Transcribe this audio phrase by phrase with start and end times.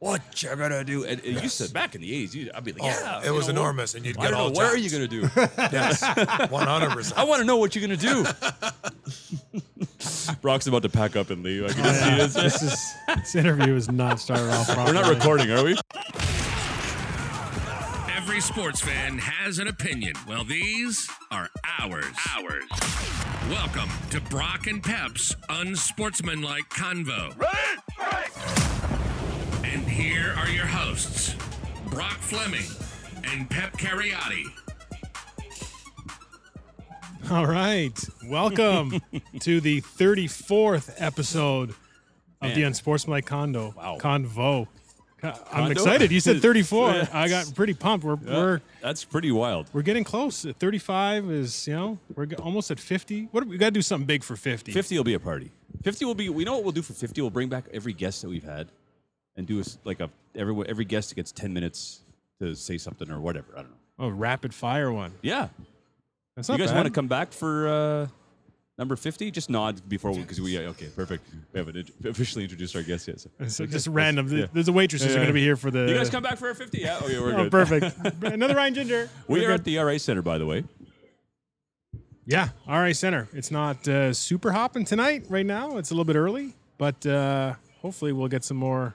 [0.00, 1.04] what you gonna do?
[1.04, 3.30] And, and you said back in the '80s, you, I'd be like, Oh, yeah, it
[3.30, 4.54] was know, enormous, and you'd I get don't all know.
[4.56, 5.28] What are you gonna do?
[5.72, 6.02] Yes,
[6.50, 7.18] one hundred percent.
[7.18, 8.24] I want to know what you're gonna do.
[10.40, 11.64] Brock's about to pack up and leave.
[11.64, 12.34] I can just see this.
[12.50, 15.76] This is this interview is not started off We're not recording, are we?
[18.16, 20.14] Every sports fan has an opinion.
[20.26, 21.48] Well, these are
[21.80, 22.04] ours.
[22.38, 22.64] Ours.
[23.50, 27.32] Welcome to Brock and Pep's unsportsmanlike convo.
[27.32, 28.29] And
[29.90, 31.34] here are your hosts,
[31.90, 32.64] Brock Fleming
[33.24, 34.44] and Pep Cariotti.
[37.30, 37.98] All right.
[38.26, 39.00] Welcome
[39.40, 41.70] to the 34th episode
[42.40, 42.68] of the Man.
[42.68, 43.74] Unsportsmanlike Condo.
[43.76, 43.98] Wow.
[44.00, 44.66] Convo.
[45.22, 45.70] I'm Condo?
[45.70, 46.10] excited.
[46.10, 46.90] You said 34.
[46.92, 47.08] Yeah.
[47.12, 48.04] I got pretty pumped.
[48.06, 49.68] We're we're That's pretty wild.
[49.72, 50.44] we're getting close.
[50.44, 53.28] 35 is, you know, we're almost at 50.
[53.30, 54.72] What we got to do something big for 50.
[54.72, 55.50] 50 will be a party.
[55.82, 56.28] 50 will be.
[56.30, 57.20] We know what we'll do for 50.
[57.20, 58.68] We'll bring back every guest that we've had,
[59.40, 62.00] and do a, like a every every guest gets 10 minutes
[62.40, 63.48] to say something or whatever.
[63.54, 63.76] I don't know.
[63.98, 65.12] Oh, rapid fire one.
[65.22, 65.48] Yeah.
[66.36, 66.76] That's You not guys bad.
[66.76, 68.06] want to come back for uh,
[68.78, 69.30] number 50?
[69.30, 71.24] Just nod before we because we yeah, okay perfect.
[71.52, 73.20] We haven't int- officially introduced our guest yet.
[73.20, 73.30] So.
[73.48, 74.28] So just random.
[74.28, 74.46] Yeah.
[74.52, 75.12] There's a waitresses Yeah.
[75.14, 75.86] are going to be here for the.
[75.88, 76.78] You guys come back for our 50?
[76.78, 76.98] Yeah.
[77.02, 77.50] Okay, we're Oh, good.
[77.50, 77.96] perfect.
[78.22, 79.08] Another Ryan Ginger.
[79.26, 79.60] We We're are good.
[79.60, 80.64] at the RA Center, by the way.
[82.26, 83.28] Yeah, RA Center.
[83.32, 85.78] It's not uh, super hopping tonight, right now.
[85.78, 88.94] It's a little bit early, but uh, hopefully we'll get some more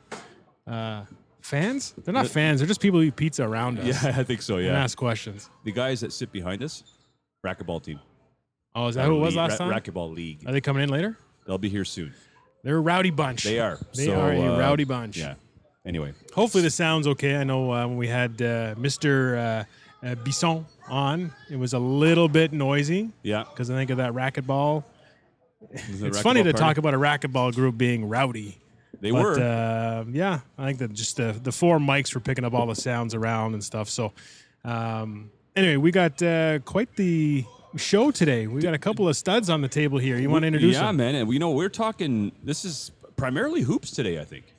[0.67, 1.03] uh,
[1.41, 1.93] fans.
[2.03, 4.57] They're not fans, they're just people who eat pizza around us Yeah, I think so.
[4.57, 4.83] and Yeah.
[4.83, 5.49] ask questions.
[5.63, 6.83] The guys that sit behind us,
[7.45, 7.99] racquetball team.
[8.73, 9.81] Oh, is that who it was League- last ra- time?
[9.81, 10.39] Racquetball league.
[10.47, 11.17] Are they coming in later?
[11.47, 12.13] They'll be here soon.
[12.63, 13.43] They're a rowdy bunch.
[13.43, 13.77] They are.
[13.95, 15.17] They So, are a uh, rowdy bunch.
[15.17, 15.35] Yeah.
[15.85, 17.35] Anyway, Hopefully the sound's okay.
[17.35, 19.37] I know uh, when we had uh, Mr.
[20.03, 23.43] Uh, uh, Bisson on, it was a little bit noisy yeah.
[23.43, 24.83] because I think of that racquetball.
[25.71, 28.57] It's funny to talk about a racquetball group being rowdy.
[29.01, 29.39] They But, were.
[29.39, 32.75] Uh, yeah, I think that just the, the four mics were picking up all the
[32.75, 33.89] sounds around and stuff.
[33.89, 34.13] So,
[34.63, 38.47] um, anyway, we got uh, quite the show today.
[38.47, 40.17] We got a couple of studs on the table here.
[40.17, 40.97] You want to introduce yeah, them?
[40.97, 41.15] man.
[41.15, 42.31] And we know we're talking.
[42.43, 44.19] This is primarily hoops today.
[44.19, 44.53] I think.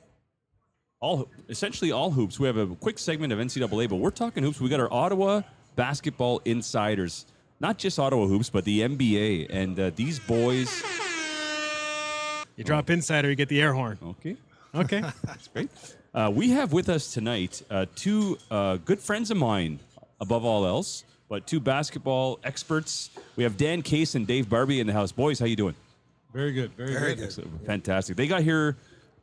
[0.99, 2.39] All essentially all hoops.
[2.39, 4.59] We have a quick segment of NCAA, but we're talking hoops.
[4.59, 5.41] We got our Ottawa
[5.75, 7.25] basketball insiders,
[7.59, 9.47] not just Ottawa hoops, but the NBA.
[9.49, 10.83] And uh, these boys.
[12.57, 13.99] You drop insider, you get the air horn.
[14.03, 14.35] Okay.
[14.73, 15.01] Okay.
[15.23, 15.69] That's great.
[16.13, 19.79] Uh, we have with us tonight uh, two uh, good friends of mine,
[20.19, 23.11] above all else, but two basketball experts.
[23.35, 25.11] We have Dan Case and Dave Barbie in the house.
[25.11, 25.75] Boys, how you doing?
[26.33, 26.71] Very good.
[26.73, 27.35] Very, Very good.
[27.35, 27.47] good.
[27.67, 28.17] Fantastic.
[28.17, 28.75] They got here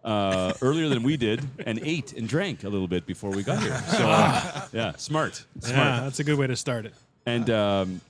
[0.05, 3.61] uh, earlier than we did and ate and drank a little bit before we got
[3.61, 3.77] here.
[3.89, 5.45] So, uh, yeah, smart.
[5.59, 5.77] Smart.
[5.77, 6.95] yeah, that's a good way to start it.
[7.27, 8.01] And um,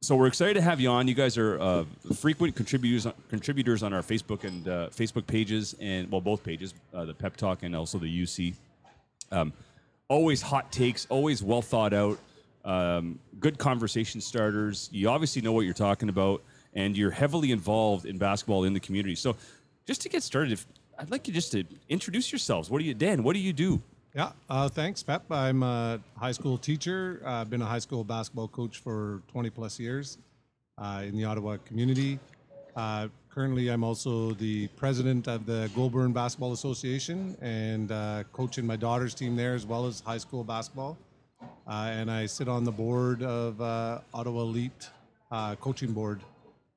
[0.00, 1.08] so we're excited to have you on.
[1.08, 6.10] You guys are uh, frequent contributors contributors on our Facebook and uh, Facebook pages, and
[6.10, 8.54] well, both pages, uh, the Pep Talk and also the UC.
[9.32, 9.52] Um,
[10.08, 12.18] always hot takes, always well thought out,
[12.64, 14.88] um, good conversation starters.
[14.92, 16.44] You obviously know what you're talking about,
[16.74, 19.16] and you're heavily involved in basketball in the community.
[19.16, 19.36] So,
[19.84, 20.66] just to get started, if,
[20.98, 22.70] I'd like you just to introduce yourselves.
[22.70, 23.24] What do you, Dan?
[23.24, 23.82] What do you do?
[24.18, 24.32] Yeah.
[24.50, 25.30] Uh, thanks, Pep.
[25.30, 27.22] I'm a high school teacher.
[27.24, 30.18] Uh, I've been a high school basketball coach for 20 plus years
[30.76, 32.18] uh, in the Ottawa community.
[32.74, 38.74] Uh, currently, I'm also the president of the Goulbourn Basketball Association and uh, coaching my
[38.74, 40.98] daughter's team there as well as high school basketball.
[41.68, 44.90] Uh, and I sit on the board of uh, Ottawa Elite
[45.30, 46.22] uh, coaching board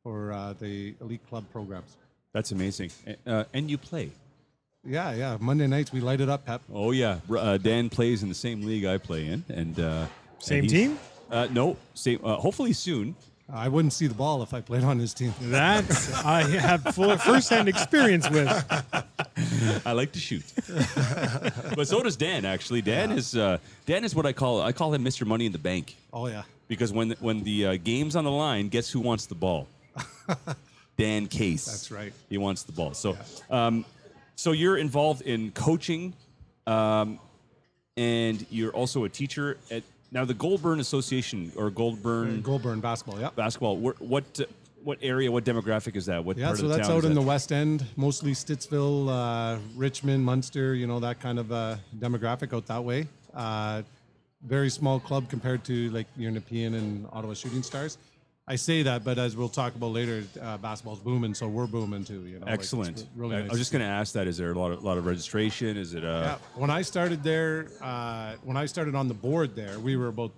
[0.03, 1.97] for uh, the elite club programs.
[2.35, 2.91] That's amazing.
[3.25, 4.11] Uh, and you play.
[4.83, 5.37] Yeah, yeah.
[5.39, 6.61] Monday nights we light it up, Pep.
[6.73, 10.05] Oh yeah, uh, Dan plays in the same league I play in, and uh,
[10.39, 10.99] Same and team?
[11.29, 12.19] Uh, no, same.
[12.23, 13.15] Uh, hopefully soon.
[13.53, 15.33] I wouldn't see the ball if I played on his team.
[15.41, 15.83] That
[16.25, 18.47] I have full firsthand experience with.
[19.85, 20.43] I like to shoot,
[21.75, 22.45] but so does Dan.
[22.45, 25.27] Actually, Dan is uh, Dan is what I call I call him Mr.
[25.27, 26.43] Money in the Bank Oh yeah.
[26.67, 29.67] because when when the uh, game's on the line, guess who wants the ball?
[30.97, 31.65] Dan Case.
[31.65, 32.13] That's right.
[32.29, 32.93] He wants the ball.
[32.93, 33.17] So,
[33.49, 33.85] um,
[34.35, 36.13] so you're involved in coaching,
[36.67, 37.19] um,
[37.97, 43.29] and you're also a teacher at now the Goulbourn Association or Goulbourn Goulbourn basketball, yeah.
[43.35, 43.77] basketball.
[43.77, 44.45] Where, what uh,
[44.83, 45.31] what area?
[45.31, 46.23] What demographic is that?
[46.23, 47.21] What Yeah, part so of that's town out is in that?
[47.21, 52.55] the West End, mostly Stittsville, uh, Richmond, Munster, you know, that kind of uh, demographic
[52.55, 53.07] out that way.
[53.33, 53.83] Uh,
[54.43, 57.97] very small club compared to like your Nepean and Ottawa Shooting Stars.
[58.47, 62.03] I say that, but as we'll talk about later, uh, basketball's booming, so we're booming
[62.03, 62.25] too.
[62.25, 63.07] You know, like, Excellent.
[63.15, 64.27] really I, nice I was just going to ask that.
[64.27, 65.77] Is there a lot of lot of registration?
[65.77, 69.55] Is it uh, Yeah, when I started there, uh, when I started on the board
[69.55, 70.31] there, we were about,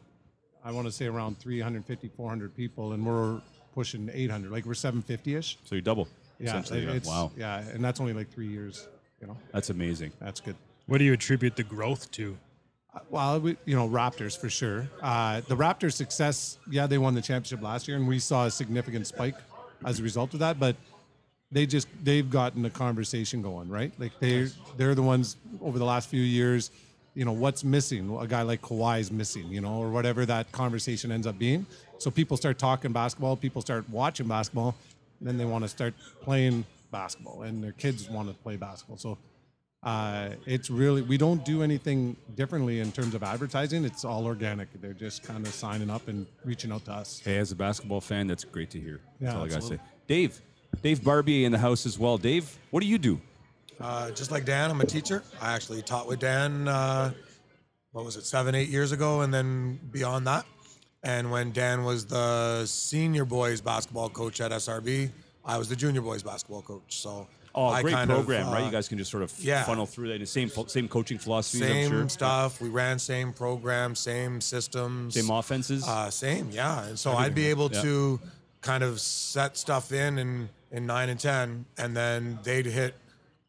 [0.63, 3.41] I want to say around 350, 400 people, and we're
[3.73, 4.51] pushing 800.
[4.51, 5.57] Like we're 750 ish.
[5.63, 6.07] so you double?
[6.39, 6.91] Yeah, yeah.
[6.91, 8.87] it's, wow, Yeah, and that's only like three years.
[9.21, 10.11] You know, that's amazing.
[10.19, 10.57] that's good.
[10.87, 12.37] What do you attribute the growth to?
[13.09, 14.87] Well, we, you know, Raptors for sure.
[15.01, 18.51] Uh, the Raptors' success, yeah, they won the championship last year, and we saw a
[18.51, 19.35] significant spike
[19.85, 20.59] as a result of that.
[20.59, 20.75] But
[21.51, 23.91] they just they've gotten the conversation going, right?
[23.99, 24.47] Like they
[24.77, 26.71] they're the ones over the last few years.
[27.15, 28.15] You know what's missing?
[28.19, 31.65] A guy like Kawhi is missing, you know, or whatever that conversation ends up being.
[31.99, 34.75] So people start talking basketball, people start watching basketball,
[35.19, 38.97] and then they want to start playing basketball, and their kids want to play basketball.
[38.97, 39.17] So
[39.83, 43.83] uh, it's really we don't do anything differently in terms of advertising.
[43.83, 44.69] It's all organic.
[44.81, 47.21] They're just kind of signing up and reaching out to us.
[47.23, 49.01] Hey, as a basketball fan, that's great to hear.
[49.19, 49.79] That's Yeah, all I gotta say.
[50.07, 50.41] Dave,
[50.81, 52.17] Dave Barbier in the house as well.
[52.17, 53.19] Dave, what do you do?
[53.79, 55.23] Uh, just like Dan, I'm a teacher.
[55.41, 57.11] I actually taught with Dan, uh,
[57.91, 60.45] what was it, seven, eight years ago, and then beyond that.
[61.03, 65.11] And when Dan was the senior boys basketball coach at SRB,
[65.43, 67.01] I was the junior boys basketball coach.
[67.01, 68.63] So Oh, I great kind of, program, right?
[68.63, 69.63] uh, You guys can just sort of yeah.
[69.63, 70.15] funnel through that.
[70.15, 72.09] And same same coaching philosophies, I'm same sure.
[72.09, 72.59] stuff.
[72.61, 75.13] We ran same program, same systems.
[75.13, 75.87] Same offenses.
[75.87, 76.85] Uh, same, yeah.
[76.85, 77.81] And so I'd be able Yeah.
[77.83, 78.19] to
[78.61, 82.95] kind of set stuff in, in in nine and ten, and then they'd hit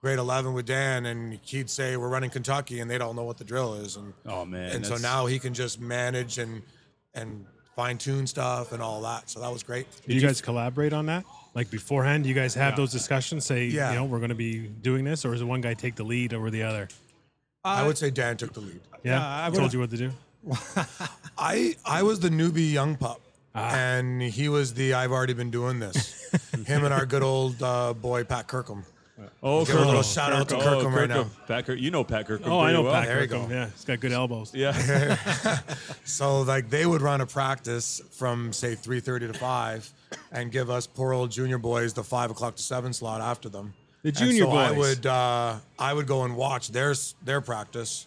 [0.02, 3.38] grade eleven with Dan, and he'd say we're running Kentucky, and they'd all know what
[3.38, 6.60] the drill is, and Oh, man, and so now he can just manage and
[7.14, 9.30] and fine tune stuff and all that.
[9.30, 9.86] So that was great.
[10.06, 11.24] Did you guys collaborate on that?
[11.54, 13.46] Like beforehand, you guys have those discussions?
[13.46, 13.90] Say, Yeah.
[13.90, 16.02] you know, we're going to be doing this, or is it one guy take the
[16.04, 16.88] lead over the other?
[17.64, 18.80] I would say Dan took the lead.
[19.04, 20.10] Yeah, Yeah, I I told you what to do.
[21.38, 23.20] I I was the newbie young pup,
[23.54, 23.74] Ah.
[23.74, 26.28] and he was the I've already been doing this.
[26.66, 28.84] Him and our good old uh, boy Pat Kirkham.
[29.42, 31.26] oh, give a little shout out to Kirkham right now.
[31.46, 32.50] Pat Kirk, you know Pat Kirkham.
[32.50, 32.92] Oh, I know well.
[32.92, 33.46] Pat There you go.
[33.48, 34.52] Yeah, he's got good elbows.
[34.54, 35.16] Yeah.
[36.04, 39.88] So like they would run a practice from say three thirty to five,
[40.32, 43.74] and give us poor old junior boys the five o'clock to seven slot after them.
[44.02, 46.94] The And junior so I would uh, I would go and watch their
[47.24, 48.06] their practice,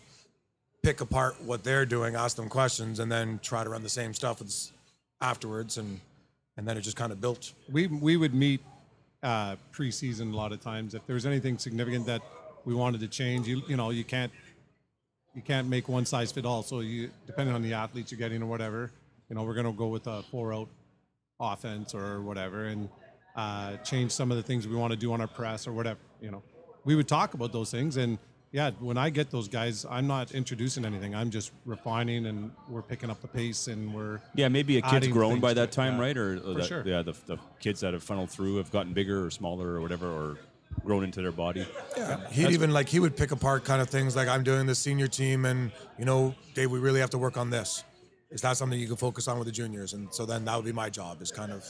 [0.83, 4.13] pick apart what they're doing, ask them questions, and then try to run the same
[4.13, 4.41] stuff
[5.21, 5.99] afterwards, and
[6.55, 7.53] and then it just kind of built.
[7.71, 8.61] We we would meet
[9.23, 12.21] uh, preseason a lot of times if there was anything significant that
[12.65, 13.47] we wanted to change.
[13.47, 14.31] You you know you can't
[15.33, 16.63] you can't make one size fit all.
[16.63, 18.91] So you depending on the athletes you're getting or whatever,
[19.29, 20.67] you know we're gonna go with a four out
[21.39, 22.89] offense or whatever and
[23.35, 25.99] uh, change some of the things we want to do on our press or whatever.
[26.21, 26.43] You know,
[26.83, 28.17] we would talk about those things and.
[28.53, 31.13] Yeah, when I get those guys, I'm not introducing anything.
[31.13, 35.09] I'm just refining, and we're picking up the pace, and we're Yeah, maybe a kid's
[35.09, 36.01] grown by to that it, time, yeah.
[36.01, 36.17] right?
[36.17, 36.83] Or, or For that, sure.
[36.85, 40.07] yeah, the, the kids that have funneled through have gotten bigger or smaller or whatever,
[40.07, 40.37] or
[40.85, 41.67] grown into their body.
[41.97, 44.75] Yeah, he'd even like he would pick apart kind of things like I'm doing the
[44.75, 45.69] senior team, and
[45.99, 47.83] you know, Dave, we really have to work on this.
[48.29, 49.93] Is that something you can focus on with the juniors?
[49.93, 51.63] And so then that would be my job, is kind of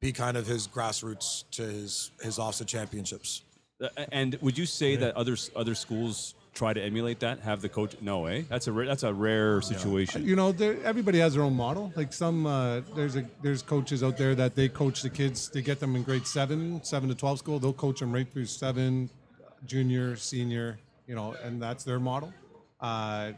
[0.00, 3.42] be kind of his grassroots to his his offset championships.
[3.82, 7.40] Uh, And would you say that other other schools try to emulate that?
[7.40, 7.96] Have the coach?
[8.00, 8.42] No, eh?
[8.48, 10.24] That's a ra- that's a rare situation.
[10.24, 10.48] you know
[10.84, 14.54] everybody has their own model like some uh, there's a there's coaches out there that
[14.54, 17.72] they coach the kids they get them in grade 7 7 to 12 school they'll
[17.72, 19.08] coach them right through 7
[19.66, 22.32] junior senior you know and that's their model
[22.80, 23.32] uh,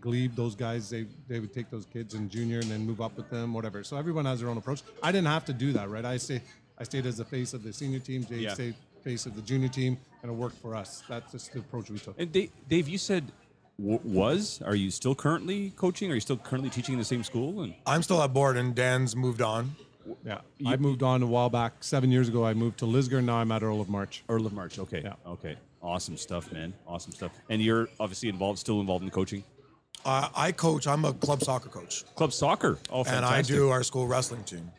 [0.00, 3.16] glebe those guys they they would take those kids in junior and then move up
[3.16, 5.88] with them whatever so everyone has their own approach i didn't have to do that
[5.88, 6.40] right i stay
[6.78, 8.54] i stayed as the face of the senior team Jay Yeah.
[8.54, 11.88] stayed face of the junior team and it worked for us that's just the approach
[11.90, 13.30] we took And Dave, Dave you said
[13.78, 14.60] w- was.
[14.64, 16.10] Are you still currently coaching?
[16.10, 17.62] Are you still currently teaching in the same school?
[17.62, 19.76] And I'm still at board, and Dan's moved on.
[20.24, 21.84] Yeah, I moved on a while back.
[21.84, 23.22] Seven years ago, I moved to Lisgar.
[23.22, 24.24] Now I'm at Earl of March.
[24.28, 24.78] Earl of March.
[24.80, 25.02] Okay.
[25.04, 25.14] Yeah.
[25.34, 25.56] Okay.
[25.80, 26.72] Awesome stuff, man.
[26.88, 27.30] Awesome stuff.
[27.48, 29.44] And you're obviously involved, still involved in coaching.
[30.04, 30.86] Uh, I coach.
[30.86, 32.04] I'm a club soccer coach.
[32.14, 32.78] Club soccer.
[32.90, 33.56] Oh, and I fantastic.
[33.56, 34.70] do our school wrestling team.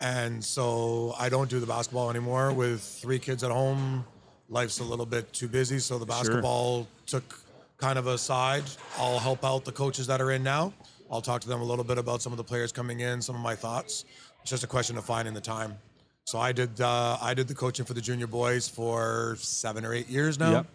[0.00, 4.04] And so I don't do the basketball anymore with three kids at home.
[4.48, 7.38] Life's a little bit too busy, so the basketball took
[7.78, 8.62] kind of a side.
[8.98, 10.72] I'll help out the coaches that are in now.
[11.10, 13.34] I'll talk to them a little bit about some of the players coming in, some
[13.34, 14.04] of my thoughts.
[14.42, 15.76] It's just a question of finding the time.
[16.24, 19.94] So I did uh, I did the coaching for the junior boys for seven or
[19.94, 20.66] eight years now, Yep.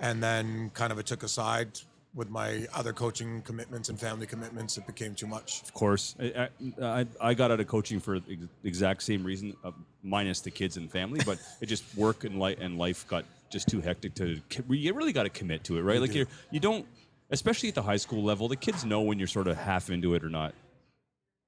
[0.00, 1.68] and then kind of it took a side
[2.14, 4.78] with my other coaching commitments and family commitments.
[4.78, 5.62] It became too much.
[5.62, 6.48] Of course, I,
[6.82, 10.50] I, I- I got out of coaching for the exact same reason, uh, minus the
[10.50, 11.20] kids and family.
[11.26, 14.40] But it just work and life and life got just too hectic to.
[14.68, 16.00] You really got to commit to it, right?
[16.00, 16.86] like you you don't,
[17.30, 20.14] especially at the high school level, the kids know when you're sort of half into
[20.14, 20.54] it or not.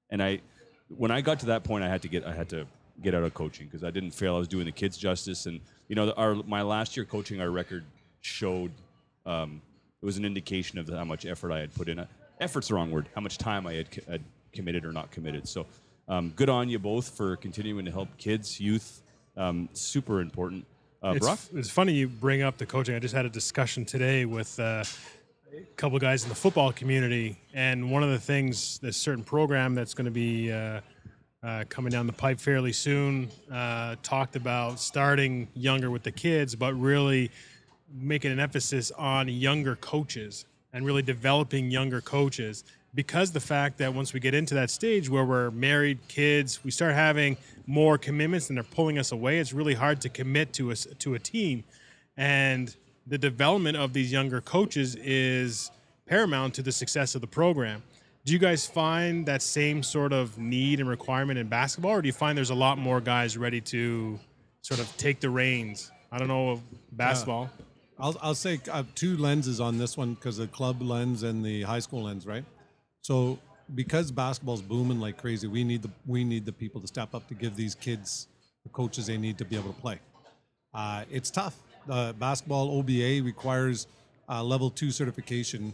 [0.09, 0.41] And I,
[0.89, 2.65] when I got to that point, I had to get I had to
[3.01, 5.45] get out of coaching because I didn't feel I was doing the kids justice.
[5.45, 7.85] And you know, our my last year coaching, our record
[8.21, 8.71] showed
[9.25, 9.61] um,
[10.01, 12.05] it was an indication of how much effort I had put in.
[12.39, 13.09] Effort's the wrong word.
[13.15, 14.21] How much time I had, co- had
[14.53, 15.47] committed or not committed.
[15.47, 15.65] So,
[16.07, 19.01] um, good on you both for continuing to help kids, youth.
[19.35, 20.65] Um, super important.
[21.03, 21.39] Uh, it's, Brock?
[21.53, 22.95] it's funny you bring up the coaching.
[22.95, 24.83] I just had a discussion today with uh,
[25.55, 29.23] a couple of guys in the football community, and one of the things, this certain
[29.23, 30.81] program that's going to be uh,
[31.43, 36.55] uh, coming down the pipe fairly soon, uh, talked about starting younger with the kids,
[36.55, 37.29] but really
[37.93, 42.63] making an emphasis on younger coaches and really developing younger coaches
[42.93, 46.71] because the fact that once we get into that stage where we're married kids we
[46.71, 50.71] start having more commitments and they're pulling us away it's really hard to commit to
[50.71, 51.63] a, to a team.
[52.17, 52.75] And
[53.05, 55.71] the development of these younger coaches is
[56.07, 57.83] paramount to the success of the program.
[58.25, 62.07] Do you guys find that same sort of need and requirement in basketball or do
[62.07, 64.19] you find there's a lot more guys ready to
[64.61, 65.91] sort of take the reins?
[66.11, 67.49] I don't know of basketball
[67.99, 71.63] I'll, I'll say have two lenses on this one because the club lens and the
[71.63, 72.45] high school lens, right?
[73.01, 73.39] So
[73.73, 77.27] because basketball's booming like crazy, we need the we need the people to step up
[77.27, 78.27] to give these kids
[78.63, 79.99] the coaches they need to be able to play.
[80.73, 81.55] Uh, it's tough.
[81.89, 83.87] Uh, basketball OBA requires
[84.29, 85.73] uh, level two certification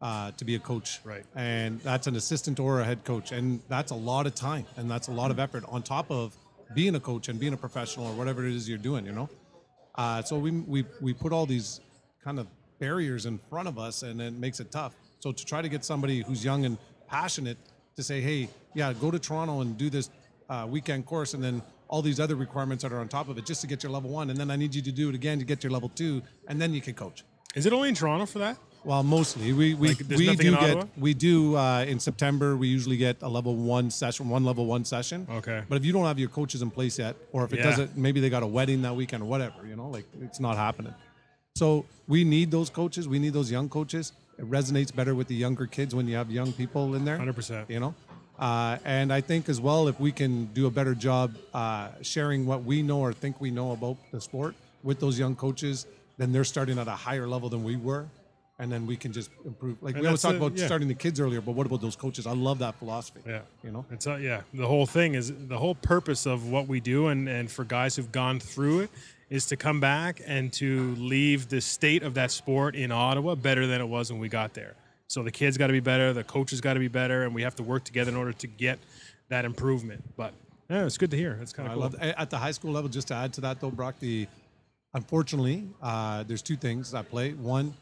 [0.00, 1.24] uh, to be a coach, Right.
[1.34, 4.90] And that's an assistant or a head coach, and that's a lot of time and
[4.90, 6.34] that's a lot of effort on top of
[6.74, 9.28] being a coach and being a professional or whatever it is you're doing, you know.
[9.94, 11.80] Uh, so we, we we put all these
[12.22, 12.46] kind of
[12.78, 14.94] barriers in front of us, and it makes it tough.
[15.20, 17.58] So to try to get somebody who's young and passionate
[17.96, 20.10] to say, hey, yeah, go to Toronto and do this
[20.48, 23.44] uh, weekend course, and then all these other requirements that are on top of it,
[23.44, 25.38] just to get your level one, and then I need you to do it again
[25.38, 27.24] to get your level two, and then you can coach.
[27.54, 30.88] is it only in toronto for that Well, mostly we we, Like, we do get
[30.98, 32.56] we do uh, in September.
[32.56, 35.26] We usually get a level one session, one level one session.
[35.30, 35.62] Okay.
[35.68, 37.64] But if you don't have your coaches in place yet, or if it Yeah.
[37.70, 40.56] doesn't, maybe they got a wedding that weekend or whatever, you know, like it's not
[40.56, 40.94] happening.
[41.56, 43.06] So we need those coaches.
[43.06, 44.12] We need those young coaches.
[44.38, 47.18] It resonates better with the younger kids when you have young people in there.
[47.18, 47.68] 100%.
[47.68, 47.94] You know.
[48.38, 52.46] Uh, and I think as well, if we can do a better job uh, sharing
[52.46, 56.32] what we know or think we know about the sport with those young coaches, then
[56.32, 58.06] they're starting at a higher level than we were,
[58.60, 59.82] and then we can just improve.
[59.82, 60.66] Like And we always talk the- about yeah.
[60.66, 62.26] starting the kids earlier, but what about those coaches?
[62.26, 63.20] I love that philosophy.
[63.26, 63.40] Yeah.
[63.64, 63.84] you know.
[63.90, 64.42] It's uh, yeah.
[64.52, 67.96] The whole thing is the whole purpose of what we do, and and for guys
[67.96, 68.90] who've gone through it,
[69.30, 73.66] is to come back and to leave the state of that sport in Ottawa better
[73.66, 74.74] than it was when we got there.
[75.08, 77.42] So the kids got to be better, the coaches got to be better, and we
[77.42, 78.78] have to work together in order to get
[79.28, 80.02] that improvement.
[80.16, 80.34] But
[80.68, 81.38] yeah, it's good to hear.
[81.42, 82.00] It's kind of cool.
[82.00, 82.90] at the high school level.
[82.90, 84.28] Just to add to that, though, Brock, the
[84.94, 87.32] unfortunately, uh, there's two things at play.
[87.32, 87.74] One,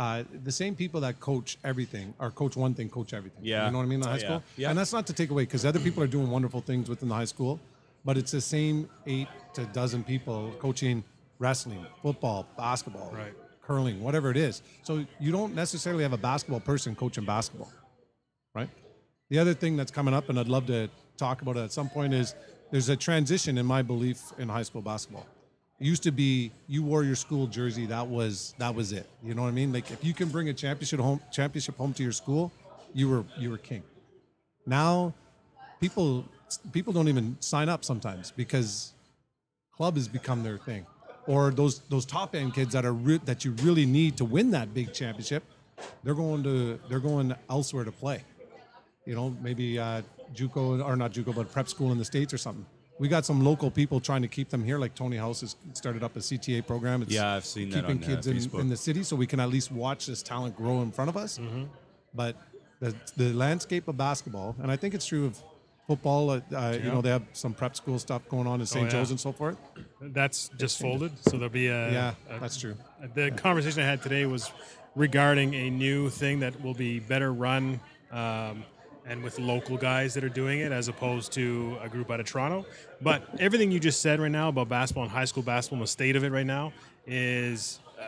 [0.00, 3.42] uh, the same people that coach everything or coach one thing, coach everything.
[3.42, 3.66] Yeah.
[3.66, 4.24] you know what I mean in the Oh, high yeah.
[4.28, 4.42] school.
[4.56, 4.70] Yeah.
[4.70, 7.14] And that's not to take away because other people are doing wonderful things within the
[7.14, 7.60] high school,
[8.06, 11.04] but it's the same eight to dozen people coaching
[11.38, 13.34] wrestling, football, basketball, Right.
[13.62, 14.62] curling, whatever it is.
[14.84, 17.70] So you don't necessarily have a basketball person coaching basketball
[18.54, 18.70] right?
[19.28, 21.88] The other thing that's coming up, and I'd love to talk about it at some
[21.88, 22.34] point, is
[22.72, 25.26] there's a transition in my belief in high school basketball.
[25.80, 29.06] It used to be you wore your school jersey, that was that was it.
[29.22, 29.72] You know what I mean?
[29.72, 32.52] Like if you can bring a championship home championship home to your school,
[32.92, 33.82] you were you were king.
[34.66, 35.14] Now,
[35.80, 36.26] people
[36.72, 38.92] people don't even sign up sometimes because
[39.74, 40.84] club has become their thing,
[41.26, 44.50] or those those top end kids that are re- that you really need to win
[44.50, 45.44] that big championship,
[46.04, 48.22] they're going to they're going elsewhere to play.
[49.06, 50.02] You know, maybe uh,
[50.34, 52.66] JUCO or not JUCO, but prep school in the states or something.
[53.00, 56.02] We got some local people trying to keep them here, like Tony House has started
[56.02, 57.00] up a CTA program.
[57.00, 58.60] It's Yeah, I've seen that keeping on, uh, kids in, Facebook.
[58.60, 61.16] in the city, so we can at least watch this talent grow in front of
[61.16, 61.38] us.
[61.38, 61.64] Mm-hmm.
[62.14, 62.36] But
[62.78, 65.42] the the landscape of basketball, and I think it's true of
[65.86, 66.28] football.
[66.28, 68.82] Uh, uh, You know, they have some prep school stuff going on in St.
[68.82, 68.90] Oh, yeah.
[68.92, 69.56] Joe's and so forth.
[70.02, 72.74] That's just folded, so there'll be a yeah, a- that's true.
[73.14, 74.52] The conversation I had today was
[74.94, 77.80] regarding a new thing that will be better run
[78.12, 78.64] um,
[79.06, 82.26] and with local guys that are doing it as opposed to a group out of
[82.26, 82.66] Toronto.
[83.00, 85.90] But everything you just said right now about basketball and high school basketball and the
[85.90, 86.72] state of it right now
[87.06, 88.04] is uh,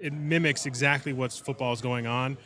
[0.00, 2.36] it mimics exactly what's football is going on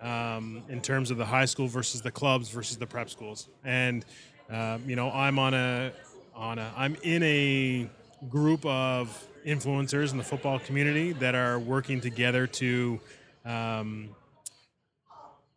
[0.00, 3.48] um, in terms of the high school versus the clubs versus the prep schools.
[3.64, 4.04] And
[4.48, 5.92] um, you know, I'm on a
[6.34, 7.90] on a I'm in a
[8.28, 13.00] group of influencers in the football community that are working together to
[13.44, 14.10] um,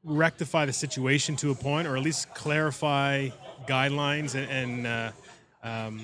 [0.03, 3.29] rectify the situation to a point, or at least clarify
[3.67, 5.11] guidelines and, and uh,
[5.63, 6.01] um,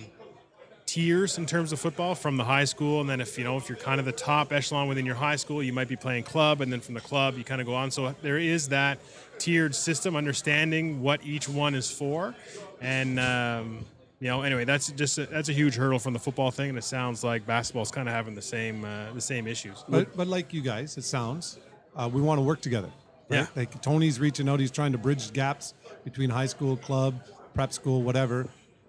[0.89, 3.69] tiers in terms of football from the high school, and then if you know if
[3.69, 6.61] you're kind of the top echelon within your high school, you might be playing club,
[6.61, 7.91] and then from the club you kind of go on.
[7.91, 8.99] So there is that
[9.37, 12.33] tiered system, understanding what each one is for,
[12.81, 13.85] and um,
[14.19, 16.77] you know anyway that's just a, that's a huge hurdle from the football thing, and
[16.77, 19.83] it sounds like basketball's kind of having the same uh, the same issues.
[19.87, 21.59] But but like you guys, it sounds
[21.95, 22.89] uh, we want to work together.
[23.29, 23.41] Right?
[23.41, 23.47] Yeah.
[23.55, 24.59] Like Tony's reaching out.
[24.59, 27.21] He's trying to bridge gaps between high school, club,
[27.53, 28.47] prep school, whatever.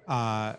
[0.08, 0.54] Uh,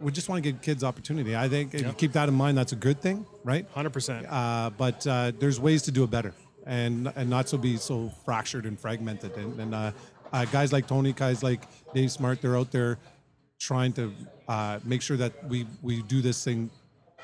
[0.00, 1.36] we just want to give kids opportunity.
[1.36, 3.66] I think if you keep that in mind, that's a good thing, right?
[3.72, 4.26] Hundred percent.
[4.28, 6.34] Uh, but uh, there's ways to do it better,
[6.66, 9.36] and and not so be so fractured and fragmented.
[9.36, 9.92] And, and uh,
[10.32, 11.62] uh, guys like Tony, guys like
[11.94, 12.98] Dave Smart, they're out there
[13.60, 14.12] trying to
[14.48, 16.68] uh, make sure that we we do this thing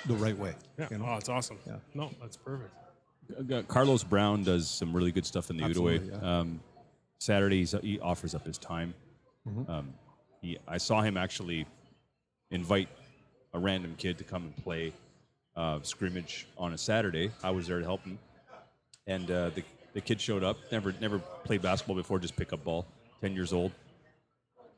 [0.07, 0.55] the right way.
[0.79, 0.87] Yeah.
[0.91, 1.07] you know?
[1.09, 1.59] Oh, it's awesome.
[1.67, 1.77] Yeah.
[1.95, 2.73] No, that's perfect.
[3.69, 6.23] Carlos Brown does some really good stuff in the Absolutely, Outaouais.
[6.23, 6.39] yeah.
[6.41, 6.61] Um,
[7.19, 8.95] Saturdays he offers up his time.
[9.49, 9.71] Mm-hmm.
[9.71, 9.95] Um,
[10.41, 11.67] he, I saw him actually
[12.51, 12.89] invite
[13.53, 14.93] a random kid to come and play
[15.57, 17.31] uh, scrimmage on a Saturday.
[17.43, 18.19] I was there to help him,
[19.07, 19.63] and uh, the
[19.95, 20.57] the kid showed up.
[20.71, 22.87] Never never played basketball before, just pick up ball.
[23.21, 23.73] Ten years old.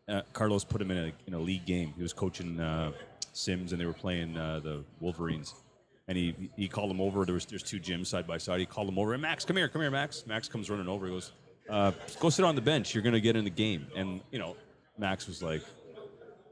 [0.08, 1.92] Uh, Carlos put him in a in a league game.
[1.96, 2.92] He was coaching uh,
[3.32, 5.54] Sims, and they were playing uh, the Wolverines.
[6.10, 7.24] And he he called him over.
[7.24, 8.58] There was there's two gyms side by side.
[8.58, 9.12] He called him over.
[9.12, 10.26] And Max, come here, come here, Max.
[10.26, 11.06] Max comes running over.
[11.06, 11.30] He goes,
[11.68, 12.92] uh, "Go sit on the bench.
[12.96, 14.56] You're gonna get in the game." And you know,
[14.98, 15.62] Max was like,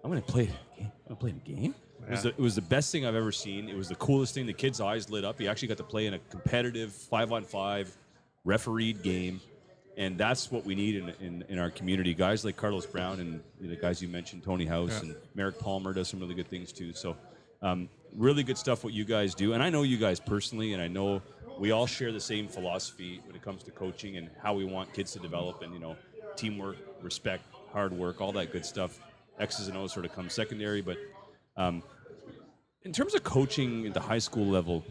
[0.04, 0.48] "I'm gonna play.
[0.78, 1.74] I'm gonna play a game."
[2.06, 3.68] It, was the, it was the best thing I've ever seen.
[3.68, 4.46] It was the coolest thing.
[4.46, 5.40] The kid's eyes lit up.
[5.40, 7.94] He actually got to play in a competitive five on five
[8.44, 9.40] refereed game.
[9.96, 12.14] And that's what we need in, in, in our community.
[12.14, 16.06] Guys like Carlos Brown and the guys you mentioned, Tony House and Merrick Palmer does
[16.08, 16.92] some really good things too.
[16.92, 17.16] So,
[17.62, 19.52] um, really good stuff what you guys do.
[19.52, 21.22] And I know you guys personally, and I know
[21.58, 24.92] we all share the same philosophy when it comes to coaching and how we want
[24.92, 25.96] kids to develop and, you know,
[26.36, 29.00] teamwork, respect, hard work, all that good stuff.
[29.38, 30.82] X's and O's sort of come secondary.
[30.82, 30.98] But
[31.56, 31.82] um,
[32.84, 34.84] in terms of coaching at the high school level,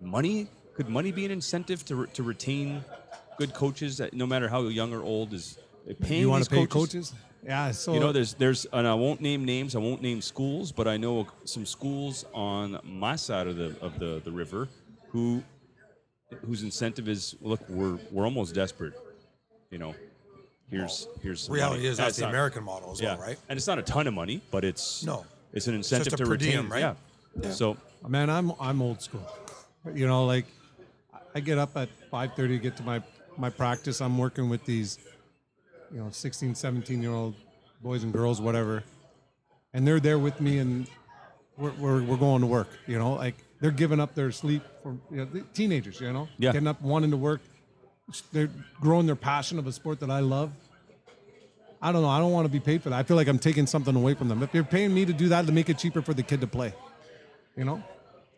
[0.00, 0.48] money.
[0.74, 2.84] Could money be an incentive to, re- to retain
[3.38, 5.32] good coaches, that, no matter how young or old?
[5.34, 5.58] Is
[6.00, 7.10] paying You want to pay coaches?
[7.10, 7.12] coaches?
[7.42, 7.70] Yeah.
[7.72, 9.74] So You know, there's there's, and I won't name names.
[9.74, 13.98] I won't name schools, but I know some schools on my side of the of
[13.98, 14.68] the, the river
[15.10, 15.42] who
[16.46, 18.94] whose incentive is look, we're we're almost desperate.
[19.70, 19.94] You know,
[20.70, 21.88] here's here's some Reality money.
[21.88, 23.38] is that's It's the not- American model as yeah, well, right?
[23.48, 25.24] And it's not a ton of money, but it's No.
[25.52, 26.94] it's an just incentive a to per retain, diem, right?
[27.42, 27.50] Yeah.
[27.50, 29.26] So Man, I'm I'm old school.
[29.94, 30.46] You know, like
[31.34, 33.02] I get up at 5:30 to get to my
[33.36, 34.00] my practice.
[34.00, 34.98] I'm working with these
[35.92, 37.34] you know, 16, 17 year old
[37.82, 38.82] boys and girls whatever.
[39.74, 40.86] And they're there with me and
[41.56, 44.96] we're, we're, we're going to work, you know, like they're giving up their sleep for
[45.10, 46.52] you know, teenagers, you know, Yeah.
[46.52, 47.40] getting up wanting to work.
[48.32, 48.50] They're
[48.80, 50.50] growing their passion of a sport that I love.
[51.80, 52.08] I don't know.
[52.08, 52.96] I don't want to be paid for that.
[52.98, 54.42] I feel like I'm taking something away from them.
[54.42, 56.46] If you're paying me to do that, to make it cheaper for the kid to
[56.46, 56.72] play,
[57.56, 57.82] you know.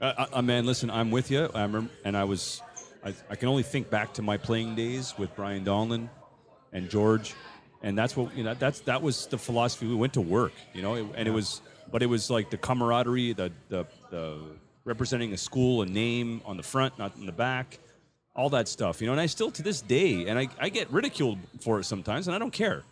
[0.01, 1.51] Uh, uh, man, listen, I'm with you.
[1.55, 2.63] I remember, and I was,
[3.05, 6.09] I, I can only think back to my playing days with Brian Donlin
[6.75, 7.35] and George,
[7.83, 8.53] and that's what you know.
[8.53, 9.87] That's that was the philosophy.
[9.87, 12.59] We went to work, you know, it, and it was, but it was like the
[12.59, 14.39] camaraderie, the the the
[14.85, 17.79] representing a school, a name on the front, not in the back,
[18.37, 19.13] all that stuff, you know.
[19.13, 22.35] And I still to this day, and I, I get ridiculed for it sometimes, and
[22.35, 22.83] I don't care.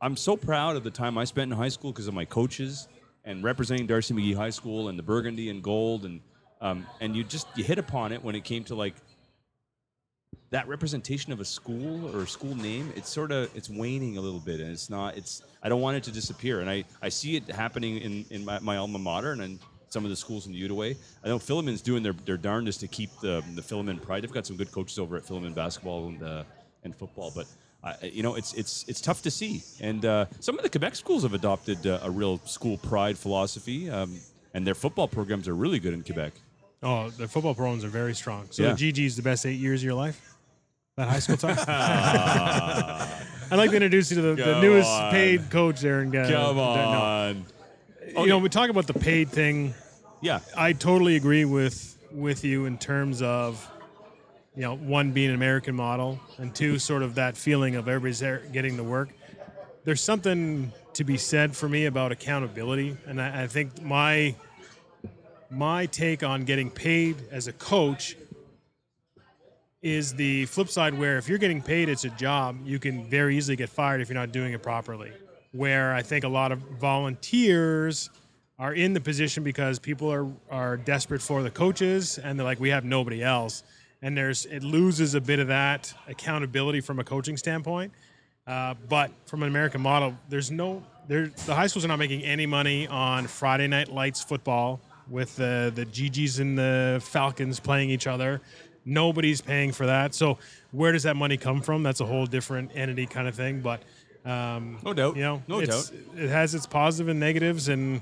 [0.00, 2.88] I'm so proud of the time I spent in high school because of my coaches
[3.24, 6.20] and representing D'Arcy McGee High School and the burgundy and gold and
[6.60, 8.94] um, and you just you hit upon it when it came to like
[10.52, 14.20] that representation of a school or a school name it's sort of it's waning a
[14.20, 17.08] little bit and it's not it's i don't want it to disappear and i i
[17.08, 20.46] see it happening in in my, my alma mater and in some of the schools
[20.46, 20.96] in the Outaouais.
[21.22, 24.22] I know Philemon's doing their, their darndest to keep the the Philemon pride.
[24.22, 26.44] They've got some good coaches over at Philomen basketball and uh,
[26.82, 27.46] and football, but
[27.84, 29.62] uh, you know it's it's it's tough to see.
[29.80, 33.90] And uh, some of the Quebec schools have adopted uh, a real school pride philosophy,
[33.90, 34.18] um,
[34.54, 36.32] and their football programs are really good in Quebec.
[36.82, 38.46] Oh, the football programs are very strong.
[38.50, 38.72] So Yeah.
[38.72, 40.31] the GG's the best eight years of your life?
[40.96, 41.56] That high school time?
[43.50, 45.10] I'd like to introduce you to the, the newest on.
[45.10, 45.82] paid coach.
[45.84, 47.46] In, uh, Come on,
[48.18, 49.72] You know, we talk about the paid thing.
[50.20, 53.66] yeah, I totally agree with with you in terms of
[54.54, 58.18] you know one being an American model and two sort of that feeling of everybody's
[58.18, 59.08] there getting the work.
[59.84, 64.34] There's something to be said for me about accountability, and I, I think my
[65.50, 68.14] my take on getting paid as a coach
[69.82, 73.36] is the flip side where if you're getting paid it's a job you can very
[73.36, 75.12] easily get fired if you're not doing it properly.
[75.52, 78.08] Where i think a lot of volunteers
[78.58, 82.60] are in the position because people are are desperate for the coaches and they're like
[82.60, 83.64] we have nobody else.
[84.02, 87.92] And there's it loses a bit of that accountability from a coaching standpoint.
[88.46, 92.24] Uh, but from an american model there's no there the high schools are not making
[92.24, 97.90] any money on friday night lights football with the the GGs and the Falcons playing
[97.90, 98.40] each other.
[98.84, 100.14] Nobody's paying for that.
[100.14, 100.38] So
[100.72, 101.82] where does that money come from?
[101.82, 103.60] That's a whole different entity kind of thing.
[103.60, 103.82] But
[104.24, 105.16] um, No doubt.
[105.16, 105.98] you know, No it's- doubt.
[106.16, 108.00] It has its positives positive and negatives, and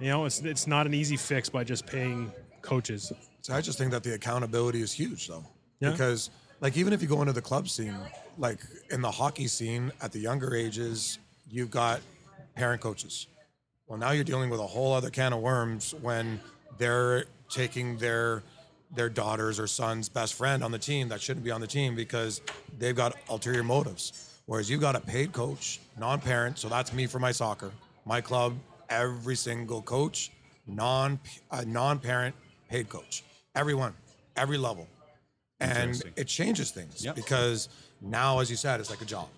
[0.00, 2.30] you know, it's it's not an easy fix by just paying
[2.62, 3.12] coaches.
[3.42, 5.44] So I just think that the accountability is huge, though,
[5.80, 5.90] Yeah.
[5.92, 7.96] because like even if you go into the club scene,
[8.36, 8.60] like
[8.90, 11.18] in the hockey scene at the younger ages,
[11.50, 12.00] you've got
[12.54, 13.26] parent coaches,
[13.86, 16.40] Well, now you're dealing with a whole other can of worms when
[16.76, 18.42] they're taking their
[18.94, 21.94] their daughter's or son's best friend on the team that shouldn't be on the team
[21.94, 22.40] because
[22.78, 24.24] they've got ulterior motives.
[24.46, 27.70] Whereas you've got a paid coach, non-parent, so that's me for my soccer,
[28.06, 28.56] my club,
[28.88, 30.30] every single coach,
[30.66, 31.20] non
[31.50, 32.34] uh, non-parent,
[32.70, 33.24] paid coach,
[33.54, 33.94] everyone,
[34.36, 34.88] every level,
[35.60, 37.16] and it changes things Yep.
[37.16, 37.68] because
[38.00, 39.28] now, as you said, it's like a job.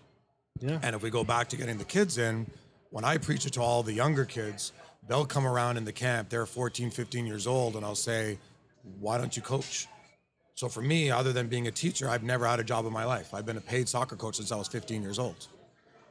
[0.60, 0.78] Yeah.
[0.82, 2.46] And if we go back to getting the kids in,
[2.90, 4.72] when I preach it to all the younger kids,
[5.08, 8.38] they'll come around in the camp, they're 14, 15 years old, and I'll say,
[8.98, 9.86] Why don't you coach?
[10.54, 13.04] So for me, other than being a teacher, I've never had a job in my
[13.04, 13.32] life.
[13.32, 15.46] I've been a paid soccer coach since I was 15 years old.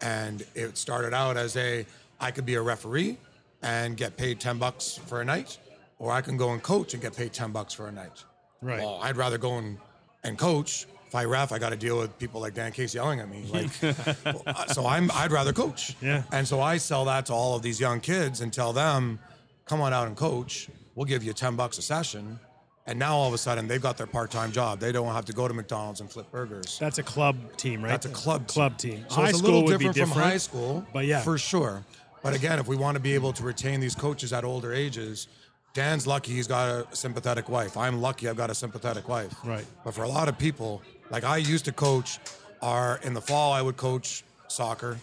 [0.01, 1.85] And it started out as a
[2.19, 3.17] I could be a referee
[3.61, 5.57] and get paid 10 bucks for a night,
[5.99, 8.23] or I can go and coach and get paid 10 bucks for a night.
[8.61, 8.79] Right.
[8.79, 9.77] Well, I'd rather go and,
[10.23, 10.85] and coach.
[11.07, 13.43] If I ref, I got to deal with people like Dan Case yelling at me.
[13.53, 15.95] Like, uh, so I'm I'd rather coach.
[16.01, 16.23] Yeah.
[16.31, 19.19] And so I sell that to all of these young kids and tell them,
[19.65, 20.69] come on out and coach.
[20.95, 22.39] We'll give you ten bucks a session.
[22.87, 24.79] And now all of a sudden they've got their part-time job.
[24.79, 26.79] They don't have to go to McDonald's and flip burgers.
[26.79, 27.89] That's a club team, right?
[27.89, 29.05] That's a club club team.
[29.09, 31.21] So high it's a school little would different, be different from high school, but yeah.
[31.21, 31.83] for sure.
[32.23, 35.27] But again, if we want to be able to retain these coaches at older ages,
[35.73, 37.77] Dan's lucky he's got a sympathetic wife.
[37.77, 39.33] I'm lucky I've got a sympathetic wife.
[39.45, 39.65] Right.
[39.85, 42.19] But for a lot of people, like I used to coach,
[42.61, 44.97] our in the fall I would coach soccer,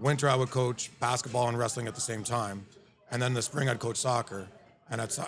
[0.00, 2.64] winter I would coach basketball and wrestling at the same time,
[3.10, 4.46] and then the spring I'd coach soccer.
[4.90, 5.18] And at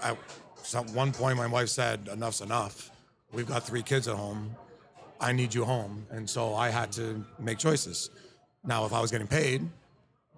[0.64, 2.90] some one point, my wife said, "Enough's enough.
[3.32, 4.54] We've got three kids at home.
[5.20, 8.10] I need you home." And so I had to make choices.
[8.64, 9.68] Now, if I was getting paid,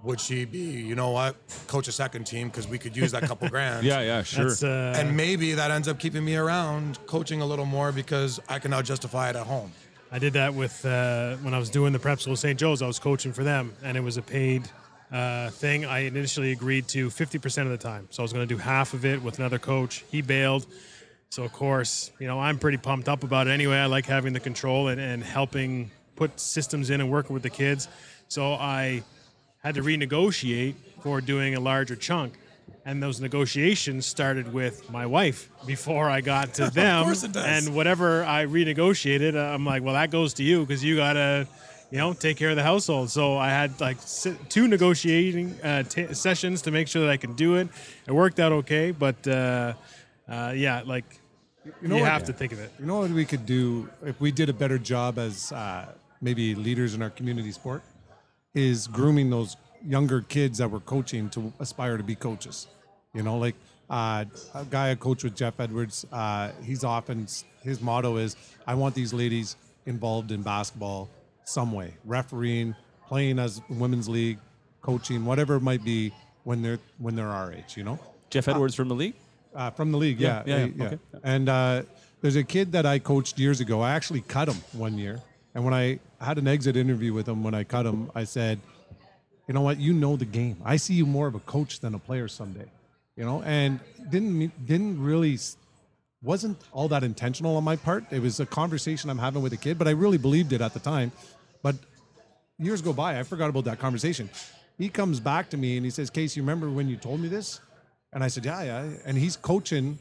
[0.03, 1.37] would she be, you know what,
[1.69, 3.85] coach a second team because we could use that couple grand?
[3.87, 4.51] Yeah, yeah, sure.
[4.63, 8.59] Uh, And maybe that ends up keeping me around coaching a little more because I
[8.59, 9.73] can now justify it at home.
[10.13, 12.59] I did that with uh, when I was doing the prep school St.
[12.59, 12.83] Joe's.
[12.83, 14.69] I was coaching for them, and it was a paid
[15.13, 15.85] uh, thing.
[15.85, 18.95] I initially agreed to 50% of the time, so I was going to do half
[18.95, 20.05] of it with another coach.
[20.11, 20.67] He bailed,
[21.31, 23.77] so of course, you know, I'm pretty pumped up about it anyway.
[23.77, 27.51] I like having the control and, and helping put systems in and working with the
[27.51, 27.89] kids.
[28.29, 29.03] So I
[29.63, 32.35] had to renegotiate for doing a larger chunk.
[32.85, 37.05] And those negotiations started with my wife before I got to them.
[37.05, 37.45] course it does.
[37.45, 41.49] And whatever I renegotiated, uh, I'm like, well, that goes to you because you gotta,
[41.91, 43.11] you know, take care of the household.
[43.11, 43.99] So I had like
[44.49, 47.69] two negotiating uh, t- sessions to make sure that I can do it.
[48.07, 49.75] It worked out okay, but uh,
[50.29, 51.05] uh, yeah, like
[51.65, 52.09] you, know what?
[52.09, 52.73] have to think of it.
[52.79, 55.87] You know what we could do if we did a better job as uh,
[56.21, 57.83] maybe leaders in our community sport
[58.55, 62.67] is grooming those younger kids that we're coaching to aspire to be coaches.
[63.15, 63.55] You know, like
[63.89, 66.05] uh, a guy I coach with, Jeff Edwards.
[66.11, 67.29] Uh, he's often
[67.63, 68.35] his motto is,
[68.67, 71.09] "I want these ladies involved in basketball
[71.47, 72.75] some way, refereeing,
[73.07, 74.39] playing as women's league,
[74.83, 76.13] coaching, whatever it might be
[76.45, 77.99] when they're when they're our age." You know.
[78.29, 79.15] Jeff Edwards from the league.
[79.55, 80.99] Uh, from the league, yeah, Yeah, yeah, uh, okay.
[81.23, 81.83] And uh,
[82.21, 83.81] there's a kid that I coached years ago.
[83.81, 85.23] I actually cut him one year,
[85.55, 88.61] and when I had an exit interview with him, when I cut him, I said,
[89.49, 89.79] "You know what?
[89.79, 90.59] You know the game.
[90.65, 92.67] I see you more of a coach than a player someday."
[93.17, 93.81] You know, and
[94.11, 95.39] didn't didn't really
[96.23, 98.05] wasn't all that intentional on my part.
[98.11, 100.75] It was a conversation I'm having with a kid, but I really believed it at
[100.75, 101.13] the time.
[101.67, 101.75] But
[102.61, 104.31] years go by, I forgot about that conversation.
[104.79, 107.27] He comes back to me and he says, Case, you remember when you told me
[107.27, 107.59] this?
[108.13, 108.91] And I said, Yeah, yeah.
[109.05, 109.99] And he's coaching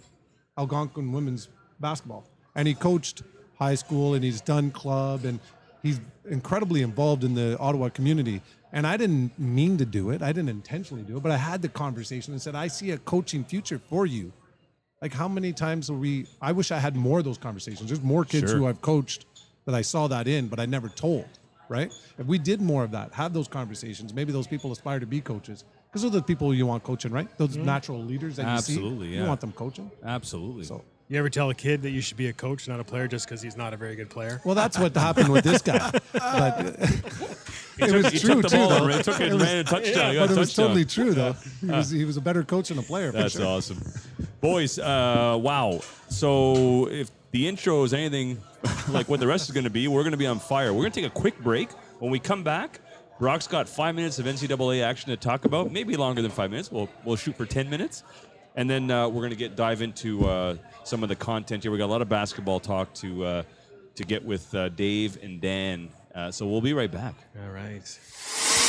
[0.60, 1.50] Algonquin women's
[1.80, 2.24] basketball.
[2.54, 3.24] And he coached
[3.58, 5.40] high school and he's done club and
[5.82, 6.00] he's
[6.30, 8.44] incredibly involved in the Ottawa community.
[8.72, 10.22] And I didn't mean to do it.
[10.22, 13.00] I didn't intentionally do it, but I had the conversation and said, I see a
[13.00, 14.32] coaching future for you.
[15.02, 17.90] Like how many times are we I wish I had more of those conversations.
[17.90, 18.60] There's more kids Sure.
[18.60, 19.26] who I've coached
[19.66, 21.26] that I saw that in, but I never told.
[21.70, 21.92] Right?
[22.18, 25.22] If we did more of that, have those conversations, maybe those people aspire to be
[25.22, 25.64] coaches.
[25.90, 27.28] Because those are the people you want coaching, right?
[27.38, 29.14] Those natural leaders that you Absolutely, see.
[29.16, 29.22] yeah.
[29.22, 29.90] You want them coaching.
[30.04, 30.66] Absolutely.
[30.66, 33.08] So You ever tell a kid that you should be a coach, not a player,
[33.08, 34.42] just because he's not a very good player?
[34.44, 35.92] well, that's what happened with this guy.
[36.14, 36.76] But
[37.78, 38.88] it was true too, ball though.
[38.88, 40.14] and took it and ran a touchdown.
[40.14, 40.66] He But it was touchdown.
[40.68, 41.36] totally true, though.
[41.62, 43.12] He was he was a better coach than a player.
[43.12, 43.46] For That's sure.
[43.46, 43.82] awesome.
[44.42, 45.80] Boys, uh, wow.
[46.10, 48.42] So if the intro is anything
[48.88, 50.72] like what the rest is going to be, we're going to be on fire.
[50.72, 51.70] We're going to take a quick break.
[52.00, 52.80] When we come back,
[53.20, 56.72] Brock's got five minutes of NCAA action to talk about, maybe longer than five minutes.
[56.72, 58.04] We'll, we'll shoot for 10 minutes.
[58.56, 61.74] And then uh, we're going to get dive into uh, some of the content here.
[61.74, 63.44] We got a lot of basketball talk to, uh,
[63.96, 65.90] to get with uh, Dave and Dan.
[66.14, 67.16] Uh, so we'll be right back.
[67.44, 68.00] All right.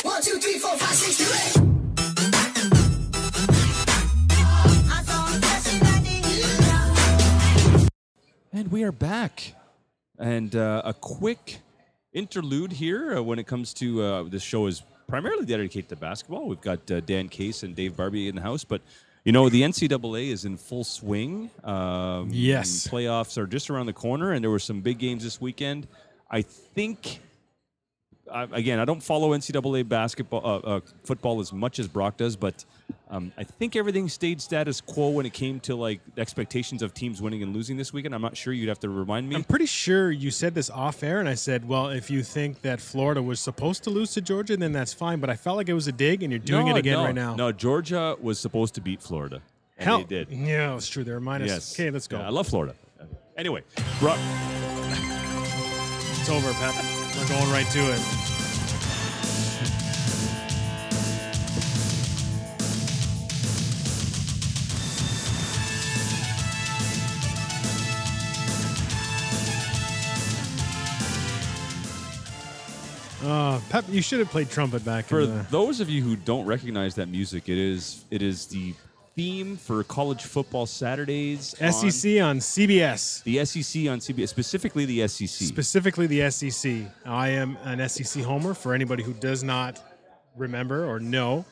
[0.01, 1.86] One, two, three, four, five, six, do it.
[8.57, 9.53] And we are back.
[10.17, 11.59] And uh, a quick
[12.11, 16.47] interlude here uh, when it comes to uh, this show is primarily dedicated to basketball.
[16.47, 18.81] We've got uh, Dan Case and Dave Barbie in the house, but
[19.25, 21.51] you know the NCAA is in full swing.
[21.63, 22.87] Um, Yes.
[22.87, 25.87] playoffs are just around the corner, and there were some big games this weekend.
[26.31, 27.19] I think.
[28.31, 32.35] I, again, I don't follow NCAA basketball, uh, uh, football as much as Brock does,
[32.35, 32.65] but
[33.09, 37.21] um, I think everything stayed status quo when it came to like expectations of teams
[37.21, 38.13] winning and losing this weekend.
[38.13, 38.53] I'm not sure.
[38.53, 39.35] You'd have to remind me.
[39.35, 42.61] I'm pretty sure you said this off air, and I said, "Well, if you think
[42.61, 45.69] that Florida was supposed to lose to Georgia, then that's fine." But I felt like
[45.69, 47.35] it was a dig, and you're doing No, it again no, right now.
[47.35, 49.41] No, Georgia was supposed to beat Florida.
[49.77, 50.29] And Hell, they did.
[50.31, 51.03] Yeah, it's true.
[51.03, 51.49] They're minus.
[51.49, 51.75] Yes.
[51.79, 52.19] Okay, let's go.
[52.19, 52.73] Yeah, I love Florida.
[53.37, 53.61] Anyway,
[53.99, 54.17] Brock,
[56.19, 56.96] it's over, Pep.
[57.29, 57.99] We're going right to it.
[73.23, 75.45] Uh, Pep, you should have played trumpet back for in the.
[75.49, 78.73] those of you who don't recognize that music, it is it is the
[79.17, 81.55] theme for college football Saturdays.
[81.57, 83.23] SEC on CBS.
[83.23, 85.27] the SEC on CBS, specifically the SEC.
[85.27, 86.83] specifically the SEC.
[87.03, 89.83] I am an SEC homer for anybody who does not
[90.35, 91.43] remember or know.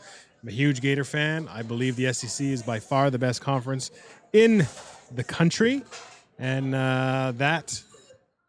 [0.44, 1.48] I'm a huge Gator fan.
[1.48, 3.90] I believe the SEC is by far the best conference
[4.32, 4.68] in
[5.12, 5.82] the country.
[6.38, 7.82] And uh, that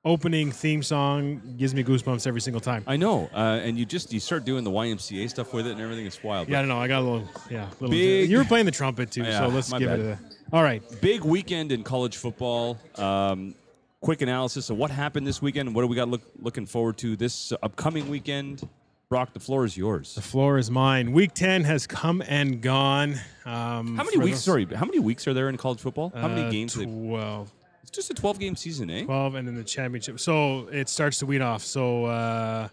[0.06, 2.84] opening theme song gives me goosebumps every single time.
[2.86, 5.80] I know, uh, and you just you start doing the YMCA stuff with it, and
[5.80, 6.06] everything.
[6.06, 6.48] It's wild.
[6.48, 6.78] yeah, I don't know.
[6.78, 7.66] I got a little, yeah.
[7.80, 10.00] Little Big- you were playing the trumpet too, Yeah, so let's give bad.
[10.00, 10.18] it a.
[10.56, 10.80] All right.
[11.02, 12.78] big weekend in college football.
[12.94, 13.54] Um,
[14.00, 15.74] quick analysis of what happened this weekend.
[15.74, 18.66] What do we got look, looking forward to this upcoming weekend?
[19.08, 20.14] Brock, the floor is yours.
[20.14, 21.12] The floor is mine.
[21.12, 23.14] Week 10 has come and gone.
[23.44, 24.38] Um, How many weeks?
[24.38, 26.12] those- Sorry, how many weeks are there in college football?
[26.14, 26.74] How many uh, games?
[26.74, 27.52] do they- 12.
[27.86, 29.04] It's just a twelve-game season, eh?
[29.04, 30.18] 12 and then the championship.
[30.18, 31.62] So it starts to weed off.
[31.62, 32.68] So uh,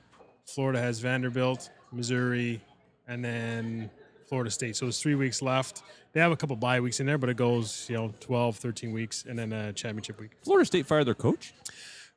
[0.48, 2.60] Florida has Vanderbilt, Missouri,
[3.08, 3.92] and then
[4.28, 4.76] Florida State.
[4.76, 5.84] So there's three weeks left.
[6.14, 8.92] They have a couple bye weeks in there, but it goes, you know, 12, 13
[8.92, 10.32] weeks, and then a championship week.
[10.44, 11.54] Florida State fired their coach.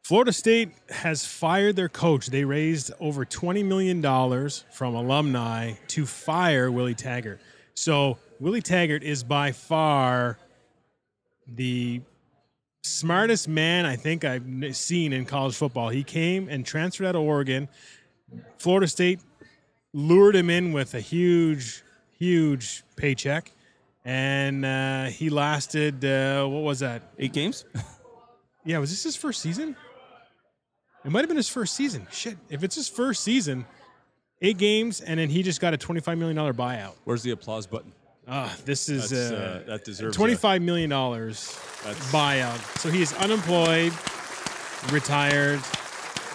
[0.03, 2.29] Florida State has fired their coach.
[2.29, 4.01] They raised over $20 million
[4.71, 7.41] from alumni to fire Willie Taggart.
[7.75, 10.39] So Willie Taggart is by far
[11.47, 12.01] the
[12.87, 15.89] smartest man I think I've seen in college football.
[15.89, 17.69] He came and transferred out of Oregon.
[18.59, 19.21] Florida State
[19.93, 21.83] lured him in with a huge,
[22.19, 23.53] huge paycheck.
[24.05, 27.03] And uh, he lasted, uh, what was that?
[27.19, 27.65] Eight games.
[28.67, 29.77] Yeah, was this his first season?
[31.05, 32.09] It might have been his first season.
[32.11, 33.65] Shit, if it's his first season,
[34.43, 36.95] eight games, and then he just got a twenty-five million dollar buyout.
[37.05, 37.93] Where's the applause button?
[38.29, 41.57] Ah, this is uh, uh, that deserves twenty-five million dollars
[42.11, 42.59] buyout.
[42.79, 43.93] So he is unemployed,
[44.93, 45.61] retired,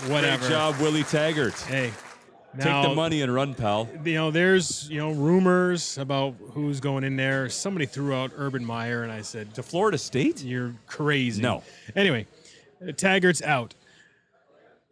[0.09, 0.39] whatever.
[0.39, 1.59] Great job, Willie Taggart.
[1.61, 1.91] Hey,
[2.59, 3.89] Take the money and run, pal.
[4.03, 7.49] You know, there's you know rumors about who's going in there.
[7.49, 10.43] Somebody threw out Urban Meyer, and I said, To Florida State?
[10.43, 11.41] You're crazy.
[11.41, 11.63] No.
[11.95, 12.27] Anyway,
[12.81, 13.73] uh, Taggart's out.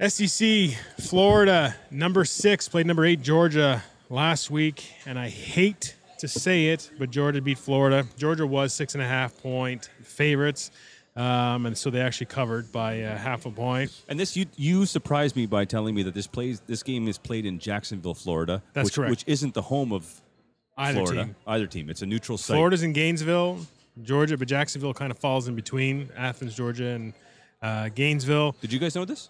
[0.07, 0.69] SEC,
[1.01, 4.93] Florida, number six, played number eight, Georgia last week.
[5.05, 8.05] And I hate to say it, but Georgia beat Florida.
[8.17, 10.71] Georgia was six and a half point favorites.
[11.15, 13.91] Um, and so they actually covered by uh, half a point.
[14.07, 17.17] And this you you surprised me by telling me that this plays this game is
[17.17, 18.61] played in Jacksonville, Florida.
[18.73, 19.09] That's which, correct.
[19.09, 20.21] Which isn't the home of
[20.77, 21.25] Either Florida.
[21.25, 21.35] team.
[21.45, 21.89] Either team.
[21.89, 22.55] It's a neutral site.
[22.55, 23.59] Florida's in Gainesville,
[24.01, 27.13] Georgia, but Jacksonville kind of falls in between Athens, Georgia, and
[27.61, 28.55] uh, Gainesville.
[28.61, 29.29] Did you guys know this?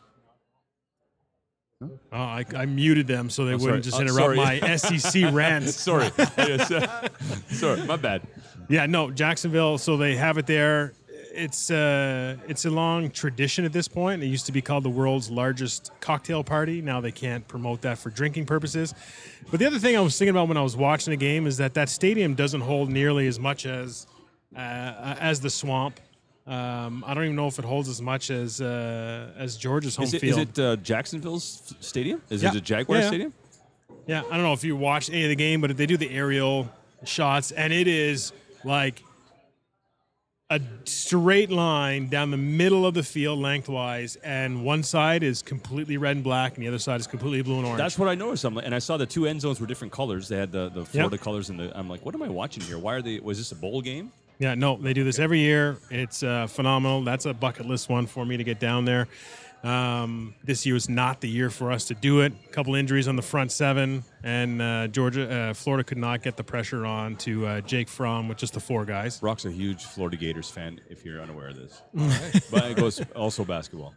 [1.82, 4.06] Oh, I, I muted them so they Oh, wouldn't sorry.
[4.06, 5.76] just Uh, interrupt my SEC rants.
[5.76, 6.10] Sorry.
[6.38, 7.08] Yes, uh,
[7.50, 8.22] sorry, my bad.
[8.68, 9.78] Yeah, no, Jacksonville.
[9.78, 10.94] So they have it there.
[11.34, 14.22] It's uh, it's a long tradition at this point.
[14.24, 16.82] It used to be called the world's largest cocktail party.
[16.82, 18.94] Now they can't promote that for drinking purposes.
[19.50, 21.58] But the other thing I was thinking about when I was watching the game is
[21.58, 24.06] that that stadium doesn't hold nearly as much as
[24.56, 24.60] uh,
[25.20, 26.00] as the Swamp.
[26.50, 30.06] Um, I don't even know if it holds as much as uh, as Georgia's home
[30.06, 30.40] Is it, field.
[30.40, 32.22] Is it uh, Jacksonville's stadium?
[32.32, 32.50] Is Yeah.
[32.50, 33.08] it a Jaguar Yeah, yeah.
[33.08, 33.34] stadium?
[34.08, 36.10] Yeah, I don't know if you watched any of the game, but they do the
[36.10, 36.68] aerial
[37.06, 38.34] shots, and it is
[38.64, 39.04] like
[40.50, 45.98] a straight line down the middle of the field lengthwise, and one side is completely
[45.98, 47.78] red and black, and the other side is completely blue and orange.
[47.78, 48.44] That's what I noticed.
[48.46, 50.28] I'm like, and I saw the two end zones were different colors.
[50.28, 51.78] They had the, the Florida colors, and the.
[51.78, 52.80] I'm like, what am I watching here?
[52.80, 53.20] Why are they?
[53.20, 54.12] Was this a bowl game?
[54.39, 55.78] Yeah, no, they do this every year.
[55.91, 57.04] It's uh, phenomenal.
[57.04, 59.08] That's a bucket list one for me to get down there.
[59.63, 62.32] Um, this year was not the year for us to do it.
[62.45, 66.38] A couple injuries on the front seven, and uh, Georgia, uh, Florida could not get
[66.38, 69.19] the pressure on to uh, Jake Fromm with just the four guys.
[69.19, 70.80] Brock's a huge Florida Gators fan.
[70.89, 71.82] If you're unaware of this,
[72.52, 73.93] but it goes also basketball.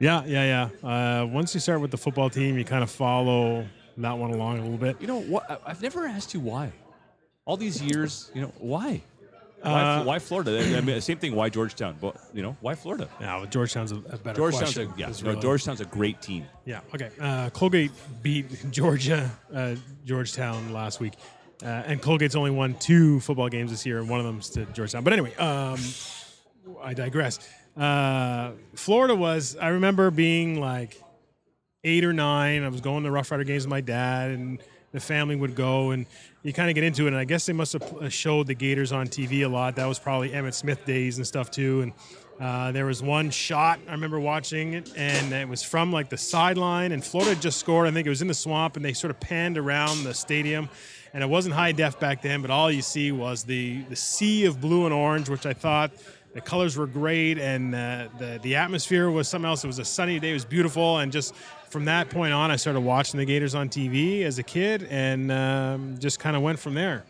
[0.00, 1.20] Yeah, yeah, yeah.
[1.22, 3.66] Uh, once you start with the football team, you kind of follow
[3.98, 4.98] that one along a little bit.
[5.02, 5.62] You know what?
[5.66, 6.72] I've never asked you why.
[7.44, 9.02] All these years, you know, why?
[9.64, 10.76] Why, Uh, why Florida?
[10.76, 11.34] I mean, same thing.
[11.34, 11.96] Why Georgetown?
[12.00, 13.08] But you know, why Florida?
[13.20, 14.92] Yeah, well, Georgetown's a, a better Georgetown's a question.
[14.98, 15.08] yeah.
[15.08, 16.44] It's No, really- Georgetown's a great team.
[16.64, 16.80] Yeah.
[16.94, 17.10] Okay.
[17.20, 17.90] Uh, Colgate
[18.22, 19.74] beat Georgia, uh,
[20.04, 21.14] Georgetown last week,
[21.62, 24.66] uh, and Colgate's only won two football games this year, and one of them's to
[24.66, 25.02] Georgetown.
[25.04, 25.78] But anyway, um,
[26.82, 27.38] I digress.
[27.76, 29.56] Uh, Florida was.
[29.60, 31.00] I remember being like
[31.84, 32.62] eight or nine.
[32.64, 34.60] I was going to Rough Rider games with my dad, and
[34.94, 36.06] the family would go, and
[36.44, 37.08] you kind of get into it.
[37.08, 39.74] And I guess they must have uh, showed the Gators on TV a lot.
[39.74, 41.82] That was probably Emmitt Smith days and stuff too.
[41.82, 41.92] And
[42.40, 46.16] uh, there was one shot I remember watching it, and it was from like the
[46.16, 47.88] sideline, and Florida just scored.
[47.88, 50.70] I think it was in the swamp, and they sort of panned around the stadium.
[51.12, 54.46] And it wasn't high def back then, but all you see was the the sea
[54.46, 55.90] of blue and orange, which I thought
[56.34, 59.64] the colors were great, and uh, the the atmosphere was something else.
[59.64, 61.34] It was a sunny day, it was beautiful, and just
[61.74, 65.32] from that point on, I started watching the Gators on TV as a kid, and
[65.32, 67.04] um, just kind of went from there.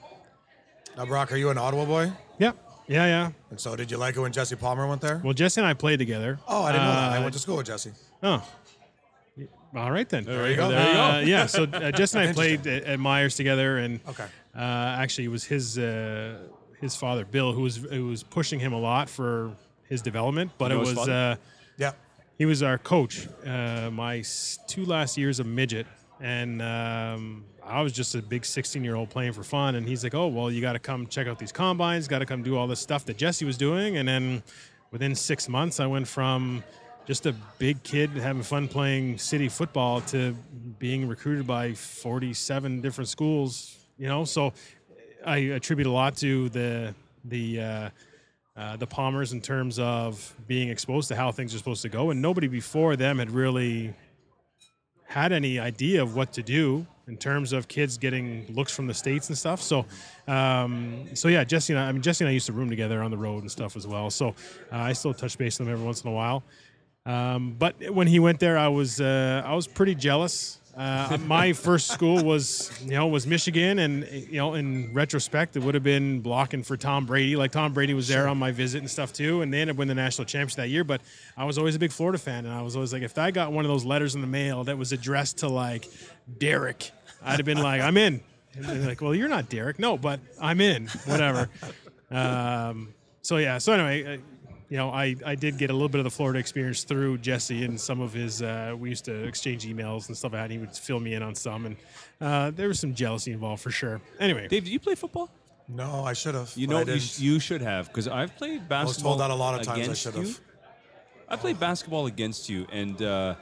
[0.97, 2.11] Now, Brock, are you an Ottawa boy?
[2.39, 2.53] Yeah,
[2.89, 3.31] yeah, yeah.
[3.51, 5.21] And so, did you like it when Jesse Palmer went there?
[5.23, 6.39] Well, Jesse and I played together.
[6.49, 7.13] Oh, I didn't know that.
[7.13, 7.91] I Uh, went to school with Jesse.
[8.23, 8.43] Oh.
[9.77, 10.25] All right then.
[10.25, 10.71] There you go.
[10.71, 11.01] There you go.
[11.03, 11.45] Uh, yeah.
[11.45, 14.25] So uh, Jesse and I played at, at Myers together, and Okay.
[14.57, 16.39] uh, actually, it was his uh,
[16.81, 19.53] his father Bill who was who was pushing him a lot for
[19.91, 20.53] his development.
[20.57, 21.37] But You know it was uh,
[21.77, 21.93] Yeah.
[22.39, 24.23] He was our coach uh, my
[24.67, 25.87] two last years of midget,
[26.21, 29.77] and um, I was just a big 16 year old playing for fun.
[29.77, 32.09] And he's like, "Oh well, you got to come check out these combines.
[32.09, 34.43] Got to come do all this stuff that Jesse was doing." And then
[34.91, 36.65] within six months, I went from
[37.07, 40.35] just a big kid having fun playing city football to
[40.79, 43.77] being recruited by 47 different schools.
[43.99, 44.53] You know, so
[45.25, 46.95] I attribute a lot to the
[47.25, 47.91] the uh,
[48.57, 52.11] uh, the Palmers in terms of being exposed to how things are supposed to go,
[52.11, 53.95] and nobody before them had really
[55.07, 58.95] had any idea of what to do in terms of kids getting looks from the
[58.95, 59.61] states and stuff.
[59.61, 59.85] So,
[60.27, 63.03] um, so yeah, Jesse and I, I mean Jesse and I used to room together
[63.03, 64.11] on the road and stuff as well.
[64.11, 64.29] So
[64.73, 66.43] uh, I still touch base with him every once in a while.
[67.07, 70.61] Um, but when he went there, I was uh, I was pretty jealous.
[70.77, 75.63] Uh, my first school was you know was Michigan, and you know in retrospect, it
[75.63, 77.37] would have been blocking for Tom Brady.
[77.37, 79.79] Like Tom Brady was there on my visit and stuff too, and they ended up
[79.79, 80.83] winning the national championship that year.
[80.83, 81.01] But
[81.37, 83.53] I was always a big Florida fan, and I was always like, if I got
[83.53, 85.89] one of those letters in the mail that was addressed to like
[86.39, 86.91] Derek,
[87.23, 88.21] I'd have been like, I'm in.
[88.57, 90.89] And like, well, you're not Derek, no, but I'm in.
[91.07, 91.51] Whatever.
[92.11, 93.59] Um, so yeah.
[93.59, 94.19] So anyway, uh,
[94.69, 97.65] you know, I, I did get a little bit of the Florida experience through Jesse
[97.65, 98.43] and some of his.
[98.43, 100.45] Uh, we used to exchange emails and stuff like that.
[100.45, 101.77] And he would fill me in on some, and
[102.21, 104.01] uh, there was some jealousy involved for sure.
[104.19, 105.31] Anyway, Dave, did you play football?
[105.69, 106.53] No, I should have.
[106.57, 108.81] You know, you, sh- you should have because I've played basketball.
[108.81, 110.41] I was told that a lot of times I should have.
[111.29, 113.35] I played basketball against you, and uh,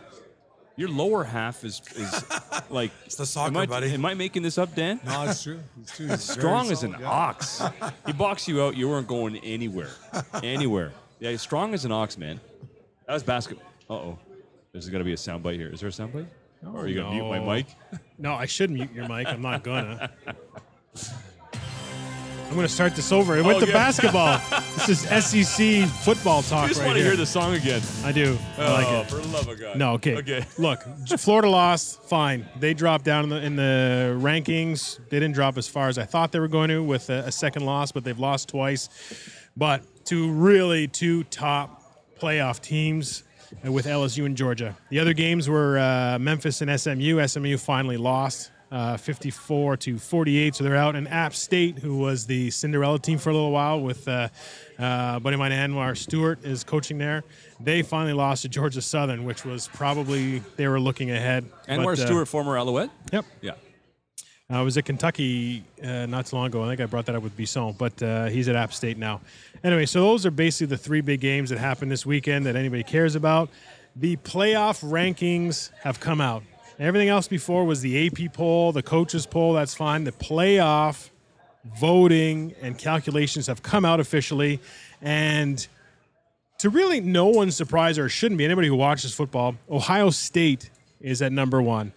[0.76, 2.24] your lower half is is
[2.70, 3.92] like It's the soccer, am I, buddy.
[3.92, 5.00] Am I making this up, Dan?
[5.04, 5.61] No, it's true.
[5.80, 6.06] It's true.
[6.06, 7.11] He's very Strong as an yeah.
[7.11, 7.62] ox.
[8.06, 8.76] he boxed you out.
[8.76, 9.90] You weren't going anywhere,
[10.42, 10.92] anywhere.
[11.22, 12.40] Yeah, strong as an ox, man.
[13.06, 13.64] That was basketball.
[13.88, 14.18] Uh oh,
[14.72, 15.68] there's got to be a soundbite here.
[15.68, 16.26] Is there a soundbite?
[16.66, 17.66] or are you gonna mute my mic?
[18.18, 19.28] no, I should mute your mic.
[19.28, 20.11] I'm not gonna.
[22.50, 23.37] I'm gonna start this over.
[23.37, 23.72] It went to Okay.
[23.72, 24.40] basketball.
[24.74, 27.82] this is SEC football talk right I just right want to hear the song again.
[28.04, 28.37] I do.
[28.58, 29.06] I like oh, it.
[29.08, 29.76] for love of God.
[29.76, 30.16] No, okay.
[30.16, 30.44] Okay.
[30.58, 30.82] Look,
[31.18, 32.02] Florida lost.
[32.02, 32.48] Fine.
[32.58, 34.98] They dropped down in the, in the rankings.
[35.08, 37.32] They didn't drop as far as I thought they were going to with a, a
[37.32, 38.88] second loss, but they've lost twice.
[39.56, 41.82] But to really two top
[42.20, 43.24] playoff teams
[43.64, 44.76] with LSU and Georgia.
[44.90, 47.26] The other games were uh, Memphis and SMU.
[47.26, 48.50] SMU finally lost.
[48.70, 50.96] Uh, 54 to 48, so they're out.
[50.96, 54.28] And App State, who was the Cinderella team for a little while, with uh,
[54.78, 57.22] uh, buddy of mine Anwar Stewart is coaching there.
[57.60, 61.44] They finally lost to Georgia Southern, which was probably they were looking ahead.
[61.68, 62.88] Anwar But, uh, Stewart, former Alouette.
[63.12, 63.26] Yep.
[63.42, 63.52] Yeah.
[64.50, 66.62] I was at Kentucky uh, not too long ago.
[66.62, 69.20] I think I brought that up with Bisson, but uh, he's at App State now.
[69.64, 72.83] Anyway, so those are basically the three big games that happened this weekend that anybody
[72.83, 73.48] cares about.
[73.96, 76.42] The playoff rankings have come out.
[76.78, 79.52] Everything else before was the AP poll, the coaches poll.
[79.52, 80.05] That's fine.
[80.05, 81.11] The playoff
[81.78, 84.60] voting and calculations have come out officially,
[85.00, 85.66] and
[86.58, 91.23] to really no one's surprise, or shouldn't be anybody who watches football, Ohio State is
[91.23, 91.92] at number one.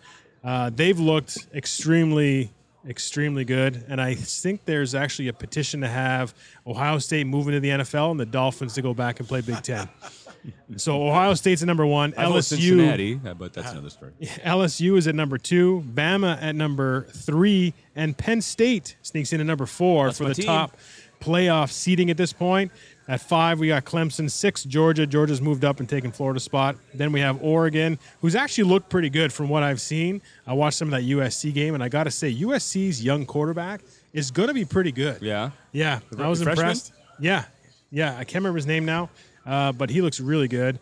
[0.45, 2.51] Uh, they've looked extremely,
[2.87, 6.35] extremely good, and I think there's actually a petition to have
[6.67, 9.63] Ohio State move into the NFL and the Dolphins to go back and play Big
[9.63, 9.89] Ten.
[10.77, 12.13] so Ohio State's at number one.
[12.15, 14.11] I LSU, Cincinnati, uh, but that's another story.
[14.21, 19.47] LSU is at number two, Bama at number three, and Penn State sneaks in at
[19.47, 20.45] number four That's for the team.
[20.45, 20.77] top
[21.19, 22.71] playoff seeding at this point.
[23.08, 24.30] At five, we got Clemson.
[24.32, 25.06] Six, Georgia.
[25.06, 26.76] Georgia's moved up and taken Florida's spot.
[26.93, 30.24] Then we have Oregon, who's actually looked pretty good from what I've seen.
[30.47, 33.82] I watched some of that USC game, and I got to say, USC's young quarterback
[34.12, 35.22] is going to be pretty good.
[35.22, 35.51] Yeah.
[35.72, 36.66] Yeah, I was freshman?
[36.66, 36.93] impressed.
[37.20, 37.43] Yeah,
[37.91, 39.10] yeah, I can't remember his name now,
[39.45, 40.80] uh, but he looks really good.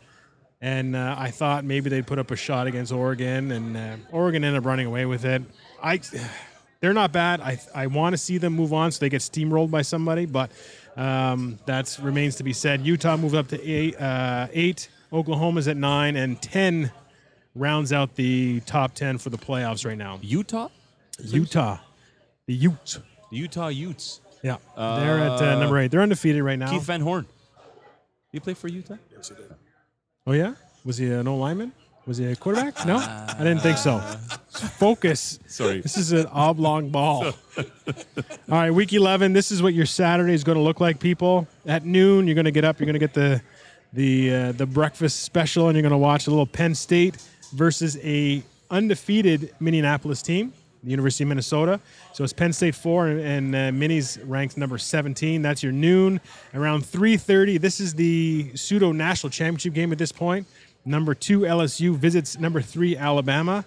[0.61, 4.45] And uh, I thought maybe they'd put up a shot against Oregon, and uh, Oregon
[4.45, 5.41] ended up running away with it.
[5.83, 5.99] I,
[6.79, 7.41] they're not bad.
[7.41, 10.51] I I want to see them move on so they get steamrolled by somebody, but
[10.95, 12.81] um, that remains to be said.
[12.85, 13.99] Utah moved up to eight.
[13.99, 14.89] Uh, eight.
[15.11, 16.91] Oklahoma's at nine, and ten
[17.55, 20.19] rounds out the top ten for the playoffs right now.
[20.21, 20.69] Utah?
[21.19, 21.77] Utah,
[22.47, 22.99] the Utes.
[23.29, 24.21] The Utah Utes.
[24.41, 25.91] Yeah, they're at uh, number eight.
[25.91, 26.71] They're undefeated right now.
[26.71, 27.27] Keith Van Horn.
[28.31, 28.97] You play for Utah?
[29.15, 29.53] Yes, he did.
[30.25, 31.71] Oh yeah, was he an old lineman?
[32.05, 32.85] Was he a quarterback?
[32.85, 33.99] No, I didn't think so.
[34.77, 35.39] Focus.
[35.47, 35.79] Sorry.
[35.79, 37.25] This is an oblong ball.
[37.57, 37.63] All
[38.49, 39.31] right, week 11.
[39.31, 41.47] This is what your Saturday is going to look like, people.
[41.65, 42.79] At noon, you're going to get up.
[42.79, 43.41] You're going to get the
[43.93, 47.15] the uh, the breakfast special, and you're going to watch a little Penn State
[47.53, 50.51] versus a undefeated Minneapolis team,
[50.83, 51.79] the University of Minnesota.
[52.11, 55.41] So it's Penn State four, and, and uh, Minnie's ranked number 17.
[55.41, 56.19] That's your noon.
[56.53, 57.61] Around 3:30.
[57.61, 60.47] This is the pseudo national championship game at this point.
[60.85, 63.65] Number two LSU visits number three Alabama.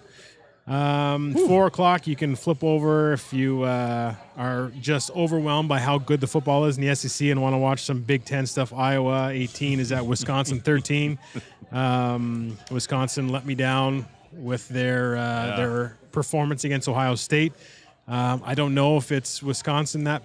[0.67, 5.97] Um, four o'clock, you can flip over if you uh, are just overwhelmed by how
[5.97, 8.73] good the football is in the SEC and want to watch some Big Ten stuff.
[8.73, 11.17] Iowa 18 is at Wisconsin 13.
[11.71, 17.53] Um, Wisconsin let me down with their uh, their performance against Ohio State.
[18.07, 20.23] Um, I don't know if it's Wisconsin that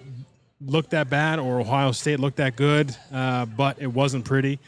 [0.65, 4.59] looked that bad or Ohio State looked that good, uh, but it wasn't pretty.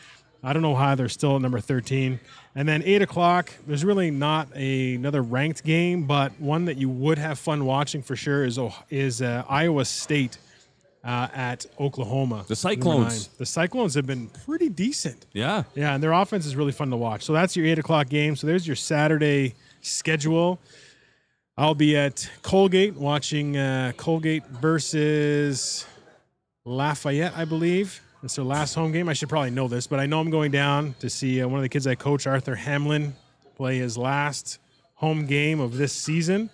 [0.46, 2.20] I don't know how they're still at number 13.
[2.54, 6.88] And then 8 o'clock, there's really not a, another ranked game, but one that you
[6.88, 10.38] would have fun watching for sure is, Oh- is uh, Iowa State
[11.04, 12.46] uh, at Oklahoma.
[12.48, 13.28] The Cyclones.
[13.30, 15.26] The Cyclones have been pretty decent.
[15.34, 15.64] Yeah.
[15.74, 17.24] Yeah, and their offense is really fun to watch.
[17.24, 18.36] So that's your 8 o'clock game.
[18.36, 20.60] So there's your Saturday schedule.
[21.58, 25.86] I'll be at Colgate watching uh, Colgate versus
[26.66, 28.02] Lafayette, I believe.
[28.26, 29.08] It's their last home game.
[29.08, 31.60] I should probably know this, but I know I'm going down to see uh, one
[31.60, 33.16] of the kids I coach, Arthur Hamlin,
[33.56, 34.58] play his last
[34.96, 36.50] home game of this season.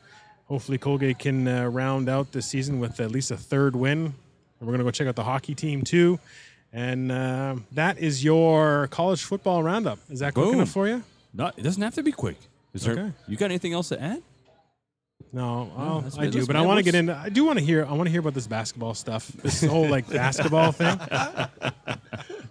[0.48, 4.00] Hopefully, Colgate can uh, round out the season with at least a third win.
[4.00, 4.14] And
[4.60, 6.20] we're going to go check out the hockey team too.
[6.74, 10.00] And uh, that is your college football roundup.
[10.10, 10.56] Is that quick Boom.
[10.56, 11.02] enough for you?
[11.34, 12.36] Not, it doesn't have to be quick.
[12.74, 12.94] Is there?
[13.00, 13.12] Okay.
[13.30, 14.22] You got anything else to add?
[15.34, 16.32] No, well, that's I good.
[16.32, 17.16] do, That's but I want to get What's- into.
[17.18, 17.86] I do want to hear.
[17.86, 19.28] I want to hear about this basketball stuff.
[19.28, 21.00] This whole like basketball thing.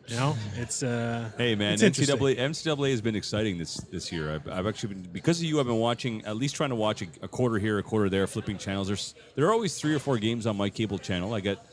[0.09, 1.31] You know, it's uh.
[1.39, 2.17] Hey man, it's interesting.
[2.19, 4.35] NCAA NCAA has been exciting this this year.
[4.35, 5.61] I've, I've actually been because of you.
[5.61, 8.27] I've been watching at least trying to watch a, a quarter here, a quarter there,
[8.27, 8.89] flipping channels.
[8.89, 11.33] There's there are always three or four games on my cable channel.
[11.33, 11.65] I get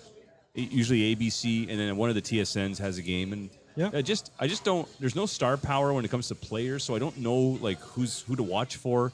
[0.53, 3.89] usually ABC, and then one of the TSNs has a game, and Yeah.
[3.91, 4.87] I just I just don't.
[4.99, 8.21] There's no star power when it comes to players, so I don't know like who's
[8.21, 9.11] who to watch for.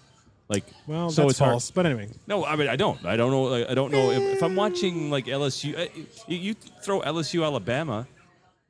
[0.54, 1.72] Like Well, so that's it's hard- false.
[1.72, 3.04] But anyway, No, I mean I don't.
[3.06, 3.44] I don't know.
[3.44, 5.70] Like, I don't know if, if I'm watching like LSU.
[6.28, 8.08] You, you throw LSU Alabama.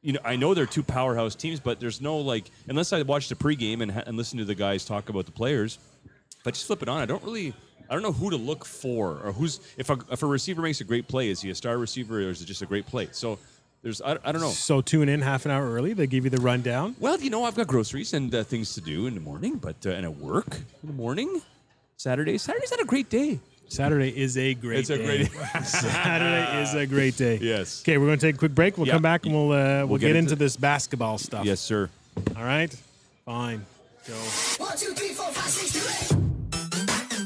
[0.02, 3.30] You know, I know they're two powerhouse teams, but there's no like unless I watch
[3.30, 5.78] the pregame and, and listen to the guys talk about the players.
[6.40, 7.54] If I just flip it on, I don't really.
[7.90, 10.80] I don't know who to look for or who's if a, if a receiver makes
[10.82, 13.10] a great play, is he a star receiver or is it just a great play?
[13.12, 13.38] So
[13.84, 14.50] there's I, I don't know.
[14.50, 15.94] so tune in half an hour early.
[15.94, 16.96] They give you the rundown.
[17.00, 19.76] Well, you know, I've got groceries and uh, things to do in the morning, but
[19.86, 21.42] uh, and at work in the morning.
[21.98, 23.40] Saturday, Saturday's not a great day.
[23.70, 24.80] Saturday is a great.
[24.80, 25.26] It's a day.
[25.28, 27.40] great- Saturday is a great day.
[27.42, 27.82] Yes.
[27.84, 28.78] Okay, we're going to take a quick break.
[28.78, 28.94] We'll Yeah.
[28.94, 31.46] come back and we'll uh, we'll, get get, into- into this basketball stuff.
[31.46, 31.90] Yes, sir.
[32.38, 32.72] All right.
[33.26, 33.66] Fine.
[34.08, 34.14] Go.
[34.14, 37.24] One, two, three, four, five, six, two, eight.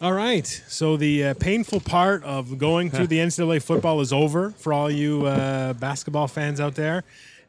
[0.00, 0.46] All right.
[0.68, 4.90] So the uh, painful part of going through the NCAA football is over for all
[4.90, 7.04] you uh, basketball fans out there,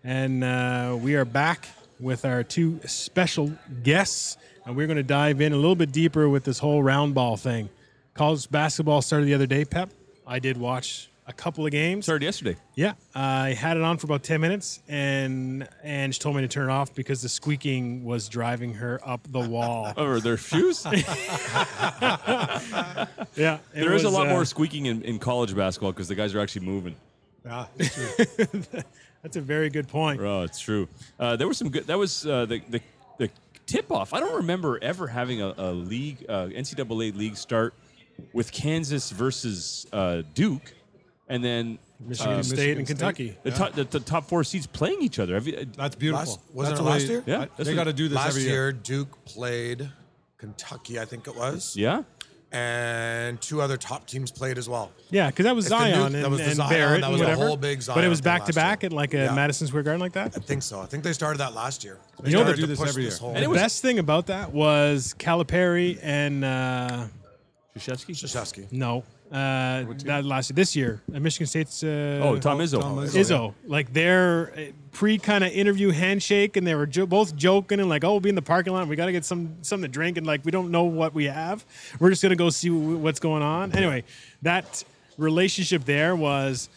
[0.05, 1.67] and uh, we are back
[1.99, 3.51] with our two special
[3.83, 7.15] guests, and we're going to dive in a little bit deeper with this whole round
[7.15, 7.69] ball thing.
[8.13, 9.65] College basketball started the other day.
[9.65, 9.89] Pep,
[10.27, 12.05] I did watch a couple of games.
[12.05, 12.55] Started yesterday.
[12.75, 16.47] Yeah, I had it on for about ten minutes, and and she told me to
[16.47, 19.91] turn it off because the squeaking was driving her up the wall.
[19.97, 20.85] Or their shoes.
[20.93, 21.01] yeah,
[23.73, 26.39] There is a lot uh, more squeaking in, in college basketball because the guys are
[26.39, 26.95] actually moving.
[27.45, 28.17] True.
[29.25, 30.21] That's a very good point.
[30.21, 30.87] Oh, it's true.
[31.19, 31.87] Uh, there was some good.
[31.87, 32.79] That was uh, the the,
[33.17, 33.29] the
[33.65, 34.13] tip off.
[34.13, 37.73] I don't remember ever having a, a league uh, NCAA league start
[38.33, 40.71] with Kansas versus uh, Duke,
[41.27, 42.97] and then Michigan uh, State Michigan and State.
[42.97, 43.37] Kentucky.
[43.41, 45.33] the, top, the, the top four seeds playing each other.
[45.33, 46.33] Have you, That's beautiful.
[46.33, 47.23] Last- wasn't That's it last year?
[47.25, 48.71] Yeah, I- they got to do this Last every year, year.
[48.73, 49.89] Duke played
[50.37, 51.75] Kentucky, I think it was.
[51.75, 52.03] yeah.
[52.55, 54.89] And two other top teams played as well.
[55.09, 57.01] Yeah, because that was It's the new- Zion that and, was the and Zion, Barrett
[57.01, 57.47] that and was a whatever.
[57.47, 58.87] whole big but it was back to back year.
[58.87, 59.33] at like a Yeah.
[59.35, 60.37] Madison Square Garden like that.
[60.37, 60.79] I think so.
[60.79, 61.97] I think they started that last year.
[62.21, 63.31] They You know, they do this push every this year.
[63.33, 67.05] whole- the best thing about that was Calipari and uh,
[67.77, 68.11] Krzyzewski?
[68.15, 68.71] Krzyzewski.
[68.71, 71.83] no, uh, that last this year at Michigan State's.
[71.83, 72.79] Uh, Oh, Tom Izzo.
[72.81, 73.19] Tom Izzo.
[73.19, 74.61] Izzo, like their uh,
[74.91, 78.19] pre kind of interview handshake, and they were jo- both joking and like, "Oh, we'll
[78.19, 78.87] be in the parking lot.
[78.87, 81.25] We got to get some something to drink, and like we don't know what we
[81.25, 81.65] have.
[81.99, 84.03] We're just gonna go see w- what's going on." Anyway,
[84.43, 84.83] that
[85.17, 86.69] relationship there was.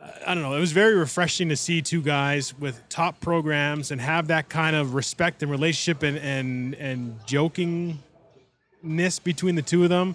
[0.00, 0.54] uh, I don't know.
[0.54, 4.76] It was very refreshing to see two guys with top programs and have that kind
[4.76, 7.98] of respect and relationship and and and jokingness
[9.24, 10.14] between the two of them.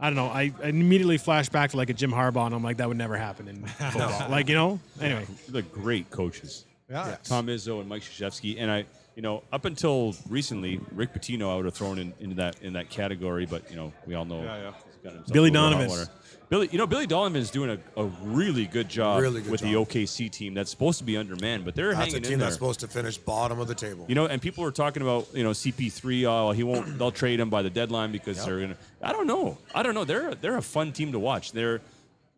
[0.00, 0.26] I don't know.
[0.26, 2.96] I, I immediately flash back to like a Jim Harbaugh, and I'm like, that would
[2.96, 4.28] never happen in football.
[4.28, 4.80] Like you know.
[5.00, 6.64] Anyway, The great coaches.
[6.90, 7.16] Yeah.
[7.24, 8.56] Tom Izzo and Mike Krzyzewski.
[8.58, 8.84] And I,
[9.16, 12.72] you know, up until recently, Rick Pitino I would have thrown in, into that in
[12.74, 14.72] that category, but you know, we all know Yeah, yeah.
[14.84, 16.06] he's got Billy a little hot Donovan.
[16.44, 16.50] Water.
[16.50, 19.60] Billy, you know, Billy Donovan is doing a, a really good job Really good with
[19.60, 19.74] the.
[19.74, 22.46] OKC team that's supposed to be undermanned, but they're That's a hanging team in there.
[22.46, 24.04] that's supposed to finish bottom of the table.
[24.08, 26.24] You know, and people are talking about you know CP3.
[26.24, 26.98] Oh, he won't.
[26.98, 28.76] They'll trade him by the deadline because they're gonna.
[29.02, 29.58] I don't know.
[29.74, 30.04] I don't know.
[30.04, 31.52] They're they're a fun team to watch.
[31.52, 31.80] They're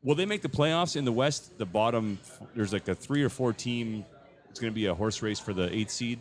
[0.03, 1.59] will they make the playoffs in the West?
[1.59, 2.19] The bottom
[2.55, 4.05] there's like a three or four team.
[4.51, 6.19] It's going to be a horse race for the eighth seed.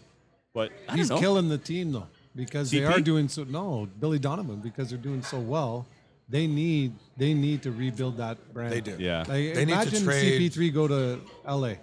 [0.54, 1.22] But I He's don't know.
[1.22, 3.44] killing the team though because they are doing so.
[3.46, 5.86] No, Billy Donovan because they're doing so well.
[6.28, 8.72] They need they need to rebuild that brand.
[8.74, 8.96] They do.
[9.00, 9.20] Yeah.
[9.20, 11.76] Like, They need to imagine trade- CP3 go to LA.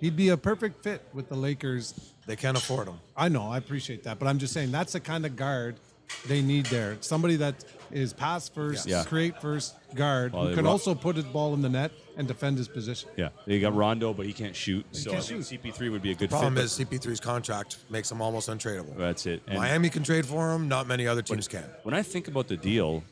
[0.00, 1.94] He'd be a perfect fit with the Lakers.
[2.26, 2.98] They can't afford them.
[3.16, 5.76] I know, I appreciate that, but I'm just saying that's the kind of guard
[6.26, 6.96] they need there.
[7.00, 9.04] Somebody that is pass first, Yeah.
[9.04, 12.26] create first guard Well, who can ro- also put his ball in the net and
[12.28, 13.08] defend his position.
[13.16, 14.84] Yeah, they got Rondo, but he can't shoot.
[14.92, 15.62] so can't I think shoot.
[15.62, 16.64] CP3 would be a good Problem fit.
[16.64, 18.96] is CP3's contract makes him almost untradeable.
[18.96, 19.42] That's it.
[19.46, 20.68] And Miami can trade for him.
[20.68, 21.64] Not many other teams can.
[21.82, 23.02] when I think about the deal,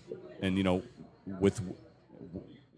[0.43, 0.83] and you know,
[1.41, 1.61] with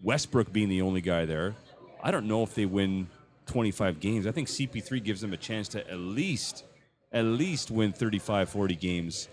[0.03, 1.55] Westbrook being the only guy there,
[2.03, 3.09] I don't know if they win
[3.47, 4.27] 25 games.
[4.27, 6.65] I think CP3 gives them a chance to at least,
[7.13, 9.29] at least win 35, 40 games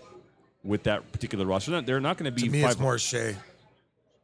[0.64, 1.70] with that particular roster.
[1.70, 3.36] They're not- They're not going to be To me, it's more Shai.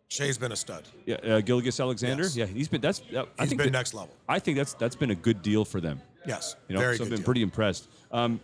[0.09, 0.83] Shai's been a stud.
[1.07, 2.25] yeah, uh, Gilgeous-Alexander.
[2.25, 2.37] Yes.
[2.37, 2.81] Yeah, he's been.
[2.81, 3.01] That's.
[3.15, 4.11] Uh, I He's think been that- next level.
[4.29, 6.01] I think that's that's been a good deal for them.
[6.27, 7.05] Yes, You know, very so good.
[7.05, 7.25] I've been deal.
[7.27, 7.89] pretty impressed.
[8.11, 8.41] Um,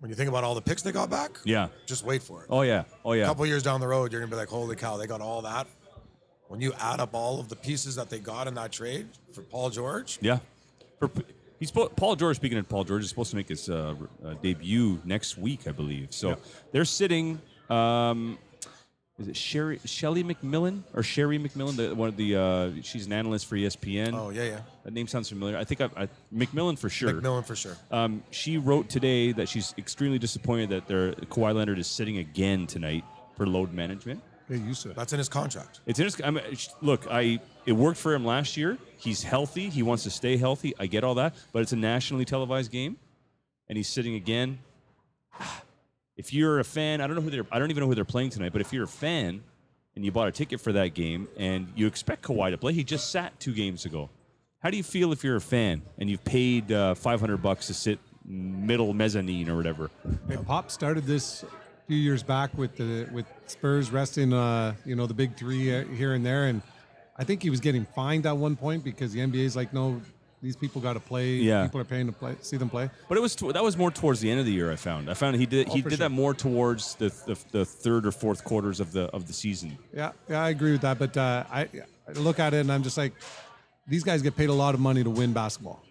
[0.00, 1.68] When you think about all the picks they got back, yeah.
[1.86, 2.48] just wait for it.
[2.50, 2.84] Oh yeah.
[3.02, 3.24] Oh yeah.
[3.24, 5.40] A couple years down the road, you're gonna be like, "Holy cow, they got all
[5.42, 5.66] that."
[6.48, 9.40] When you add up all of the pieces that they got in that trade for
[9.42, 10.38] Paul George, Yeah.
[10.98, 11.10] For,
[11.58, 12.36] he's Paul George.
[12.36, 13.94] Speaking of Paul George, is supposed to make his uh,
[14.24, 16.12] uh, debut next week, I believe.
[16.12, 16.36] So
[16.72, 17.40] they're sitting.
[17.70, 18.38] Um,
[19.18, 21.76] is it Sherry Shelly McMillan or Sherry McMillan?
[21.76, 24.12] The, one of the uh, she's an analyst for ESPN.
[24.12, 25.56] oh yeah, yeah, That name sounds familiar.
[25.56, 27.14] I think I, I McMillan for sure.
[27.14, 27.76] McMillan for sure.
[27.90, 32.66] Um, she wrote today that she's extremely disappointed that their Kawhi Leonard is sitting again
[32.66, 33.04] tonight
[33.36, 34.22] for load management.
[34.48, 34.88] Get used to.
[34.90, 35.80] That's in his contract.
[35.86, 36.24] It's interesting.
[36.24, 36.44] I mean,
[36.80, 38.78] look, I it worked for him last year.
[38.98, 39.68] He's healthy.
[39.68, 40.74] He wants to stay healthy.
[40.78, 42.96] I get all that, but it's a nationally televised game,
[43.68, 44.58] and he's sitting again.
[46.18, 47.46] If you're a fan, I don't know who they're.
[47.52, 48.50] I don't even know who they're playing tonight.
[48.50, 49.42] But if you're a fan
[49.94, 52.84] and you bought a ticket for that game and you expect Kawhi to play, he
[52.84, 54.08] just sat two games ago.
[54.60, 57.74] How do you feel if you're a fan and you've paid uh, 500 bucks to
[57.74, 59.90] sit middle mezzanine or whatever?
[60.26, 61.46] Hey, Pop started this a
[61.86, 65.84] few years back with the with Spurs resting, uh, you know, the big three uh,
[65.84, 66.62] here and there, and
[67.16, 70.00] I think he was getting fined at one point because the NBA is like, no,
[70.42, 71.36] these people got to play.
[71.36, 71.64] Yeah.
[71.64, 72.90] people are paying to play, see them play.
[73.08, 74.70] But it was that was more towards the end of the year.
[74.72, 75.08] I found.
[75.10, 76.08] I found he did he Oh, for did sure.
[76.08, 79.78] that more towards the, the the third or fourth quarters of the of the season.
[79.94, 80.98] Yeah, yeah, I agree with that.
[80.98, 81.60] But uh, I,
[82.08, 83.12] I look at it and I'm just like,
[83.86, 85.82] these guys get paid a lot of money to win basketball,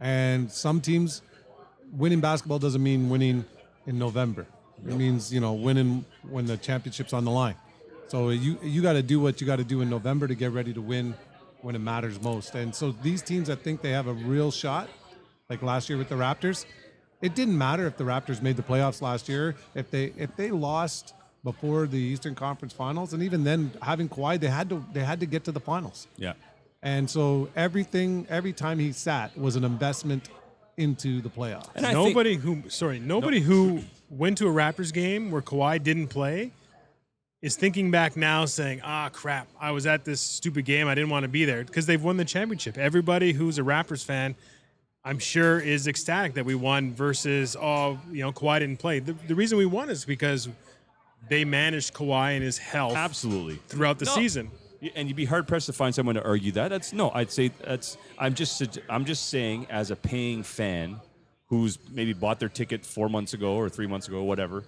[0.00, 1.22] and some teams
[1.92, 3.44] winning basketball doesn't mean winning
[3.86, 4.44] in November.
[4.84, 7.56] It means you know winning when the championship's on the line.
[8.08, 10.52] So you you got to do what you got to do in November to get
[10.52, 11.14] ready to win
[11.62, 12.54] when it matters most.
[12.54, 14.88] And so these teams that think they have a real shot,
[15.50, 16.64] like last year with the Raptors,
[17.20, 19.56] it didn't matter if the Raptors made the playoffs last year.
[19.74, 24.38] If they if they lost before the Eastern Conference Finals, and even then having Kawhi,
[24.38, 26.06] they had to they had to get to the finals.
[26.16, 26.34] Yeah.
[26.82, 30.28] And so everything every time he sat was an investment
[30.76, 31.68] into the playoffs.
[31.74, 35.82] And I think- nobody who sorry, nobody who went to a Raptors game where Kawhi
[35.82, 36.52] didn't play
[37.42, 40.88] is thinking back now saying, "Ah, crap, I was at this stupid game.
[40.88, 44.04] I didn't want to be there because they've won the championship." Everybody who's a Raptors
[44.04, 44.34] fan,
[45.04, 48.98] I'm sure, is ecstatic that we won versus oh, you know, Kawhi didn't play.
[49.00, 50.48] The, the reason we won is because
[51.28, 53.56] they managed Kawhi and his health Absolutely.
[53.68, 54.14] throughout the No.
[54.14, 54.50] season.
[54.94, 56.68] And you'd be hard pressed to find someone to argue that.
[56.68, 57.10] That's no.
[57.12, 57.96] I'd say that's.
[58.18, 58.78] I'm just.
[58.88, 61.00] I'm just saying, as a paying fan,
[61.48, 64.64] who's maybe bought their ticket four months ago or three months ago, whatever.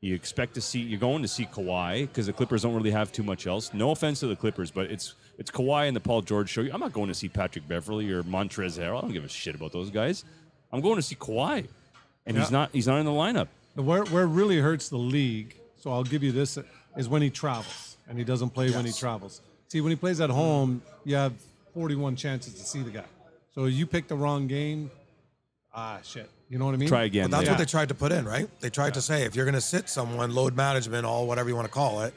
[0.00, 3.10] You expect to see you're going to see Kawhi because the Clippers don't really have
[3.10, 3.72] too much else.
[3.72, 6.60] No offense to the Clippers, but it's it's Kawhi and the Paul George show.
[6.60, 8.98] I'm not going to see Patrick Beverley or Montrezl Harrell.
[8.98, 10.24] I don't give a shit about those guys.
[10.72, 11.66] I'm going to see Kawhi,
[12.26, 13.48] and he's not he's not in the lineup.
[13.76, 16.58] Where where really hurts the league, so I'll give you this,
[16.96, 19.40] is when he travels and he doesn't play when he travels.
[19.68, 21.32] See, when he plays at home, you have
[21.72, 23.04] 41 chances to see the guy.
[23.54, 24.90] So you pick the wrong game,
[25.74, 26.30] ah, shit.
[26.48, 26.88] You know what I mean?
[26.88, 27.30] Try again.
[27.30, 27.52] But that's Yeah.
[27.52, 28.48] what they tried to put in, right?
[28.60, 31.56] They tried to say if you're going to sit someone, load management, all whatever you
[31.56, 32.14] want to call it,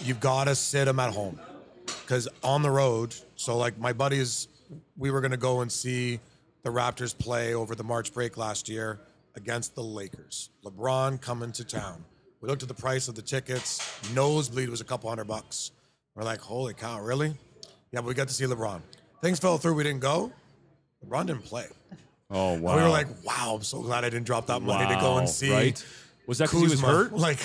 [0.00, 1.38] you've got to sit them at home.
[1.86, 4.48] Because on the road, so like my buddies,
[4.96, 6.20] we were going to go and see
[6.62, 9.00] the Raptors play over the March break last year
[9.36, 10.48] against the Lakers.
[10.64, 12.04] LeBron coming to town.
[12.40, 13.80] We looked at the price of the tickets.
[14.14, 15.72] Nosebleed was a couple hundred bucks.
[16.14, 17.34] We're like, holy cow, really?
[17.92, 18.80] Yeah, but we got to see LeBron.
[19.22, 19.74] Things fell through.
[19.74, 20.32] We didn't go.
[21.04, 21.66] LeBron didn't play.
[22.30, 22.72] Oh wow!
[22.72, 25.12] And we were like, wow, I'm so glad I didn't drop that money to go
[25.12, 25.52] Wow, and see.
[25.52, 25.84] right?
[26.26, 26.88] Was that because he was Kuzma.
[26.88, 27.12] hurt?
[27.18, 27.38] Like,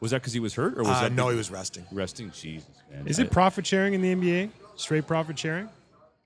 [0.00, 1.84] Was that because he was hurt, or was uh, that no, he was resting.
[1.92, 2.30] resting?
[2.30, 3.06] Jesus, man.
[3.06, 4.50] Is I- it profit sharing in the NBA?
[4.76, 5.68] Straight profit sharing?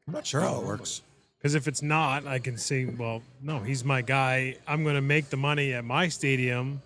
[0.07, 1.03] I'm not sure how it works.
[1.39, 4.57] Because if it's not, I can say, well, no, he's my guy.
[4.67, 6.81] I'm going to make the money at my stadium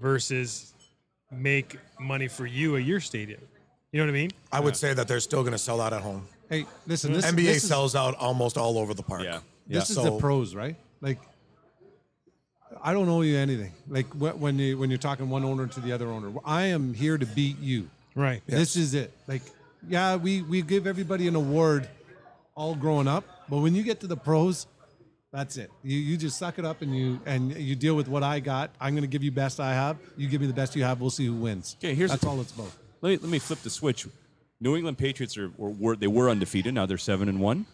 [0.00, 0.72] versus
[1.30, 3.40] make money for you at your stadium.
[3.92, 4.30] You know what I mean?
[4.52, 6.26] I would say that they're still going to sell out at home.
[6.50, 9.22] Hey, listen, this, NBA this is, sells out almost all over the park.
[9.22, 9.40] Yeah.
[9.68, 10.76] This is So- the pros, right?
[11.00, 11.18] Like,
[12.82, 13.72] I don't owe you anything.
[13.88, 16.94] Like wh- when you when you're talking one owner to the other owner, I am
[16.94, 17.88] here to beat you.
[18.14, 18.42] Right.
[18.46, 19.12] This is it.
[19.28, 19.42] Like,
[19.88, 21.88] yeah, we we give everybody an award
[22.54, 24.66] all growing up, but when you get to the pros,
[25.32, 25.70] that's it.
[25.82, 28.70] You you just suck it up and you and you deal with what I got.
[28.80, 29.96] I'm going to give you best I have.
[30.16, 31.00] You give me the best you have.
[31.00, 31.76] We'll see who wins.
[31.78, 32.70] Okay, here's that's the- all it's about.
[33.02, 34.06] Let me, let me flip the switch.
[34.60, 36.74] New England Patriots are were, were they were undefeated.
[36.74, 37.66] Now they're seven and one.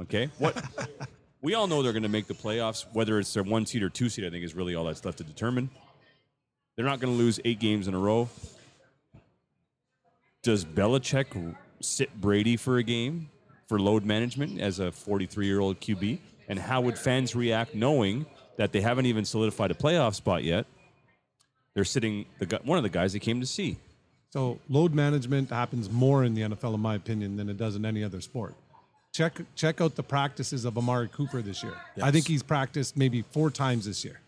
[0.00, 0.62] Okay, what?
[1.42, 2.86] we all know they're going to make the playoffs.
[2.92, 5.18] Whether it's their one seed or two seed, I think is really all that's left
[5.18, 5.70] to determine.
[6.76, 8.28] They're not going to lose eight games in a row.
[10.42, 13.30] Does Belichick sit Brady for a game
[13.68, 16.18] for load management as a 43 year old QB?
[16.48, 18.26] And how would fans react knowing
[18.56, 20.66] that they haven't even solidified a playoff spot yet?
[21.74, 23.78] They're sitting the one of the guys they came to see.
[24.30, 27.84] So load management happens more in the NFL, in my opinion, than it does in
[27.84, 28.54] any other sport.
[29.12, 31.74] Check check out the practices of Amari Cooper this year.
[32.02, 34.20] I think he's practiced maybe four times this year.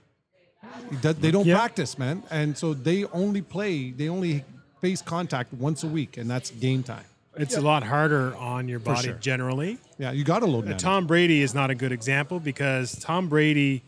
[1.00, 1.56] Does, they don't Yeah.
[1.56, 3.92] practice, man, and so they only play.
[3.92, 4.44] They only
[4.82, 7.04] face contact once a week, and that's game time.
[7.36, 9.14] It's a lot harder on your body sure.
[9.14, 9.78] generally.
[9.98, 10.82] Yeah, you got to load uh, manage.
[10.82, 13.82] Tom Brady is not a good example because Tom Brady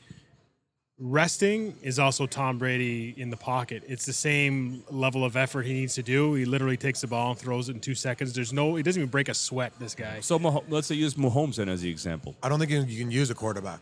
[0.99, 3.82] resting is also Tom Brady in the pocket.
[3.86, 6.34] It's the same level of effort he needs to do.
[6.34, 8.32] He literally takes the ball and throws it in two seconds.
[8.32, 9.72] There's no, he doesn't even break a sweat.
[9.78, 10.20] This guy.
[10.20, 12.34] So Mah- let's say use Mahomes then as the example.
[12.42, 13.80] I don't think you can, use a quarterback.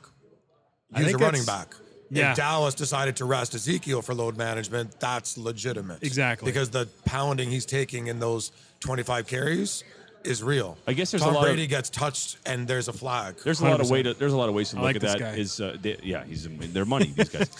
[0.93, 1.75] I Use a running back.
[2.11, 2.31] Yeah.
[2.31, 6.03] If Dallas decided to rest Ezekiel for load management, that's legitimate.
[6.03, 6.51] Exactly.
[6.51, 9.83] Because the pounding he's taking in those 25 carries
[10.25, 10.77] is real.
[10.87, 13.37] I guess there's a Tom lot of- Brady gets touched and there's a flag.
[13.45, 14.97] There's a lot of way to there's a lot of ways to I look like
[14.97, 15.21] at this that.
[15.21, 15.35] guy.
[15.35, 17.51] Is uh, they, yeah, he's they're money these guys.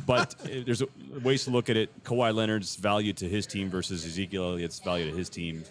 [0.06, 0.86] but uh, there's a,
[1.22, 2.04] ways to look at it.
[2.04, 5.64] Kawhi Leonard's value to his team versus Ezekiel Elliott's value to his team.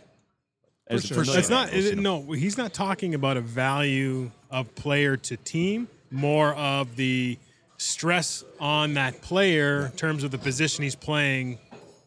[0.88, 1.24] As sure.
[1.26, 1.74] It's not.
[1.74, 5.88] It, no, he's not talking about a value of player to team.
[6.12, 7.38] More of the
[7.78, 11.58] stress on that player in terms of the position he's playing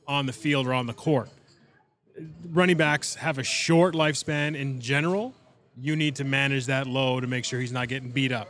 [0.06, 1.28] on the field or on the court.
[2.50, 5.34] Running backs have a short lifespan in general.
[5.80, 8.48] You need to manage that low to make sure he's not getting beat up.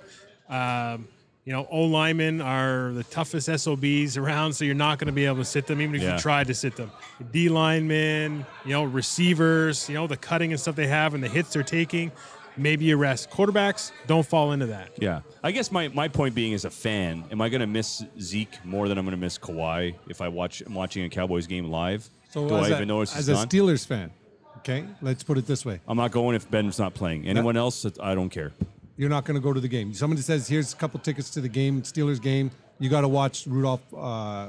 [0.49, 1.09] Um,
[1.45, 5.25] you know, O linemen are the toughest SOBs around, so you're not going to be
[5.25, 6.14] able to sit them, even if Yeah.
[6.14, 6.91] you tried to sit them.
[7.33, 11.29] D linemen, you know, receivers, you know, the cutting and stuff they have and the
[11.29, 12.12] hits they're taking,
[12.57, 13.31] maybe you rest.
[13.31, 14.91] Quarterbacks don't fall into that.
[15.01, 18.05] Yeah, I guess my, my point being as a fan, am I going to miss
[18.21, 21.47] Zeke more than I'm going to miss Kawhi if I watch I'm watching a Cowboys
[21.47, 22.09] game live?
[22.29, 23.47] So Do as I a, even notice as a gone?
[23.47, 24.11] Steelers fan,
[24.59, 27.26] okay, let's put it this way: I'm not going if Ben's not playing.
[27.26, 27.87] Anyone else?
[28.01, 28.53] I don't care.
[28.97, 29.95] you're not going to go to the game.
[29.95, 33.47] Somebody says, "Here's a couple tickets to the game, Steelers game." You got to watch
[33.47, 34.49] Rudolph uh,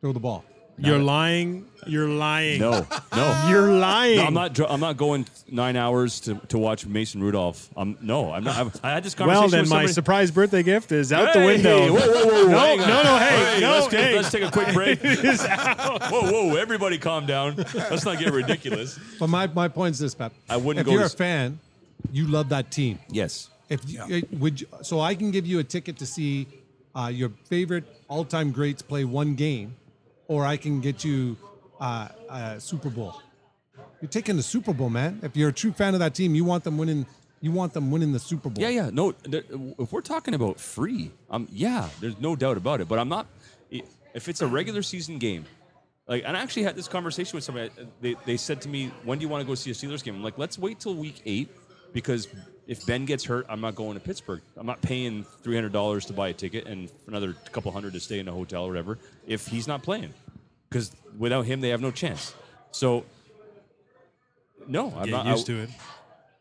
[0.00, 0.44] throw the ball.
[0.78, 1.66] You're lying.
[1.86, 2.60] You're lying.
[2.60, 3.46] No, no.
[3.48, 4.16] You're lying.
[4.16, 4.58] No, I'm not.
[4.70, 7.68] I'm not going nine hours to, to watch Mason Rudolph.
[7.76, 8.32] I'm no.
[8.32, 8.56] I'm not.
[8.56, 9.40] I've, I had this conversation.
[9.42, 11.78] Well, then with my surprise birthday gift is out the window.
[11.78, 14.14] hey, whoa, whoa, whoa, no, no, no, hey, no, let's, hey.
[14.16, 14.98] let's take a quick break.
[15.02, 17.56] whoa, whoa, everybody, calm down.
[17.74, 18.98] Let's not get ridiculous.
[19.20, 20.32] But my, my point is this, Pep.
[20.48, 21.58] I wouldn't If go you're to a s- fan,
[22.12, 22.98] you love that team.
[23.10, 23.50] Yes.
[23.68, 26.46] If you, it- would you, so, I can give you a ticket to see
[26.94, 29.74] uh, your favorite all-time greats play one game,
[30.28, 31.36] or I can get you
[31.80, 33.20] uh, a Super Bowl.
[34.00, 35.20] You're taking the Super Bowl, man.
[35.22, 37.06] If you're a true fan of that team, you want them winning.
[37.40, 38.62] You want them winning the Super Bowl.
[38.62, 38.90] Yeah, yeah.
[38.92, 39.14] No,
[39.78, 42.88] if we're talking about free, um, yeah, there's no doubt about it.
[42.88, 43.26] But I'm not.
[44.14, 45.44] If it's a regular season game
[46.06, 47.70] Like, and I actually had this conversation with somebody.
[48.00, 50.14] They, they said to me, "When do you want to go see a Steelers game?"
[50.16, 51.48] I'm like, "Let's wait till week eight
[51.92, 52.28] because
[52.66, 54.40] if Ben gets hurt, I'm not going to Pittsburgh.
[54.56, 58.00] I'm not paying three hundred dollars to buy a ticket and another couple hundred to
[58.00, 60.12] stay in a hotel or whatever if he's not playing
[60.68, 62.34] because without him, they have no chance."
[62.70, 63.04] So,
[64.66, 65.70] no, I'm Get not used I- to it.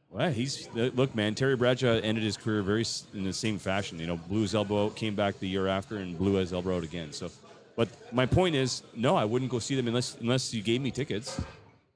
[0.10, 1.36] well, he's look, man.
[1.36, 4.00] Terry Bradshaw ended his career very in the same fashion.
[4.00, 6.78] You know, blew his elbow out, came back the year after, and blew his elbow
[6.78, 7.12] out again.
[7.12, 7.30] So,
[7.76, 10.92] but my point is, no, I wouldn't go see them unless unless you gave me
[10.92, 11.40] tickets.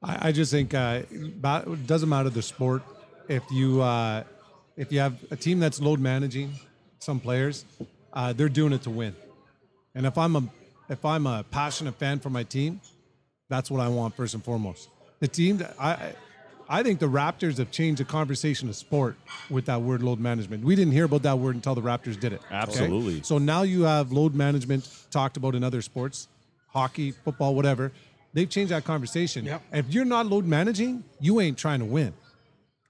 [0.03, 2.83] I, I just think uh, it doesn't matter the sport.
[3.27, 4.23] If you uh,
[4.75, 6.53] if you have a team that's load managing
[6.99, 7.65] some players,
[8.13, 9.15] uh, they're doing it to win.
[9.95, 10.43] And if I'm a
[10.89, 12.79] if I'm a passionate fan for my team,
[13.49, 14.89] that's what I want first and foremost.
[15.19, 16.15] The team that I I-
[16.69, 19.15] I think the Raptors have changed the conversation of sport
[19.49, 20.65] with that word load management.
[20.65, 22.41] We didn't hear about that word until the Raptors did it.
[22.47, 22.55] okay?
[22.55, 23.23] Absolutely.
[23.23, 26.27] So now you have load management talked about in other sports,
[26.73, 27.93] hockey, football, whatever.
[28.33, 29.45] They've changed that conversation.
[29.45, 29.61] Yep.
[29.71, 32.11] If you're not load managing, you ain't trying to win.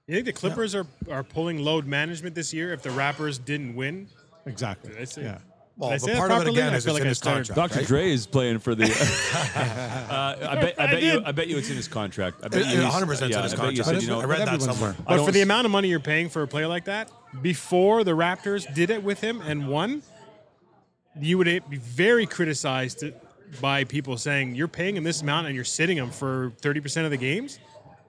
[0.08, 3.76] You think the Clippers are, are pulling load management this year if the Rappers didn't
[3.76, 4.08] win?
[4.46, 4.94] Exactly.
[4.98, 5.38] I say- Yeah.
[5.76, 7.02] Well, Did I but say that part of it again I is feel it's like
[7.02, 7.54] in his contract.
[7.54, 7.76] Dr.
[7.78, 7.86] right?
[7.86, 8.86] Dre is playing for the.
[9.54, 10.80] uh, I bet.
[10.80, 11.22] I, I you.
[11.24, 12.38] I bet you it's in his contract.
[12.42, 12.80] I bet It- you.
[12.80, 13.86] 100% is in yeah, his I bet you contract.
[13.86, 14.96] said, you know, I read that somewhere.
[15.06, 18.10] But for the amount of money you're paying for a player like that, before the
[18.12, 20.02] Raptors did it with him and won,
[21.20, 23.04] you would be very criticized
[23.60, 27.10] by people saying you're paying him this amount and you're sitting him for 30% of
[27.12, 27.60] the games,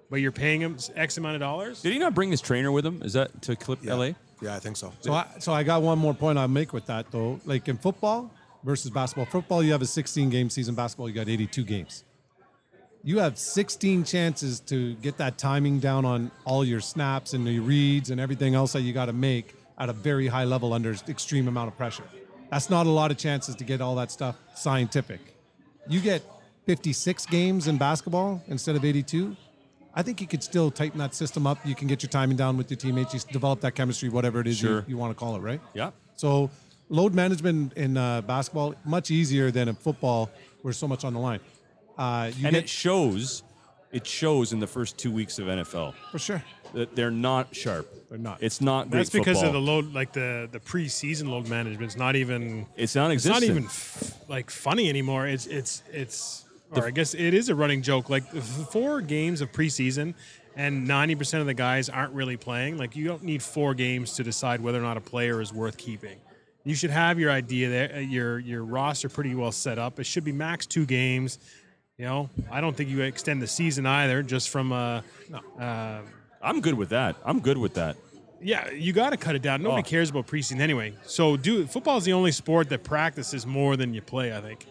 [0.10, 1.82] but you're paying him X amount of dollars.
[1.82, 3.02] Did he not bring his trainer with him?
[3.04, 3.92] Is that to clip Yeah.
[3.92, 4.16] L.A.?
[4.42, 4.94] Yeah, I think so.
[5.02, 7.40] So I, so I got one more point I'll make with that though.
[7.46, 8.32] Like in football
[8.64, 9.26] versus basketball.
[9.26, 10.76] Football, you have a 16 game season.
[10.76, 12.04] Basketball, you got 82 games.
[13.04, 17.64] You have 16 chances to get that timing down on all your snaps and your
[17.64, 20.94] reads and everything else that you got to make at a very high level under
[21.08, 22.04] extreme amount of pressure.
[22.52, 25.22] That's not a lot of chances to get all that stuff scientific.
[25.88, 26.22] You get
[26.66, 29.36] 56 games in basketball instead of 82.
[30.00, 31.58] I think you could still tighten that system up.
[31.66, 33.14] You can get your timing down with your teammates.
[33.14, 34.80] You develop that chemistry, whatever it is Sure.
[34.80, 35.60] you, you want to call it, right?
[35.74, 35.92] Yeah.
[36.16, 36.50] So
[36.88, 40.30] load management in uh, basketball much easier than in football,
[40.62, 41.42] where so much on the line.
[41.98, 43.44] Uh, you And get it shows.
[43.92, 46.42] It shows in the first two weeks of NFL for sure.
[46.74, 47.86] that they're not sharp.
[48.10, 48.38] They're not.
[48.42, 49.48] It's not great That's because football.
[49.48, 51.84] of the load, like the the preseason load management.
[51.90, 52.68] It's not even.
[52.78, 55.28] It's It's not even f- like funny anymore.
[55.28, 56.46] It's it's it's.
[56.72, 58.10] Or I guess it is a running joke.
[58.10, 60.14] Like four games of preseason,
[60.56, 62.78] and ninety percent of the guys aren't really playing.
[62.78, 65.78] Like you don't need four games to decide whether or not a player is worth
[65.78, 66.18] keeping.
[66.66, 70.00] You should have your idea there, uh, your your roster pretty well set up.
[70.00, 71.40] It should be max two games.
[71.98, 75.02] You know, I don't think you extend the season either, just from uh,
[75.60, 76.02] uh,
[76.42, 77.16] I'm good with that.
[77.26, 77.98] I'm good with that.
[78.42, 79.62] yeah, you got to cut it down.
[79.64, 79.90] Nobody Oh.
[79.90, 80.94] cares about preseason anyway.
[81.04, 84.34] So, do football is the only sport that practices more than you play.
[84.36, 84.66] I think,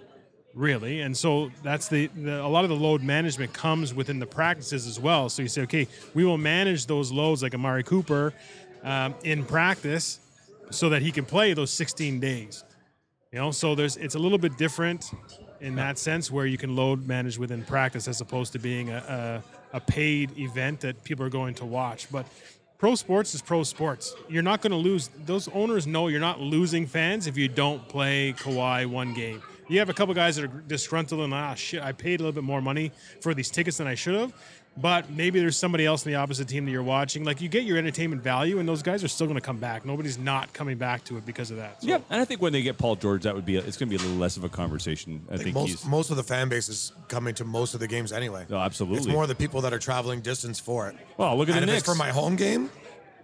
[0.59, 4.27] really, and so that's the, the a lot of the load management comes within the
[4.27, 5.29] practices as well.
[5.29, 8.35] So you say, okay, we will manage those loads like Amari Cooper
[8.83, 10.21] um, in practice,
[10.71, 12.65] so that he can play those 16 days.
[13.33, 15.11] You know, so there's it's a little bit different
[15.61, 19.43] in that sense where you can load manage within practice as opposed to being a,
[19.73, 22.11] a, a paid event that people are going to watch.
[22.11, 22.27] But
[22.79, 24.15] pro sports is pro sports.
[24.29, 25.11] You're not going to lose.
[25.27, 29.43] Those owners know you're not losing fans if you don't play Kawhi one game.
[29.69, 32.33] You have a couple guys that are disgruntled and ah shit, I paid a little
[32.33, 34.33] bit more money for these tickets than I should have.
[34.81, 37.25] But maybe there's somebody else in the opposite team that you're watching.
[37.25, 39.85] Like you get your entertainment value, and those guys are still going to come back.
[39.85, 41.83] Nobody's not coming back to it because of that.
[41.83, 43.91] So- Yeah, and I think when they get Paul George, that would be it's going
[43.91, 45.27] to be a little less of a conversation.
[45.31, 47.89] I think most he's most of the fan base is coming to most of the
[47.89, 48.47] games anyway.
[48.49, 48.99] No, absolutely.
[48.99, 50.95] It's more the people that are traveling distance for it.
[51.17, 51.79] Well, look at and the if Knicks.
[51.81, 52.71] it's for my home game,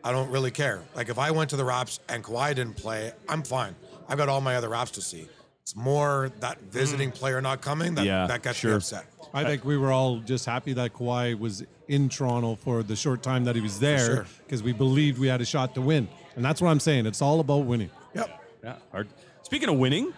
[0.02, 0.82] I don't really care.
[0.96, 3.76] Like if I went to the Raps and Kawhi didn't play, I'm fine.
[4.08, 5.28] I've got all my other Raps to see.
[5.64, 8.06] It's more that visiting player not coming that, Mm.
[8.06, 8.72] Yeah, that gets sure.
[8.72, 9.06] me upset.
[9.32, 13.22] I think we were all just happy that Kawhi was in Toronto for the short
[13.22, 14.26] time that he was there sure.
[14.46, 16.06] because we believed we had a shot to win.
[16.36, 17.06] And that's what I'm saying.
[17.06, 17.88] It's all about winning.
[18.14, 18.42] Yep.
[18.62, 19.08] yeah, hard.
[19.42, 20.12] Speaking of winning,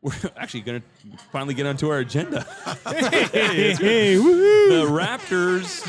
[0.00, 0.86] we're actually going to
[1.30, 2.46] finally get onto our agenda.
[2.86, 3.74] Hey,
[4.16, 4.70] woohoo!
[4.70, 5.84] the Raptors.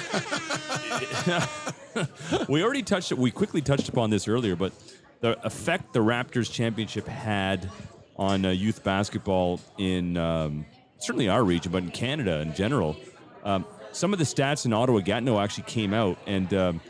[2.50, 3.18] we already touched it.
[3.18, 4.74] We quickly touched upon this earlier, but
[5.22, 7.70] the effect the Raptors championship had
[8.22, 10.64] on uh, youth basketball in um,
[11.00, 12.96] certainly our region, but in Canada in general.
[13.44, 16.82] Um, some of the stats in Ottawa Gatineau actually came out, and um,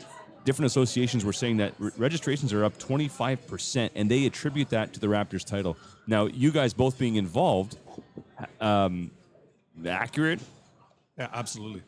[0.44, 5.00] different associations were saying that re- registrations are up 25%, and they attribute that to
[5.00, 5.78] the Raptors title.
[6.06, 7.78] Now, you guys both being involved,
[8.60, 9.10] um,
[9.86, 10.40] accurate,
[11.18, 11.82] Yeah, absolutely.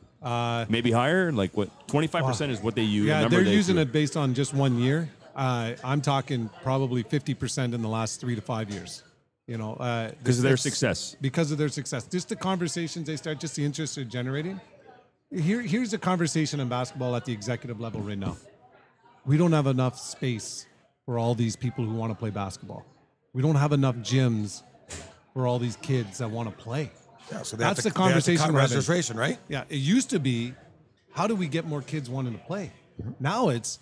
[0.71, 4.17] maybe higher like what 25% is what they use Yeah, they're they using it based
[4.17, 5.11] on just one year.
[5.37, 9.03] Uh, I'm talking probably 50% in the last three to five years.
[9.47, 11.17] You know, uh, Because of their success.
[11.21, 12.07] because of their success.
[12.07, 14.59] Just the conversations they start, just the interest they're generating.
[15.31, 18.37] Here, here's a conversation in basketball at the executive level right now.
[19.27, 20.67] We don't have enough space
[21.05, 22.87] for all these people who want to play basketball.
[23.35, 24.63] We don't have enough gyms
[25.35, 26.91] for all these kids that want to play.
[27.31, 29.39] Yeah, so That's to- the they have to conversation cut registration, right?
[29.49, 30.55] Yeah, it used to be,
[31.13, 32.71] how do we get more kids wanting to play?
[33.19, 33.79] Now it's,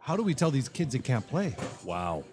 [0.00, 1.56] how do we tell these kids they can't play?
[1.84, 2.24] Wow.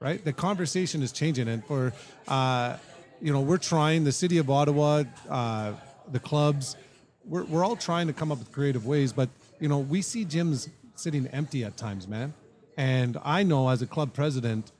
[0.00, 0.24] Right?
[0.24, 1.92] The conversation is changing, and for
[2.28, 2.76] uh,
[3.20, 4.04] you know, we're trying.
[4.04, 5.72] The city of Ottawa, uh,
[6.10, 6.76] the clubs,
[7.24, 9.12] we're we're all trying to come up with creative ways.
[9.12, 9.28] But
[9.60, 12.34] you know, we see gyms sitting empty at times, man.
[12.76, 14.72] And I know as a club president,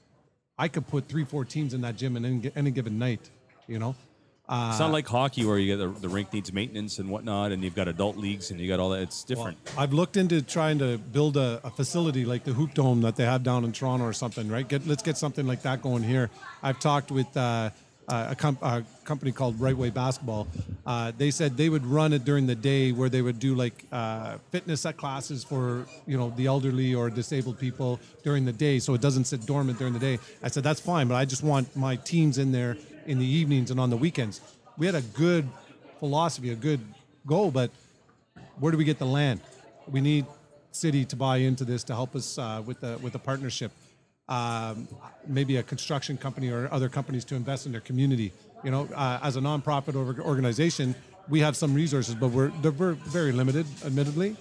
[0.59, 3.31] I could put three, four teams in that gym in any, any given night.
[3.67, 3.97] You know,
[4.49, 7.65] It's not like hockey where you get the, the rink needs maintenance and whatnot, and
[7.65, 9.03] you've got adult leagues and you got all that.
[9.03, 9.59] It's different.
[9.77, 13.25] I've looked into trying to build a, a facility like the Hoop Dome that they
[13.25, 14.67] have down in Toronto or something, right?
[14.67, 16.31] Get, let's get something like that going here.
[16.63, 17.71] I've talked with uh,
[18.09, 20.47] uh, a, com- a company called Right Way Basketball.
[20.87, 23.85] Uh, they said they would run it during the day where they would do like
[23.91, 28.95] uh, fitness classes for you know the elderly or disabled people during the day, so
[28.95, 30.21] it doesn't sit dormant during the day.
[30.43, 32.77] I said that's fine, but I just want my teams in there
[33.07, 34.41] in the evenings and on the weekends.
[34.77, 35.49] We had a good
[35.99, 36.81] philosophy, a good
[37.27, 37.71] goal, but
[38.59, 39.41] where do we get the land?
[39.89, 40.27] We need
[40.73, 43.73] city to buy into this to help us uh, with the with the partnership.
[44.29, 44.89] Um,
[45.27, 48.33] maybe a construction company or other companies to invest in their community.
[48.65, 50.97] You know, uh, as a nonprofit organization,
[51.29, 54.37] we have some resources, but we're they're very limited, admittedly.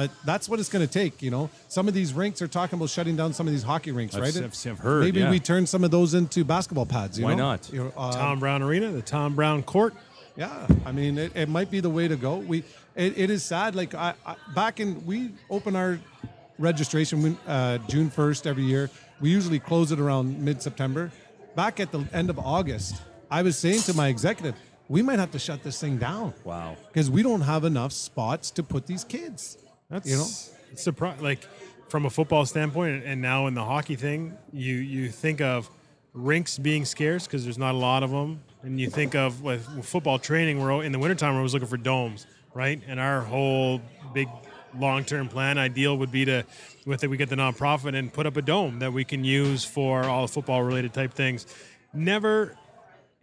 [0.00, 1.20] But that's what it's going to take.
[1.20, 3.92] You know, some of these rinks are talking about shutting down some of these hockey
[3.92, 4.34] rinks, I've right?
[4.34, 5.30] s- I've heard, Maybe yeah.
[5.30, 7.18] we turn some of those into basketball pads.
[7.18, 7.48] You Why know?
[7.50, 7.70] not?
[7.70, 9.92] You know, uh, Tom Brown Arena, the Tom Brown Court.
[10.36, 12.36] yeah, I mean, it, it might be the way to go.
[12.36, 12.60] We,
[12.96, 13.74] it, it is sad.
[13.74, 15.98] Like I, I, back in, we open our
[16.58, 18.88] registration uh, June first every year.
[19.20, 21.10] We usually close it around mid September.
[21.56, 24.54] Back at the end of August, I was saying to my executive,
[24.88, 26.32] we might have to shut this thing down.
[26.42, 26.78] Wow.
[26.88, 29.58] because we don't have enough spots to put these kids.
[29.90, 30.26] That's you know.
[30.76, 31.20] surprise.
[31.20, 31.40] Like
[31.88, 35.68] from a football standpoint, and now in the hockey thing, you you think of
[36.12, 39.66] rinks being scarce because there's not a lot of them, and you think of with,
[39.84, 42.80] football training, we're in the wintertime we're always looking for domes, right?
[42.86, 43.80] And our whole
[44.12, 44.28] big
[44.78, 46.44] long-term plan ideal would be to
[46.86, 49.64] with it we get the nonprofit and put up a dome that we can use
[49.64, 51.46] for all football related type things.
[51.92, 52.56] Never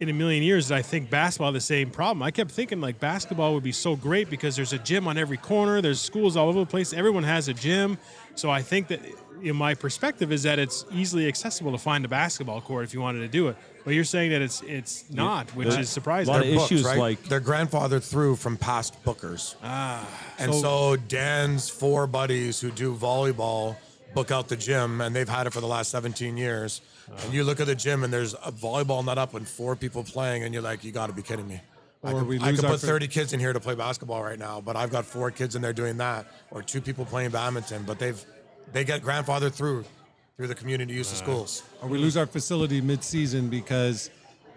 [0.00, 2.22] in a million years did I think basketball had the same problem.
[2.22, 5.36] I kept thinking like basketball would be so great because there's a gym on every
[5.36, 7.98] corner, there's schools all over the place, everyone has a gym.
[8.36, 9.00] So I think that
[9.42, 13.00] in my perspective is that it's easily accessible to find a basketball court if you
[13.00, 13.56] wanted to do it.
[13.84, 16.32] But you're saying that it's it's not, which the- is surprising.
[16.32, 16.98] A lot of They're booked, issues right?
[16.98, 19.56] like- they're grandfathered through from past bookers.
[19.64, 20.06] Ah,
[20.38, 23.76] and so, Dan's four buddies who do volleyball
[24.14, 26.82] book out the gym, and they've had it for the last 17 years.
[27.10, 27.22] Uh-huh.
[27.24, 30.04] And you look at the gym, and there's a volleyball net up and four people
[30.04, 31.60] playing, and you're like, you got to be kidding me.
[32.04, 33.60] I Or could, we I lose could our put fir- 30 kids in here to
[33.60, 36.80] play basketball right now, but I've got four kids in there doing that, or two
[36.80, 37.82] people playing badminton.
[37.84, 38.22] But they've
[38.72, 39.84] they get grandfathered through
[40.36, 41.24] through the community use of uh-huh.
[41.24, 41.62] schools.
[41.82, 44.10] Or we lose our facility mid-season because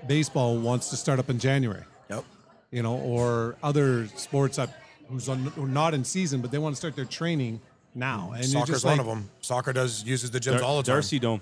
[0.07, 1.83] baseball wants to start up in January.
[2.09, 2.23] Yep.
[2.69, 4.69] you know, or other sports that
[5.09, 7.59] who's on, who are not in season, but they want to start their training
[7.95, 8.31] now.
[8.35, 9.29] And you're Soccer's just one like, of them.
[9.41, 10.95] Soccer does uses the gyms Dar- all the time.
[10.97, 11.41] Darcy Dome.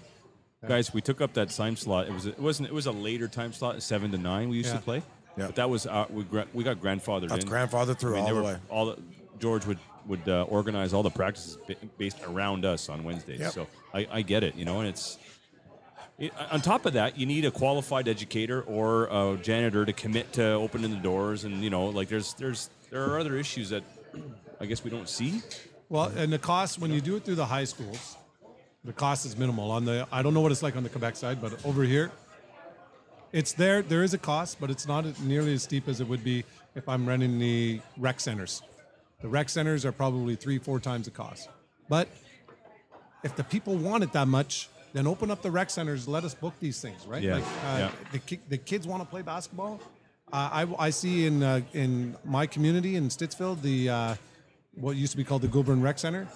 [0.68, 2.08] Guys, we took up that time slot.
[2.08, 4.50] It was it wasn't it was a later time slot, seven to nine.
[4.50, 4.76] We used Yeah.
[4.78, 5.04] to play.
[5.38, 5.46] Yeah.
[5.48, 7.50] But that was uh, we gra- we got grandfathered That's in.
[7.52, 8.58] grandfathered through all they the way.
[8.70, 8.98] All the,
[9.40, 13.40] George would would uh, organize all the practices ba- based around us on Wednesdays.
[13.40, 13.52] Yep.
[13.54, 15.18] So I, I get it, you know, and it's.
[16.18, 20.34] It, on top of that, you need a qualified educator or a janitor to commit
[20.34, 23.84] to opening the doors, and you know, like there's there's there are other issues that
[24.60, 25.42] I guess we don't see.
[25.88, 28.18] well, and the cost when you do it through the high schools,
[28.84, 29.72] the cost is minimal.
[29.72, 32.12] On the I don't know what it's like on the Quebec side, but over here,
[33.32, 33.82] it's there.
[33.82, 36.44] There is a cost, but it's not nearly as steep as it would be
[36.76, 38.62] if I'm running the rec centers.
[39.22, 41.50] The rec centers are probably three, four times the cost.
[41.90, 42.08] But
[43.24, 46.08] if the people want it that much, then open up the rec centers.
[46.08, 47.22] Let us book these things, right?
[47.22, 47.92] Yeah, Like uh, yeah.
[48.12, 49.82] the ki- the kids want to play basketball.
[50.32, 54.16] Uh, I, I see in uh, in my community in Stittsville the uh,
[54.76, 56.28] what used to be called the Goulbourn Rec Center.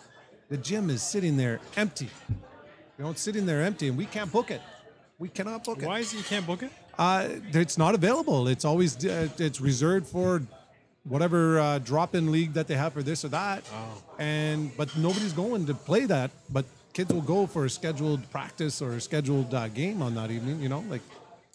[0.54, 2.12] The gym is sitting there empty.
[2.30, 4.62] You know, it's sitting there empty, and we can't book it.
[5.18, 5.88] We cannot book it.
[5.88, 6.72] Why is it you can't book it?
[6.96, 8.48] Uh, it's not available.
[8.48, 10.44] It's always uh, it's reserved for
[11.06, 13.64] whatever uh, drop-in league that they have for this or that.
[14.20, 16.30] And but nobody's going to play that.
[16.52, 20.30] But kids will go for a scheduled practice or a scheduled uh, game on that
[20.30, 20.62] evening.
[20.62, 21.02] You know, like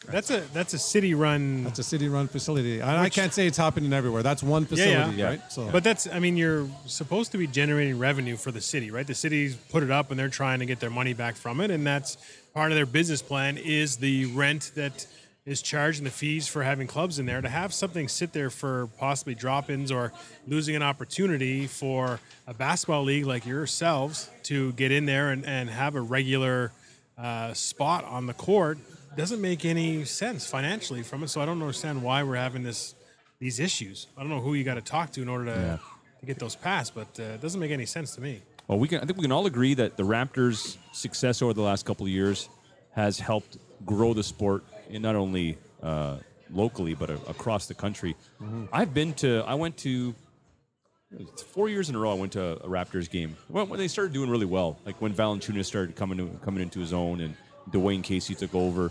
[0.06, 1.64] That's a that's a city run.
[1.64, 2.80] That's a city-run facility.
[2.80, 4.22] I, I can't say it's happening everywhere.
[4.22, 5.26] That's one facility, Yeah.
[5.26, 5.52] right?
[5.52, 9.06] So, But that's, I mean, you're supposed to be generating revenue for the city, right?
[9.06, 11.70] The city's put it up and they're trying to get their money back from it.
[11.70, 12.16] And that's
[12.54, 15.06] part of their business plan is the rent that
[15.44, 17.40] is charged and the fees for having clubs in there.
[17.40, 20.12] To have something sit there for possibly drop ins or
[20.46, 25.68] losing an opportunity for a basketball league like yourselves to get in there and, and
[25.68, 26.70] have a regular
[27.18, 28.78] uh, spot on the court
[29.16, 31.28] doesn't make any sense financially from it.
[31.28, 32.94] So I don't understand why we're having this
[33.38, 34.06] these issues.
[34.16, 35.80] I don't know who you got to talk to in order to,
[36.20, 38.42] to get those passed, but uh, it doesn't make any sense to me.
[38.66, 39.00] Well, we can.
[39.00, 42.12] I think we can all agree that the Raptors' success over the last couple of
[42.12, 42.48] years
[42.92, 46.16] has helped grow the sport, in not only uh,
[46.50, 48.16] locally but a, across the country.
[48.72, 49.42] I've been to.
[49.46, 50.14] I went to
[51.54, 52.10] four years in a row.
[52.10, 53.36] I went to a Raptors game.
[53.48, 56.80] Well, when they started doing really well, like when Valanciunas started coming to, coming into
[56.80, 57.34] his own, and
[57.70, 58.90] Dwayne Casey took over,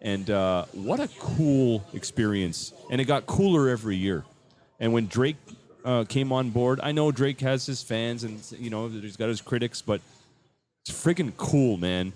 [0.00, 2.72] and uh, what a cool experience!
[2.90, 4.24] And it got cooler every year.
[4.78, 5.36] And when Drake
[5.84, 9.28] uh, came on board, I know Drake has his fans, and you know he's got
[9.28, 10.00] his critics, but
[10.82, 12.12] it's freaking cool, man.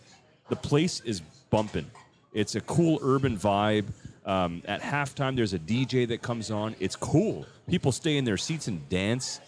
[0.49, 1.21] The place is
[1.51, 1.91] bumping.
[2.33, 3.87] It's a cool urban vibe.
[4.27, 6.75] Um, at halftime, there's a DJ that comes on.
[6.81, 7.47] It's cool.
[7.69, 9.41] People stay in their seats and dance.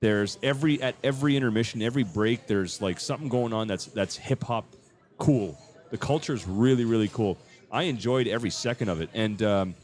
[0.00, 2.46] There's every at every intermission, every break.
[2.46, 4.66] There's like something going on that's that's hip hop
[5.18, 5.58] cool.
[5.90, 7.38] The culture is really really cool.
[7.70, 9.74] I enjoyed every second of it, and um,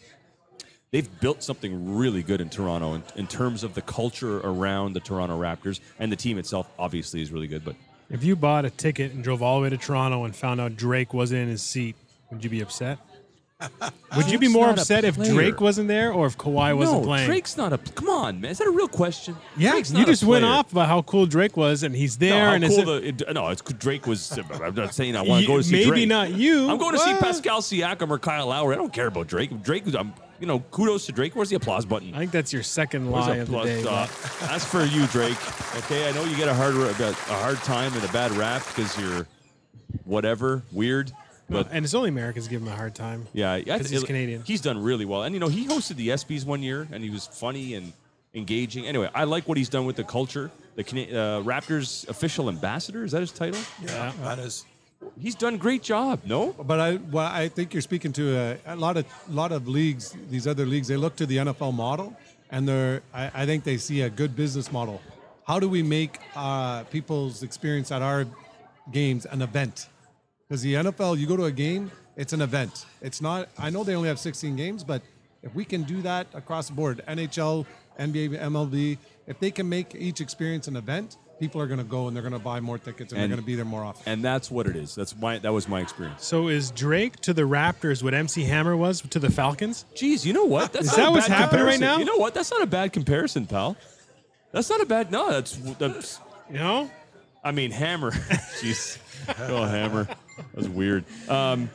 [0.93, 5.01] they've built something really good in Toronto in, in terms of the culture around the
[5.01, 7.65] Toronto Raptors, and the team itself obviously is really good.
[7.65, 7.75] But
[8.09, 10.77] If you bought a ticket and drove all the way to Toronto and found out
[10.77, 11.97] Drake wasn't in his seat,
[12.31, 12.99] would you be upset?
[14.17, 15.33] Would you be Drake's more a upset if player.
[15.33, 17.27] Drake wasn't there or if Kawhi wasn't no, playing?
[17.27, 17.79] Drake's not a.
[17.79, 18.51] Come on, man.
[18.51, 19.37] Is that a real question?
[19.57, 20.53] yeah, Drake's you not a just went player.
[20.55, 22.45] off about how cool Drake was, and he's No, there.
[22.47, 24.39] how and cool the, it, no, it's Drake was.
[24.61, 26.09] I'm not saying I want to You- go to see maybe Drake.
[26.09, 26.69] not you.
[26.69, 28.75] I'm going to see Well- Pascal Siakam or Kyle Lowry.
[28.75, 29.63] I don't care about Drake.
[29.63, 31.35] Drake, I'm, you know, kudos to Drake.
[31.37, 32.13] Where's the applause button?
[32.15, 33.69] I think that's your second Where's lie the of the applause?
[33.69, 33.81] day.
[33.83, 35.39] Uh, but- that's for you, Drake.
[35.79, 38.99] Okay, I know you get a hard a hard time and a bad rap because
[38.99, 39.27] you're
[40.05, 41.13] whatever weird,
[41.49, 43.27] but and it's only Americans give him a hard time.
[43.33, 44.43] yeah, 'Cause he's it- Canadian.
[44.45, 47.11] He's done really well, and you know he hosted the ESPYS one year, and he
[47.11, 47.93] was funny and
[48.35, 48.87] engaging.
[48.87, 50.51] Anyway, I like what he's done with the culture.
[50.77, 53.61] The uh, Raptors official ambassador is that his title?
[53.83, 54.65] Yeah, that is.
[55.21, 56.21] He's done a great job.
[56.25, 59.67] No, But I, well, I think you're speaking to a, a lot of lot of
[59.69, 60.15] leagues.
[60.31, 62.17] These other leagues, they look to the NFL model,
[62.51, 63.03] and they're.
[63.13, 65.03] I, I think they see a good business model.
[65.45, 68.25] How do we make uh, people's experience at our
[68.93, 69.89] games an event?
[70.53, 72.85] Because the NFL, you go to a game, it's an event.
[73.01, 73.49] It's not.
[73.59, 75.01] I know they only have 16 games, but
[75.43, 77.65] if we can do that across the board, NHL,
[77.99, 82.07] NBA, MLB, if they can make each experience an event, people are going to go
[82.07, 83.83] and they're going to buy more tickets and, And- they're going to be there more
[83.83, 84.13] often.
[84.13, 84.95] and that's what it is.
[84.95, 86.23] That's my that was my experience.
[86.27, 89.87] So is Drake to the Raptors what MC Hammer was to the Falcons?
[89.95, 90.75] Geez, you know what?
[90.75, 91.81] That's Is not that a what's bad happening right comparison.
[91.81, 91.99] now?
[91.99, 92.35] You know what?
[92.35, 93.75] That's not a bad comparison, pal.
[94.51, 95.11] That's not a bad.
[95.11, 96.21] No, that's that's.
[96.51, 96.91] You know,
[97.43, 98.11] I mean, Hammer.
[98.61, 98.99] Jeez.
[99.41, 100.05] Oh, Hammer.
[100.05, 101.05] That was weird.
[101.29, 101.71] Um,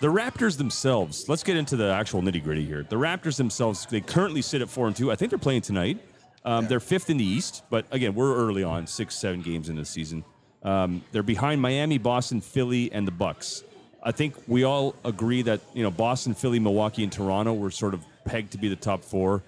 [0.00, 1.28] the Raptors themselves.
[1.28, 2.84] Let's get into the actual nitty gritty here.
[2.88, 3.86] The Raptors themselves.
[3.86, 5.10] They currently sit at four and two.
[5.10, 5.98] I think they're playing tonight.
[6.44, 9.76] Um, They're fifth in the East, but again, we're early on, six, seven games in
[9.76, 10.24] the season.
[10.62, 13.64] Um, they're behind Miami, Boston, Philly, and the Bucks.
[14.02, 17.94] I think we all agree that you know Boston, Philly, Milwaukee, and Toronto were sort
[17.94, 19.42] of pegged to be the top four.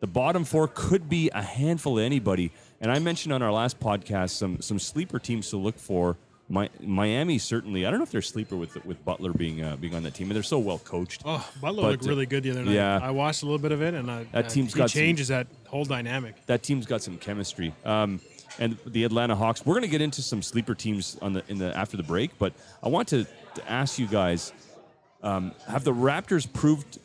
[0.00, 2.50] The bottom four could be a handful of anybody.
[2.80, 6.16] And I mentioned on our last podcast some some sleeper teams to look for.
[6.50, 7.84] Mi- Miami certainly.
[7.84, 10.28] I don't know if they're sleeper with with Butler being uh, being on that team,
[10.28, 11.22] and they're so well coached.
[11.26, 12.72] oh Butler But, looked really good the other night.
[12.74, 13.00] yeah.
[13.02, 15.28] I watched a little bit of it, and I, That uh, team's got some- changes
[15.28, 16.46] that whole dynamic.
[16.46, 17.74] that team's got some chemistry.
[17.84, 18.20] Um,
[18.58, 19.64] and the Atlanta Hawks.
[19.66, 22.30] We're going to get into some sleeper teams on the in the after the break,
[22.38, 23.24] but I want to,
[23.56, 24.52] to ask you guys:
[25.22, 26.98] um, Have the Raptors proved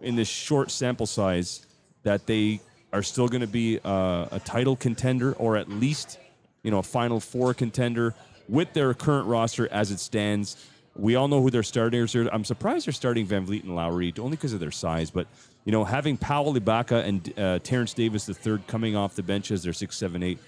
[0.00, 1.66] in this short sample size
[2.02, 2.60] that they
[2.94, 6.18] are still going to be uh, a title contender, or at least
[6.62, 8.14] you know a Final Four contender
[8.48, 10.56] with their current roster as it stands?
[10.96, 12.28] We all know who their starters are.
[12.28, 15.26] I'm surprised they're starting VanVleet and Lowry only because of their size, but
[15.64, 19.50] you know having Powell Ibaka and uh, Terrence Davis the third coming off the bench
[19.50, 20.38] as their six, seven, eight.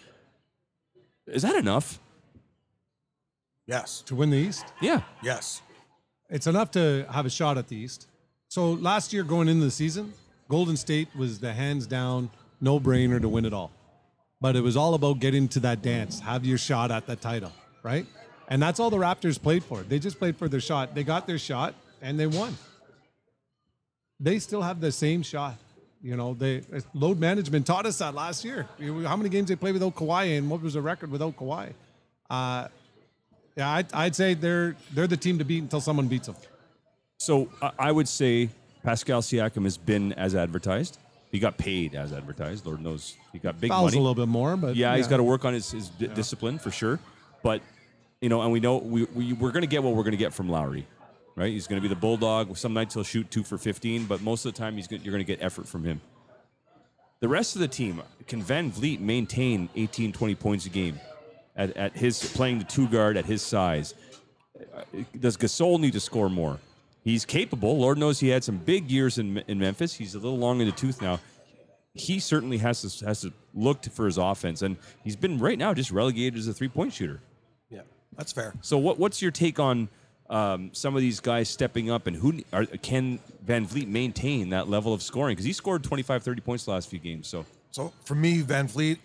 [1.26, 1.98] Is that enough?
[3.66, 4.02] Yes.
[4.06, 4.64] to win the East.
[4.80, 5.00] Yeah.
[5.24, 5.60] Yes.
[6.30, 8.06] It's enough to have a shot at the East.
[8.48, 10.12] So last year, going into the season,
[10.48, 12.30] Golden State was the hands down
[12.60, 13.70] no brainer to win it all.
[14.40, 17.52] But it was all about getting to that dance, have your shot at that title,
[17.82, 18.06] right?
[18.48, 19.82] And that's all the Raptors played for.
[19.82, 20.94] They just played for their shot.
[20.94, 22.56] They got their shot and they won.
[24.20, 25.56] They still have the same shot.
[26.02, 26.62] You know, they
[26.94, 28.68] load management taught us that last year.
[29.04, 31.72] How many games they played without Kawhi and what was the record without Kawhi?
[32.30, 32.68] Uh,
[33.56, 36.36] Yeah, I'd, I'd say they're they're the team to beat until someone beats them.
[37.18, 38.50] So I- I would say
[38.86, 40.98] Pascal Siakam has been as advertised.
[41.32, 42.64] He got paid as advertised.
[42.64, 43.96] Lord knows he got big Fouls money.
[43.96, 46.60] a little bit more, but yeah, he's got to work on his, his di- discipline
[46.60, 47.00] for sure.
[47.42, 47.62] But
[48.20, 50.16] you know, and we know we, we we're going to get what we're going to
[50.16, 50.86] get from Lowry,
[51.34, 51.50] right?
[51.50, 52.56] He's going to be the bulldog.
[52.56, 55.12] Some nights he'll shoot two for fifteen, but most of the time he's gonna, you're
[55.12, 56.00] going to get effort from him.
[57.18, 61.00] The rest of the team can VanVleet maintain 18, 20 points a game
[61.56, 63.94] at, at his playing the two guard at his size.
[64.56, 64.82] Uh,
[65.18, 66.60] Does Gasol need to score more?
[67.06, 67.78] He's capable.
[67.78, 69.94] Lord knows he had some big years in, in Memphis.
[69.94, 71.18] He's a little long in the tooth now
[71.96, 75.58] he certainly has to has to look to, for his offense, and he's been right
[75.58, 77.20] now just relegated as a three point shooter.
[77.70, 77.80] Yeah,
[78.16, 78.54] that's fair.
[78.60, 79.88] So, what what's your take on
[80.28, 84.92] um, some of these guys stepping up, and who are, can VanVleet maintain that level
[84.92, 85.32] of scoring?
[85.32, 87.28] Because he scored 25, 30 points the last few games.
[87.28, 88.98] So, So for me, VanVleet,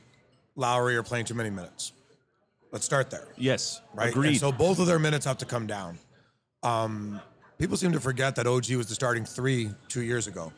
[0.56, 1.94] Lowry are playing too many minutes.
[2.72, 3.28] Let's start there.
[3.38, 4.16] yes, right?
[4.16, 5.98] And so both of their minutes have to come down.
[6.64, 7.22] Um,
[7.62, 10.52] people seem to forget that OG was the starting three two years ago,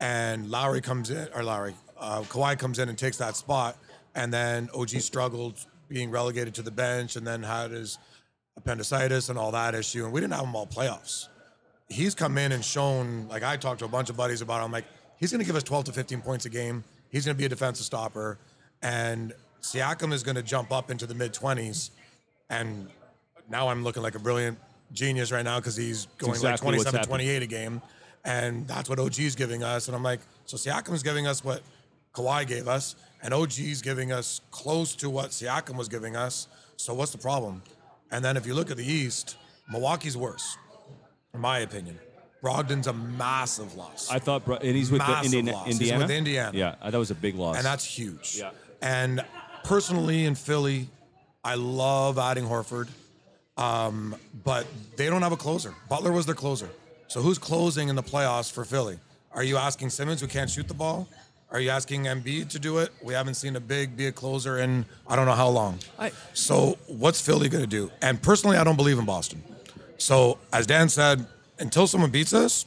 [0.00, 3.76] and Lowry comes in, or Lowry, uh, Kawhi comes in and takes that spot,
[4.14, 7.98] and then OG struggled being relegated to the bench, and then had his
[8.56, 11.28] appendicitis and all that issue, and we didn't have him all playoffs.
[11.90, 14.62] He's come in and shown, like I talked to a bunch of buddies about.
[14.62, 14.86] I'm like,
[15.18, 16.82] he's going to give us 12 to 15 points a game.
[17.10, 18.38] He's going to be a defensive stopper,
[18.80, 21.90] and Siakam is going to jump up into the mid 20s
[22.48, 22.88] and
[23.50, 24.58] now I'm looking like a brilliant
[24.92, 27.82] genius right now because he's going exactly like 27, 28 a game.
[28.24, 29.86] And that's what OG's giving us.
[29.88, 31.62] And I'm like, so Siakam's giving us what
[32.14, 36.48] Kawhi gave us, and OG's giving us close to what Siakam was giving us.
[36.76, 37.62] So what's the problem?
[38.10, 39.36] And then if you look at the East,
[39.72, 40.56] Milwaukee's worse,
[41.34, 41.98] in my opinion.
[42.42, 44.08] Brogdon's a massive loss.
[44.10, 45.64] I thought, Bro- and he's with the Massive Indiana.
[45.66, 46.56] He's with Indiana.
[46.56, 47.56] Yeah, that was a big loss.
[47.56, 48.36] and that's huge.
[48.38, 48.50] Yeah.
[48.80, 49.24] And
[49.64, 50.88] personally, in Philly,
[51.42, 52.88] I love adding Horford,
[53.58, 55.74] um, but they don't have a closer.
[55.88, 56.70] Butler was their closer.
[57.08, 58.98] So who's closing in the playoffs for Philly?
[59.32, 61.06] Are you asking Simmons, who can't shoot the ball?
[61.50, 62.90] Are you asking Embiid to do it?
[63.02, 65.78] We haven't seen a big be a closer in I don't know how long.
[65.98, 67.90] I- so what's Philly going to do?
[68.02, 69.42] And personally, I don't believe in Boston.
[69.96, 71.26] So as Dan said,
[71.58, 72.66] until someone beats us,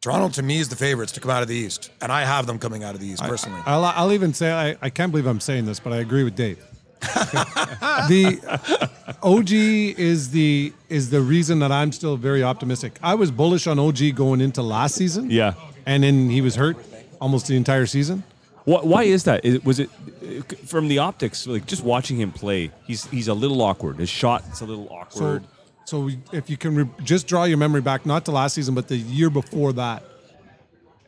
[0.00, 2.46] Toronto to me is the favorites to come out of the East, and I have
[2.46, 3.60] them coming out of the East personally.
[3.66, 6.36] I'll, I'll even say I, I can't believe I'm saying this, but I agree with
[6.36, 6.64] Dave.
[8.08, 8.88] the
[9.22, 9.50] OG
[9.98, 12.98] is the is the reason that I'm still very optimistic.
[13.02, 15.30] I was bullish on OG going into last season.
[15.30, 15.54] Yeah.
[15.86, 16.76] and then he was hurt
[17.20, 18.22] almost the entire season.
[18.64, 19.44] Wh- why is that?
[19.44, 19.90] Is, was it
[20.22, 21.46] uh, from the optics?
[21.46, 23.96] Like just watching him play, he's he's a little awkward.
[23.98, 25.44] His shot is a little So, awkward.
[25.84, 28.74] so we- if you can re- just draw your memory back, not to last season,
[28.74, 30.02] but the year before that,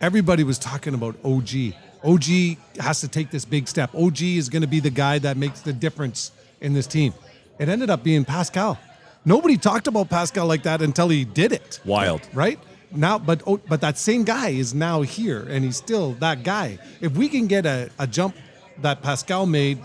[0.01, 1.75] everybody was talking about OG.
[2.05, 3.95] OG has to take this big step.
[3.95, 7.13] OG is going to be the guy that makes the difference in this team.
[7.59, 8.79] It ended up being Pascal.
[9.25, 11.81] Nobody talked about Pascal like that until he did it.
[11.85, 12.27] Wild.
[12.33, 12.59] right?
[12.93, 16.79] Now, but oh, but that same guy is now here, and he's still that guy.
[17.01, 18.35] If we can get a, a jump
[18.79, 19.79] that Pascal made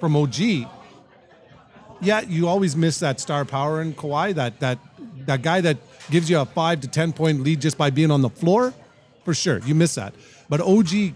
[0.00, 0.38] from OG,
[2.02, 4.34] yeah, you always miss that star power in Kawhi.
[4.34, 4.78] That that
[5.26, 5.78] that guy that
[6.10, 8.74] gives you a five to ten point lead just by being on the floor,
[9.24, 10.12] for sure, you miss that.
[10.50, 11.14] But OG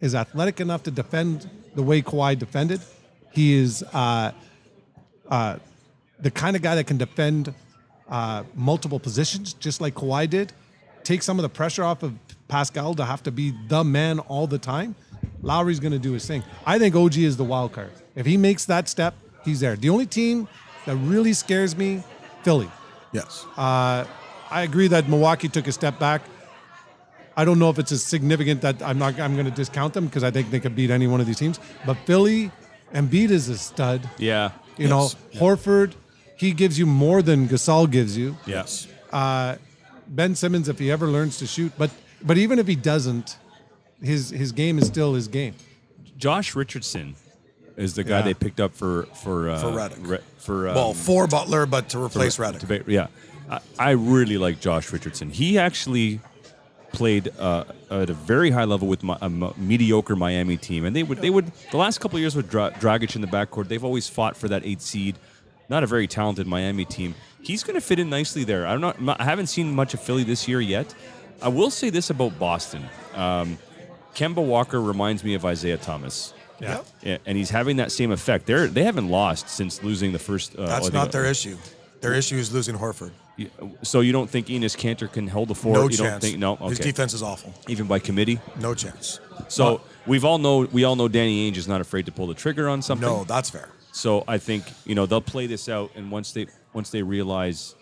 [0.00, 2.80] is athletic enough to defend the way Kawhi defended.
[3.32, 4.32] He is uh,
[5.30, 5.56] uh,
[6.18, 7.54] the kind of guy that can defend
[8.10, 10.52] uh, multiple positions, just like Kawhi did.
[11.04, 12.14] Take some of the pressure off of
[12.48, 14.96] Pascal to have to be the man all the time.
[15.42, 16.42] Lowry's going to do his thing.
[16.66, 17.92] I think OG is the wild card.
[18.16, 19.14] If he makes that step,
[19.44, 19.76] he's there.
[19.76, 20.48] The only team
[20.86, 22.02] that really scares me,
[22.42, 22.70] Philly.
[23.12, 23.46] Yes.
[23.56, 24.06] I
[24.50, 26.22] agree that Milwaukee took a step back.
[27.36, 29.18] I don't know if it's as significant that I'm not.
[29.20, 31.38] I'm going to discount them because I think they could beat any one of these
[31.38, 31.60] teams.
[31.84, 32.50] But Philly,
[32.94, 34.08] Embiid is a stud.
[34.18, 34.52] yeah.
[34.78, 34.90] You Yes.
[34.90, 35.92] know, Horford,
[36.36, 38.36] he gives you more than Gasol gives you.
[38.46, 38.86] Yes.
[40.08, 41.90] Ben Simmons, if he ever learns to shoot, but
[42.22, 43.38] but even if he doesn't,
[44.02, 45.54] his his game is still his game.
[46.16, 47.16] Josh Richardson
[47.76, 48.22] is the guy Yeah.
[48.22, 50.06] they picked up for for uh, For Redick.
[50.08, 52.60] Re- for um, well, for Butler, but to replace Redick.
[52.86, 53.08] to yeah,
[53.50, 55.30] I, I really like Josh Richardson.
[55.30, 56.20] He actually
[56.96, 60.94] played uh, at a very high level with my, a m- mediocre Miami team, and
[60.96, 63.68] they would they would the last couple of years with Dra- Dragic in the backcourt,
[63.68, 65.16] they've always fought for that eight seed.
[65.68, 67.14] Not a very talented Miami team.
[67.42, 68.66] He's going to fit in nicely there.
[68.66, 70.94] I'm not, I'm not- I haven't seen much of Philly this year yet.
[71.42, 72.84] I will say this about Boston.
[73.14, 73.58] Um,
[74.14, 76.32] Kemba Walker reminds me of Isaiah Thomas.
[76.60, 76.82] Yeah.
[77.02, 78.46] Yeah, and he's having that same effect.
[78.46, 80.56] They're they haven't lost since losing the first.
[80.56, 81.56] Uh, That's think- not their issue.
[82.00, 83.10] Their issue is losing Horford.
[83.82, 85.74] So you don't think Enes Kanter can hold the fort?
[85.74, 86.00] No you chance.
[86.00, 86.56] don't think no?
[86.68, 87.52] His defense is awful.
[87.68, 88.40] Even by committee.
[88.58, 89.20] No chance.
[89.48, 92.34] So we've all know we all know Danny Ainge is not afraid to pull the
[92.34, 93.06] trigger on something.
[93.06, 93.68] No, that's fair.
[93.92, 97.74] So I think you know they'll play this out, and once they once they realize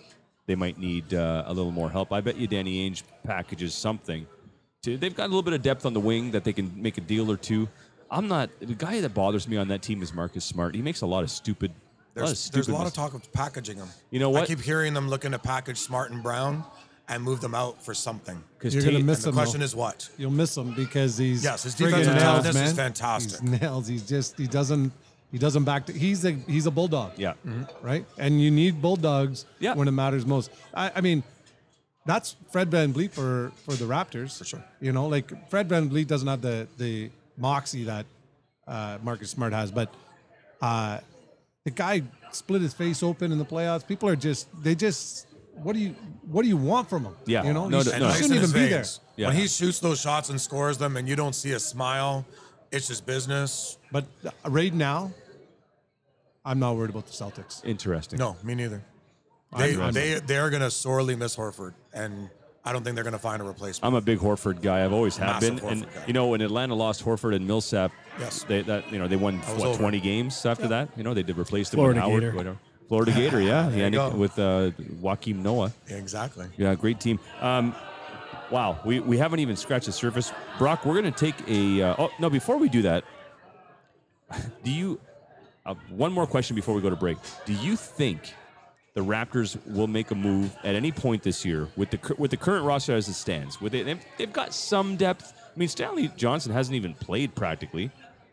[0.46, 4.26] they might need uh, a little more help, I bet you Danny Ainge packages something.
[4.82, 6.98] To, they've got a little bit of depth on the wing that they can make
[6.98, 7.68] a deal or two.
[8.10, 10.74] I'm not the guy that bothers me on that team is Marcus Smart.
[10.74, 11.72] He makes a lot of stupid.
[12.16, 13.88] A lot of There's, stupid there's a lot of talk of packaging them.
[14.10, 14.42] You know what?
[14.44, 16.64] I keep hearing them looking to package Smart and Brown
[17.08, 18.42] and move them out for something.
[18.56, 19.64] Because You're gonna miss And the question though.
[19.64, 20.08] is what?
[20.16, 22.64] You'll miss them because he's Yes, his friggin' defensive nails, toughness man.
[22.66, 23.40] is fantastic.
[23.40, 23.86] He's nails.
[23.88, 24.92] He's just he doesn't
[25.32, 25.86] he doesn't back.
[25.86, 27.12] To, he's a he's a bulldog.
[27.18, 27.34] Yeah.
[27.82, 28.06] right?
[28.16, 29.74] And you need bulldogs Yeah.
[29.74, 30.50] when it matters most.
[30.72, 31.24] I, I mean,
[32.06, 34.64] that's Fred VanVleet for for the Raptors for sure.
[34.80, 38.06] You know, like Fred VanVleet doesn't have the the moxie that
[38.68, 39.92] uh, Marcus Smart has, but
[40.62, 41.00] uh,
[41.64, 43.86] the guy split his face open in the playoffs.
[43.86, 45.94] People are just they just what do you
[46.30, 47.16] what do you want from him?
[47.26, 47.44] Yeah.
[47.44, 48.08] you know, No, he, no, no.
[48.08, 48.78] he shouldn't even be there.
[48.78, 49.00] veins.
[49.16, 49.28] Yeah.
[49.28, 52.26] When he shoots those shots and scores them, and you don't see a smile,
[52.72, 53.78] it's just business.
[53.92, 55.12] But uh, right now,
[56.44, 57.64] I'm not worried about the Celtics.
[57.64, 58.18] Interesting.
[58.18, 58.82] No, me neither.
[59.56, 62.28] They they they're gonna sorely miss Horford, and
[62.64, 63.84] I don't think they're gonna find a replacement.
[63.86, 64.84] I'm a big Horford guy.
[64.84, 65.68] I've always have Massive been.
[65.68, 66.04] And guy.
[66.06, 68.44] you know, when Atlanta lost Horford and Millsap, Yes.
[68.44, 69.78] they that you know they won was what over.
[69.78, 70.88] 20 games after that.
[70.96, 72.36] You know, they did replace them Florida with Howard, Gator.
[72.36, 72.58] whatever.
[72.88, 74.10] Florida Gator, yeah, There yeah, you go.
[74.10, 74.70] with uh,
[75.02, 75.72] Joakim Noah.
[75.88, 76.46] exactly.
[76.58, 77.18] Yeah, great team.
[77.40, 77.74] Um,
[78.50, 80.32] wow, we, we haven't even scratched the surface.
[80.58, 81.82] Brock, we're going to take a.
[81.82, 83.04] Uh, oh, no, before we do that,
[84.64, 85.00] do you.
[85.66, 87.16] Uh, one more question before we go to break.
[87.46, 88.34] Do you think
[88.94, 92.36] the Raptors will make a move at any point this year with the with the
[92.36, 93.60] current roster as it stands?
[93.60, 95.32] With it, they've, they've got some depth.
[95.36, 97.90] I mean, Stanley Johnson hasn't even played practically.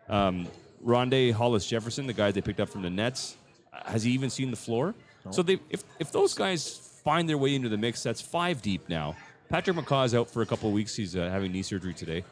[0.08, 0.48] Um,
[0.86, 3.38] Rondae Hollis Jefferson, the guy they picked up from the Nets,
[3.86, 4.96] has he even seen the floor?
[5.30, 8.90] So they, if if those guys find their way into the mix, that's five deep
[8.90, 9.16] now.
[9.50, 10.96] Patrick McCaw's out for a couple of weeks.
[10.96, 12.24] He's uh, having knee surgery today.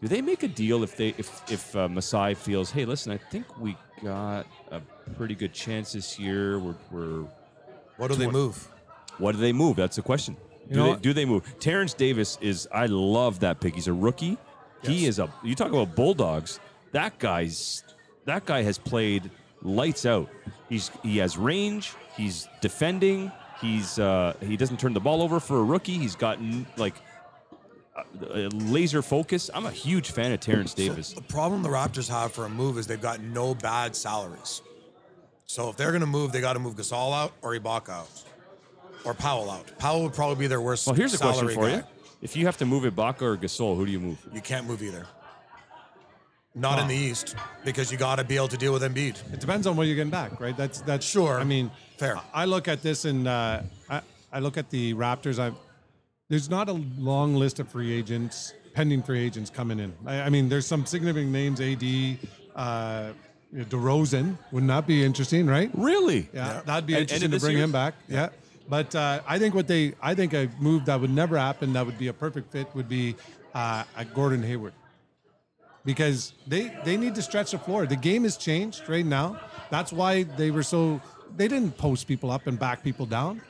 [0.00, 3.18] Do they make a deal if they if if uh, Masai feels, hey, listen, I
[3.18, 4.80] think we got a
[5.16, 6.58] pretty good chance this year.
[6.58, 7.24] We're, we're
[7.96, 8.68] What do they move?
[9.18, 9.76] what do they move?
[9.76, 10.36] That's the question.
[10.68, 11.58] You Do they, do they move?
[11.58, 12.68] Terrence Davis is.
[12.72, 13.74] I love that pick.
[13.74, 14.38] He's a rookie.
[14.82, 15.32] He is a.
[15.44, 16.60] You talk about bulldogs.
[16.92, 17.84] That guy's.
[18.24, 19.30] That guy has played
[19.62, 20.28] lights out.
[20.68, 21.94] He's he has range.
[22.16, 23.30] He's defending.
[23.60, 25.98] He's uh, he doesn't turn the ball over for a rookie.
[25.98, 26.94] He's gotten like
[27.96, 28.02] uh,
[28.52, 29.50] laser focus.
[29.52, 31.12] I'm a huge fan of Terrence Davis.
[31.12, 34.62] The problem the Raptors have for a move is they've got no bad salaries.
[35.52, 38.22] So if they're going to move, they got to move Gasol out or Ibaka out
[39.04, 39.70] or Powell out.
[39.78, 40.86] Powell would probably be their worst.
[40.86, 41.76] Well, here's a question for guy.
[41.76, 41.82] you:
[42.22, 44.26] If you have to move Ibaka or Gasol, who do you move?
[44.32, 45.04] You can't move either.
[46.54, 49.16] Not in the East because you got to be able to deal with Embiid.
[49.30, 50.56] It depends on what you're getting back, right?
[50.56, 51.38] That's that's Sure.
[51.38, 52.16] I mean, Fair.
[52.16, 53.60] I I look at this and uh,
[53.90, 54.00] I
[54.32, 55.38] I look at the Raptors.
[55.38, 55.54] I
[56.30, 59.92] there's not a long list of free agents, pending free agents coming in.
[60.06, 61.60] I, I mean, there's some significant names.
[61.60, 63.14] AD, uh, you know,
[63.54, 65.70] DeRozan wouldn't that be interesting, right?
[65.74, 66.28] Really?
[66.32, 66.62] Yeah, Yeah.
[66.62, 67.64] that'd be end interesting of to bring year?
[67.64, 67.94] him back.
[68.08, 68.30] Yeah.
[68.68, 71.84] But uh, I think what they, I think a move that would never happen, that
[71.84, 73.14] would be a perfect fit, would be
[73.54, 74.72] uh, a Gordon Hayward,
[75.84, 77.86] because they they need to stretch the floor.
[77.86, 79.38] The game has changed right now.
[79.70, 81.00] That's why they were so
[81.36, 83.42] they didn't post people up and back people down.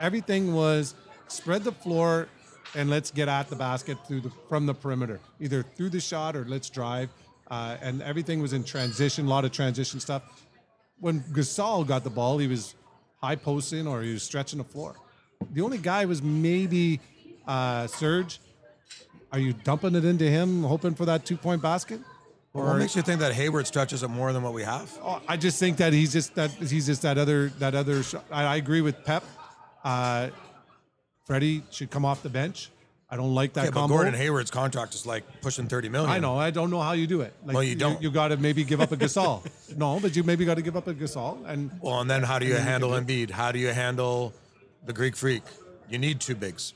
[0.00, 0.94] Everything was
[1.28, 2.28] spread the floor
[2.76, 6.36] and let's get at the basket through the from the perimeter, either through the shot
[6.36, 7.08] or let's drive.
[7.50, 10.22] Uh, and everything was in transition, a lot of transition stuff
[11.00, 12.74] when Gasol got the ball, he was
[13.20, 14.94] high posting or he was stretching the floor.
[15.52, 17.00] The only guy was maybe
[17.46, 18.38] uh, Serge.
[19.32, 22.00] Are you dumping it into him, hoping for that two point basket?
[22.52, 24.90] Well, what makes you think that Hayward stretches it more than what we have?
[25.02, 28.02] Oh, I just think that he's just that he's just that other that other.
[28.30, 29.22] I, I agree with Pep.
[29.84, 30.30] Uh,
[31.24, 32.70] Freddie should come off the bench.
[33.12, 33.88] I don't like that Yeah, but.
[33.88, 36.10] Gordon Hayward's contract is like pushing 30 million.
[36.10, 36.36] I know.
[36.38, 37.34] I don't know how you do it.
[37.44, 38.00] Like, Well, you don't.
[38.00, 39.44] You, got to maybe give up a Gasol.
[39.76, 42.38] no, but you maybe got to give up a Gasol and Well, and then how
[42.38, 43.30] do you And then you handle can Embiid?
[43.30, 44.32] How do you handle
[44.86, 45.42] the Greek Freak?
[45.88, 46.72] You need two bigs.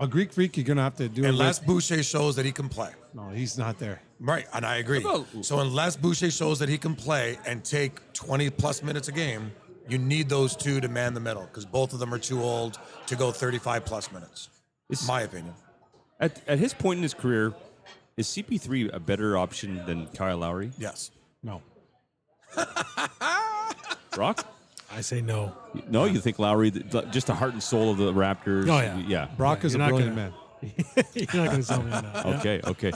[0.00, 0.56] a Greek freak.
[0.56, 1.28] You're gonna have to do it.
[1.28, 2.90] Unless with- Boucher shows that he can play.
[3.14, 4.00] no, he's not there.
[4.20, 4.98] Right, and I agree.
[4.98, 9.12] About- So unless Boucher shows that he can play and take 20 plus minutes a
[9.12, 9.52] game,
[9.88, 12.78] you need those two to man the middle because both of them are too old
[13.06, 14.48] to go 35 plus minutes.
[14.90, 15.54] It's- my opinion.
[16.20, 17.54] At, at his point in his career,
[18.16, 20.72] is CP3 a better option than Kyle Lowry?
[20.78, 21.10] Yes.
[21.42, 21.62] No.
[24.12, 24.46] Brock?
[24.90, 25.54] I say no.
[25.88, 28.68] No, you think Lowry, the- the- just the heart and soul of the Raptors?
[28.68, 28.98] Oh, yeah.
[29.06, 29.28] Yeah.
[29.36, 30.34] Brock is a not brilliant gonna- man.
[31.14, 32.26] You're not going to tell me that.
[32.38, 32.90] Okay, okay.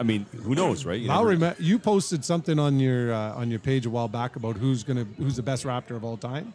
[0.00, 0.98] I mean, who knows, right?
[0.98, 4.36] You Lowry, never- you posted something on your uh, on your page a while back
[4.36, 6.54] about who's gonna who's the best Raptor of all time.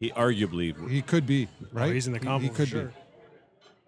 [0.00, 1.90] he arguably, He could be right.
[1.90, 2.92] Oh, he's in the He- combo He, for could sure.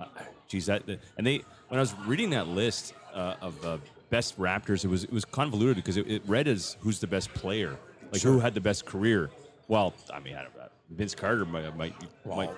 [0.01, 0.05] be.
[0.51, 0.83] Geez, that,
[1.17, 3.79] and they, when I was reading that list uh, of uh,
[4.11, 7.33] best Raptors, it was it was convoluted because it, it read as who's the best
[7.33, 7.77] player.
[8.13, 8.33] Like Sure.
[8.33, 9.31] who had the best career?
[9.69, 10.65] Well, I mean, I don't know.
[10.91, 11.95] Vince Carter might might,
[12.27, 12.51] might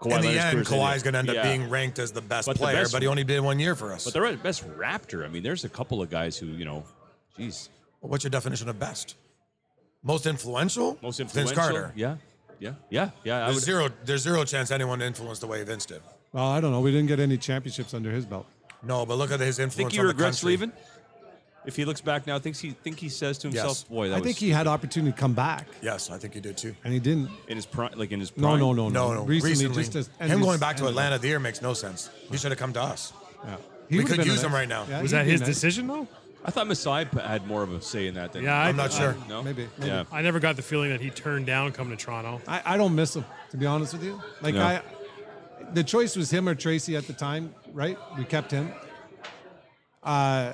[0.00, 1.34] Kawhi In the Leonard's end, Kawhi's going to end Yeah.
[1.40, 3.58] up being ranked as the best But the player, best- but he only did one
[3.58, 4.04] year for us.
[4.04, 5.24] But the best Raptor.
[5.24, 6.84] I mean, there's a couple of guys who you know,
[7.36, 7.68] geez,
[8.00, 9.16] What's your definition of best?
[10.04, 10.98] Most influential?
[11.02, 11.54] most influential.
[11.54, 11.68] Vince.
[11.68, 11.92] Carter.
[11.96, 12.16] Yeah,
[12.60, 13.46] yeah, yeah, yeah.
[13.50, 13.88] There's zero.
[14.04, 16.00] There's zero chance anyone influenced the way Vince did.
[16.32, 16.80] Well, I don't know.
[16.80, 18.46] We didn't get any championships under his belt.
[18.82, 19.74] No, but look at his influence.
[19.74, 20.50] think he on the regrets country.
[20.52, 20.72] leaving.
[21.66, 23.82] If he looks back now, thinks he think he says to himself, Yes.
[23.84, 26.40] "Boy, that I was think he had opportunity to come back, Yes, I think he
[26.40, 26.74] did too.
[26.84, 27.28] and he didn't.
[27.48, 28.58] in his prime, like in his No, prime.
[28.60, 29.22] no, no, No, no.
[29.24, 31.74] Recently, Recently, just as him and going back to and- Atlanta the year makes no
[31.74, 32.08] sense.
[32.30, 33.12] He should have come to us.
[33.44, 33.56] Yeah.
[33.90, 34.86] We would've could been use a- him right now.
[34.88, 35.48] Yeah, Was he'd that be his nice.
[35.48, 36.06] decision though?
[36.44, 38.76] I thought Masai p- had more of a say in that than Yeah, I, I'm
[38.76, 39.14] not sure.
[39.28, 39.90] No, Maybe, maybe.
[39.90, 42.40] Yeah, I never got the feeling that he turned down coming to Toronto.
[42.46, 44.22] I, I don't miss him, to be honest with you.
[44.40, 44.62] Like No.
[44.64, 44.80] I,
[45.74, 47.98] the choice was him or Tracy at the time, right?
[48.16, 48.72] We kept him.
[50.02, 50.52] Uh,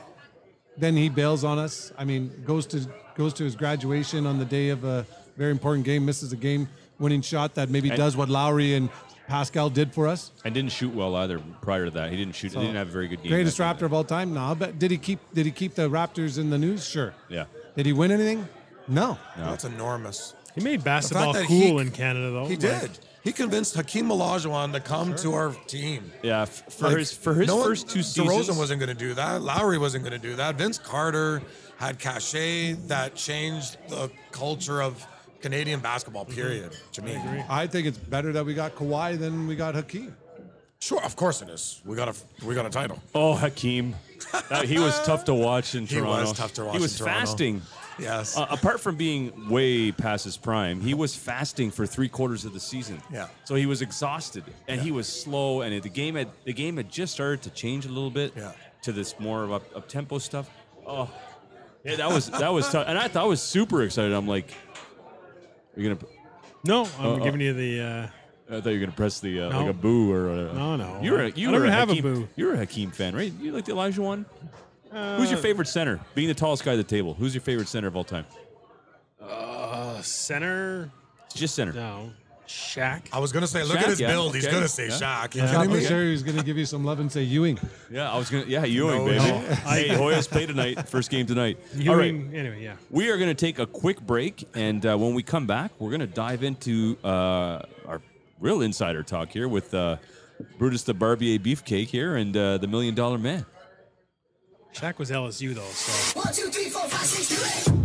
[0.76, 1.92] then he bails on us.
[1.98, 2.80] I mean, goes to
[3.16, 7.22] goes to his graduation on the day of a very important game, misses a game-winning
[7.22, 8.88] shot that maybe And- does what Lowry and
[9.28, 10.32] Pascal did for us.
[10.44, 11.38] and didn't shoot well either.
[11.62, 12.52] Prior to that, he didn't shoot.
[12.52, 13.30] So, he didn't have a very good game.
[13.32, 14.34] Greatest Raptor of all time?
[14.34, 16.86] No, but did he keep did he keep the Raptors in the news?
[16.86, 17.14] Sure.
[17.28, 17.44] Yeah.
[17.76, 18.48] Did he win anything?
[18.88, 19.16] No.
[19.38, 19.44] no.
[19.46, 20.34] That's enormous.
[20.54, 22.44] He made basketball cool he- in Canada though.
[22.46, 22.98] He Like, did.
[23.24, 26.12] He convinced Hakeem Olajuwon to come to our team.
[26.22, 28.28] Yeah, f- for Like, his for his no one- first two seasons.
[28.28, 29.40] DeRozan wasn't going to do that.
[29.40, 30.56] Lowry wasn't going to do that.
[30.56, 31.42] Vince Carter
[31.78, 35.04] had cachet that changed the culture of
[35.40, 36.26] Canadian basketball.
[36.26, 36.34] Mm-hmm.
[36.34, 36.76] Period.
[36.92, 37.18] To me,
[37.48, 40.14] I think it's better that we got Kawhi than we got Hakeem.
[40.80, 41.80] sure, of course it is.
[41.86, 43.02] We got a we got a title.
[43.14, 43.94] Oh, Hakeem,
[44.50, 46.28] That- he was tough to watch in He Toronto.
[46.28, 47.20] was tough to watch He was in Toronto.
[47.26, 47.62] fasting.
[47.98, 48.36] Yes.
[48.36, 52.52] Uh, apart from being way past his prime, he was fasting for three quarters of
[52.52, 53.00] the season.
[53.12, 53.28] Yeah.
[53.44, 56.90] So he was exhausted and he was slow, and the game had the game had
[56.90, 58.52] just started to change a little bit Yeah.
[58.82, 60.50] to this more of up, up tempo stuff.
[60.86, 61.08] Oh,
[61.84, 64.12] yeah, that was that was tough, and I thought I was super excited.
[64.12, 64.50] I'm like,
[65.76, 66.10] you're gonna.
[66.66, 67.80] No, I'm Uh, uh, giving you the.
[67.80, 68.06] Uh,
[68.56, 69.60] I thought you were gonna press the uh, No.
[69.60, 71.00] like a boo or a, No, no.
[71.02, 72.28] You're a, I you don't were a have a boo.
[72.36, 73.32] You're a Hakeem fan, right?
[73.40, 74.26] You like the Elijah one?
[75.16, 76.00] Who's your favorite center?
[76.14, 78.24] Being the tallest guy at the table, who's your favorite center of all time?
[79.20, 80.90] uh, center.
[81.34, 81.72] Just center.
[81.72, 82.10] No,
[82.46, 83.08] Shaq.
[83.12, 84.34] I was gonna say, look Shaq, at his yeah, build.
[84.34, 84.98] He's okay, gonna say yeah.
[85.26, 85.34] Shaq.
[85.34, 87.22] You I thought kidding for sure he's going to give you some love and say
[87.22, 87.58] Ewing.
[87.90, 88.44] Yeah, I was gonna.
[88.46, 89.18] Yeah, Ewing, No, baby.
[89.18, 89.38] no.
[89.68, 90.88] hey, Hoyas play tonight.
[90.88, 91.58] First game tonight.
[91.74, 92.76] You All right, mean- Anyway, yeah.
[92.90, 96.06] we are gonna take a quick break, and uh, when we come back, we're gonna
[96.06, 98.00] dive into uh, our
[98.38, 99.96] real insider talk here with uh,
[100.58, 103.44] Brutus the Barber Beefcake here and uh, the Million Dollar Man.
[104.74, 107.80] Shaq was LSU though, so One, two, three, four, five, six, two, eight.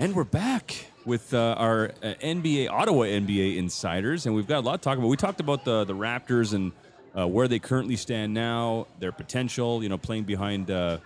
[0.00, 4.66] And we're back with uh, our uh, NBA, Ottawa NBA insiders, and we've got a
[4.66, 5.06] lot to talk about.
[5.06, 6.72] We talked about the the Raptors and
[7.16, 10.98] uh, where they currently stand now, their potential, you know, playing behind uh,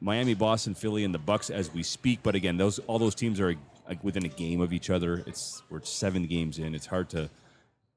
[0.00, 2.20] Miami, Boston, Philly, and the Bucks as we speak.
[2.22, 3.56] But again, those all those teams are
[3.90, 5.22] like within a game of each other.
[5.26, 6.74] It's we're seven games in.
[6.74, 7.28] It's hard to.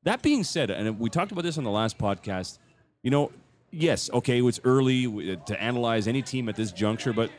[0.03, 2.57] That being said, and we talked about this on the last podcast,
[3.03, 3.31] you know,
[3.71, 7.29] yes, okay, it's early to analyze any team at this juncture, but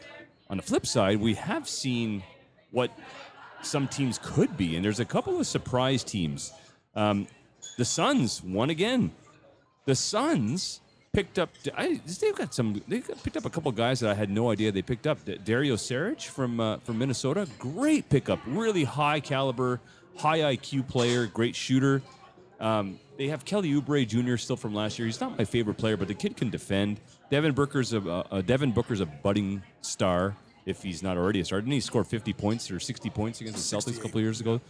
[0.49, 2.23] on the flip side, we have seen
[2.71, 2.91] what
[3.61, 6.53] some teams could be, and there's a couple of surprise teams.
[6.95, 7.27] Um,
[7.77, 9.11] the Suns won again.
[9.85, 10.81] The Suns
[11.15, 11.51] picked up.
[11.77, 12.83] I, they've got some.
[12.89, 15.19] They picked up a couple guys that I had no idea they picked up.
[15.45, 18.41] Dario Saric from uh, from Minnesota, great pickup.
[18.47, 19.81] Really high caliber,
[20.17, 22.03] high IQ player, great shooter.
[22.61, 24.37] Um, they have Kelly Oubre Jr.
[24.37, 25.07] still from last year.
[25.07, 27.01] He's not my favorite player, but the kid can defend.
[27.31, 30.37] Devin Booker's a uh, Devin Booker's a budding star
[30.67, 31.61] if he's not already a star.
[31.61, 34.61] Didn't he score 50 points or 60 points against the Celtics a couple years ago?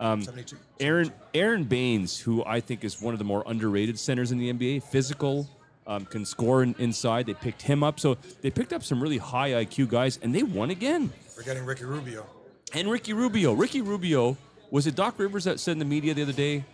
[0.00, 0.56] 72.
[0.80, 4.52] Aaron Aron Baynes, who I think is one of the more underrated centers in the
[4.52, 5.48] NBA, physical,
[5.86, 7.26] um, can score in, inside.
[7.26, 10.42] They picked him up, so they picked up some really high IQ guys, and they
[10.42, 11.10] won again.
[11.34, 12.26] Forgetting Ricky Rubio.
[12.72, 14.36] And Ricky Rubio, Ricky Rubio,
[14.70, 16.64] was it Doc Rivers that said in the media the other day,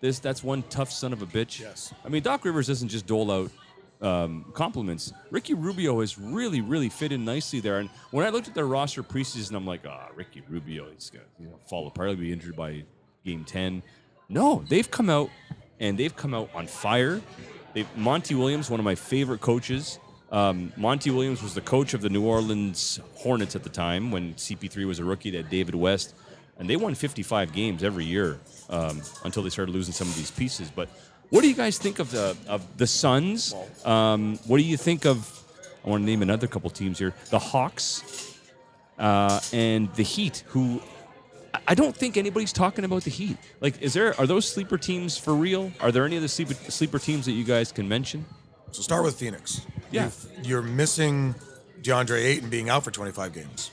[0.00, 1.92] "This that's one tough son of a bitch." Yes.
[2.04, 3.50] I mean, Doc Rivers doesn't just dole out
[4.00, 5.12] um, compliments.
[5.30, 7.78] Ricky Rubio has really, really fit in nicely there.
[7.78, 11.24] And when I looked at their roster preseason, I'm like, ah, Ricky Rubio, he's gonna
[11.38, 12.08] you know, fall apart.
[12.08, 12.84] He'll be injured by
[13.24, 13.82] game ten.
[14.28, 15.28] No, they've come out
[15.80, 17.20] and they've come out on fire.
[17.72, 19.98] They Monty Williams, one of my favorite coaches.
[20.32, 24.34] Um, Monty Williams was the coach of the New Orleans Hornets at the time when
[24.34, 25.30] CP3 was a rookie.
[25.30, 26.14] They had David West,
[26.58, 28.38] and they won 55 games every year
[28.68, 30.70] um, until they started losing some of these pieces.
[30.70, 30.88] But
[31.30, 33.54] what do you guys think of the of the Suns?
[33.84, 35.36] Um, what do you think of?
[35.84, 38.38] I want to name another couple teams here: the Hawks
[38.98, 40.80] uh, and the Heat, who
[41.66, 43.36] I- don't think anybody's talking about the Heat.
[43.60, 45.72] Like, is there are those sleeper teams for real?
[45.80, 48.24] Are there any of the sleeper, sleeper teams that you guys can mention?
[48.72, 49.62] So start with Phoenix.
[49.90, 50.04] Yeah.
[50.04, 51.34] You've- You're missing
[51.82, 53.70] DeAndre Ayton being out for 25 games,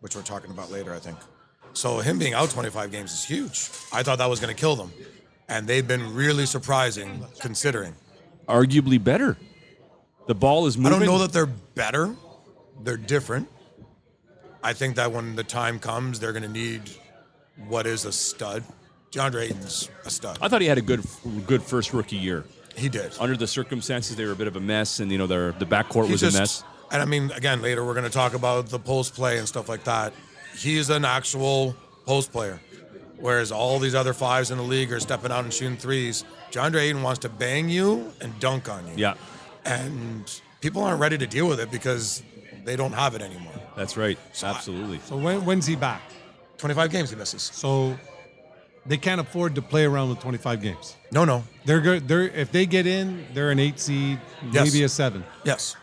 [0.00, 1.18] which we're talking about later, I think.
[1.72, 3.70] So him being out 25 games is huge.
[3.92, 4.92] I thought that was going to kill them.
[5.48, 7.94] And they've been really surprising considering.
[8.48, 9.36] Arguably better.
[10.26, 10.94] The ball is moving.
[10.94, 12.14] I don't know that they're better.
[12.82, 13.48] They're different.
[14.62, 16.82] I think that when the time comes, they're going to need
[17.68, 18.64] what is a stud.
[19.12, 20.38] DeAndre Ayton's a stud.
[20.40, 21.02] I thought he had a good
[21.46, 22.44] good first rookie year.
[22.76, 23.12] He did.
[23.18, 25.66] Under the circumstances, they were a bit of a mess, and you know their the
[25.66, 26.64] backcourt He was just- a mess.
[26.92, 29.68] And I mean, again, later we're going to talk about the post play and stuff
[29.68, 30.12] like that.
[30.58, 32.60] He's an actual post player,
[33.16, 36.24] whereas all these other fives in the league are stepping out and shooting threes.
[36.50, 38.94] John Ayton wants to bang you and dunk on you.
[38.96, 39.14] Yeah,
[39.64, 40.28] And
[40.60, 42.24] people aren't ready to deal with it because
[42.64, 43.52] they don't have it anymore.
[43.76, 44.18] that's right.
[44.42, 44.98] Absolutely.
[45.06, 46.02] So when, when's he back?
[46.60, 47.42] 25 games he misses.
[47.42, 47.96] So
[48.86, 50.96] they can't afford to play around with 25 games.
[51.12, 51.44] No, no.
[51.64, 52.06] They're good.
[52.06, 54.18] They're if they get in, they're an eight seed,
[54.52, 54.64] Yes.
[54.72, 55.24] maybe a seven.
[55.44, 55.76] Yes.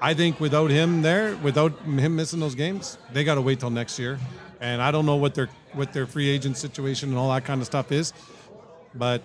[0.00, 3.70] I think without him there, without him missing those games, they got to wait till
[3.70, 4.18] next year.
[4.60, 7.60] And I don't know what their what their free agent situation and all that kind
[7.60, 8.12] of stuff is,
[8.94, 9.22] but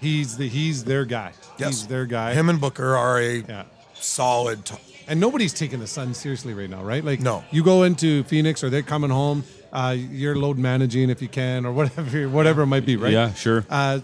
[0.00, 1.32] he's the he's their guy.
[1.58, 1.68] Yes.
[1.68, 2.34] He's their guy.
[2.34, 3.64] Him and Booker are a yeah.
[3.94, 4.64] solid.
[4.64, 4.74] T-
[5.08, 7.04] And nobody's taking the Suns seriously right now, right?
[7.04, 7.44] Like, No.
[7.52, 9.44] You go into Phoenix, or they're coming home.
[9.72, 13.12] Uh, you're load managing if you can, or whatever, whatever it might be, right?
[13.12, 13.64] Yeah, sure.
[13.68, 14.00] Uh,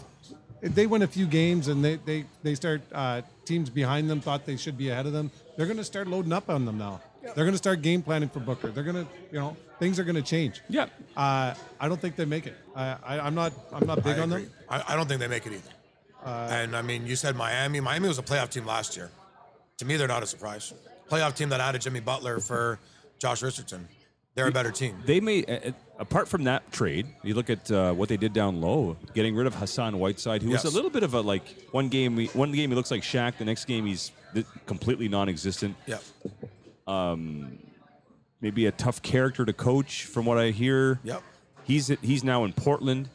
[0.60, 4.46] they win a few games, and they they they start uh, teams behind them thought
[4.46, 5.30] they should be ahead of them.
[5.56, 7.00] They're going to start loading up on them now.
[7.22, 8.68] They're going to start game planning for Booker.
[8.70, 10.60] They're going to, you know, things are going to change.
[10.68, 10.86] Yeah.
[11.16, 12.56] Uh, I don't think they make it.
[12.74, 13.52] I, I, I'm not.
[13.72, 14.44] I'm not big I on agree.
[14.44, 14.52] them.
[14.68, 15.70] I, I don't think they make it either.
[16.26, 17.80] and I mean, you said Miami.
[17.80, 19.10] Miami was a playoff team last year.
[19.78, 20.72] To me, they're not a surprise.
[21.10, 22.78] Playoff team that added Jimmy Butler for
[23.18, 23.88] Josh Richardson.
[24.34, 24.96] They're a better team.
[25.04, 28.60] They may, uh, apart from that trade, you look at uh, what they did down
[28.62, 31.88] low, getting rid of Hassan Whiteside, who was a little bit of a like one
[31.88, 32.16] game.
[32.16, 34.10] he- One game he looks like Shaq, the next game he's
[34.66, 35.76] completely non-existent.
[35.86, 35.98] Yeah.
[38.40, 40.98] Maybe a tough character to coach, from what I hear.
[41.04, 41.22] Yep.
[41.64, 43.08] He's he's now in Portland.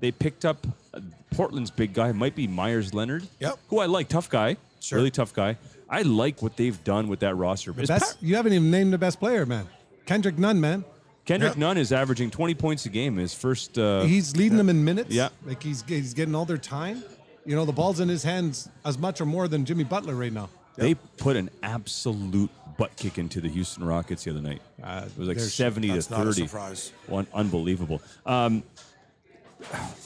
[0.00, 3.26] They picked up uh, Portland's big guy, might be Meyers Leonard.
[3.40, 3.58] Yep.
[3.68, 4.98] Who I like, tough guy, Sure.
[4.98, 5.56] really tough guy.
[5.88, 7.70] I like what they've done with that roster.
[7.80, 9.66] Is Best, Pa- you haven't even named the best player, man.
[10.06, 10.84] Kendrick Nunn, man.
[11.24, 11.58] Kendrick Yep.
[11.58, 13.16] Nunn is averaging 20 points a game.
[13.16, 13.76] His first.
[13.78, 15.10] Uh, he's leading them in minutes.
[15.12, 15.28] Yeah.
[15.44, 17.02] like he's he's getting all their time.
[17.44, 20.32] You know, the ball's in his hands as much or more than Jimmy Butler right
[20.32, 20.48] now.
[20.76, 24.60] They put an absolute butt kick into the Houston Rockets the other night.
[24.82, 26.46] Uh, it was like they're- 70 to That's not a 30.
[26.46, 26.92] surprise.
[27.06, 28.02] One unbelievable.
[28.26, 28.62] Um,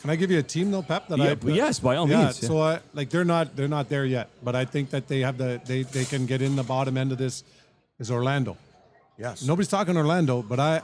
[0.01, 1.09] Can I give you a team though, Pep?
[1.09, 2.49] That Yeah, I but yes, by all yeah, means, yeah.
[2.49, 5.37] So I, like they're not they're not there yet, but I think that they have
[5.39, 7.43] the they they can get in the bottom end of this.
[7.99, 8.57] Is Orlando?
[9.21, 9.45] Yes.
[9.45, 10.81] Nobody's talking Orlando, but I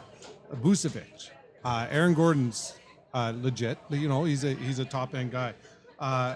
[0.63, 1.31] Vucevic,
[1.65, 2.75] uh, Aaron Gordon's
[3.15, 3.79] uh, legit.
[3.89, 5.55] You know, he's a he's a top end guy.
[5.99, 6.35] Uh,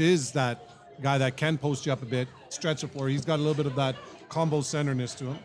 [0.00, 0.70] is that
[1.02, 3.08] guy that can post you up a bit, stretch the floor.
[3.08, 3.96] He's got a little bit of that
[4.30, 5.38] combo centerness to him.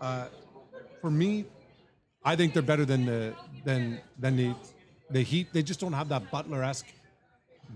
[0.00, 0.26] Uh,
[1.00, 1.44] for me,
[2.24, 3.32] I think they're better than the
[3.64, 4.54] than than the
[5.10, 5.52] the Heat.
[5.52, 6.88] They just don't have that Butler esque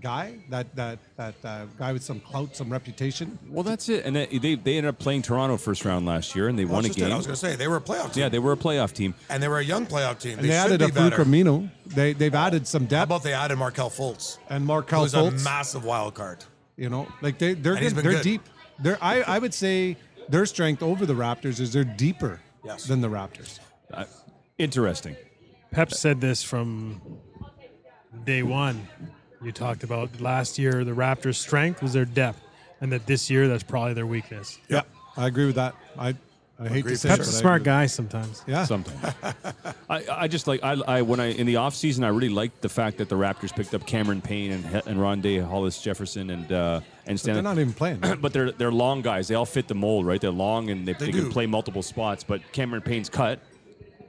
[0.01, 3.37] guy, that that that uh, guy with some clout, some reputation.
[3.49, 4.05] well, that's it.
[4.05, 6.73] And they, they, they ended up playing Toronto first round last year, and they That's
[6.73, 7.11] won a just it.
[7.11, 8.21] I was going to say they were a playoff team.
[8.21, 9.13] Yeah, they were a playoff team.
[9.29, 10.33] and they were a young playoff team.
[10.39, 11.25] And they, they, should added be a Farouk better.
[11.25, 11.69] Amino.
[11.87, 15.31] They they've added some How depth about they added Markelle Fultz, and Markelle who's a
[15.43, 16.43] massive wild card.
[16.77, 18.03] You know, like they they're And he's good.
[18.03, 18.23] been they're good.
[18.23, 18.41] deep.
[18.79, 19.97] They're I I would say
[20.29, 22.85] their strength over the Raptors is they're deeper Yes.
[22.85, 23.59] than the Raptors.
[23.93, 24.05] Uh,
[24.57, 25.15] interesting.
[25.71, 26.99] Pep said this from
[28.25, 28.87] day one.
[29.43, 32.41] You talked about last year the Raptors' strength was their depth,
[32.81, 34.59] and that this year that's probably their weakness.
[34.69, 34.81] Yeah,
[35.17, 35.75] I agree with that.
[35.97, 36.15] I
[36.57, 37.65] I hate Agree to say for it, Pep's a smart agree.
[37.65, 38.41] guy sometimes.
[38.47, 39.13] Yeah, Sometimes.
[39.89, 42.69] I, I just like I, I when I in the offseason I really liked the
[42.69, 46.49] fact that the Raptors picked up Cameron Payne and He- and Rondae Hollis Jefferson and
[46.53, 47.41] uh, and but Stanley.
[47.41, 47.99] they're not even playing.
[48.21, 49.27] but they're they're long guys.
[49.27, 50.21] They all fit the mold, right?
[50.21, 51.29] They're long and they, they, can do.
[51.29, 52.23] play multiple spots.
[52.23, 53.39] But Cameron Payne's cut,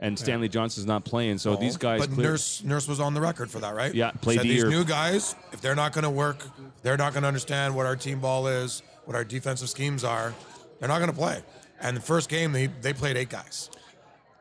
[0.01, 1.37] and Stanley Johnson's not playing.
[1.37, 1.55] So oh.
[1.55, 3.93] these guys, But clear- Nurse Nurse was on the record for that, right?
[3.93, 6.45] Yeah, play Said D these or- new guys, if they're not going to work,
[6.83, 10.33] they're not going to understand what our team ball is, what our defensive schemes are.
[10.79, 11.41] They're not going to play.
[11.79, 13.69] And the first game, they they played eight guys,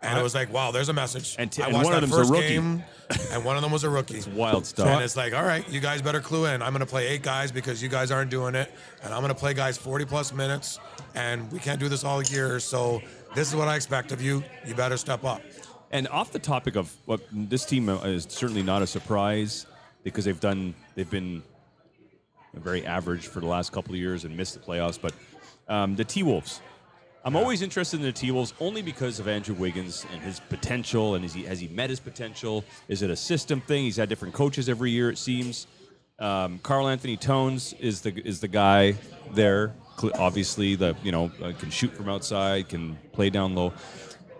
[0.03, 1.37] and it was like, wow, there's a message.
[1.39, 2.49] And t- I and watched one of that them's a first rookie.
[2.49, 2.85] game,
[3.33, 4.17] and one of them was a rookie.
[4.17, 4.87] It's wild stuff.
[4.87, 6.63] And it's like, all right, you guys better clue in.
[6.63, 8.73] I'm going to play eight guys because you guys aren't doing it,
[9.03, 10.79] and I'm going to play guys 40 plus minutes,
[11.15, 12.59] and we can't do this all year.
[12.59, 13.03] So
[13.37, 14.43] this is what I expect of you.
[14.67, 15.43] You better step up.
[15.91, 19.67] And off the topic of what this team is certainly not a surprise
[20.03, 21.43] because they've done they've been
[22.55, 24.99] very average for the last couple of years and missed the playoffs.
[25.01, 25.13] But
[25.69, 26.63] um, the T Wolves,
[27.27, 31.15] I'm always interested in the T Wolves only because of Andrew Wiggins and his potential.
[31.15, 32.65] And is he, has he met his potential?
[32.89, 33.85] Is it a system thing?
[33.85, 35.67] He's had different coaches every year, it seems.
[36.19, 38.95] Um, Karl Anthony Towns is the is the guy
[39.33, 39.75] there.
[40.19, 43.73] Obviously, the you know uh, can shoot from outside, can play down low.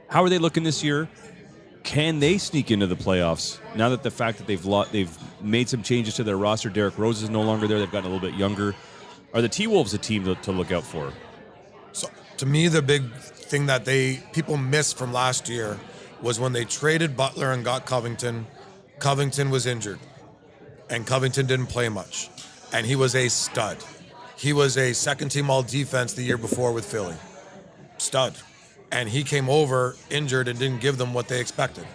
[0.09, 1.09] How are they looking this year?
[1.83, 5.69] Can they sneak into the playoffs now that the fact that they've lo- they've made
[5.69, 6.69] some changes to their roster?
[6.69, 7.79] Derrick Rose is no longer there.
[7.79, 8.75] They've gotten a little bit younger.
[9.33, 11.13] Are the T Wolves a team to, to look out for?
[11.93, 12.09] So
[12.39, 15.79] to me, the big thing that they people missed from last year
[16.21, 18.47] was when they traded Butler and got Covington.
[18.99, 19.99] Covington was injured,
[20.91, 22.31] and Covington didn't play much,
[22.73, 23.77] and he was a stud.
[24.37, 27.15] He was a second team all defense the year before with Philly,
[27.99, 28.35] stud,
[28.93, 31.87] and he came over injured and didn't give them what they expected.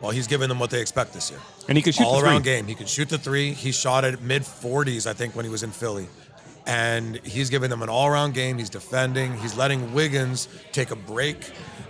[0.00, 1.40] Well, he's giving them what they expect this year.
[1.68, 2.30] And he can shoot all the three.
[2.30, 2.66] around game.
[2.66, 3.52] He can shoot the three.
[3.52, 6.08] He shot at mid 40s, I think, when he was in Philly.
[6.66, 8.56] And he's giving them an all around game.
[8.56, 9.36] He's defending.
[9.38, 11.36] He's letting Wiggins take a break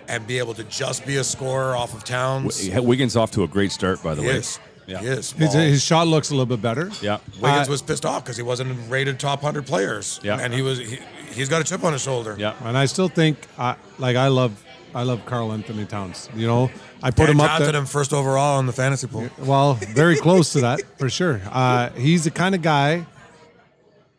[0.09, 2.69] and be able to just be a scorer off of Towns.
[2.81, 4.37] Wiggins off to a great start, by the He way.
[4.39, 4.59] is.
[4.91, 5.01] Yeah.
[5.01, 5.33] He is.
[5.33, 6.91] His, his shot looks a little bit better.
[7.01, 7.19] Yeah.
[7.41, 10.21] Wiggins uh, was pissed off because he wasn't rated top 100 players.
[10.23, 10.39] Yeah.
[10.41, 10.99] And he was he,
[11.33, 12.37] he's got a chip on his shoulder.
[12.39, 12.55] Yeah.
[12.65, 14.53] And I still think, uh, like I love,
[14.95, 16.29] I love Karl Anthony Towns.
[16.35, 16.71] You know,
[17.03, 17.81] I put Put him up drafted there.
[17.81, 19.29] him first overall in the fantasy pool.
[19.39, 21.41] Well, very close to that for sure.
[21.51, 23.07] Uh, he's the kind of guy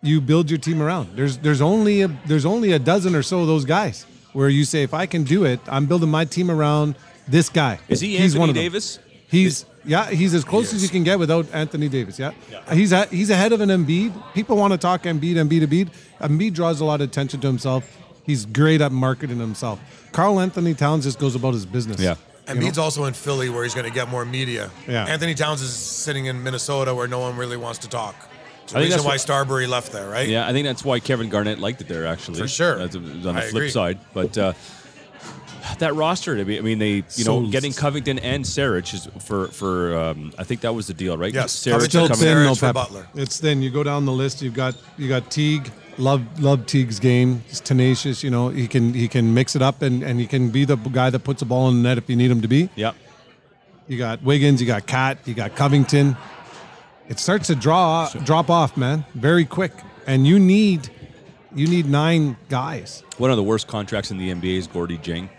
[0.02, 1.16] you build your team around.
[1.16, 4.64] There's there's only a there's only a dozen or so of those guys where you
[4.66, 6.96] say if I can do it, I'm building my team around
[7.28, 7.80] this guy.
[7.88, 8.64] Is he he's Anthony one of them.
[8.64, 9.00] Davis?
[9.28, 12.20] He's yeah, he's as close He as you can get without Anthony Davis.
[12.20, 12.32] Yeah,
[12.72, 14.14] he's a, he's ahead of an Embiid.
[14.34, 15.90] People want to talk Embiid, Embiid, Embiid.
[16.20, 17.98] Embiid draws a lot of attention to himself.
[18.26, 19.80] He's great at marketing himself.
[20.12, 22.00] Karl Anthony Towns just goes about his business.
[22.00, 22.16] Yeah.
[22.48, 24.70] And Embiid's also in Philly where he's going to get more media.
[24.88, 25.06] Yeah.
[25.06, 28.16] Anthony Towns is sitting in Minnesota where no one really wants to talk.
[28.64, 30.28] It's the I think reason why that's Starbury left there, right?
[30.28, 32.40] Yeah, I think that's why Kevin Garnett liked it there, actually.
[32.40, 32.78] For sure.
[32.78, 33.70] That's on the I flip agree.
[33.70, 34.00] side.
[34.14, 34.54] But uh,
[35.80, 39.48] that roster, I mean, I mean, they, you know, getting Covington and Saric is for,
[39.48, 41.34] for um, I think that was the deal, right?
[41.34, 42.74] Yes, Saric Covington Still and coming- thin, no for.
[42.74, 43.08] Butler.
[43.16, 44.42] It's then You go down the list.
[44.42, 45.70] You've got you got Teague.
[45.98, 47.44] Love love Teague's game.
[47.48, 48.24] He's tenacious.
[48.24, 50.78] You know he can he can mix it up and, and he can be the
[50.78, 52.70] guy that puts the ball in the net if you need him to be.
[52.76, 52.96] Yep.
[53.88, 54.62] You got Wiggins.
[54.62, 55.18] You got Cat.
[55.26, 56.16] You got Covington.
[57.10, 59.74] It starts to draw drop off, man, very quick.
[60.08, 60.90] And you need
[61.54, 63.04] you need nine guys.
[63.18, 65.30] One of the worst contracts in the NBA is Gorgui Dieng.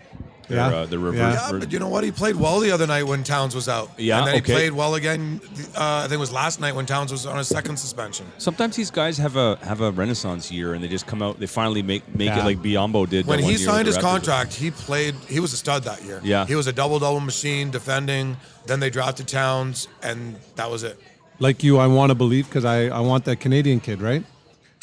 [0.47, 0.67] Their, Yeah.
[0.67, 1.19] uh, the reverse.
[1.19, 1.51] Yeah.
[1.51, 2.03] Yeah, but you know what?
[2.03, 3.91] He played well the other night when Towns was out.
[3.97, 4.51] Yeah, and then okay.
[4.51, 5.41] he played well again.
[5.75, 8.25] Uh, I think it was last night when Towns was on a second suspension.
[8.37, 11.39] Sometimes these guys have a have a renaissance year and they just come out.
[11.39, 13.25] They finally make make it like Biyombo did.
[13.25, 15.15] When he signed his contract, he played.
[15.27, 16.19] He was a stud that year.
[16.23, 16.45] Yeah.
[16.45, 18.37] he was a double double machine defending.
[18.65, 20.99] Then they drafted Towns, and that was it.
[21.39, 24.23] Like you, I want to believe because I, I want that Canadian kid, right?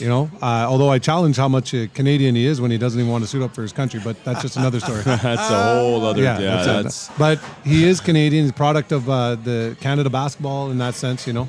[0.01, 2.99] You know, uh, although I challenge how much a Canadian he is when he doesn't
[2.99, 5.03] even want to suit up for his country, but that's just another story.
[5.05, 6.23] That's a whole other.
[6.23, 7.19] Yeah, Yeah, that's, that's.
[7.19, 11.27] But he is Canadian, he's a product of uh, the Canada basketball in that sense,
[11.27, 11.49] you know.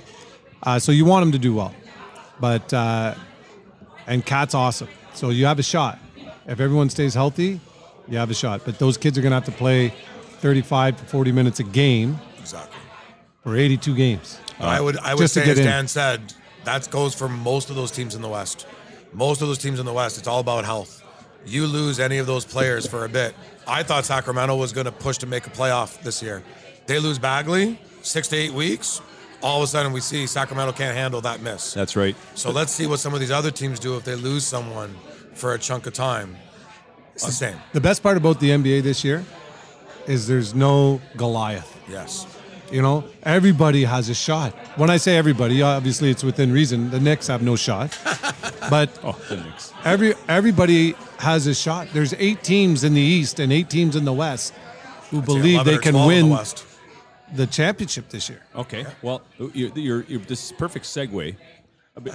[0.63, 1.73] Uh, so you want him to do well,
[2.39, 3.15] but uh,
[4.07, 4.89] and Cat's awesome.
[5.13, 5.99] So you have a shot.
[6.45, 7.59] If everyone stays healthy,
[8.07, 8.61] you have a shot.
[8.65, 9.93] But those kids are going to have to play
[10.39, 12.77] 35 to 40 minutes a game Exactly.
[13.43, 14.39] for 82 games.
[14.59, 15.65] I would I would say, get as in.
[15.65, 16.33] Dan said,
[16.63, 18.67] that goes for most of those teams in the West.
[19.13, 21.03] Most of those teams in the West, it's all about health.
[21.45, 23.33] You lose any of those players for a bit.
[23.67, 26.43] I thought Sacramento was going to push to make a playoff this year.
[26.85, 29.01] They lose Bagley, six to eight weeks.
[29.41, 31.73] All of a sudden, we see Sacramento can't handle that miss.
[31.73, 32.15] that's right.
[32.35, 34.95] So let's see what some of these other teams do if they lose someone
[35.33, 36.37] for a chunk of time.
[37.15, 37.61] It's the uh, same.
[37.73, 39.25] The best part about the NBA this year
[40.07, 41.75] is there's no Goliath.
[41.89, 42.27] Yes.
[42.71, 44.53] You know, everybody has a shot.
[44.77, 46.89] When I say everybody, obviously it's within reason.
[46.89, 47.97] The Knicks have no shot,
[48.69, 49.73] but Oh, the Knicks.
[49.83, 51.89] every everybody has a shot.
[51.93, 54.53] There's eight teams in the East and eight teams in the West
[55.09, 56.65] who believe they can 12 in the win West.
[57.33, 58.41] the championship this year.
[58.55, 58.85] Okay.
[59.01, 59.21] Well,
[59.53, 61.35] you're, you're, you're, this is perfect segue.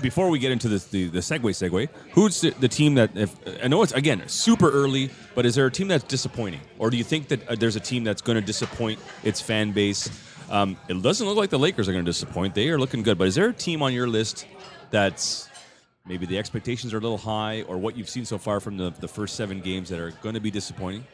[0.00, 3.10] Before we get into this, the the segue segue, who's the, the team that?
[3.14, 6.88] If I know it's again super early, but is there a team that's disappointing, or
[6.88, 10.08] do you think that uh, there's a team that's going to disappoint its fan base?
[10.50, 12.54] Um, it doesn't look like the Lakers are going to disappoint.
[12.54, 14.46] They are looking good, but is there a team on your list
[14.90, 15.48] that's
[16.06, 18.90] maybe the expectations are a little high, or what you've seen so far from the,
[19.00, 21.04] the first seven games that are going to be disappointing?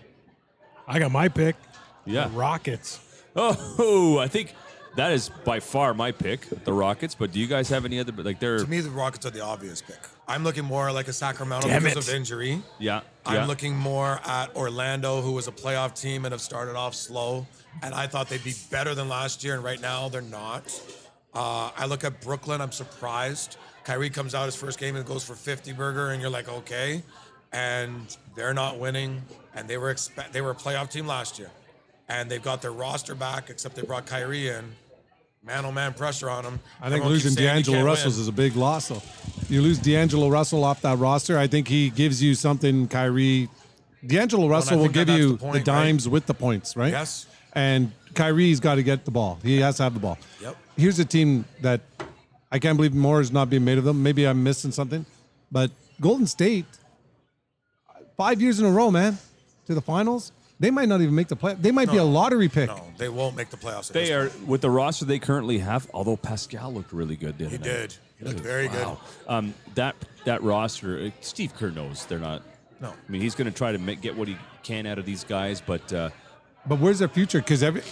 [0.87, 1.57] I got my pick.
[2.05, 2.29] Yeah.
[2.29, 3.01] The Rockets.
[3.35, 4.55] Oh, I think
[4.97, 7.15] that is by far my pick, the Rockets.
[7.15, 9.41] But do you guys have any other like they're To me, the Rockets are the
[9.41, 10.01] obvious pick.
[10.28, 12.12] I'm looking more like a Sacramento Damn because it.
[12.12, 12.62] of injury.
[12.78, 13.47] yeah, I'm yeah.
[13.47, 17.47] looking more at Orlando, who was a playoff team and have started off slow.
[17.82, 20.65] And I thought they'd be better than last year, and right now they're not.
[21.35, 22.61] Uh, I look at Brooklyn.
[22.61, 23.57] I'm surprised.
[23.85, 27.03] Kyrie comes out his first game and goes for 50 burger, and you're like, okay.
[27.53, 29.23] and they're not winning.
[29.55, 31.51] And they were expe- they were a playoff team last year,
[32.09, 34.73] and they've got their roster back, except they brought Kyrie in.
[35.44, 36.60] Man, oh man, pressure on them.
[36.81, 39.02] I think losing D'Angelo Russell is a big loss, though.
[39.48, 41.36] You lose D'Angelo Russell off that roster.
[41.36, 43.48] I think he gives you something, Kyrie.
[44.06, 45.64] D'Angelo Russell will that give you the the, point, right?
[45.64, 46.93] dimes with the points, right?
[46.93, 47.27] Yes.
[47.55, 49.40] And Kyrie's got to get the ball.
[49.43, 50.16] He has to have the ball.
[50.40, 50.56] Yep.
[50.77, 51.81] Here's a team that
[52.52, 54.01] I can't believe more is not being made of them.
[54.01, 55.05] Maybe I'm missing something,
[55.51, 56.66] but Golden State,
[58.16, 59.19] five years in a row, man,
[59.66, 60.31] to the finals.
[60.62, 61.55] They might not even make the play.
[61.55, 62.68] They might be a lottery pick.
[62.68, 63.89] No, they won't make the playoffs.
[63.90, 64.47] at They this are point.
[64.47, 65.90] with the roster they currently have.
[65.93, 67.36] Although Pascal looked really good.
[67.36, 67.64] The other He night.
[67.64, 67.94] did.
[68.20, 69.01] He looked very Wow.
[69.26, 72.43] Um, that that roster, uh, Steve Kerr knows they're not.
[72.80, 72.90] No.
[72.90, 75.24] I mean he's going to try to make, get what he can out of these
[75.24, 76.10] guys, but uh,
[76.64, 77.40] But where's their future?
[77.40, 77.82] Because every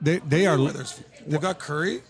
[0.00, 0.72] they they are good.
[0.74, 2.00] There's- They've got Curry.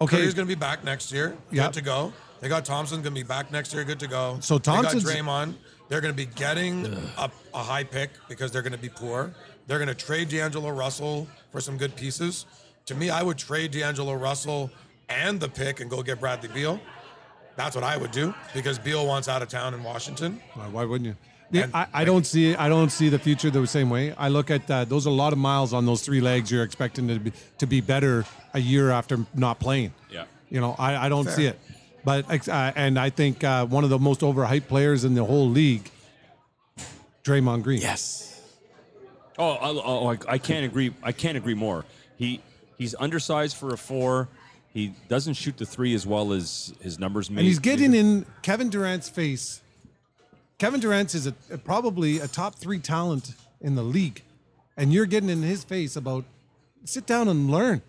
[0.00, 0.16] okay.
[0.16, 1.36] Curry's going to be back next year.
[1.50, 1.72] Good Yep.
[1.74, 2.12] to go.
[2.40, 3.84] They got Thompson going to be back next year.
[3.84, 4.38] Good to go.
[4.40, 5.54] So Thompson's- They got Draymond.
[5.88, 6.86] They're going to be getting
[7.16, 9.32] a, a high pick because they're going to be poor.
[9.66, 12.46] They're going to trade D'Angelo Russell for some good pieces.
[12.86, 14.70] To me, I would trade D'Angelo Russell
[15.08, 16.80] and the pick and go get Bradley Beal.
[17.56, 20.40] That's what I would do because Beal wants out of town in Washington.
[20.54, 21.16] Why, why wouldn't you?
[21.52, 24.12] Yeah, I, I don't see I don't see the future the same way.
[24.18, 26.50] I look at uh, those are a lot of miles on those three legs.
[26.50, 29.94] You're expecting to be to be better a year after not playing.
[30.10, 30.24] Yeah.
[30.50, 31.34] you know I, I don't Fair.
[31.34, 31.60] see it.
[32.06, 35.50] But uh, and I think uh, one of the most overhyped players in the whole
[35.50, 35.90] league,
[37.24, 37.80] Draymond Green.
[37.80, 38.22] yes.
[39.38, 40.94] Oh, oh, oh, I, I can't agree.
[41.02, 41.84] I can't agree more.
[42.16, 42.40] He
[42.78, 44.28] he's undersized for a four.
[44.72, 47.28] He doesn't shoot the three as well as his numbers.
[47.28, 49.60] and he's getting in Kevin Durant's face.
[50.58, 54.22] Kevin Durant is a, a- probably a top three talent in the league,
[54.76, 56.24] and you're getting in his face about
[56.84, 57.82] sit down and learn.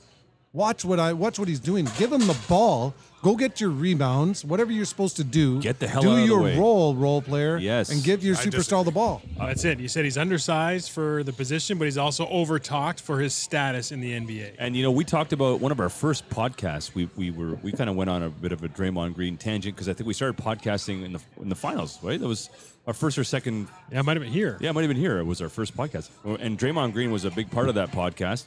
[0.54, 1.88] Watch what I watch what he's doing.
[1.98, 2.96] Give him the ball.
[3.22, 4.46] Go get your rebounds.
[4.46, 5.62] Whatever you're supposed to do.
[5.62, 6.58] Get the hell do out of the your way.
[6.58, 7.58] role, role player.
[7.58, 7.90] Yes.
[7.92, 8.84] and give your I superstar disagree.
[8.86, 9.22] the ball.
[9.40, 9.80] Uh, that's it.
[9.80, 14.00] You said he's undersized for the position, but he's also overtalked for his status in
[14.00, 14.56] the NBA.
[14.58, 16.96] And you know, we talked about one of our first podcasts.
[16.96, 19.76] We we were we kind of went on a bit of a Draymond Green tangent
[19.76, 22.00] because I think we started podcasting in the in the finals.
[22.02, 22.50] Right, that was
[22.88, 23.68] our first or second.
[23.92, 24.58] Yeah, it might have been here.
[24.62, 25.20] Yeah, it might have been here.
[25.20, 26.10] It was our first podcast,
[26.40, 28.46] and Draymond Green was a big part of that podcast.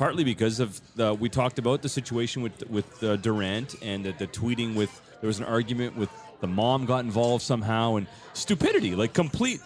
[0.00, 4.12] Partly because of the, we talked about the situation with with uh, Durant and the,
[4.12, 4.90] the tweeting with
[5.20, 6.08] there was an argument with
[6.40, 9.60] the mom got involved somehow and stupidity like complete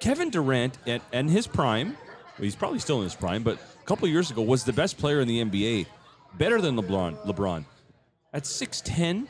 [0.00, 3.86] Kevin Durant at and his prime well, he's probably still in his prime but a
[3.86, 5.86] couple of years ago was the best player in the NBA
[6.34, 7.64] better than LeBron LeBron.
[8.32, 9.28] At 6'10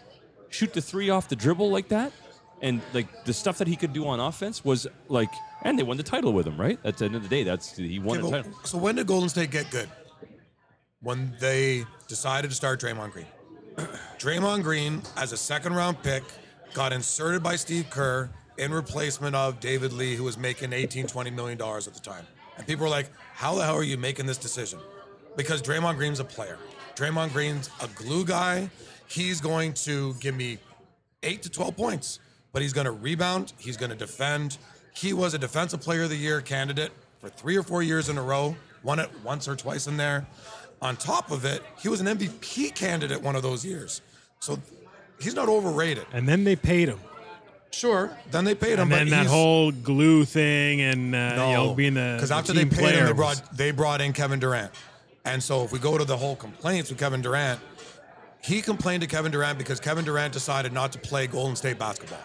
[0.48, 2.10] shoot the three off the dribble like that?
[2.62, 5.28] And like the stuff that he could do on offense was like
[5.62, 6.78] and they won the title with him right?
[6.84, 8.58] At the end of the day that's he won Okay, the title.
[8.64, 9.90] So when did Golden State get good?
[11.00, 13.26] When they decided to start Draymond Green.
[14.18, 16.24] Draymond Green, as a second round pick,
[16.74, 21.30] got inserted by Steve Kerr in replacement of David Lee, who was making 18, 20
[21.30, 22.26] million dollars at the time.
[22.56, 24.80] And people were like, how the hell are you making this decision?
[25.36, 26.58] Because Draymond Green's a player.
[26.96, 28.68] Draymond Green's a glue guy.
[29.06, 30.58] He's going to give me
[31.22, 32.18] eight to 12 points,
[32.52, 33.52] but he's going to rebound.
[33.58, 34.58] He's going to defend.
[34.94, 38.18] He was a defensive player of the year candidate for three or four years in
[38.18, 40.26] a row, won it once or twice in there.
[40.80, 44.00] On top of it, he was an MVP candidate one of those years.
[44.40, 44.58] So
[45.20, 46.06] he's not overrated.
[46.12, 47.00] And then they paid him.
[47.70, 51.54] Sure, then they paid him, And but then that whole glue thing and uh, you
[51.54, 54.40] know being the because the after they paid him, they brought they brought in Kevin
[54.40, 54.72] Durant,
[55.26, 57.60] and so if we go to the whole complaints with Kevin Durant,
[58.42, 62.22] he complained to Kevin Durant because Kevin Durant decided not to play Golden State basketball.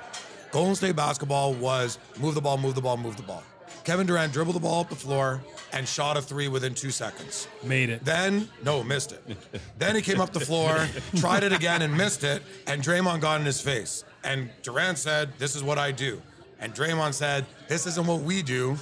[0.51, 3.43] Golden State basketball was move the ball, move the ball, move the ball.
[3.83, 5.41] Kevin Durant dribbled the ball up the floor
[5.73, 7.47] and shot a three within two seconds.
[7.63, 8.03] made it.
[8.05, 9.37] Then, no, missed it.
[9.77, 10.87] then he came up the floor,
[11.17, 14.05] tried it again and missed it, and Draymond got in his face.
[14.23, 16.21] And Durant said, This is what I do.
[16.59, 18.77] And Draymond said, This isn't what we do.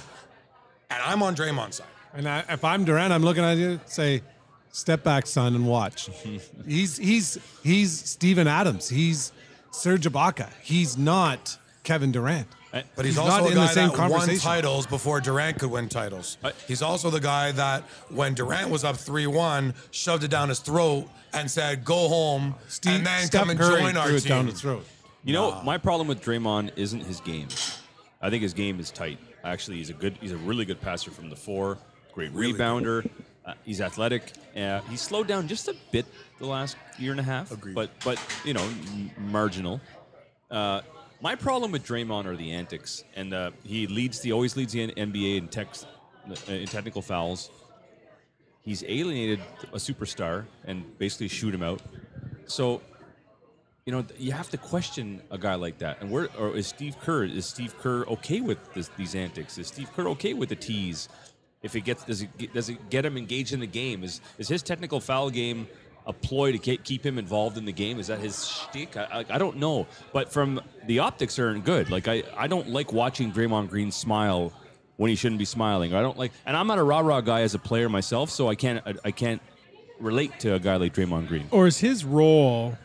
[0.90, 1.86] And I'm on Draymond's side.
[2.14, 4.22] And I, if I'm Durant, I'm looking at you, say,
[4.70, 6.10] step back, son, and watch.
[6.66, 8.88] he's he's he's Steven Adams.
[8.88, 9.32] He's
[9.70, 10.50] Serge Ibaka.
[10.62, 12.48] He's not Kevin Durant.
[12.72, 15.58] But he's, He's also not a in the guy same that won titles before Durant
[15.58, 16.38] could win titles.
[16.42, 20.58] I- he's also the guy that when Durant was up 3-1, shoved it down his
[20.58, 22.54] throat and said, "Go home
[22.86, 24.86] and then Steph come and Curry join our threw it down team." his throat.
[25.24, 27.48] You know, my problem with Draymond isn't his game.
[28.22, 29.18] I think his game is tight.
[29.44, 31.76] Actually, he's a good, he's a really good passer from the four,
[32.14, 33.08] great rebounder.
[33.44, 34.32] Uh, he's athletic.
[34.56, 36.06] Uh, he's slowed down just a bit
[36.38, 37.74] the last year and a half, Agreed.
[37.74, 39.80] but but you know, m- marginal.
[40.50, 40.80] Uh,
[41.22, 44.88] my problem with Draymond are the antics, and uh, he leads the always leads the
[44.88, 47.50] NBA in uh, in technical fouls.
[48.62, 49.40] He's alienated
[49.72, 51.80] a superstar and basically shoot him out.
[52.46, 52.82] So
[53.86, 56.00] you know, you have to question a guy like that.
[56.00, 57.24] And where or is Steve Kerr?
[57.24, 59.58] Is Steve Kerr okay with this, these antics?
[59.58, 61.08] Is Steve Kerr okay with the tease?
[61.62, 64.02] If it gets does it get- does it get him engaged in the game?
[64.02, 65.68] Is is his technical foul game
[66.06, 67.98] a ploy to ke- keep him involved in the game?
[67.98, 68.96] Is that his shtick?
[68.96, 69.86] I, I, I don't know.
[70.12, 71.90] But from the optics aren't good.
[71.90, 74.52] Like I, I don't like watching Draymond Green smile
[74.96, 75.94] when he shouldn't be smiling.
[75.94, 78.48] I don't like, and I'm not a rah rah guy as a player myself, so
[78.48, 79.42] I can't I, I can't
[80.00, 81.46] relate to a guy like Draymond Green.
[81.50, 82.76] Or is his role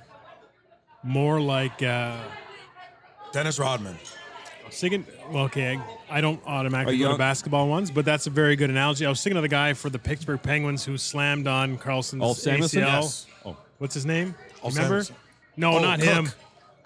[1.03, 2.17] more like uh,
[3.31, 3.97] Dennis Rodman.
[4.71, 5.79] Singing, well, okay,
[6.09, 9.05] I don't automatically Are go to basketball ones, but that's a very good analogy.
[9.05, 12.81] I was thinking of the guy for the Pittsburgh Penguins who slammed on Karlsson's Samuelson?
[12.83, 13.01] ACL.
[13.01, 13.25] Yes.
[13.45, 13.57] Oh.
[13.77, 14.35] What's his name?
[14.63, 15.03] Remember?
[15.03, 15.15] Samuelson.
[15.55, 16.07] No, Oh, not Cooke.
[16.09, 16.29] him.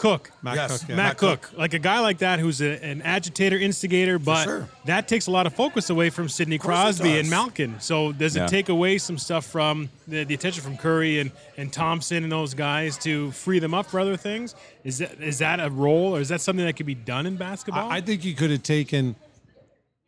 [0.01, 0.31] Cooke.
[0.41, 0.71] Matt Yes.
[0.79, 0.95] Cooke, yeah.
[0.95, 1.41] Matt, Matt Cooke.
[1.43, 1.57] Cooke.
[1.59, 4.67] like a guy like that who's a, an agitator, instigator, but sure.
[4.85, 7.29] that takes a lot of focus away from Sidney Crosby and.
[7.29, 7.79] Malkin.
[7.79, 8.45] So does Yeah.
[8.45, 12.31] it take away some stuff from the, the attention from Curry and, and Thompson and
[12.31, 14.55] those guys to free them up for other things?
[14.83, 17.37] Is that is that a role or is that something that could be done in
[17.37, 17.91] basketball?
[17.91, 19.15] I, I think you could have taken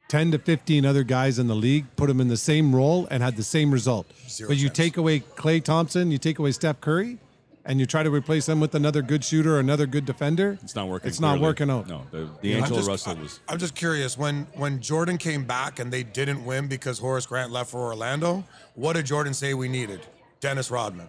[0.09, 3.23] 10 to 15 other guys in the league, put them in the same role, and
[3.23, 4.05] had the same result.
[4.27, 4.77] Zero but you chance.
[4.77, 7.17] take away Klay Thompson, you take away Steph Curry,
[7.65, 10.57] and you try to replace them with another good shooter or another good defender.
[10.61, 11.07] It's not working.
[11.09, 11.43] It's not clearly.
[11.45, 11.87] working out.
[11.87, 13.39] No, the, I'm just- Russell was.
[13.47, 17.51] I'm just curious when when Jordan came back and they didn't win because Horace Grant
[17.51, 18.43] left for Orlando.
[18.75, 20.01] What did Jordan say we needed?
[20.39, 21.07] Dennis Rodman.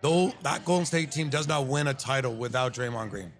[0.00, 3.32] Though that Golden State team does not win a title without Draymond Green,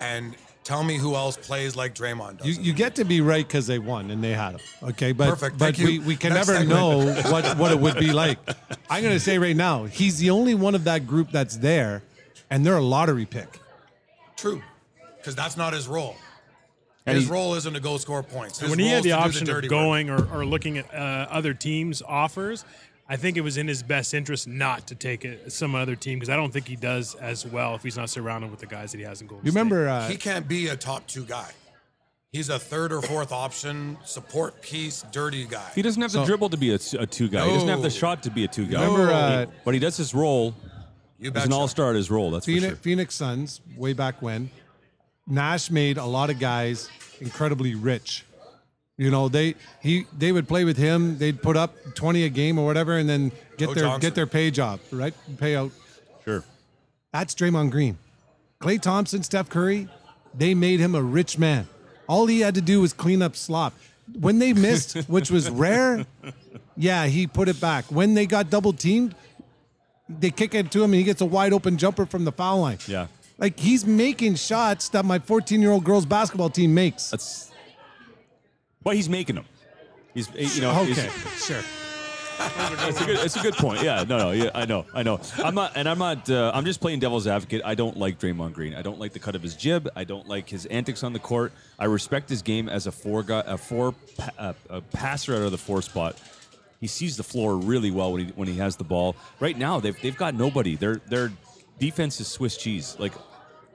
[0.00, 0.34] and
[0.68, 2.46] tell me who else plays like Draymond does.
[2.46, 4.60] You, you get to be right because they won and they had them.
[4.90, 5.56] Okay, but Perfect.
[5.58, 6.02] but Thank we, you.
[6.02, 6.78] we can Next never segment.
[6.78, 8.38] know what, what it would be like.
[8.90, 12.02] I'm going to say right now, he's the only one of that group that's there,
[12.50, 13.60] and they're a lottery pick.
[14.36, 14.62] True,
[15.16, 16.16] because that's not his role.
[17.06, 18.58] And his he- role isn't to go score points.
[18.58, 19.80] His when he role had is the to do option dirty of work.
[19.80, 22.66] going or, or looking at uh, other teams' offers,
[23.08, 26.18] I think it was in his best interest not to take it, some other team
[26.18, 28.92] because I don't think he does as well if he's not surrounded with the guys
[28.92, 29.88] that he has in Golden You remember?
[29.88, 31.50] Uh, he can't be a top two guy.
[32.30, 35.70] He's a third or fourth option, support piece, dirty guy.
[35.74, 37.46] He doesn't have the So- dribble to be a two guy.
[37.46, 38.82] He doesn't have the shot to be a two guy.
[38.82, 40.54] Remember, uh, but he does his role.
[41.18, 42.30] You He's an all star at his role.
[42.30, 42.76] That's Phoenix, for sure.
[42.76, 44.50] Phoenix Suns, way back when,
[45.26, 46.88] Nash made a lot of guys
[47.20, 48.24] incredibly rich.
[48.98, 51.18] You know, they he they would play with him.
[51.18, 54.00] They'd put up twenty a game or whatever, and then get Joe their Johnson.
[54.00, 55.14] get their pay job, right?
[55.36, 55.70] Payout.
[56.24, 56.42] Sure.
[57.12, 57.96] That's Draymond Green.
[58.60, 59.88] Klay Thompson, Steph Curry,
[60.34, 61.68] they made him a rich man.
[62.08, 63.72] All he had to do was clean up slop.
[64.18, 66.04] When they missed, which was rare,
[66.76, 67.84] yeah, he put it back.
[67.86, 69.14] When they got double teamed,
[70.08, 72.60] they kick it to him and he gets a wide open jumper from the foul
[72.62, 72.78] line.
[72.88, 73.06] Yeah.
[73.36, 77.10] Like he's making shots that my 14 year old girls basketball team makes.
[77.10, 77.47] That's.
[78.82, 79.44] But he's making them.
[80.14, 80.72] He's you know.
[80.84, 81.62] he's- Okay, sure.
[82.40, 83.18] It's a good.
[83.18, 83.82] It's a good point.
[83.82, 84.04] Yeah.
[84.08, 84.16] No.
[84.18, 84.30] No.
[84.30, 84.50] Yeah.
[84.54, 84.86] I know.
[84.94, 85.20] I know.
[85.42, 85.72] I'm not.
[85.74, 86.30] And I'm not.
[86.30, 87.62] Uh, I'm just playing devil's advocate.
[87.64, 88.74] I don't like Draymond Green.
[88.76, 89.88] I don't like the cut of his jib.
[89.96, 91.52] I don't like his antics on the court.
[91.80, 95.42] I respect his game as a four guy, a four pa- uh, a passer out
[95.42, 96.16] of the four spot.
[96.80, 99.16] He sees the floor really well when he when he has the ball.
[99.40, 100.76] Right now, they've they've got nobody.
[100.76, 101.32] Their their
[101.80, 102.94] defense is Swiss cheese.
[103.00, 103.14] Like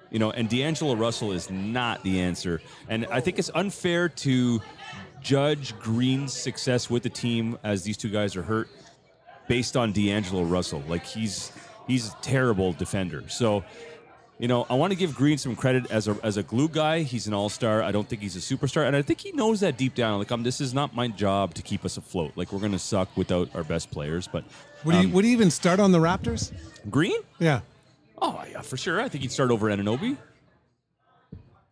[0.10, 2.62] you know, and D'Angelo Russell is not the answer.
[2.88, 4.62] And I think it's unfair to
[5.24, 8.70] judge Green's success with the team as these two guys are hurt
[9.48, 10.84] based on D'Angelo Russell.
[10.88, 11.52] Like he's
[11.88, 13.24] he's a terrible defender.
[13.30, 13.64] So,
[14.40, 17.02] you know, I want to give Green some credit as a as a glue guy.
[17.02, 17.82] He's an all star.
[17.82, 20.20] I don't think he's a superstar, and I think he knows that deep down.
[20.20, 22.34] Like, I'm this is not my job to keep us afloat.
[22.36, 24.28] Like, we're gonna suck without our best players.
[24.28, 24.44] But
[24.86, 26.52] Would he would he even start on the Raptors?
[26.90, 27.20] Green?
[27.40, 27.62] Yeah.
[28.22, 29.02] Oh yeah, for sure.
[29.02, 30.18] I think he'd start over Anunoby.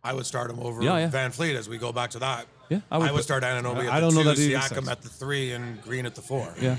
[0.03, 1.09] I would start him over Yeah, yeah.
[1.09, 2.47] VanVleet as we go back to that.
[2.71, 4.57] Yeah, I I would would, start Anunoby at I the don't know two, that either
[4.81, 6.53] Siakam at the three, and Green at the four.
[6.59, 6.77] Yeah.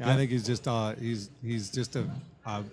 [0.00, 2.04] I think he's just uh, he's he's just a,
[2.46, 2.64] a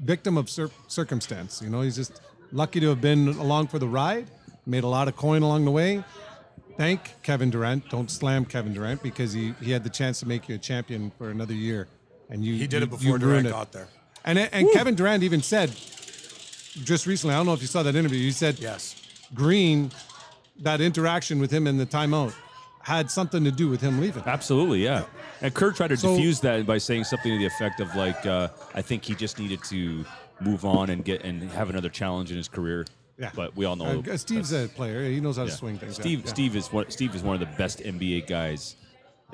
[0.00, 1.60] victim of cir- circumstance.
[1.62, 2.20] You know, he's just
[2.50, 4.26] lucky to have been along for the ride.
[4.66, 6.02] Made a lot of coin along the way.
[6.76, 7.88] Thank Kevin Durant.
[7.90, 11.12] Don't slam Kevin Durant because he, he had the chance to make you a champion
[11.18, 11.86] for another year,
[12.30, 13.50] and you He did you- it before Durant ruined it.
[13.50, 13.88] got there.
[14.24, 15.68] And and Kevin Durant even said
[16.84, 17.34] just recently.
[17.34, 18.18] I don't know if you saw that interview.
[18.20, 18.96] He said Yes.
[19.34, 19.90] Green,
[20.62, 22.32] that interaction with him in the timeout
[22.82, 24.22] had something to do with him leaving.
[24.26, 25.04] Absolutely, yeah.
[25.40, 28.24] And Kurt tried to So- diffuse that by saying something to the effect of like,
[28.26, 30.04] uh, "I think he just needed to
[30.40, 32.84] move on and get and have another challenge in his career."
[33.18, 33.30] Yeah.
[33.34, 35.08] But we all know Uh, Steve's a player.
[35.08, 35.94] He knows how to swing things.
[35.94, 36.30] Steve, Yeah.
[36.30, 36.90] Steve is one.
[36.90, 38.74] Steve is one of the best NBA guys.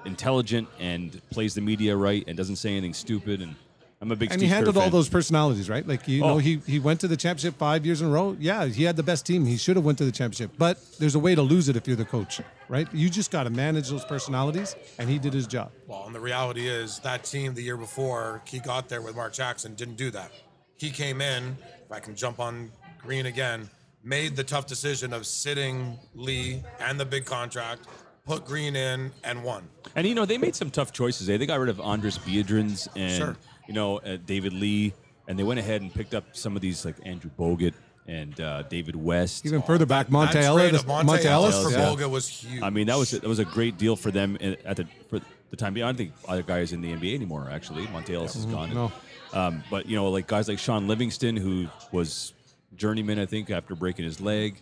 [0.04, 3.40] Intelligent and plays the media right and doesn't say anything stupid.
[3.40, 3.54] And
[4.00, 4.30] I'm a big.
[4.30, 4.92] and Steve he handled Kerr all fan.
[4.92, 5.86] those personalities, right?
[5.86, 6.28] Like you Oh.
[6.28, 8.36] know, he he went to the championship five years in a row.
[8.38, 9.44] Yeah, he had the best team.
[9.44, 10.52] He should have went to the championship.
[10.56, 12.86] But there's a way to lose it if you're the coach, right?
[12.94, 15.72] You just got to manage those personalities, and he did his job.
[15.88, 19.32] Well, and the reality is that team the year before he got there with Mark
[19.32, 20.30] Jackson didn't do that.
[20.76, 21.56] he came in.
[21.84, 23.68] If I can jump on Green again,
[24.04, 27.82] made the tough decision of sitting Lee and the big contract,
[28.24, 29.68] put Green in, and won.
[29.96, 31.28] And you know they made some tough choices.
[31.28, 31.36] Eh?
[31.36, 33.36] They got rid of Andris Biedrins and Sure.
[33.68, 34.92] You know uh, David Lee,
[35.28, 37.74] and they went ahead and picked up some of these like Andrew Bogut
[38.08, 39.46] and uh, David West.
[39.46, 40.70] Even further back, Monta Ellis.
[40.70, 41.72] trade Monta, Monta Ellis Ellis.
[41.72, 41.86] for yeah.
[41.86, 42.62] Bogut was huge.
[42.62, 45.20] I mean that was that was a great deal for them at the for
[45.50, 45.84] the time being.
[45.84, 47.48] I don't think other guys in the NBA anymore.
[47.52, 48.74] Actually, Monta Ellis is gone.
[48.74, 48.90] no.
[49.32, 52.32] Um, but you know, like guys like Shaun Livingston, who was
[52.76, 54.56] journeyman, I think, after breaking his leg,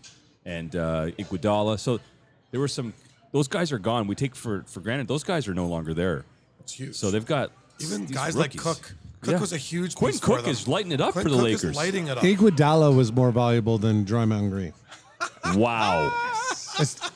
[0.45, 1.79] and uh, Iguodala.
[1.79, 2.01] So
[2.51, 2.93] there were some.
[3.33, 4.07] Those guys are gone.
[4.07, 6.25] We take for for granted those guys are no longer there.
[6.61, 6.97] It's huge.
[6.97, 8.65] So they've got even these guys rookies.
[8.65, 8.95] like Cook.
[9.23, 9.41] Cook Yeah.
[9.41, 9.95] was a huge.
[9.95, 10.51] Quinn piece for Cook them.
[10.51, 11.65] is lighting it up Quinn for the Cook Lakers.
[11.65, 12.23] Is lighting it up.
[12.25, 14.73] Iguodala was more valuable than Draymond Green.
[15.55, 16.13] Wow.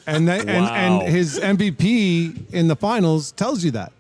[0.07, 1.01] And, that, and Wow.
[1.03, 3.93] and his MVP in the finals tells you that.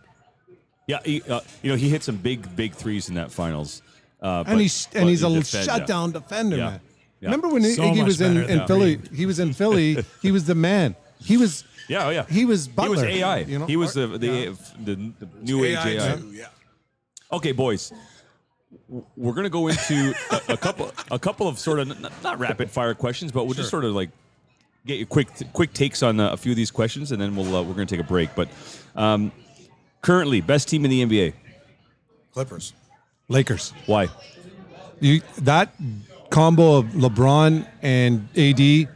[0.86, 3.82] Yeah, he, uh, you know he hit some big, big threes in that finals.
[4.22, 5.76] Uh, And but- he's but and he's a he defend- yeah.
[5.78, 6.64] shutdown defender, Yeah.
[6.70, 6.80] man.
[7.20, 7.26] Yeah.
[7.28, 8.98] Remember when So Iggy was in, in Philly?
[9.14, 10.02] He was in Philly.
[10.22, 10.96] he was the man.
[11.22, 12.26] He was Yeah, oh, yeah.
[12.28, 12.96] he was Butler.
[13.06, 13.38] He was AI.
[13.40, 13.66] You know?
[13.66, 16.16] He was the the, the, the new age AI AI.
[16.16, 16.46] too, yeah.
[17.32, 17.92] Okay, boys,
[19.16, 22.70] we're gonna go into a, a couple a couple of sort of n- not rapid
[22.70, 24.10] fire questions, but we'll just sort of like
[24.86, 27.54] get your quick quick takes on uh, a few of these questions, and then we'll
[27.54, 28.34] uh, we're gonna take a break.
[28.34, 28.48] But
[28.96, 29.30] um,
[30.02, 31.34] currently, best team in the NBA.
[32.32, 32.72] Clippers.
[33.28, 33.72] Lakers.
[33.86, 34.08] Why?
[35.00, 35.72] You that
[36.30, 38.88] combo of LeBron and AD,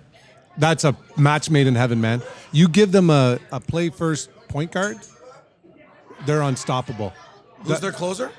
[0.59, 2.23] that's a match made in heaven, man.
[2.53, 4.99] You give them a, a play first point guard,
[6.27, 7.13] they're unstoppable.
[7.65, 8.31] Who's their closer?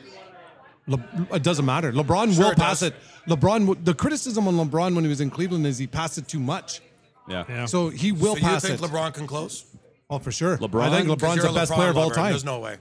[0.87, 0.99] Le,
[1.33, 1.91] it doesn't matter.
[1.91, 2.89] LeBron Sure will it pass does.
[2.89, 2.95] it.
[3.27, 6.39] LeBron, the criticism on LeBron when he was in Cleveland is he passed it too
[6.39, 6.81] much.
[7.27, 7.43] Yeah.
[7.49, 7.65] Yeah.
[7.65, 8.71] So he will so pass it.
[8.71, 8.93] you think it.
[8.93, 9.65] LeBron can close?
[10.09, 10.57] oh, for sure.
[10.57, 10.81] LeBron?
[10.83, 12.31] I think LeBron's the a best LeBron player of all lover, time.
[12.31, 12.77] There's no way.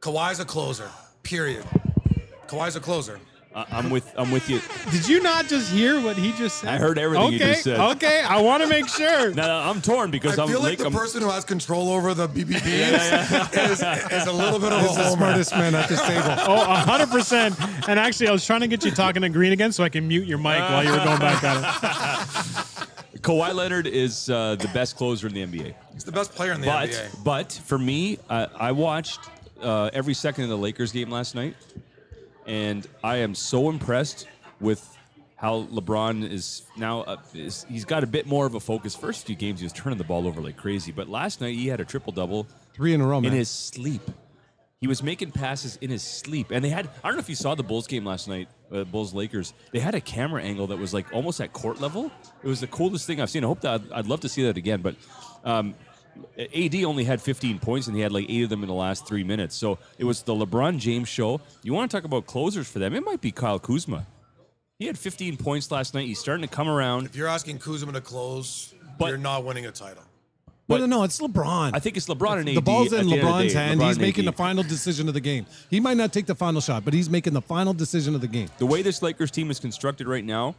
[0.00, 0.90] Kawhi's a closer.
[1.22, 1.64] Period.
[2.48, 3.20] Kawhi's a closer.
[3.54, 4.60] I- I'm with I'm with you.
[4.90, 6.70] Did you not just hear what he just said?
[6.70, 7.78] I heard everything okay, you just said.
[7.78, 9.30] Okay, I want to make sure.
[9.34, 11.90] No, no, I'm torn because I am feel like the I'm- person who has control
[11.90, 12.60] over the BBBs
[13.70, 13.80] is,
[14.12, 15.16] is a little bit of a He's the homer.
[15.16, 16.22] smartest man at this table.
[16.26, 17.88] Oh, 100%.
[17.88, 20.08] And actually, I was trying to get you talking to Green again so I can
[20.08, 21.58] mute your mic while you were going back at
[23.14, 23.20] it.
[23.22, 25.74] Kawhi Leonard is uh, the best closer in the NBA.
[25.94, 27.24] He's the best player in the But NBA.
[27.24, 29.20] but for me, uh, I watched
[29.62, 31.54] uh, every second of the Lakers game last night,
[32.46, 34.26] and I am so impressed
[34.60, 34.96] with
[35.36, 37.02] how LeBron is now.
[37.02, 38.94] Uh, is, he's got a bit more of a focus.
[38.94, 41.68] First few games, he was turning the ball over like crazy, but last night he
[41.68, 43.32] had a triple double Three in a row, in man.
[43.32, 44.02] his sleep.
[44.80, 46.88] He was making passes in his sleep, and they had.
[47.02, 49.54] I don't know if you saw the Bulls game last night, uh, Bulls Lakers.
[49.72, 52.12] They had a camera angle that was like almost at court level.
[52.42, 53.44] It was the coolest thing I've seen.
[53.44, 54.82] I hope that I'd, I'd love to see that again.
[54.82, 54.96] But
[55.44, 55.74] um,
[56.38, 59.06] AD only had 15 points, and he had like eight of them in the last
[59.06, 59.54] three minutes.
[59.54, 61.40] So it was the LeBron James show.
[61.62, 62.94] You want to talk about closers for them?
[62.94, 64.06] It might be Kyle Kuzma.
[64.78, 66.06] He had 15 points last night.
[66.06, 67.06] He's starting to come around.
[67.06, 70.02] If you're asking Kuzma to close, But- you're not winning a title.
[70.68, 71.02] no, no, no.
[71.04, 71.70] It's LeBron.
[71.74, 72.56] I think it's LeBron and AD.
[72.56, 73.58] the ball's in the end of the LeBron's day.
[73.58, 73.80] hand.
[73.80, 75.46] LeBron he's and making the final decision of the game.
[75.70, 78.26] He might not take the final shot, but he's making the final decision of the
[78.28, 78.48] game.
[78.58, 80.54] the way this Lakers team is constructed right now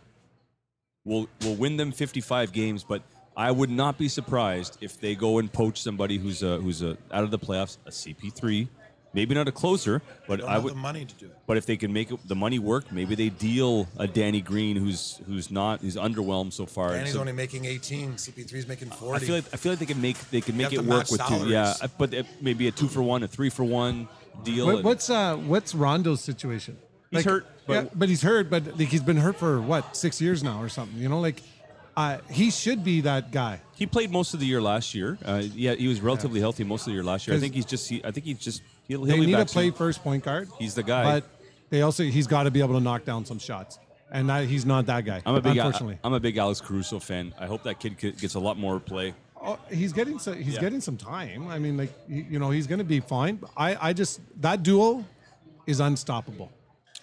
[1.03, 3.02] will will win them 55 games, but
[3.38, 6.98] I would not be surprised if they go and poach somebody who's a, who's a,
[7.12, 8.68] out of the playoffs, a CP3,
[9.14, 10.74] maybe not a closer, but Don't I have would.
[10.74, 11.38] the money to do it.
[11.45, 14.78] But if they can make it, the money work, maybe they deal a Danny Green
[14.78, 16.91] who's who's not who's underwhelmed so far.
[16.94, 18.14] Danny's So only making 18.
[18.14, 19.16] CP3's making 40.
[19.16, 21.12] I feel like I feel like they can make they can make it work match
[21.12, 21.49] with two.
[21.49, 24.07] Yeah, but it, maybe a two for one, a three for one
[24.44, 24.66] deal.
[24.68, 26.78] What, and- what's uh, what's Rondo's situation?
[27.12, 28.49] He's hurt, But, but- yeah, but he's hurt.
[28.49, 30.98] But like, he's been hurt for what six years now or something.
[30.99, 31.41] You know, like
[31.98, 33.62] uh, he should be that guy.
[33.76, 35.18] He played most of the year last year.
[35.24, 37.36] Uh, yeah, he was relatively healthy most of the year last year.
[37.36, 37.88] I think he's just.
[37.90, 38.62] He, I think he's just.
[38.88, 39.74] He'll, he'll They need back play soon.
[39.74, 40.48] first point guard.
[40.60, 41.04] He's the guy.
[41.04, 41.30] But
[41.70, 43.80] they also he's got to be able to knock down some shots,
[44.12, 45.22] and that, he's not that guy.
[45.26, 45.58] I'm a big.
[45.58, 45.98] unfortunately.
[46.04, 47.34] I'm a big Alex Caruso fan.
[47.40, 49.14] I hope that kid gets a lot more play.
[49.42, 50.60] Oh, he's getting so, he's Yeah.
[50.62, 51.48] getting some time.
[51.50, 53.40] I mean, like you know, he's going to be fine.
[53.58, 55.04] I I just that duo
[55.68, 56.52] is unstoppable.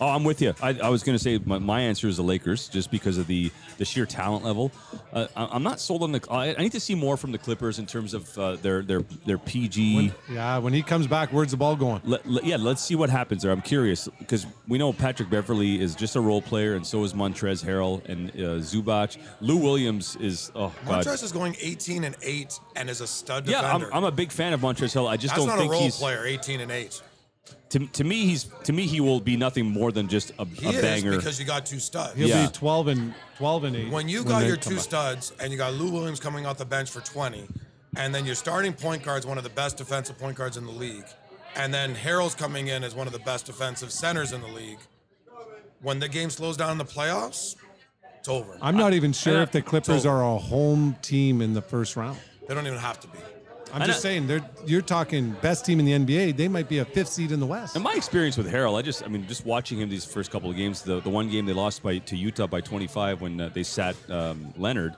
[0.02, 0.52] Oh, I'm with you.
[0.60, 3.28] I, I was going to say my, my answer is the Lakers, just because of
[3.28, 4.72] the the sheer talent level.
[5.12, 6.20] Uh, I, I'm not sold on the.
[6.28, 9.02] I, I need to see more from the Clippers in terms of uh, their their
[9.26, 10.12] their PG.
[10.28, 12.02] Yeah, when he comes back, where's the ball going?
[12.04, 13.52] Let, let- yeah, let's see what happens there.
[13.52, 17.12] I'm curious because we know Patrick Beverley is just a role player, and so is
[17.12, 19.18] Montrez Harrell and uh, Zubac.
[19.40, 21.04] Lou Williams is oh god.
[21.04, 23.94] Montrez is going 18 and 8 and is a stud yeah, I'm, defender.
[23.94, 25.08] I'm a big fan of Montrez Harrell.
[25.08, 27.02] I just That's don't not think a role he's player, 18 and 8.
[27.72, 30.66] To, to me he's to me he will be nothing more than just a, He
[30.66, 31.16] a is banger.
[31.16, 32.14] because you got two studs.
[32.16, 32.46] He'll Yeah.
[32.46, 33.90] be 12 and 12 and 8.
[33.90, 34.84] When you got they your come two back.
[34.84, 37.46] studs and you got Lou Williams coming off the bench for 20,
[37.96, 40.64] and then your starting point guard is one of the best defensive point guards in
[40.66, 41.04] the league,
[41.56, 44.78] and then Harrell's coming in as one of the best defensive centers in the league,
[45.80, 47.56] when the game slows down in the playoffs,
[48.18, 48.56] it's over.
[48.62, 52.18] I'm not even sure if the Clippers are a home team in the first round.
[52.46, 53.18] they don't even have to be.
[53.72, 56.36] I'm I just know- saying, they're you're talking best team in the NBA.
[56.36, 57.74] They might be a fifth seed in the West.
[57.76, 60.50] In my experience with Harrell, I just, I mean, just watching him these first couple
[60.50, 63.50] of games, the, the one game they lost by to Utah by 25 when uh,
[63.52, 64.94] they sat um, Leonard,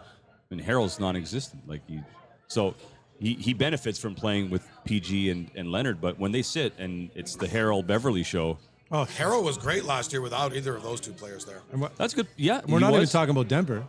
[0.50, 1.68] and Harrell's non-existent.
[1.68, 2.00] Like he,
[2.48, 2.74] so
[3.20, 7.10] he, he benefits from playing with PG and, and Leonard, but when they sit and
[7.14, 8.58] it's the Harrell Beverley show,
[8.92, 11.62] Oh, Harrell was great last year without either of those two players there.
[11.72, 12.26] and what- that's good.
[12.36, 13.82] Yeah, we're he not even talking about Denver.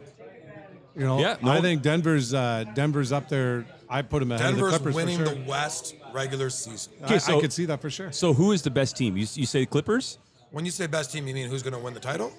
[0.96, 1.52] You know, Yeah, no.
[1.52, 3.66] I think Denver's uh, Denver's up there.
[3.90, 5.36] I put them ahead Denver's of the Clippers winning for sure.
[5.36, 6.94] the West regular season.
[7.04, 8.12] I, so- I could see that for sure.
[8.12, 9.16] So who is the best team?
[9.18, 10.18] You, you say Clippers?
[10.52, 12.32] When you say best team, you mean who's going to win the title?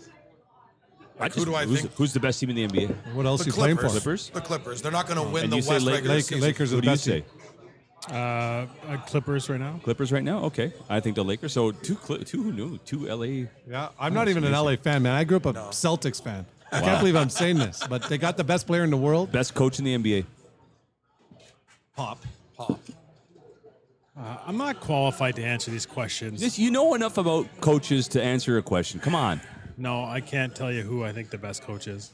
[1.19, 3.15] I who do I who's, think- Who's the best team in the NBA?
[3.15, 3.89] What else The you playing for?
[3.89, 4.03] Clippers.
[4.03, 4.31] Clippers?
[4.31, 4.83] The Clippers.
[4.83, 6.43] They're not going to win And the you say West Lake- regular Lake- season.
[6.43, 7.21] Lakers are Who the do you best say?
[7.21, 7.31] team.
[8.09, 8.67] Uh, uh,
[9.07, 9.81] Clippers right now.
[9.83, 10.45] Clippers right now?
[10.45, 11.53] Okay, I think the Lakers.
[11.53, 12.79] So two, Cli- two who knew?
[12.79, 13.49] Two LA.
[13.69, 15.15] Yeah, I'm not even an LA fan, man.
[15.15, 16.47] I grew up a Celtics fan.
[16.71, 19.33] I can't believe I'm saying this, but they got the best player in the world.
[19.33, 20.25] Best coach in the NBA.
[21.97, 22.19] Pop.
[22.57, 22.81] Pop.
[24.19, 26.41] Uh, I'm not qualified to answer these questions.
[26.41, 28.99] Just, you know enough about coaches to answer a question.
[29.01, 29.41] Come on.
[29.77, 32.13] No, I can't tell you who I think the best coach is.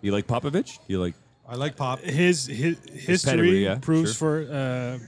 [0.00, 0.78] You like Popovich?
[0.88, 1.14] You like
[1.48, 2.00] I like Pop.
[2.00, 4.98] His his history pedigree, yeah, proves for uh,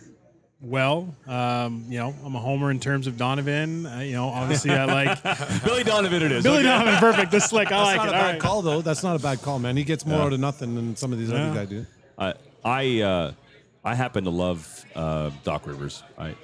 [0.61, 1.13] well.
[1.27, 3.85] Um, you know, I'm a homer in terms of Donovan.
[3.87, 5.23] Uh, you know, obviously I like
[5.65, 6.23] Billy Donovan?
[6.23, 6.97] It is Billy Donovan.
[6.99, 7.33] Perfect.
[7.33, 7.73] This slick.
[7.73, 8.13] I That's like not it.
[8.13, 8.41] a All bad right.
[8.41, 8.81] call, though.
[8.81, 9.77] That's not a bad call, man.
[9.77, 10.25] He gets more Yeah.
[10.27, 11.47] out of nothing than some of these Yeah.
[11.47, 11.87] other guys do.
[12.17, 12.33] Uh,
[12.65, 13.33] I uh,
[13.85, 16.03] I happen to love uh, Doc Rivers.
[16.19, 16.35] I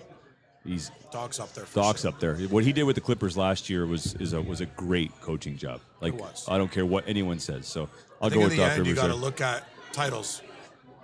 [0.65, 1.65] he's Doc's up there.
[1.65, 2.11] For Doc's sure.
[2.11, 2.37] up there.
[2.37, 5.57] What he did with the Clippers last year was is a was a great coaching
[5.57, 5.81] job.
[6.01, 6.47] Like It was.
[6.49, 7.67] I don't care what anyone says.
[7.67, 7.89] So
[8.21, 9.03] I'll go in with the Doc end, you Rivers.
[9.03, 10.43] got to look at titles,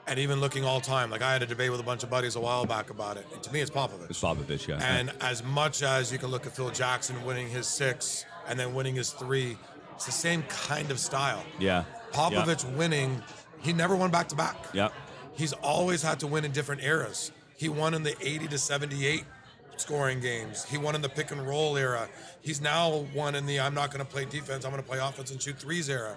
[0.07, 1.11] and even looking all time.
[1.11, 3.27] Like I had a debate with a bunch of buddies a while back about it.
[3.33, 4.11] And to me, it's Popovich.
[4.11, 4.79] It's Popovich, yeah.
[4.83, 8.75] And as much as you can look at Phil Jackson winning his six and then
[8.75, 9.57] winning his three,
[9.95, 11.45] it's the same kind of style.
[11.59, 11.85] yeah.
[12.13, 13.23] Popovich winning,
[13.63, 14.57] he never won back to back.
[14.75, 14.89] Yeah.
[15.35, 17.33] He's always had to win in different eras.
[17.57, 19.25] He won in the 80 to 78
[19.77, 20.65] scoring games.
[20.65, 22.09] He won in the pick and roll era.
[22.41, 24.99] He's now won in the I'm not going to play defense, I'm going to play
[24.99, 26.17] offense and shoot threes era.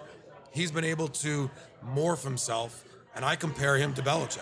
[0.51, 1.49] He's been able to
[1.93, 2.83] morph himself,
[3.15, 4.39] and I compare him to Belichick.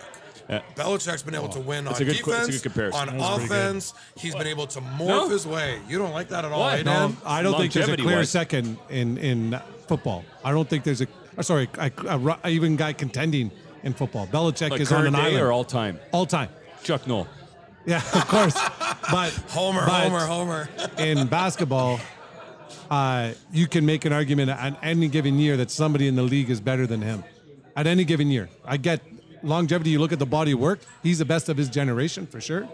[0.48, 0.60] Yeah.
[0.76, 3.28] Belichick's been able to win on a good- defense, that's a good on That was
[3.38, 3.56] pretty good.
[3.58, 3.94] offense.
[4.16, 5.28] He's been able to morph No.
[5.28, 5.80] his way.
[5.88, 6.80] You don't like that at all, What?
[6.80, 7.16] eh, No.
[7.24, 8.30] I don't think there's a clear Longevity-wise.
[8.30, 10.24] second in in football.
[10.44, 11.06] I don't think there's a
[11.42, 13.50] sorry, a, a, ru- even guy contending
[13.84, 14.26] in football.
[14.26, 16.00] Belichick Like is on current an day island or all time?
[16.12, 16.48] all time.
[16.82, 17.26] Chuck Noll.
[17.86, 18.54] Yeah, of course.
[19.10, 20.68] but Homer, but Homer, Homer.
[20.98, 22.00] in basketball,
[22.90, 26.50] uh, you can make an argument at any given year that somebody in the league
[26.50, 27.22] is better than him.
[27.76, 29.00] At any given year, I get
[29.42, 29.90] longevity.
[29.90, 32.68] You look at the body of work; he's the best of his generation for sure.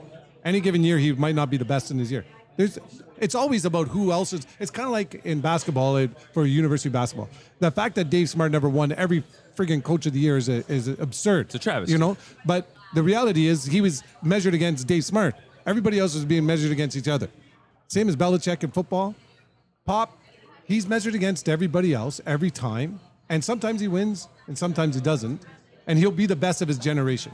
[0.45, 2.25] Any given year, he might not be the best in his year.
[2.57, 2.79] There's,
[3.21, 4.47] it's always about who else is.
[4.59, 7.29] It's kind of like in basketball it, for university basketball.
[7.59, 9.23] The fact that Dave Smart never won every
[9.57, 11.47] friggin' coach of the year is, a, is absurd.
[11.47, 11.93] It's a travesty.
[11.93, 15.35] You know, but the reality is he was measured against Dave Smart.
[15.67, 17.29] Everybody else was being measured against each other.
[17.89, 19.15] Same as Belichick in football.
[19.85, 20.17] Pop,
[20.65, 23.01] he's measured against everybody else every time.
[23.29, 25.43] And sometimes he wins and sometimes he doesn't.
[25.87, 27.33] And he'll be the best of his generation.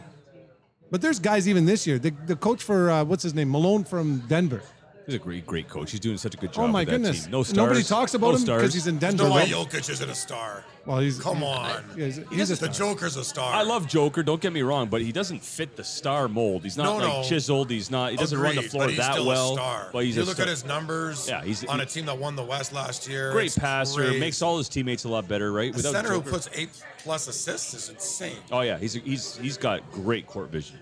[0.91, 1.99] But there's guys even this year.
[1.99, 3.51] The, the coach for, uh, what's his name?
[3.51, 4.63] Malone from Denver.
[5.07, 5.93] He's a great, great coach.
[5.93, 6.65] He's doing such a good job.
[6.65, 7.23] Oh my with that goodness.
[7.23, 7.31] team.
[7.31, 7.57] No stars.
[7.57, 8.63] Nobody talks about no him stars.
[8.63, 9.23] because he's in Denver.
[9.23, 9.65] No why though.
[9.65, 10.65] Jokic isn't a star.
[10.85, 11.85] Well, he's Come on.
[11.97, 12.95] He's, he's a the star.
[12.95, 13.53] Joker's a star.
[13.55, 14.25] I love Joker.
[14.25, 16.65] Don't get me wrong, but he doesn't fit the star mold.
[16.65, 17.23] He's not No, like no.
[17.23, 17.71] chiseled.
[17.71, 18.11] He's not.
[18.11, 19.51] He doesn't run the Agreed, floor but he's that still well.
[19.53, 19.89] A star.
[19.93, 20.47] But he's you a look star.
[20.47, 21.29] at his numbers.
[21.29, 23.31] Yeah, he's- on he- a team that won the West last year.
[23.31, 24.01] great It's passer.
[24.03, 24.19] crazy.
[24.19, 25.73] Makes all his teammates a lot better, right?
[25.75, 26.25] a center Joker.
[26.25, 28.37] who puts eight plus assists is insane.
[28.51, 30.79] Oh yeah, he's he's he's got great court vision.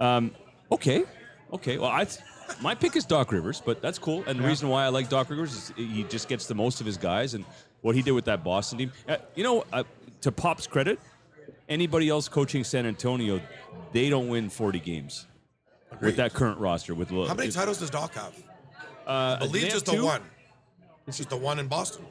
[0.00, 0.32] Um,
[0.72, 1.04] okay,
[1.52, 1.76] okay.
[1.78, 2.20] Well, I th-
[2.60, 4.24] my pick is Doc Rivers, but that's cool.
[4.26, 6.86] And the reason why I like Doc Rivers is he just gets the most of
[6.86, 7.44] his guys, and
[7.82, 8.92] what he did with that Boston team.
[9.08, 9.84] Uh, you know, uh,
[10.22, 10.98] to Pop's credit,
[11.68, 13.40] anybody else coaching San Antonio,
[13.92, 15.26] they don't win 40 games
[15.92, 16.08] Agreed.
[16.08, 16.94] with that current roster.
[16.94, 18.34] With How many titles does Doc have?
[19.06, 20.22] Uh, I they believe just the one.
[21.06, 22.04] It's just the one in Boston.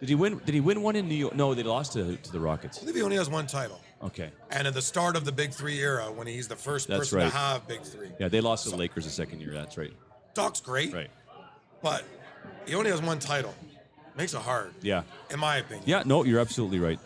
[0.00, 0.40] Did he win?
[0.44, 1.34] Did he win one in New York?
[1.34, 2.78] No, they lost to, to the Rockets.
[2.78, 3.80] I believe he only has one title.
[4.04, 4.30] Okay.
[4.50, 7.18] And at the start of the Big Three era, when he's the first That's person
[7.18, 7.30] right.
[7.30, 9.52] to have Big Three, Yeah, they lost to the Lakers the second year.
[9.54, 9.92] That's right.
[10.34, 11.10] Doc's great, Right.
[11.82, 12.04] but
[12.66, 13.54] he only has one title.
[14.16, 15.02] Makes it hard, Yeah.
[15.30, 15.84] in my opinion.
[15.88, 17.00] Yeah, no, you're absolutely right.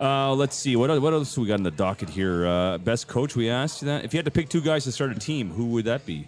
[0.00, 2.46] Uh, let's see what what else we got in the docket here.
[2.46, 4.04] Uh, best coach, we asked you that.
[4.04, 6.26] If you had to pick two guys to start a team, who would that be?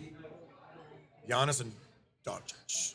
[1.29, 1.73] Giannis and
[2.25, 2.95] Doncic.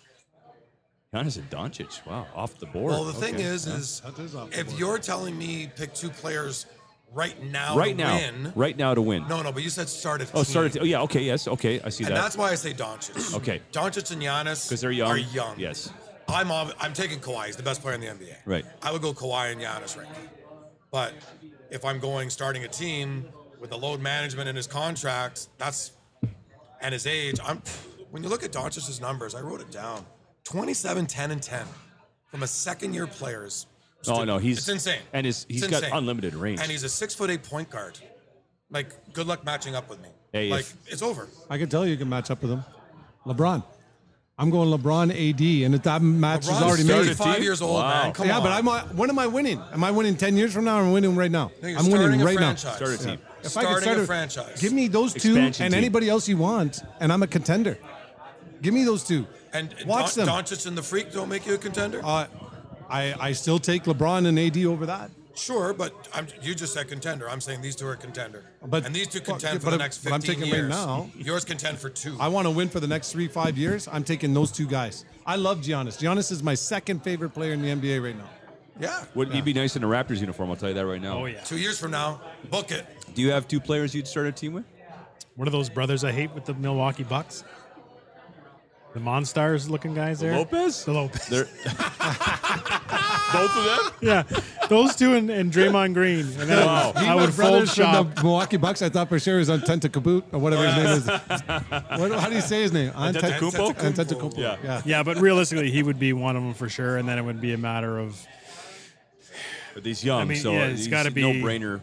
[1.13, 2.05] Giannis and Doncic.
[2.05, 2.91] Wow, off the board.
[2.91, 3.43] Well, the thing Okay.
[3.43, 4.79] is, is That is off the if board.
[4.79, 6.65] you're telling me pick two players
[7.13, 9.27] right now right now, win, right now to win.
[9.27, 10.43] no, no, but you said start a Oh, team.
[10.45, 10.77] started.
[10.81, 11.01] Oh, yeah.
[11.01, 11.21] Okay.
[11.21, 11.47] Yes.
[11.47, 11.81] Okay.
[11.81, 12.21] I see and that.
[12.21, 13.35] that's why I say Doncic.
[13.37, 13.61] Okay.
[13.71, 15.09] Doncic and Giannis 'Cause they're young.
[15.11, 15.59] Are young.
[15.59, 15.91] Yes.
[16.27, 17.47] I'm ob- I'm taking Kawhi.
[17.47, 18.35] He's the best player in the NBA.
[18.45, 18.65] Right.
[18.81, 20.29] I would go Kawhi and Giannis right now.
[20.91, 21.13] But
[21.69, 23.25] if I'm going starting a team
[23.59, 25.91] with the load management in his contract, that's
[26.81, 27.37] and his age.
[27.43, 27.61] I'm
[28.11, 30.05] when you look at Doncic's numbers, I wrote it down.
[30.43, 31.65] 27, 10, and 10
[32.29, 33.67] from a second year player is
[34.07, 34.99] Oh no, he's it's insane.
[35.13, 35.91] and his, It's he's got insane.
[35.97, 36.59] unlimited range.
[36.61, 37.99] And he's a six foot eight point guard.
[38.69, 40.09] Like, good luck matching up with me.
[40.31, 41.27] Hey, like, if- it's over.
[41.49, 42.63] I can tell you, you can match up with him.
[43.25, 43.63] LeBron.
[44.37, 46.93] I'm going LeBron AD, and if that match is already made.
[46.93, 48.03] to- 35 years old, Wow.
[48.05, 48.13] man.
[48.13, 48.43] Come yeah, on.
[48.43, 48.67] but I'm.
[48.67, 49.61] uh, When am I winning?
[49.71, 50.77] Am I winning 10 years from now?
[50.79, 51.51] Or am winning right now?
[51.61, 52.75] No, you're I'm starting winning a right franchise.
[52.77, 53.07] Start a team.
[53.07, 53.13] now.
[53.41, 54.61] If I Starting could start a franchise.
[54.61, 55.77] give me those two Expansion and team.
[55.77, 57.77] anybody else you want, and I'm a contender.
[58.63, 59.27] Give me those two.
[59.53, 60.35] And watch Don, them.
[60.35, 62.01] Doncic and the Freak don't make you a contender?
[62.03, 62.25] Uh,
[62.91, 65.09] I I still take LeBron and AD over that.
[65.33, 67.29] sure, but I'm, you just said contender.
[67.29, 68.43] I'm saying these two are contender.
[68.65, 70.59] But- and these two but- contend for the I'm- next but 15 I'm taking right
[70.59, 70.69] years.
[70.69, 71.09] now.
[71.17, 72.15] Yours contend for two.
[72.19, 73.87] I want to win for the next three five years.
[73.91, 75.05] I'm taking those two guys.
[75.25, 75.97] I love Giannis.
[76.03, 78.29] Giannis is my second favorite player in the NBA right now.
[78.79, 79.05] yeah.
[79.15, 80.49] Wouldn't he be nice in a Raptors uniform?
[80.49, 81.19] I'll tell you that right now.
[81.19, 81.39] Oh yeah.
[81.41, 82.19] Two years from now,
[82.49, 82.85] book it.
[83.15, 84.65] Do you have two players you'd start a team with?
[85.37, 87.43] One of those brothers I hate with the Milwaukee Bucks?
[88.93, 90.35] The Monstars looking guys there.
[90.35, 90.83] Lopez?
[90.83, 91.25] The Lopez.
[91.27, 91.45] They're
[93.31, 93.91] both of them.
[94.01, 94.23] yeah,
[94.67, 96.19] those two and, and Draymond Green.
[96.39, 96.91] And then Wow.
[96.95, 98.81] I would fold brothers from the Milwaukee Bucks.
[98.81, 101.07] I thought for sure he was on Tentacabut or whatever his name is.
[102.01, 102.91] What, how do you say his name?
[102.91, 103.75] Antetokounmpo?
[103.75, 104.37] Antetokounmpo.
[104.37, 104.57] Yeah.
[104.63, 104.81] yeah.
[104.85, 107.39] Yeah, but realistically, he would be one of them for sure, and then it would
[107.39, 108.19] be a matter of
[109.73, 111.79] But he's young, I mean, so yeah, it's it's gotta be- no brainer.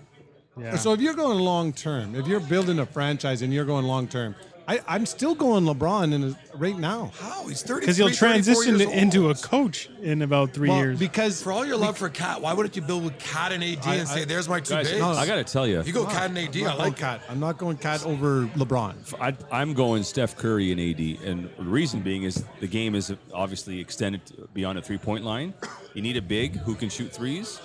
[0.61, 0.77] yeah.
[0.77, 4.09] So if you're going long term, if you're building a franchise and you're going long
[4.09, 4.35] term,
[4.69, 7.11] I, I'm still going LeBron in a, right now.
[7.19, 7.49] How?
[7.49, 10.99] He's 33, because he'll transition years into a coach in about three Well, years.
[10.99, 13.87] because For all your love for Cat, why wouldn't you build with Cat and AD
[13.87, 15.03] and say, there's my two Guys, bigs?
[15.03, 16.79] I got to tell you, If you go Cat and AD, I'm I not going
[16.91, 16.99] like it.
[16.99, 17.21] Cat.
[17.31, 19.15] I'm not going Cat over LeBron.
[19.19, 23.15] I, I'm going Steph Curry and AD, and the reason being is the game is
[23.33, 24.21] obviously extended
[24.53, 25.55] beyond a three-point line.
[25.95, 27.59] You need a big who can shoot threes.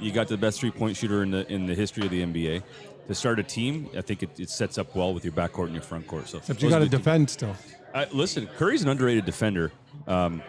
[0.00, 2.62] You got the best three-point shooter in the in the history of the NBA.
[3.08, 5.72] To start a team, I think it, it sets up well with your backcourt and
[5.74, 6.28] your front court.
[6.28, 7.56] So, Except you those got to the two- defend still.
[7.94, 9.72] Uh, listen, Curry's an underrated defender.
[10.06, 10.42] Um,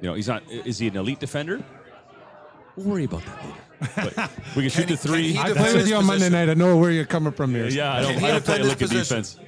[0.00, 0.44] you know, he's not.
[0.50, 1.64] Is he an elite defender?
[2.76, 4.14] We'll worry about that later.
[4.14, 5.36] But we can shoot Can the three.
[5.36, 6.48] I defend play with you on Monday night.
[6.48, 7.66] I know where you're coming from here.
[7.66, 9.16] yeah, I don't, he I don't play defend his look at position?
[9.18, 9.38] defense.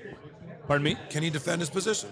[0.66, 2.09] Pardon me, Can he defend his position?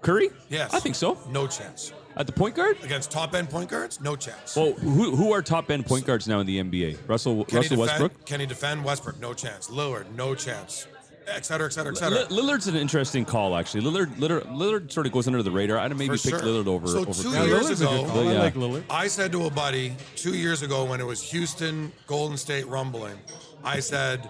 [0.00, 0.30] Curry?
[0.48, 0.72] Yes.
[0.72, 1.18] I think so.
[1.30, 1.92] No chance.
[2.18, 2.76] At the point guard.
[2.82, 4.00] Against top end point guards?
[4.00, 4.56] No chance.
[4.56, 6.98] Well, who, who are top end point guards now in the NBA?
[7.08, 8.26] Russell Can Russell defend, Westbrook.
[8.26, 9.20] Can he defend Westbrook?
[9.20, 9.68] No chance.
[9.68, 10.10] Lillard?
[10.16, 10.86] No chance.
[11.28, 12.20] Et cetera, et cetera, et cetera.
[12.30, 13.82] Li- Lillard's an interesting call, actually.
[13.82, 15.76] Lillard, Lillard, Lillard sort of goes under the radar.
[15.78, 16.40] I'd maybe For pick sure.
[16.40, 17.48] Lillard over So over two Curry.
[17.48, 18.24] years Lillard's a good ago- call.
[18.24, 18.30] Yeah.
[18.30, 18.82] I like Lillard.
[18.90, 23.18] I said to a buddy two years ago when it was Houston, Golden State rumbling,
[23.62, 24.28] I said,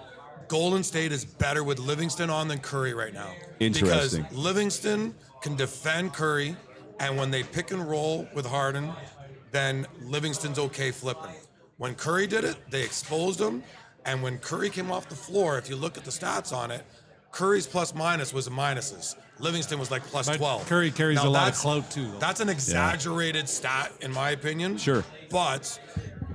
[0.49, 3.31] Golden State is better with Livingston on than Curry right now.
[3.61, 4.23] Interesting.
[4.23, 6.55] Because Livingston can defend Curry,
[6.99, 8.91] and when they pick and roll with Harden,
[9.51, 11.35] then Livingston's okay flipping.
[11.77, 13.63] When Curry did it, they exposed him.
[14.05, 16.85] And when Curry came off the floor, if you look at the stats on it,
[17.31, 19.15] Curry's plus minus was a minuses.
[19.39, 20.67] Livingston was like plus But 12.
[20.67, 22.17] Curry carries Now a lot of clout, too, though.
[22.17, 24.77] That's an exaggerated stat, in my opinion.
[24.77, 25.03] Sure.
[25.29, 25.79] But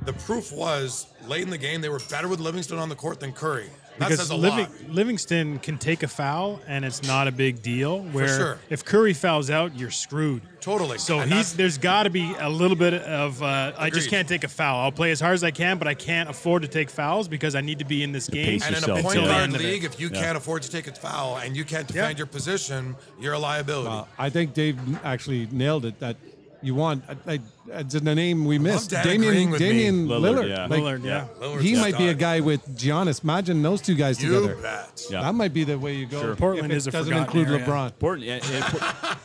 [0.05, 3.21] the proof was late in the game, they were better with Livingston on the court
[3.21, 3.69] than Curry.
[3.99, 4.91] That because says a Living, lot.
[4.91, 8.01] Livingston can take a foul and it's not a big deal.
[8.03, 8.59] Where sure.
[8.69, 10.43] if Curry fouls out, you're screwed.
[10.61, 10.99] Totally.
[10.99, 14.27] So And he's there's got to be a little bit of uh, I just can't
[14.27, 14.81] take a foul.
[14.81, 17.55] I'll play as hard as I can, but I can't afford to take fouls because
[17.55, 18.47] I need to be in this game.
[18.47, 19.65] pace And in a yourself, point until the guard end of it.
[19.65, 22.19] league, if you can't afford to take a foul and you can't defend Yeah.
[22.19, 23.91] your position, you're a liability.
[23.91, 26.01] Uh, I think Dave actually nailed it.
[26.01, 26.17] That
[26.65, 27.41] you want, I, I,
[27.81, 28.91] it's in the name we missed.
[28.91, 29.69] Dan agreeing Damian, with me.
[29.69, 30.49] Damian Lillard, Lillard.
[30.49, 30.67] yeah.
[30.67, 31.27] Like, Lillard, yeah.
[31.41, 32.19] Lillard's he a might be a stud.
[32.19, 33.23] guy with Giannis.
[33.23, 34.57] Imagine those two guys You together.
[34.63, 35.03] bet.
[35.11, 35.21] Yeah.
[35.23, 36.21] That might be the way you go.
[36.21, 36.33] Sure.
[36.33, 37.67] if Portland it is a doesn't forgotten include area.
[37.67, 37.93] LeBron.
[37.99, 38.69] Portland, yeah, yeah,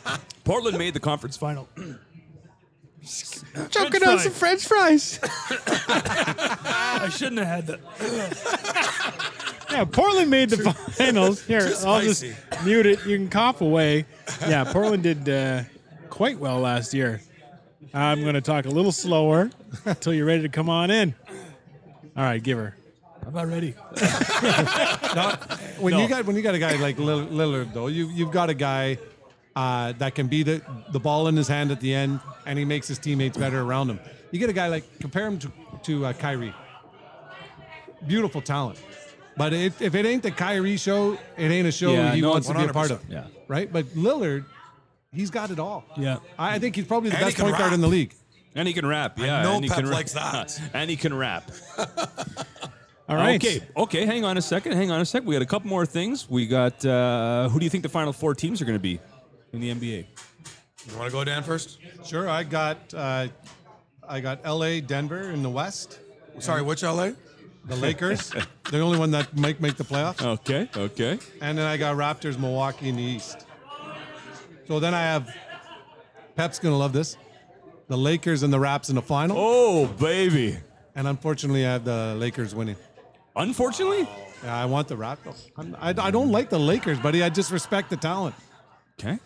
[0.04, 1.68] Por- Portland made the conference final.
[3.70, 5.18] Choking on some French fries.
[5.24, 7.80] I shouldn't have had that.
[9.72, 11.42] yeah, Portland made the finals.
[11.46, 12.36] Here, Too I'll just spicy.
[12.64, 13.04] mute it.
[13.06, 14.04] You can cough away.
[14.46, 15.62] Yeah, Portland did uh,
[16.10, 17.22] quite well last year.
[17.92, 19.50] I'm going to talk a little slower
[19.84, 21.14] until you're ready to come on in.
[22.16, 22.76] All right, give her.
[23.26, 23.74] I'm not ready.
[25.80, 26.00] When No.
[26.02, 28.54] you got when you got a guy like Lill- Lillard, though, you you've got a
[28.54, 28.98] guy
[29.56, 30.60] uh, that can be the
[30.92, 33.88] the ball in his hand at the end, and he makes his teammates better around
[33.88, 33.98] him.
[34.30, 35.50] You get a guy like compare him to
[35.84, 36.54] to uh, Kyrie.
[38.06, 38.78] Beautiful talent,
[39.38, 42.30] but if, if it ain't the Kyrie show, it ain't a show Yeah, he no,
[42.30, 42.92] wants to be a part 100%.
[42.92, 43.08] of.
[43.10, 43.24] Yeah.
[43.48, 43.70] right.
[43.72, 44.44] But Lillard,
[45.12, 45.84] he's got it all.
[45.96, 46.18] Yeah.
[46.38, 47.74] I I think he's probably the And he best can point guard rap.
[47.74, 48.14] in the league.
[48.54, 49.42] And he can rap, yeah.
[49.42, 49.94] know and he Pep can rap.
[49.94, 50.60] likes that.
[50.74, 51.50] and he can rap.
[53.08, 53.36] All right.
[53.44, 54.06] Okay, okay.
[54.06, 54.72] Hang on a second.
[54.72, 55.26] Hang on a second.
[55.26, 56.30] We got a couple more things.
[56.30, 56.84] We got.
[56.84, 59.00] Uh, who do you think the final four teams are going to be
[59.52, 60.06] in the NBA?
[60.90, 61.78] You want to go Dan first?
[62.04, 63.26] Sure, I got uh,
[64.08, 65.98] I got L.A., Denver in the West.
[66.38, 67.10] Sorry, which LA?
[67.66, 68.32] The Lakers,
[68.70, 70.22] the only one that might make the playoffs.
[70.24, 71.18] Okay, okay.
[71.42, 73.44] And then I got Raptors, Milwaukee in the East.
[74.70, 75.28] So then I have
[76.36, 77.16] Pep's gonna love this.
[77.88, 79.36] The Lakers and the Raps in the final.
[79.36, 80.58] Oh, baby.
[80.94, 82.76] And unfortunately, I have the Lakers winning.
[83.34, 84.08] Unfortunately.
[84.44, 85.50] Yeah, I want the Raptors.
[85.58, 87.20] I'm- I, I don't like the Lakers, buddy.
[87.20, 88.36] I just respect the talent.
[89.00, 89.18] Okay.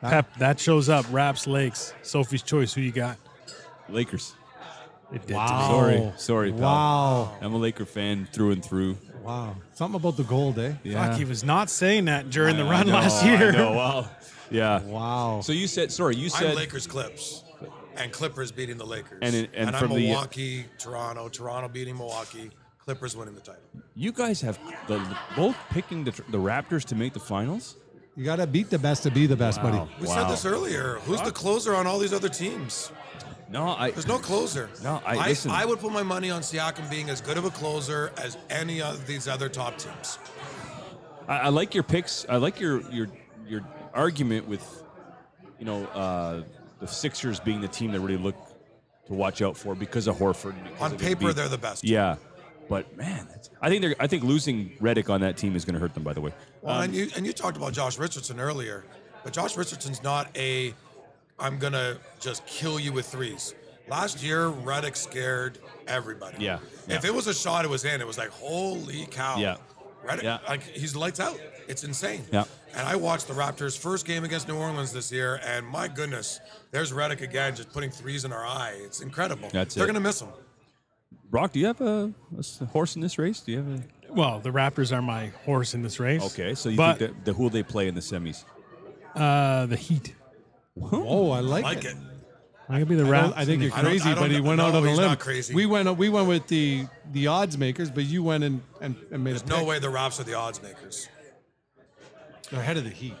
[0.00, 1.06] Pep, that shows up.
[1.12, 1.94] Raps Lakes.
[2.02, 2.74] Sophie's choice.
[2.74, 3.18] Who you got?
[3.88, 4.34] Lakers.
[5.12, 6.60] It did Sorry, sorry, pal.
[6.60, 7.36] Wow.
[7.40, 8.98] I'm a Laker fan through and through.
[9.22, 9.54] Wow.
[9.74, 10.72] Something about the gold, eh?
[10.82, 11.06] Yeah.
[11.10, 13.52] Fuck, he was not saying that during the run know, last I year.
[13.52, 14.08] know, wow.
[14.50, 14.80] Yeah.
[14.82, 15.40] Wow.
[15.42, 17.44] So you said, sorry, you I'm said Lakers Clips,
[17.96, 19.18] and Clippers beating the Lakers.
[19.22, 23.62] And in- and I'm from the- Milwaukee, Toronto, Toronto beating Milwaukee, Clippers winning the title.
[23.94, 24.98] you guys have the
[25.36, 27.76] both picking the, the Raptors to make the finals.
[28.16, 29.78] You got to beat the best to be the best, buddy.
[30.00, 30.14] We Wow.
[30.14, 30.98] said this earlier.
[31.04, 32.90] Who's the closer on all these other teams?
[33.50, 33.90] No, I.
[33.92, 34.68] There's no closer.
[34.82, 35.50] No, I- I, listen.
[35.50, 38.82] I would put my money on Siakam being as good of a closer as any
[38.82, 40.18] of these other top teams.
[41.28, 42.26] I, I like your picks.
[42.28, 43.08] I like your your
[43.46, 43.62] your
[43.98, 44.82] argument with,
[45.58, 46.42] you know, uh,
[46.80, 48.36] the Sixers being the team that really look
[49.08, 50.54] to watch out for because of Horford.
[50.62, 51.82] because On paper, they're the best.
[51.84, 52.16] Yeah,
[52.68, 53.28] but man,
[53.60, 53.96] I think they're.
[53.98, 56.04] I think losing Redick on that team is going to hurt them.
[56.04, 58.84] By the way, Well, Um, and you and you talked about Josh Richardson earlier,
[59.24, 60.72] but Josh Richardson's not a
[61.40, 63.54] I'm gonna just kill you with threes.
[63.88, 66.44] Last year, Redick scared everybody.
[66.44, 66.58] Yeah,
[66.88, 68.00] If it was a shot, it was in.
[68.02, 69.38] It was like, holy cow.
[69.38, 69.56] Yeah.
[70.08, 70.38] Redick, Yeah.
[70.48, 71.38] like he's lights out.
[71.68, 72.24] It's insane.
[72.32, 72.44] Yeah.
[72.76, 76.40] And I watched the Raptors' first game against New Orleans this year, and my goodness,
[76.70, 78.74] there's Redick again, just putting threes in our eye.
[78.84, 79.48] It's incredible.
[79.52, 79.88] That's They're it.
[79.88, 80.28] gonna miss him.
[81.30, 82.12] Brock, do you have a
[82.72, 83.40] horse in this race?
[83.40, 83.82] Do you have a?
[84.12, 86.22] Well, the Raptors are my horse in this race.
[86.32, 88.44] Okay, so you but think that the who they play in the semis?
[89.14, 90.14] uh, the Heat.
[90.80, 91.86] Oh, I like, Like it.
[91.86, 91.96] it.
[92.68, 93.32] I'm gonna be the I, Raps.
[93.36, 94.84] I think you're I don't- crazy, I don't but he know- went out no, on
[94.86, 95.08] a he's limb.
[95.08, 95.54] not crazy.
[95.54, 99.24] We went we went with the the odds makers, but you went and, and, and
[99.24, 99.66] made There's a no pick.
[99.68, 101.08] way the Raps are the odds makers.
[102.50, 103.14] They're ahead of the Heat.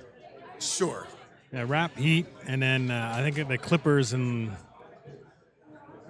[0.58, 1.06] Sure.
[1.52, 4.52] Yeah, Rap Heat, and then uh, I think the Clippers and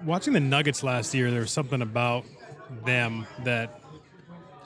[0.05, 2.24] watching the Nuggets last year, there was something about
[2.85, 3.77] them that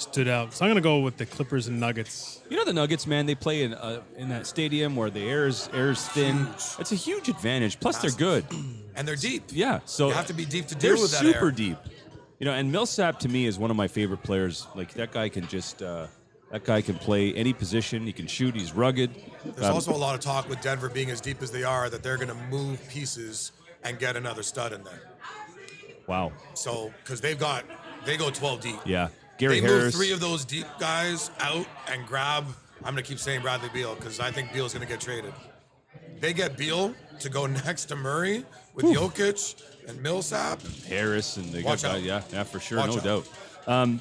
[0.02, 0.52] stood out.
[0.54, 2.40] So I'm gonna go with the Clippers and Nuggets.
[2.50, 3.26] You know the Nuggets, man.
[3.26, 6.36] They play in uh, in that stadium where the air is air is thin.
[6.46, 6.56] Huge.
[6.78, 7.80] It's a huge advantage.
[7.80, 8.44] Plus, they're good.
[8.94, 9.44] And they're deep.
[9.48, 11.50] Yeah, so You have to be deep to they're deal with that super air.
[11.50, 11.78] deep.
[12.38, 14.66] You know, and Millsap to me is one of my favorite players.
[14.74, 16.08] Like that guy can just uh,
[16.50, 18.04] that guy can play any position.
[18.06, 18.54] He can shoot.
[18.54, 19.10] He's rugged.
[19.46, 21.88] There's Um, also a lot of talk with Denver being as deep as they are
[21.88, 23.52] that they're going to move pieces
[23.82, 25.00] and get another stud in there.
[26.06, 26.32] wow.
[26.52, 27.64] So, because they've got,
[28.04, 28.76] they go 12 deep.
[28.84, 29.08] Yeah,
[29.38, 29.84] Gary they Harris.
[29.84, 32.44] move three of those deep guys out and grab.
[32.84, 35.32] I'm going to keep saying Bradley Beal because I think Beal's going to get traded.
[36.20, 38.44] They get Beal to go next to Murray
[38.74, 40.60] with Jokic and Millsap.
[40.88, 42.02] Harris and they Watch got out.
[42.02, 43.04] yeah, yeah, for sure, Watch no out.
[43.04, 43.28] doubt.
[43.68, 44.00] Um,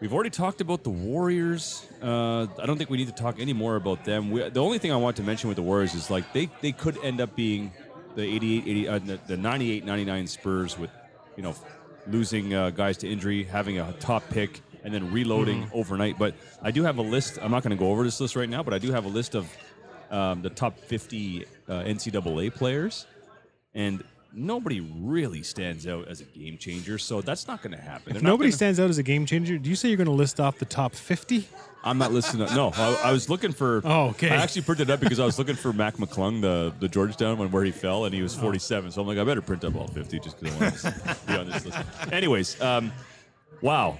[0.00, 1.86] we've already talked about the Warriors.
[2.02, 4.30] Uh, I don't think we need to talk any more about them.
[4.30, 6.72] We, the only thing I want to mention with the Warriors is like they, they
[6.72, 7.72] could end up being
[8.16, 10.90] the 88, 80, uh, the 98, 99 Spurs with,
[11.36, 11.54] you know,
[12.06, 15.76] losing uh, guys to injury, having a top pick, and then reloading Mm-hmm.
[15.78, 16.18] overnight.
[16.18, 17.38] But I do have a list.
[17.42, 19.08] I'm not going to go over this list right now, but I do have a
[19.08, 19.50] list of
[20.10, 23.06] um, the top 50 uh, NCAA players,
[23.74, 24.02] and
[24.32, 26.98] nobody really stands out as a game changer.
[26.98, 28.16] So that's not going to happen.
[28.16, 30.10] If They're nobody gonna- stands out as a game changer, do you say you're gonna
[30.10, 31.48] list off the top 50?
[31.82, 32.46] I'm not listening.
[32.46, 33.80] To, no, I, I was looking for.
[33.84, 34.30] Oh, okay.
[34.30, 37.50] I actually printed up because I was looking for Mac McClung, the the Georgetown one
[37.50, 38.92] where he fell, and he was 47.
[38.92, 41.34] So I'm like, I better print up all 50 just because I want to be
[41.34, 41.78] on this list.
[42.12, 42.92] Anyways, um,
[43.62, 43.98] wow.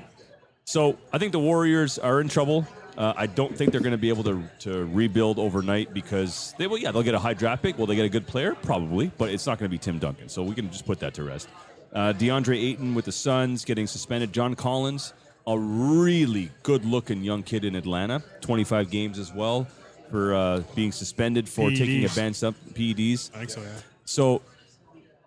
[0.64, 2.66] So I think the Warriors are in trouble.
[2.98, 6.66] Uh, I don't think they're going to be able to, to rebuild overnight because they
[6.66, 6.76] will.
[6.76, 7.78] Yeah, they'll get a high draft pick.
[7.78, 8.54] Will they get a good player?
[8.54, 10.28] Probably, but it's not going to be Tim Duncan.
[10.28, 11.48] So we can just put that to rest.
[11.92, 14.32] Uh, DeAndre Ayton with the Suns getting suspended.
[14.32, 15.12] John Collins,
[15.46, 19.66] a really good-looking young kid in Atlanta, 25 games as well
[20.10, 22.04] for uh, being suspended for taking PEDs.
[22.04, 23.30] advanced up PEDs.
[23.34, 23.68] I think so, yeah.
[24.04, 24.42] So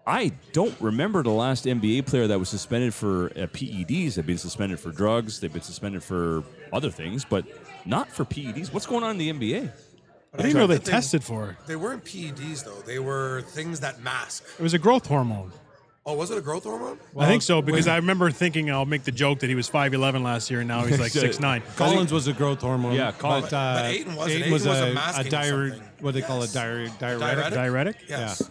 [0.05, 4.15] I don't remember the last NBA player that was suspended for uh, PEDs.
[4.15, 5.39] They've been suspended for drugs.
[5.39, 7.45] They've been suspended for other things, but
[7.85, 8.73] not for PEDs.
[8.73, 9.71] What's going on in the NBA?
[10.33, 11.55] I didn't know they they- tested for it.
[11.67, 12.81] They weren't PEDs though.
[12.85, 14.43] They were things that mask.
[14.59, 15.51] It was a growth hormone.
[16.05, 16.99] Oh, was it a growth hormone?
[17.17, 20.21] I think so because I remember thinking I'll make the joke that he was 5'11
[20.21, 21.63] last year and now he's like six nine.
[21.77, 22.93] Collins was a growth hormone.
[22.93, 24.35] Yeah, Collins- but, uh, But Ayton wasn't.
[24.41, 25.89] Ayton was was a a, a masking diure, something.
[26.01, 26.53] what they call Yes.
[26.55, 27.19] a diure, diuretic.
[27.19, 27.53] Diuretic?
[27.53, 27.95] Diuretic?
[28.09, 28.41] Yes.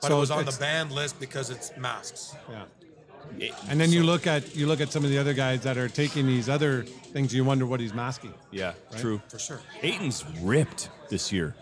[0.00, 2.36] But So it was on the banned list because it's masks.
[2.48, 3.50] Yeah.
[3.68, 5.88] And then you look at you look at some of the other guys that are
[5.88, 7.34] taking these other things.
[7.34, 8.32] You wonder what he's masking.
[8.52, 9.20] Yeah, true.
[9.28, 9.60] For sure.
[9.82, 11.56] Ayton's ripped this year.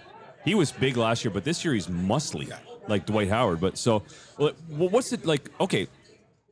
[0.44, 2.52] He was big last year, but this year he's muscly,
[2.88, 3.60] like Dwight Howard.
[3.60, 4.02] But so,
[4.38, 5.50] well, what's it like?
[5.60, 5.88] Okay,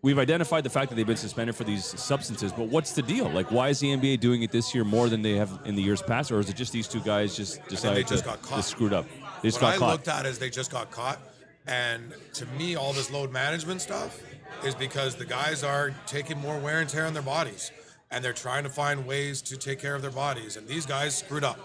[0.03, 3.29] we've identified the fact that they've been suspended for these substances, but what's the deal?
[3.31, 5.83] Like, why is the NBA doing it this year more than they have in the
[5.83, 8.57] years past, or is it just these two guys just decided just to got caught.
[8.59, 9.07] just screwed up?
[9.43, 9.93] They just what got I caught.
[9.93, 11.19] looked at is they just got caught,
[11.67, 14.21] and to me, all this load management stuff
[14.65, 17.71] is because the guys are taking more wear and tear on their bodies,
[18.11, 21.17] and they're trying to find ways to take care of their bodies, and these guys
[21.17, 21.59] screwed up.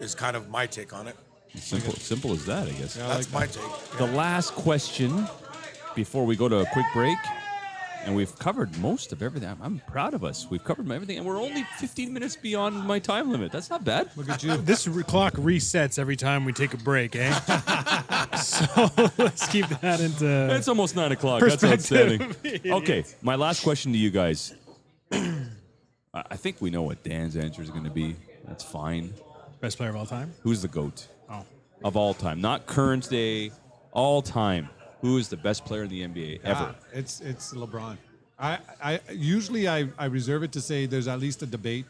[0.00, 1.16] Is kind of my take on it.
[1.56, 2.94] Simple, simple as that, I guess.
[2.94, 3.62] That's my take.
[3.98, 5.26] The last question
[5.94, 7.18] before we go to a quick break,
[8.04, 9.48] and we've covered most of everything.
[9.48, 10.46] I'm, I'm proud of us.
[10.48, 13.52] We've covered everything, and we're only 15 minutes beyond my time limit.
[13.52, 14.10] That's not bad.
[14.16, 14.56] Look at you.
[14.56, 17.32] This re- clock resets every time we take a break, eh?
[18.36, 20.54] so let's keep that into.
[20.54, 21.40] It's almost nine o'clock.
[21.40, 22.22] That's Perspective.
[22.22, 22.72] outstanding.
[22.72, 24.54] okay, my last question to you guys.
[25.12, 25.44] I
[26.14, 28.16] I think we know what Dan's answer is going to be.
[28.46, 29.12] That's fine.
[29.60, 30.32] Best player of all time?
[30.42, 31.44] Who's the goat Oh.
[31.84, 32.40] of all time?
[32.40, 33.52] Not current day,
[33.92, 34.68] all time.
[35.00, 36.74] Who is the best player in the NBA ever?
[36.74, 37.96] Ah, it's it's LeBron.
[38.38, 41.86] I, I usually I, I reserve it to say there's at least a debate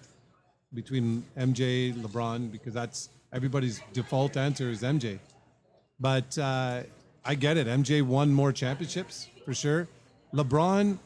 [0.74, 5.18] between MJ LeBron because that's everybody's default answer is MJ.
[5.98, 6.82] But uh,
[7.24, 7.66] I get it.
[7.66, 9.88] MJ won more championships for sure.
[10.34, 10.98] LeBron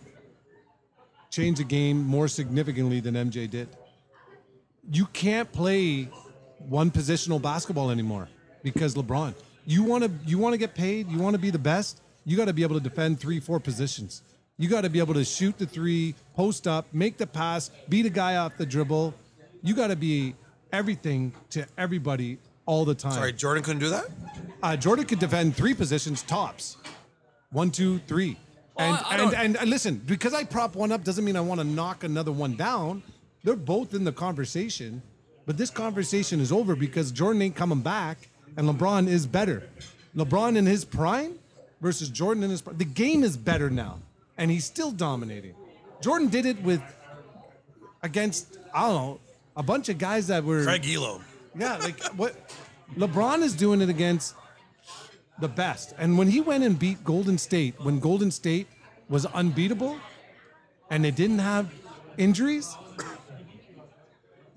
[1.30, 3.68] changed the game more significantly than MJ did.
[4.90, 6.08] You can't play
[6.68, 8.28] one positional basketball anymore
[8.62, 9.34] because LeBron.
[9.66, 12.36] You want to you want to get paid, you want to be the best, you
[12.36, 14.22] got to be able to defend 3 4 positions.
[14.56, 18.06] You got to be able to shoot the 3, post up, make the pass, beat
[18.06, 19.14] a guy off the dribble.
[19.62, 20.34] You got to be
[20.72, 23.12] everything to everybody all the time.
[23.12, 24.06] Sorry, Jordan couldn't do that.
[24.62, 26.76] Uh, Jordan could defend three positions tops.
[27.50, 28.36] One, two, three.
[28.76, 31.40] And, Well, I and, and and listen, because I prop one up doesn't mean I
[31.40, 33.02] want to knock another one down.
[33.44, 35.02] They're both in the conversation,
[35.46, 39.62] but this conversation is over because Jordan ain't coming back, and LeBron is better.
[40.16, 41.38] LeBron in his prime
[41.80, 42.78] versus Jordan in his prime.
[42.78, 43.98] The game is better now,
[44.38, 45.54] and he's still dominating.
[46.00, 46.82] Jordan did it with
[48.02, 49.20] against I don't know
[49.56, 51.20] a bunch of guys that were Craig Ehlo.
[51.58, 52.34] yeah, like what
[52.96, 54.34] LeBron is doing it against
[55.40, 55.94] the best.
[55.98, 58.66] And when he went and beat Golden State, when Golden State
[59.08, 59.98] was unbeatable
[60.90, 61.72] and they didn't have
[62.18, 62.76] injuries,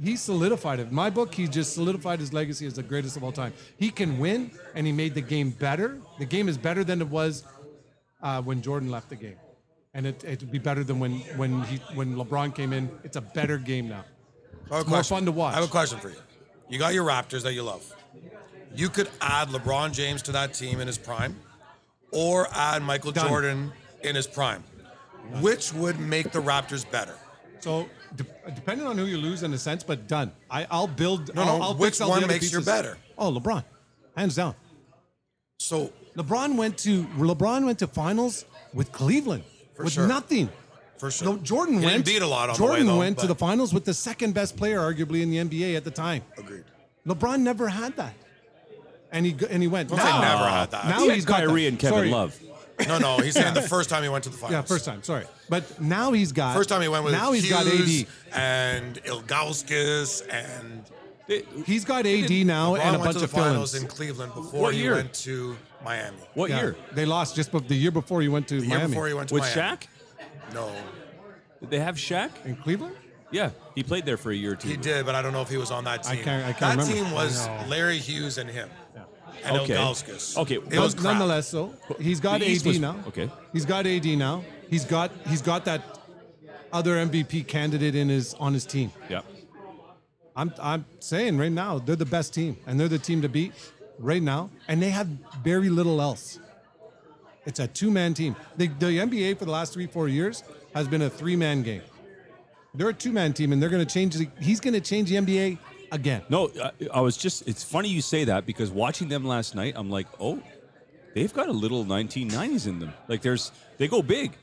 [0.02, 0.88] he solidified it.
[0.90, 3.54] In my book, he just solidified his legacy as the greatest of all time.
[3.78, 6.00] He can win, and he made the game better.
[6.20, 7.44] The game is better than it was
[8.22, 9.38] uh, when Jordan left the game,
[9.94, 12.90] and it it'd be better than when when he when LeBron came in.
[13.04, 14.06] It's a better game now.
[14.70, 15.54] I have a It's more fun to watch.
[15.54, 16.18] I have a question for you.
[16.70, 17.84] You got your Raptors that you love.
[18.76, 21.36] You could add LeBron James to that team in his prime,
[22.12, 23.28] or add Michael Done.
[23.28, 23.72] Jordan
[24.04, 24.64] in his prime.
[25.42, 27.16] Which would make the Raptors better?
[27.60, 28.26] So de-
[28.56, 30.32] depending on who you lose in a sense, but done.
[30.50, 31.34] I, I'll build.
[31.36, 32.66] No, I'll, no, I'll which fix all the one other makes you pieces.
[32.66, 32.98] better?
[33.18, 33.64] Oh, LeBron,
[34.16, 34.56] hands down.
[35.60, 39.44] So LeBron went to LeBron went to finals with Cleveland
[39.76, 40.08] For with sure.
[40.08, 40.50] nothing.
[40.98, 41.28] For sure.
[41.28, 42.06] No, Jordan He didn't went.
[42.06, 43.94] beat a lot on the Jordan way, though, went to but- the finals with the
[43.94, 46.24] second best player, arguably in the NBA at the time.
[46.38, 46.64] agreed.
[47.08, 48.14] LeBron never had that,
[49.12, 49.90] and he go- and he went.
[49.90, 50.86] Don't now, never had that.
[50.88, 51.68] Now He had he's got Kyrie that.
[51.70, 52.10] and Kevin Sorry.
[52.10, 52.38] Love.
[52.88, 54.52] No, no, he's saying the first time he went to the finals.
[54.54, 55.02] Yeah, first time.
[55.04, 56.56] Sorry, but now he's got.
[56.56, 57.68] First time he went with Now he's Hughes got
[58.38, 58.40] AD.
[58.40, 60.84] and Ilgauskas and
[61.66, 63.92] He's got AD now LeBron and a went bunch to the of finals fill-ins.
[63.92, 66.16] in Cleveland before What he went to Miami.
[66.36, 66.76] What Yeah, year?
[66.94, 68.92] They lost just bef- the year before he went to The year Miami.
[68.94, 69.78] before he went to With Miami.
[69.78, 69.88] Shaq?
[70.54, 70.72] No,
[71.60, 72.30] Did they have Shaq?
[72.46, 72.96] in Cleveland.
[73.30, 74.70] Yeah, he played there for a year or two.
[74.70, 76.24] he did, but I don't know if he was on that I team.
[76.24, 76.94] can't- I can't that remember.
[77.10, 77.68] team was I know.
[77.68, 78.70] Larry Hughes and him.
[79.46, 79.78] And Okay.
[80.38, 81.04] Okay, It was crap.
[81.04, 82.96] nonetheless, so he's got AD was- now.
[83.08, 83.30] okay.
[83.54, 84.44] he's got AD now.
[84.70, 85.82] He's got he's got that
[86.74, 88.92] other MVP candidate in his on his team.
[89.10, 89.22] Yeah.
[90.36, 93.54] I'm I'm saying right now they're the best team and they're the team to beat
[94.00, 95.08] right now, and they have
[95.44, 96.40] very little else.
[97.46, 98.36] It's a two man team.
[98.58, 100.44] The, the NBA for the last three four years
[100.76, 101.82] has been a three man game.
[102.76, 104.16] They're a two man team, and they're going to change.
[104.16, 105.58] The, he's going to change the NBA
[105.92, 106.24] again.
[106.30, 107.48] No, I, I was just.
[107.48, 110.42] It's funny you say that because watching them last night, I'm like, oh,
[111.14, 112.94] they've got a little 1990s in them.
[113.08, 114.34] Like there's, they go big,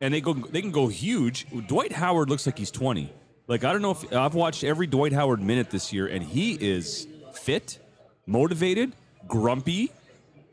[0.00, 1.46] and they go, they can go huge.
[1.66, 3.12] Dwight Howard looks like he's 20.
[3.48, 6.54] Like I don't know if I've watched every Dwight Howard minute this year, and he
[6.54, 7.78] is fit,
[8.26, 8.92] motivated,
[9.26, 9.90] grumpy.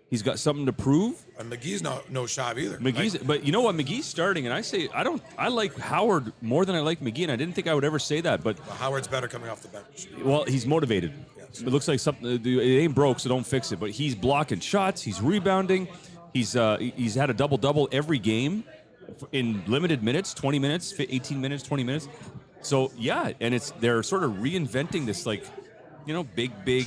[0.10, 1.24] He's got something to prove.
[1.40, 2.78] And McGee's no no shot either.
[2.80, 3.74] McGee's, Like, but you know what?
[3.76, 5.24] McGee's starting, and I say I don't.
[5.38, 7.98] I like Howard more than I like McGee, and I didn't think I would ever
[7.98, 10.10] say that, but Howard's better coming off the bench.
[10.22, 11.14] well, he's motivated.
[11.38, 12.46] It looks like something.
[12.46, 12.48] It
[12.82, 13.80] ain't broke, so don't fix it.
[13.80, 15.02] But he's blocking shots.
[15.02, 15.88] He's rebounding.
[16.34, 18.66] He's uh, he's had a double double every game
[19.32, 22.08] in limited minutes, 20 minutes, 18 minutes, 20 minutes.
[22.62, 25.46] So yeah, and it's they're sort of reinventing this like,
[26.06, 26.86] you know, big big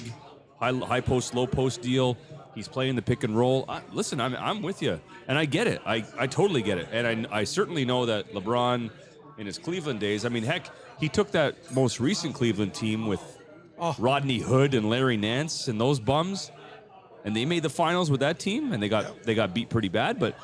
[0.60, 2.16] high high post, low post deal.
[2.54, 3.64] He's playing the pick and roll.
[3.68, 5.80] I, listen, I'm I'm with you, and I get it.
[5.86, 8.90] I, I totally get it, and I I certainly know that LeBron
[9.38, 10.24] in his Cleveland days.
[10.24, 10.66] I mean, heck,
[11.00, 13.20] he took that most recent Cleveland team with
[13.78, 13.96] oh.
[13.98, 16.50] Rodney Hood and Larry Nance and those bums,
[17.24, 19.88] and they made the finals with that team, and they got they got beat pretty
[19.88, 20.36] bad, but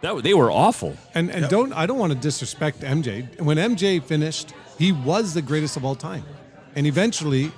[0.00, 0.96] that they were awful.
[1.14, 3.40] And and don't I don't want to disrespect MJ.
[3.40, 6.24] When MJ finished, he was the greatest of all time,
[6.74, 7.52] and eventually,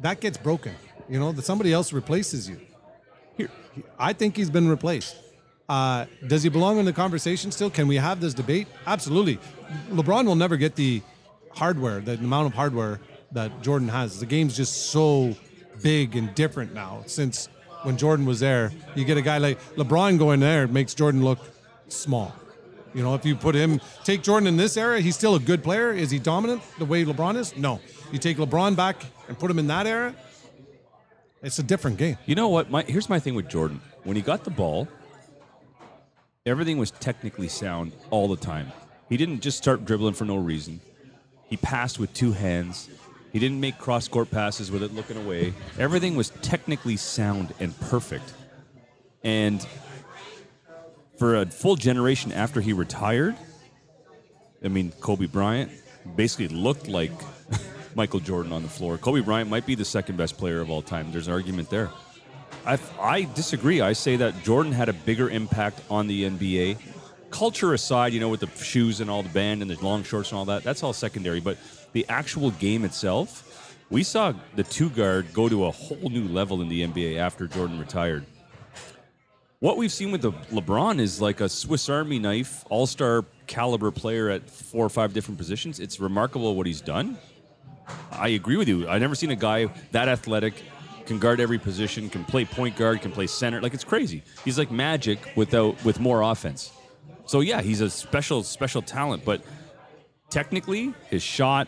[0.00, 0.74] that gets broken.
[1.08, 2.60] You know that somebody else replaces you.
[3.98, 5.16] I think he's been replaced.
[5.68, 7.70] Uh, does he belong in the conversation still?
[7.70, 8.68] Can we have this debate?
[8.86, 9.38] Absolutely.
[9.90, 11.02] LeBron will never get the
[11.54, 13.00] hardware, the amount of hardware
[13.32, 14.18] that Jordan has.
[14.18, 15.36] The game's just so
[15.82, 17.48] big and different now since
[17.82, 18.72] when Jordan was there.
[18.94, 21.38] You get a guy like LeBron going there, it makes Jordan look
[21.88, 22.34] small.
[22.94, 25.62] You know, if you put him, take Jordan in this era, he's still a good
[25.62, 25.92] player.
[25.92, 27.56] Is he dominant the way LeBron is?
[27.56, 27.80] No.
[28.10, 30.14] You take LeBron back and put him in that era,
[31.42, 32.18] it's a different game.
[32.26, 32.70] You know what?
[32.70, 33.80] My, here's my thing with Jordan.
[34.04, 34.88] When he got the ball,
[36.44, 38.72] everything was technically sound all the time.
[39.08, 40.80] He didn't just start dribbling for no reason.
[41.48, 42.88] He passed with two hands.
[43.32, 45.54] He didn't make cross court passes with it looking away.
[45.78, 48.32] Everything was technically sound and perfect.
[49.22, 49.66] And
[51.18, 53.36] for a full generation after he retired,
[54.64, 55.70] I mean, Kobe Bryant
[56.16, 57.12] basically looked like
[57.98, 58.96] Michael Jordan on the floor.
[58.96, 61.10] Kobe Bryant might be the second best player of all time.
[61.10, 61.90] There's an argument there.
[62.64, 63.80] I, I disagree.
[63.80, 66.78] I say that Jordan had a bigger impact on the NBA.
[67.30, 70.30] Culture aside, you know, with the shoes and all the band and the long shorts
[70.30, 71.40] and all that, that's all secondary.
[71.40, 71.58] But
[71.92, 76.62] the actual game itself, we saw the two guard go to a whole new level
[76.62, 78.24] in the NBA after Jordan retired.
[79.58, 83.90] What we've seen with the LeBron is like a Swiss Army knife, all star caliber
[83.90, 85.80] player at four or five different positions.
[85.80, 87.18] It's remarkable what he's done.
[88.12, 88.88] I agree with you.
[88.88, 90.54] I've never seen a guy that athletic,
[91.06, 93.60] can guard every position, can play point guard, can play center.
[93.62, 94.22] Like it's crazy.
[94.44, 96.70] He's like magic without with more offense.
[97.26, 99.42] So yeah, he's a special special talent, but
[100.30, 101.66] technically his shot,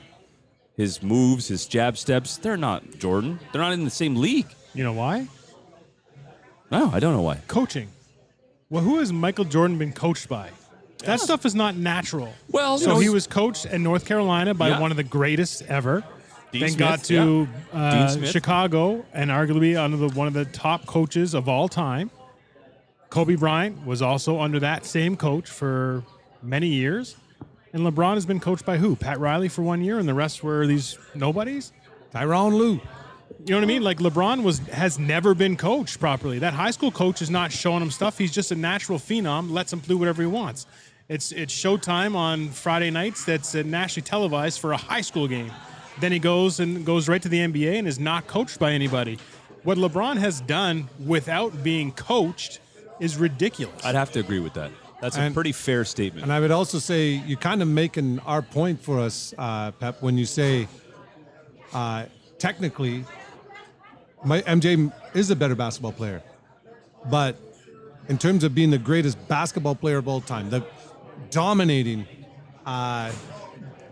[0.77, 3.41] his moves, his jab steps, they're not Jordan.
[3.53, 4.47] They're not in the same league.
[4.75, 5.27] You know why?
[6.71, 7.39] No, I don't know why.
[7.49, 7.89] Coaching.
[8.69, 10.51] Well, who has Michael Jordan been coached by?
[11.07, 12.33] That stuff is not natural.
[12.51, 14.81] Well, so no, he was coached in North Carolina by Yeah.
[14.81, 16.05] one of the greatest ever.
[16.53, 17.81] Dean then Smith, got to yeah.
[17.81, 22.11] uh, Chicago and arguably under the, one of the top coaches of all time.
[23.09, 26.05] Kobe Bryant was also under that same coach for
[26.43, 27.17] many years.
[27.73, 28.97] And LeBron has been coached by who?
[28.97, 31.73] Pat Riley for one year, and the rest were these nobodies.
[32.13, 32.81] Tyronn Lue.
[33.45, 33.83] You know what I mean?
[33.83, 36.41] Like LeBron was has never been coached properly.
[36.41, 38.19] That high school coach is not showing him stuff.
[38.19, 39.51] He's just a natural phenom.
[39.51, 40.67] Lets him do whatever he wants.
[41.11, 43.25] It's it's Showtime on Friday nights.
[43.25, 45.51] That's uh, nationally televised for a high school game.
[45.99, 49.19] Then he goes and goes right to the NBA and is not coached by anybody.
[49.65, 52.61] What LeBron has done without being coached
[53.01, 53.85] is ridiculous.
[53.85, 54.71] I'd have to agree with that.
[55.01, 56.23] That's a And- pretty fair statement.
[56.23, 60.01] And I would also say you're kind of making our point for us, uh, Pep,
[60.03, 60.69] when you say
[61.73, 62.05] uh,
[62.39, 63.05] technically,
[64.25, 66.23] my MJ is a better basketball player,
[67.11, 67.37] but
[68.09, 70.63] in terms of being the greatest basketball player of all time, the
[71.31, 72.07] dominating,
[72.65, 73.13] uh,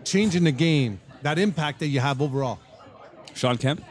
[0.03, 2.59] changing the game, that impact that you have overall.
[3.33, 3.83] Shawn Kemp?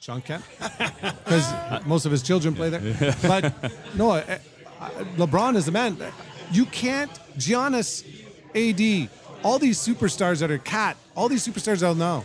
[0.00, 0.44] Shawn Kemp,
[1.24, 1.52] because
[1.86, 3.14] most of his children play there.
[3.22, 3.52] But
[3.94, 4.38] no, uh,
[4.80, 5.96] uh, LeBron is the man.
[6.52, 8.04] You can't Giannis,
[8.54, 9.10] AD,
[9.42, 12.24] all these superstars that are cat, all these superstars out now.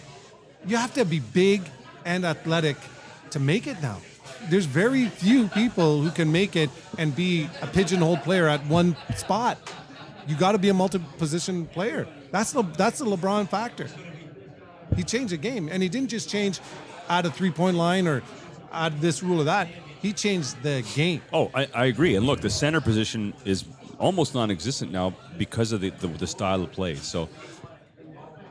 [0.65, 1.63] You have to be big
[2.05, 2.77] and athletic
[3.31, 3.97] to make it now.
[4.49, 8.95] There's very few people who can make it and be a pigeonhole player at one
[9.15, 9.57] spot.
[10.27, 12.07] You got to be a multi-position player.
[12.31, 13.87] That's the that's the LeBron factor.
[14.95, 16.59] He changed the game, and he didn't just change
[17.09, 18.21] add a three-point line or
[18.71, 19.67] add this rule or that.
[20.01, 21.21] He changed the game.
[21.31, 22.15] Oh, I, I agree.
[22.15, 23.65] And look, the center position is
[23.99, 26.95] almost non-existent now because of the, the, the style of play.
[26.95, 27.29] So,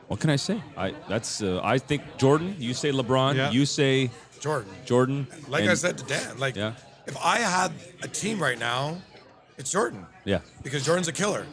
[0.07, 0.61] what can I say?
[0.77, 2.55] I that's uh, I think Jordan.
[2.59, 3.35] You say LeBron.
[3.35, 3.51] Yeah.
[3.51, 4.71] You say Jordan.
[4.85, 5.27] Jordan.
[5.47, 6.73] Like and- I said to Dan, like Yeah.
[7.05, 7.71] if I had
[8.01, 8.97] a team right now,
[9.57, 10.05] it's Jordan.
[10.25, 10.39] Yeah.
[10.63, 11.45] Because Jordan's a killer.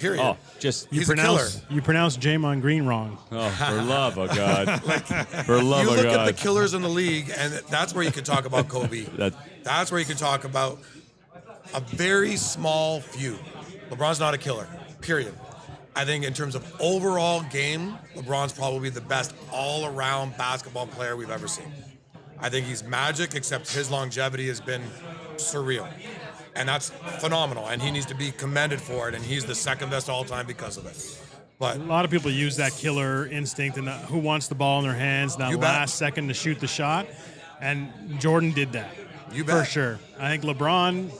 [0.00, 0.20] Period.
[0.22, 1.46] Oh, just He's you a killer.
[1.68, 3.18] you pronounce Jamon Green wrong.
[3.30, 4.82] oh, for love of God.
[5.46, 6.20] for love you of look God.
[6.20, 9.02] at the killers in the league, and that's where you can talk about Kobe.
[9.16, 10.78] That- that's where you can talk about
[11.74, 13.38] a very small few.
[13.90, 14.66] LeBron's not a killer.
[15.02, 15.34] Period.
[15.94, 21.30] I think in terms of overall game, LeBron's probably the best all-around basketball player we've
[21.30, 21.70] ever seen.
[22.40, 24.82] I think he's magic, except his longevity has been
[25.36, 25.86] surreal.
[26.56, 27.68] And that's phenomenal.
[27.68, 29.14] And he needs to be commended for it.
[29.14, 31.20] And he's the second best all time because of it.
[31.58, 34.80] But A lot of people use that killer instinct and uh, who wants the ball
[34.80, 35.60] in their hands, that bet.
[35.60, 37.06] last second to shoot the shot.
[37.60, 38.94] And Jordan did that.
[39.32, 39.98] You For sure.
[40.18, 41.10] I think LeBron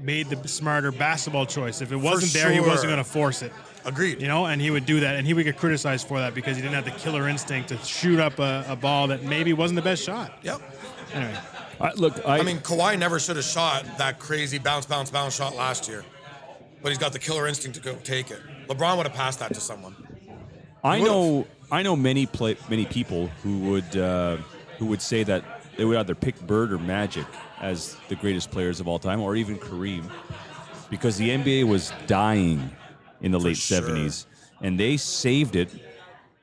[0.00, 1.80] made the smarter basketball choice.
[1.80, 3.52] If it wasn't there, he wasn't going to force it.
[3.84, 4.20] Agreed.
[4.20, 6.56] You know, and he would do that, and he would get criticized for that because
[6.56, 9.76] he didn't have the killer instinct to shoot up a, a ball that maybe wasn't
[9.76, 10.38] the best shot.
[10.42, 10.60] Yep.
[11.14, 11.38] Anyway,
[11.80, 15.36] I, look, I, I mean, Kawhi never should have shot that crazy bounce, bounce, bounce
[15.36, 16.04] shot last year,
[16.82, 18.40] but he's got the killer instinct to go take it.
[18.66, 19.94] LeBron would have passed that to someone.
[20.82, 24.38] I know I know many play, many people who would uh,
[24.78, 25.44] who would say that
[25.76, 27.26] they would either pick Bird or Magic
[27.60, 30.04] as the greatest players of all time, or even Kareem,
[30.90, 32.70] because the NBA was dying
[33.20, 33.82] in the late sure.
[33.82, 34.26] '70s,
[34.62, 35.70] and they saved it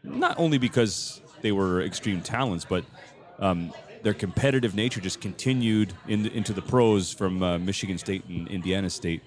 [0.03, 2.83] not only because they were extreme talents, but
[3.39, 3.73] um,
[4.05, 8.87] their competitive nature just continued in into the pros from uh, Michigan State and Indiana
[8.87, 9.23] State.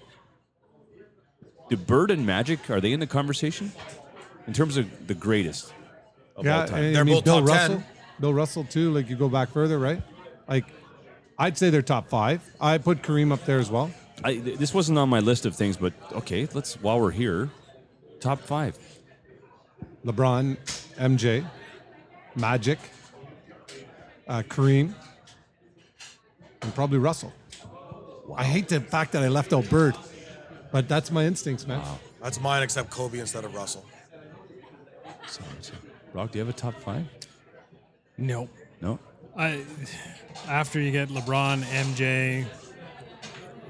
[1.69, 3.73] Do Bird and Magic are they in the conversation
[4.47, 5.73] in terms of the greatest
[6.37, 6.85] of yeah, all time?
[6.85, 7.71] and They're I mean, both Bill top 10.
[7.71, 7.83] Russell.
[8.21, 8.93] Bill Russell too.
[8.93, 10.01] Like you go back further, right?
[10.47, 10.63] Like
[11.37, 12.41] I'd say they're top five.
[12.61, 13.91] I put Kareem up there as well.
[14.23, 17.49] I, this wasn't on my list of things, but okay, let's while we're here,
[18.21, 18.77] top five.
[20.05, 20.55] LeBron,
[20.97, 21.45] MJ,
[22.35, 22.79] Magic,
[24.29, 24.93] uh, Kareem,
[26.61, 27.33] and probably Russell.
[28.35, 29.95] I hate the fact that I left out Bird,
[30.71, 31.81] but that's my instincts, man.
[32.21, 33.83] That's mine, except Kobe instead of Russell.
[35.27, 35.73] So, so,
[36.13, 37.05] Brock, do you have a top five?
[38.17, 38.49] nope.
[38.81, 38.99] No.
[39.35, 39.63] I,
[40.47, 42.45] after you get LeBron, MJ,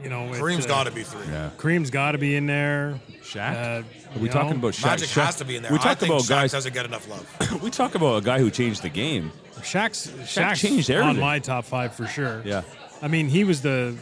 [0.03, 1.25] you know, it, Kareem's uh, got to be three.
[1.27, 1.49] Yeah.
[1.57, 2.99] Kareem's got to be in there.
[3.21, 3.53] Shaq.
[3.53, 3.83] Uh,
[4.15, 4.85] Are we you talking about Shaq?
[4.85, 5.71] Magic Shaq- has to be in there.
[5.71, 6.51] We I talk think about Shaq guys.
[6.51, 7.61] doesn't get enough love.
[7.63, 9.31] we talk about a guy who changed the game.
[9.57, 11.17] Shaq's, Shaq's changed everything.
[11.17, 12.41] on my top five for sure.
[12.45, 12.61] Yeah.
[13.01, 13.95] I mean, he was the,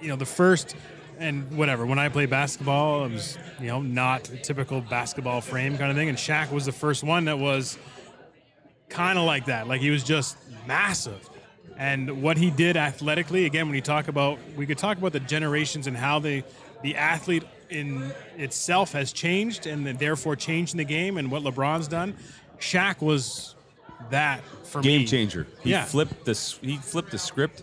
[0.00, 0.74] you know, the first,
[1.18, 1.86] and whatever.
[1.86, 5.96] When I played basketball, it was, you know, not a typical basketball frame kind of
[5.96, 6.08] thing.
[6.08, 7.78] And Shaq was the first one that was
[8.88, 9.66] kind of like that.
[9.68, 11.28] Like he was just massive.
[11.76, 15.20] And what he did athletically, again, when you talk about, we could talk about the
[15.20, 16.42] generations and how the
[16.82, 21.88] the athlete in itself has changed, and then therefore changing the game, and what LeBron's
[21.88, 22.14] done.
[22.60, 23.54] Shaq was
[24.10, 24.98] that for me.
[24.98, 25.46] Game changer.
[25.62, 25.84] He Yeah.
[25.84, 26.58] flipped this.
[26.60, 27.62] He flipped the script.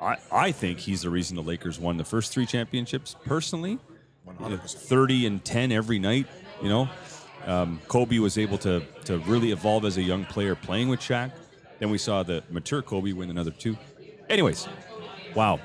[0.00, 3.14] I, I think he's the reason the Lakers won the first three championships.
[3.26, 3.78] Personally,
[4.26, 4.60] 100%.
[4.78, 6.26] 30 and 10 every night.
[6.62, 6.88] You know,
[7.46, 11.30] um, Kobe was able to to really evolve as a young player playing with Shaq.
[11.78, 13.76] Then we saw the mature Kobe win another two.
[14.28, 14.68] Anyways,
[15.34, 15.60] wow.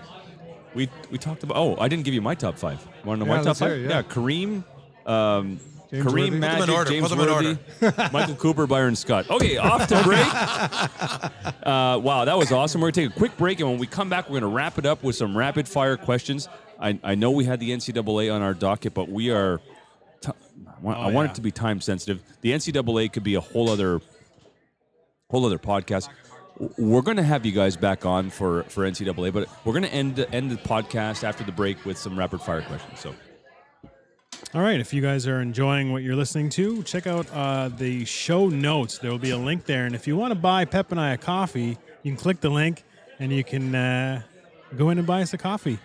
[0.75, 1.57] We we talked about.
[1.57, 2.85] Oh, I didn't give you my top five.
[3.05, 3.71] Want to know Yeah, my top let's five?
[3.73, 4.01] it, yeah.
[4.01, 4.63] Kareem.
[5.05, 5.59] Um,
[5.91, 6.21] James Kareem Worthy.
[6.21, 7.33] Put them in Magic, order, James put them in
[7.81, 9.29] Worthy, Michael Cooper, Byron Scott.
[9.29, 10.25] Okay, off to break.
[11.63, 12.81] Uh, wow, that was awesome.
[12.81, 14.55] We're going to take a quick break, and when we come back, we're going to
[14.55, 16.49] wrap it up with some rapid fire questions.
[16.77, 19.61] I, I know we had the NCAA on our docket, but we are.
[20.19, 20.31] T-
[20.67, 21.31] I want, I want yeah.
[21.31, 22.21] it to be time sensitive.
[22.41, 24.01] The NCAA could be a whole other,
[25.33, 26.09] whole other podcast.
[26.77, 29.91] We're going to have you guys back on for for NCAA, but we're going to
[29.93, 32.99] end the- end the podcast after the break with some rapid fire questions.
[32.99, 33.15] So
[34.53, 38.05] All right, if you guys are enjoying what you're listening to, check out uh, the
[38.05, 38.99] show notes.
[38.99, 41.13] There will be a link there, and if you want to buy Pep and I
[41.13, 42.83] a coffee, you can click the link
[43.19, 44.21] and you can uh,
[44.77, 45.79] go in and buy us a coffee.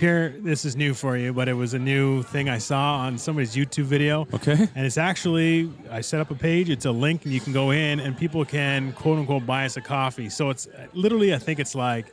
[0.00, 3.16] Here, this is new for you, but it was a new thing I saw on
[3.16, 4.26] somebody's YouTube video.
[4.34, 4.68] Okay.
[4.74, 7.70] And it's actually, I set up a page, it's a link, and you can go
[7.70, 10.28] in and people can quote unquote buy us a coffee.
[10.28, 12.06] So it's literally, I think it's like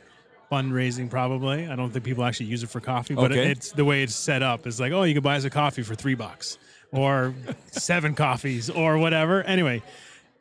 [0.50, 1.66] fundraising probably.
[1.66, 3.50] I don't think people actually use it for coffee, but Okay.
[3.50, 4.64] it's the way it's set up.
[4.66, 6.58] It's like, oh, you can buy us a coffee for three bucks
[6.92, 7.34] or
[7.72, 9.42] seven coffees or whatever.
[9.42, 9.82] Anyway,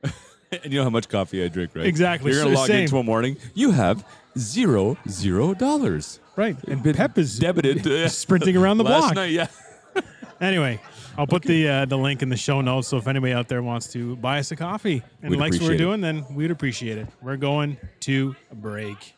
[0.52, 1.86] And you know how much coffee I drink, right?
[1.86, 2.32] Exactly.
[2.34, 2.82] You're gonna So log same.
[2.82, 3.38] in tomorrow morning.
[3.56, 4.06] You have
[4.38, 6.20] zero zero dollars.
[6.42, 6.58] Right.
[6.66, 9.16] And Been Pep is debited uh, sprinting around the last block.
[9.16, 9.32] night.
[9.32, 9.48] Yeah.
[10.42, 10.82] Anyway,
[11.20, 12.88] I'll put the uh, the link in the show notes.
[12.88, 15.62] So if anybody out there wants to buy us a coffee and We'd likes what
[15.62, 15.78] we're appreciate it.
[15.88, 17.08] doing, then we'd appreciate it.
[17.22, 19.14] We're going to a break.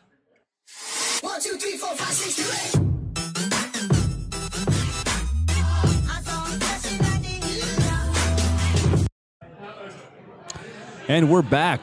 [1.22, 3.84] One, two, three, four, five, six, seven, eight.
[11.08, 11.82] And we're back.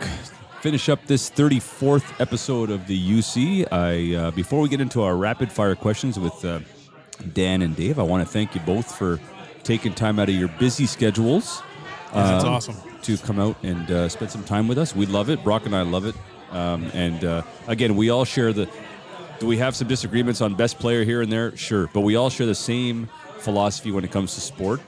[0.60, 3.66] Finish up this 34th episode of the UC.
[3.72, 6.60] I uh, before we get into our rapid fire questions with uh,
[7.32, 9.18] Dan and Dave, I want to thank you both for
[9.62, 11.62] taking time out of your busy schedules
[12.12, 12.76] That's um, awesome.
[13.02, 14.94] to come out and uh, spend some time with us.
[14.94, 15.42] We love it.
[15.42, 16.14] Brock and I love it.
[16.50, 18.68] Um, and uh, again, we all share the.
[19.38, 21.56] Do we have some disagreements on best player here and there?
[21.56, 23.08] Sure, but we all share the same
[23.38, 24.82] philosophy when it comes to sport.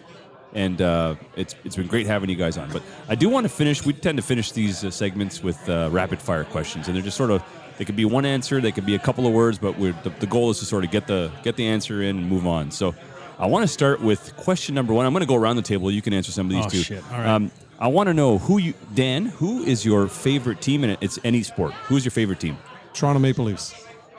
[0.54, 2.70] And uh, it's it's been great having you guys on.
[2.70, 3.84] But I do want to finish.
[3.86, 7.16] We tend to finish these uh, segments with uh, rapid fire questions, and they're just
[7.16, 7.42] sort of.
[7.78, 8.60] They could be one answer.
[8.60, 10.84] They could be a couple of words, but we're, the, the goal is to sort
[10.84, 12.70] of get the get the answer in and move on.
[12.70, 12.94] So,
[13.38, 15.06] I want to start with question number one.
[15.06, 15.90] I'm going to go around the table.
[15.90, 16.82] You can answer some of these Oh, two.
[16.82, 17.02] shit.
[17.10, 17.26] All right.
[17.26, 17.50] Um,
[17.80, 19.24] I want to know who you, Dan.
[19.24, 20.84] Who is your favorite team?
[20.84, 21.72] And it's any sport.
[21.88, 22.58] Who's your favorite team?
[22.92, 23.74] Toronto Maple Leafs.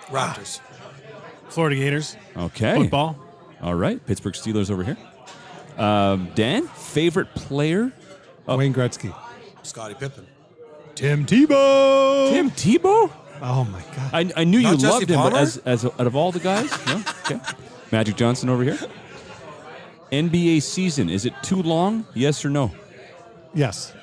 [0.07, 0.59] Raptors.
[1.47, 2.75] Florida Gators, Okay.
[2.75, 3.15] football.
[3.61, 4.03] All right.
[4.05, 4.97] Pittsburgh Steelers over here.
[5.77, 7.91] Um, Dan, favorite player?
[8.47, 9.15] Wayne Gretzky.
[9.63, 10.27] Scottie Pippen.
[10.95, 12.29] Tim Tebow.
[12.29, 13.11] Tim Tebow.
[13.41, 14.13] Oh my God.
[14.13, 16.39] I, I knew Not you Jesse loved him, but as, as out of all the
[16.39, 17.03] guys, no.
[17.25, 17.39] Okay.
[17.91, 18.77] Magic Johnson over here.
[20.11, 22.05] NBA season is it too long?
[22.13, 22.71] Yes or no?
[23.53, 23.93] Yes.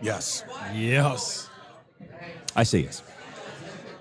[0.00, 0.44] Yes.
[0.74, 1.48] Yes.
[2.54, 3.02] I say yes.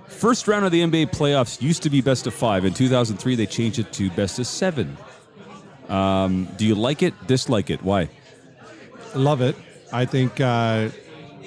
[0.07, 2.64] First round of the NBA playoffs used to be best of five.
[2.64, 4.95] In 2003, they changed it to best of seven.
[5.90, 7.14] Um, do you like it?
[7.28, 7.84] Dislike it?
[7.84, 8.10] Why?
[9.14, 9.56] Love it.
[9.94, 10.90] I think uh,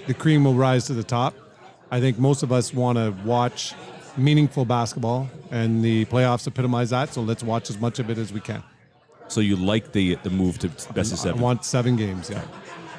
[0.06, 1.34] the cream will rise to the top.
[1.90, 3.74] I think most of us want to watch
[4.16, 7.12] meaningful basketball, and the playoffs epitomize that.
[7.12, 8.62] So let's watch as much of it as we can.
[9.28, 12.30] So you like the the move to best of I want seven games.
[12.30, 12.42] Yeah.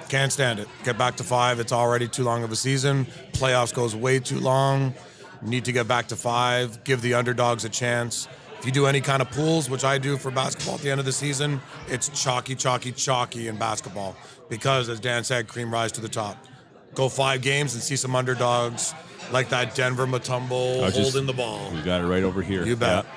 [0.10, 0.68] Can't stand it.
[0.84, 1.60] Get back to five.
[1.60, 3.06] It's already too long of a season.
[3.34, 4.94] Playoffs goes way too long.
[5.42, 6.84] Need to get back to five.
[6.84, 8.28] Give the underdogs a chance.
[8.60, 11.00] If you do any kind of pools, which I do for basketball at the end
[11.00, 14.16] of the season, it's chalky, chalky, chalky in basketball.
[14.50, 16.46] Because as Dan said, cream rise to the top.
[16.94, 18.94] Go five games and see some underdogs
[19.32, 21.72] like that Denver Mutombo I was just- holding the ball.
[21.74, 22.66] We got it right over here.
[22.66, 23.06] You bet.
[23.06, 23.12] Yeah.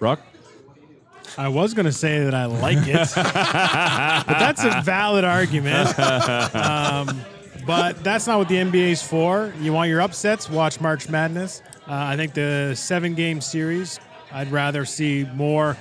[0.00, 0.20] Rock.
[1.36, 5.96] I was going to say that I like it, but that's a valid argument.
[6.00, 7.20] Um,
[7.66, 9.52] but that's not what the NBA's for.
[9.60, 10.48] You want your upsets?
[10.48, 11.62] Watch March Madness.
[11.86, 14.00] Uh, I think the seven game series,
[14.32, 15.76] I'd rather see more.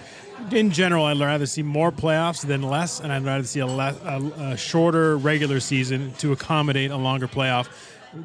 [0.52, 4.32] In general, I'd rather see more playoffs than less, and I'd rather see a, a,
[4.40, 7.68] a shorter regular season to accommodate a longer playoff.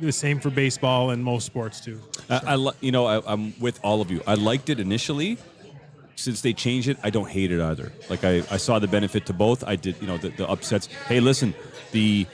[0.01, 2.01] The same for baseball and most sports too.
[2.31, 4.23] I, you know, I, I'm with all of you.
[4.27, 5.39] I liked it initially.
[6.15, 7.91] Since they changed it, I don't hate it either.
[8.09, 9.65] Like I, I saw the benefit to both.
[9.65, 10.87] I did, you know, the, the upsets.
[11.09, 11.55] Hey, listen,
[11.91, 12.27] the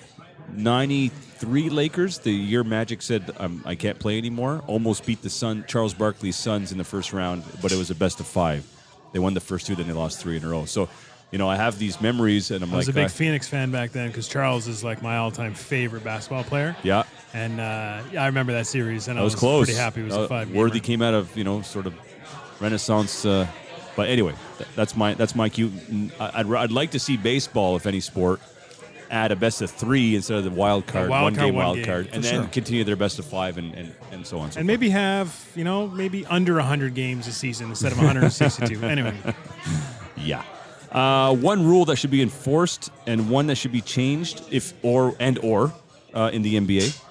[1.42, 5.64] '93 Lakers, the year Magic said um, I can't play anymore, almost beat the Sun,
[5.68, 8.66] Charles Barkley's Suns in the first round, but it was a best of five.
[9.12, 10.64] They won the first two, then they lost three in a row.
[10.66, 10.88] So,
[11.30, 13.48] you know, I have these memories, and I'm I was like, a big uh, Phoenix
[13.48, 16.76] fan back then because Charles is like my all-time favorite basketball player.
[16.82, 17.04] yeah,
[17.34, 19.66] And uh, I remember that series, and that I was, was, close.
[19.66, 20.50] pretty happy it was Uh, a five.
[20.50, 21.94] Worthy came out of you know sort of
[22.60, 23.24] Renaissance.
[23.24, 23.46] Uh,
[23.96, 25.72] but anyway, th- that's my that's my cue.
[26.20, 28.40] I- I'd, I'd like to see baseball, if any sport,
[29.10, 31.64] add a best of three instead of the wild card, wild one card, game one
[31.64, 32.50] wild game, card, for and then sure.
[32.50, 34.44] continue their best of five and, and, and so on.
[34.44, 37.98] And, so and maybe have you know maybe under hundred games a season instead of
[37.98, 38.82] 162.
[38.84, 39.14] anyway,
[40.16, 40.42] yeah.
[40.90, 45.14] Uh, one rule that should be enforced and one that should be changed, if or
[45.20, 45.72] and or
[46.14, 47.04] uh, in the NBA.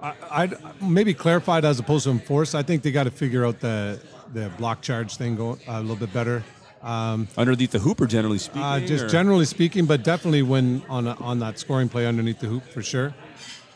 [0.00, 2.54] I'd maybe clarified as opposed to enforced.
[2.54, 4.00] I think they got to figure out the
[4.32, 6.44] the block charge thing go a little bit better.
[6.82, 8.62] Underneath the hooper, generally speaking.
[8.62, 12.40] Uh, just or- generally speaking, but definitely when on a, on that scoring play underneath
[12.40, 13.14] the hoop for sure.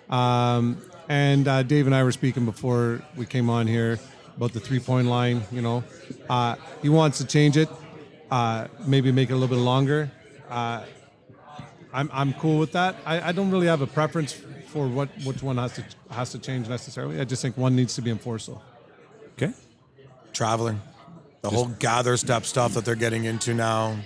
[0.09, 3.99] Um, and uh, Dave and I were speaking before we came on here
[4.37, 5.43] about the three point line.
[5.51, 5.85] You know,
[6.31, 7.69] uh, he wants to change it,
[8.31, 10.11] uh, maybe make it a little bit longer.
[10.49, 10.85] Uh,
[11.93, 12.97] I'm I'm cool with that.
[13.05, 14.33] I, I don't really have a preference
[14.69, 17.21] for what which one has to has to change necessarily.
[17.21, 18.49] I just think one needs to be enforced.
[19.37, 19.53] Okay.
[20.33, 20.81] Traveling.
[21.43, 23.97] The whole gather step stuff that they're getting into now,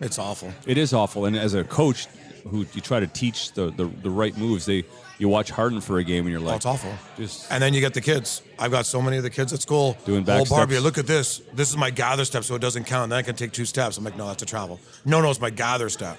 [0.00, 0.52] it's awful.
[0.66, 1.24] It is awful.
[1.24, 2.06] And as a coach
[2.46, 4.84] who you try to teach the, the, the right moves, they
[5.18, 6.92] you watch Harden for a game and you're oh, like, Oh, it's awful.
[7.16, 8.42] Just And then you get the kids.
[8.58, 9.96] I've got so many of the kids at school.
[10.04, 10.84] Doing back Oh, Barbie, steps.
[10.84, 11.40] look at this.
[11.54, 13.10] This is my gather step, so it doesn't count.
[13.10, 13.96] Then I can take two steps.
[13.96, 14.78] I'm like, no, that's a travel.
[15.06, 16.18] No, no, it's my gather step.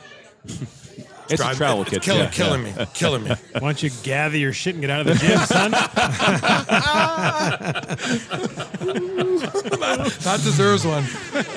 [1.29, 2.01] It's a Drive- travel it's kit.
[2.03, 2.77] Killing, yeah, killing yeah.
[2.77, 3.29] me, killing me.
[3.53, 5.71] why don't you gather your shit and get out of the gym, son?
[10.21, 11.03] that deserves one.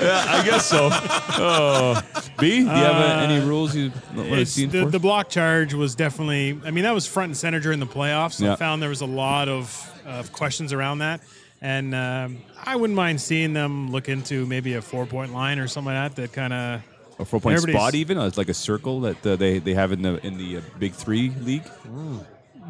[0.01, 0.89] Yeah, I guess so.
[0.93, 2.01] Oh.
[2.39, 4.93] B, do you have uh, any rules you want to see the, enforced?
[4.93, 6.59] the block charge was definitely.
[6.65, 8.41] I mean, that was front and center during the playoffs.
[8.41, 8.53] Yeah.
[8.53, 11.21] I found there was a lot of, of questions around that,
[11.61, 15.69] and um, I wouldn't mind seeing them look into maybe a four point line or
[15.69, 16.23] something like that.
[16.23, 16.83] That kind of
[17.19, 18.19] a four point everybody's- spot, even?
[18.19, 20.61] Uh, It's like a circle that uh, they, they have in the in the uh,
[20.79, 21.65] Big Three league.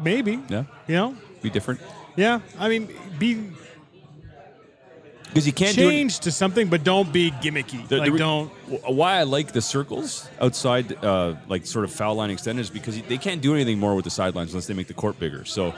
[0.03, 0.39] maybe.
[0.49, 1.15] Yeah, You know.
[1.41, 1.79] be different.
[2.15, 2.39] Yeah.
[2.57, 3.35] I mean, be
[5.25, 5.91] Because you can't do it.
[5.91, 7.87] change to something, but don't be gimmicky.
[7.87, 8.51] The- the like re- don't.
[8.69, 12.69] w- Why I like the circles outside, uh, like sort of foul line extended, is
[12.71, 15.45] because they can't do anything more with the sidelines unless they make the court bigger.
[15.45, 15.73] So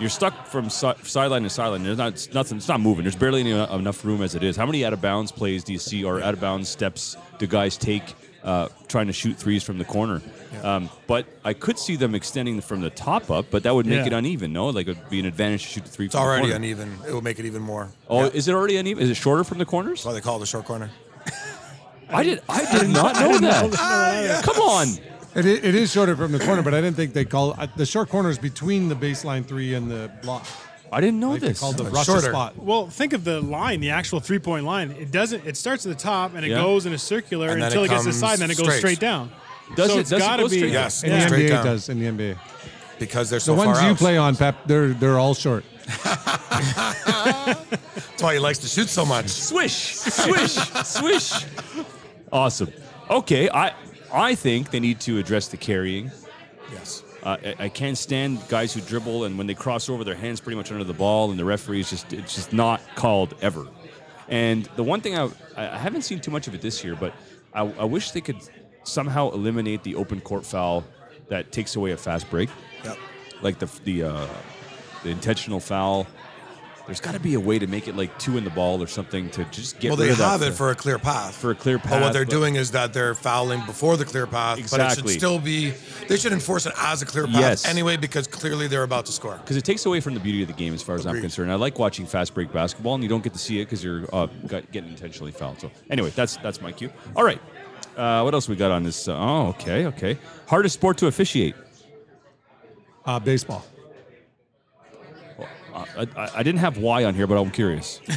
[0.00, 1.82] you're stuck from si- sideline to sideline.
[1.82, 2.56] There's not it's nothing.
[2.58, 3.04] It's not moving.
[3.04, 4.56] There's barely any, enough room as it is.
[4.56, 7.46] How many out of bounds plays do you see, or out of bounds steps do
[7.46, 8.02] guys take
[8.42, 10.20] uh, trying to shoot threes from the corner?
[10.62, 14.00] Um, but I could see them extending from the top up, but that would make
[14.00, 14.06] Yeah.
[14.06, 14.52] it uneven.
[14.52, 16.06] No, like it would be an advantage to shoot the three.
[16.06, 16.98] It's from the already uneven.
[17.06, 17.88] It will make it even more.
[18.08, 18.30] Oh, Yeah.
[18.32, 19.02] is it already uneven?
[19.04, 19.98] Is it shorter from the corners?
[20.00, 20.90] That's why they call it the short corner.
[22.08, 22.42] I did.
[22.48, 24.42] I did not know that.
[24.44, 24.88] Come on.
[25.34, 27.86] It, it is shorter from the corner, but I didn't think they call uh, the
[27.86, 30.46] short corner is between the baseline three and the block.
[30.92, 31.60] I didn't know Like they this.
[31.60, 32.30] called the It's Russia shorter.
[32.30, 32.58] spot.
[32.58, 34.90] Well, think of the line, the actual three point line.
[34.92, 35.46] It doesn't.
[35.46, 36.60] It starts at the top and it Yeah.
[36.60, 38.42] goes in a circular And then until it it, gets to the comes side, and
[38.42, 38.78] then it goes straight.
[38.78, 39.30] straight down.
[39.74, 40.56] Does so it- it's does it gotta go be.
[40.58, 40.82] straight down?
[40.82, 41.16] Yes, In Yeah.
[41.20, 41.66] the straight NBA down.
[41.66, 41.88] it does.
[41.88, 42.36] In the NBA,
[42.98, 43.98] because they're so the ones far you out.
[43.98, 45.64] play on, Pep, they're they're all short.
[46.04, 47.62] That's
[48.22, 49.28] why he likes to shoot so much.
[49.28, 50.52] Swish, swish,
[50.84, 51.32] swish.
[52.30, 52.70] Awesome.
[53.10, 53.72] Okay, I
[54.12, 56.10] I think they need to address the carrying.
[56.72, 57.02] Yes.
[57.22, 60.40] Uh, I, I can't stand guys who dribble and when they cross over, their hands
[60.40, 63.66] pretty much under the ball, and the referee is just it's just not called ever.
[64.28, 67.14] And the one thing I I haven't seen too much of it this year, but
[67.54, 68.38] I, I wish they could
[68.84, 70.84] somehow eliminate the open court foul
[71.28, 72.48] that takes away a fast break,
[72.84, 72.98] Yep.
[73.42, 74.26] like the the uh,
[75.04, 76.06] the intentional foul.
[76.92, 78.86] There's got to be a way to make it like two in the ball or
[78.86, 81.34] something to just get Well, rid they of that have it for a clear path.
[81.34, 84.04] for a clear But path, what they're but- doing is that they're fouling before the
[84.04, 84.56] clear path.
[84.56, 85.12] But it Exactly.
[85.14, 85.72] should still be.
[86.06, 87.64] They should enforce it as a clear path Yes.
[87.64, 89.36] anyway, because clearly they're about to score.
[89.38, 91.50] because it takes away from the beauty of the game as far as I'm concerned.
[91.50, 94.04] I like watching fast break basketball, and you don't get to see it because you're
[94.12, 94.26] uh,
[94.70, 95.62] getting intentionally fouled.
[95.62, 96.90] So anyway, that's that's my cue.
[97.16, 97.40] All right,
[97.96, 99.08] uh, what else we got on this?
[99.08, 100.18] Uh, oh, okay, okay.
[100.46, 101.54] Hardest sport to officiate.
[103.06, 103.64] Uh, baseball.
[105.74, 108.00] I, I, I didn't have why on here, but I'm curious.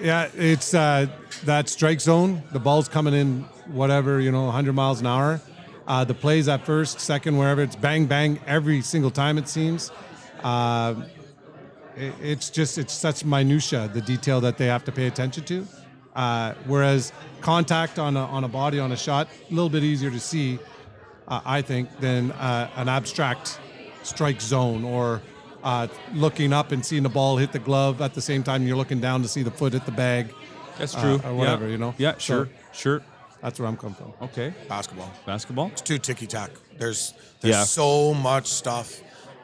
[0.00, 1.06] Yeah, it's uh,
[1.44, 2.42] that strike zone.
[2.52, 5.40] The ball's coming in, whatever you know, 100 miles an hour.
[5.86, 9.38] Uh, the plays at first, second, wherever it's bang bang every single time.
[9.38, 9.90] It seems.
[10.42, 10.94] Uh,
[11.96, 15.66] it- it's just it's such minutia, the detail that they have to pay attention to.
[16.14, 20.10] Uh, whereas contact on a, on a body on a shot, a little bit easier
[20.10, 20.58] to see,
[21.26, 23.58] uh, I think, than uh, an abstract
[24.04, 25.20] strike zone or
[25.68, 28.76] uh, looking up and seeing the ball hit the glove at the same time you're
[28.82, 30.24] looking down to see the foot hit the bag.
[30.78, 31.20] That's Uh, true.
[31.24, 31.72] or whatever, Yeah.
[31.72, 31.94] you know?
[31.98, 33.02] Yeah, So- sure, sure.
[33.42, 34.12] That's where I'm coming from.
[34.28, 35.10] Okay, Basketball.
[35.26, 35.68] basketball.
[35.72, 36.50] It's too ticky tack.
[36.78, 37.64] There's there's Yeah.
[37.64, 38.88] so much stuff.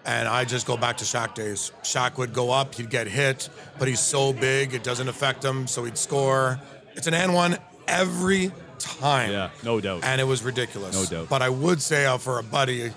[0.07, 1.73] And I just go back to Shaq days.
[1.83, 5.67] Shaq would go up, he'd get hit, but he's so big, it doesn't affect him,
[5.67, 6.59] so he'd score.
[6.97, 7.57] It's an and one
[7.89, 9.31] every time.
[9.31, 10.01] Yeah, no doubt.
[10.05, 10.95] And it was ridiculous.
[10.95, 11.29] No doubt.
[11.29, 12.93] But I would say uh, for a buddy,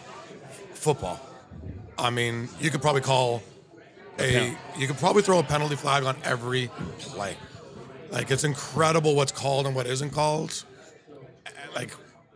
[0.74, 1.20] football.
[2.00, 3.42] I mean, you could probably call
[4.20, 6.70] a, you could probably throw a penalty flag on every
[7.00, 7.36] play.
[8.12, 10.64] Like it's incredible what's called and what isn't called.
[11.76, 11.92] Like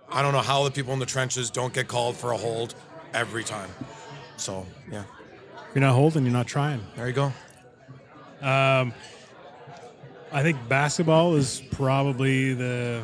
[0.10, 2.76] I don't know how the people in the trenches don't get called for a hold
[3.14, 3.70] every time.
[4.38, 5.04] So yeah,
[5.74, 6.82] you're not holding, you're not trying.
[6.96, 7.34] there you go.
[8.42, 8.94] Um,
[10.32, 13.04] I think basketball is probably the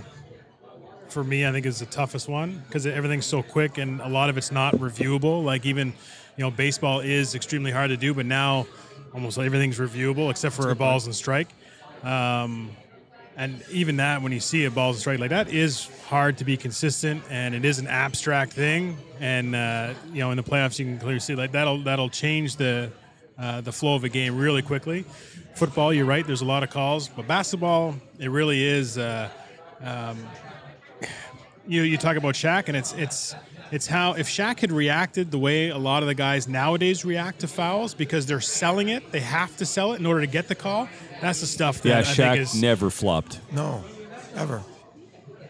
[1.09, 1.45] for me.
[1.45, 4.51] I think is the toughest one because everything's so quick and a lot of it's
[4.51, 5.43] not reviewable.
[5.43, 5.93] Like even
[6.37, 8.67] you know baseball is extremely hard to do, but now
[9.13, 11.47] almost everything's reviewable except for a balls and strike.
[12.03, 12.69] Um,
[13.35, 16.43] and even that, when you see a balls and strike like that, is hard to
[16.43, 18.97] be consistent, and it is an abstract thing.
[19.19, 22.55] And uh, you know, in the playoffs, you can clearly see like that'll that'll change
[22.55, 22.91] the
[23.37, 25.05] uh, the flow of a game really quickly.
[25.53, 26.25] Football, you're right.
[26.25, 28.97] There's a lot of calls, but basketball, it really is.
[28.97, 29.29] Uh,
[29.81, 30.17] um,
[31.67, 33.35] you you talk about Shaq, and it's it's
[33.71, 37.39] it's how if Shaq had reacted the way a lot of the guys nowadays react
[37.39, 40.47] to fouls because they're selling it, they have to sell it in order to get
[40.47, 40.87] the call.
[41.21, 43.39] That's the stuff that Yeah, I Shaq think is never flopped.
[43.51, 43.83] No,
[44.35, 44.63] ever.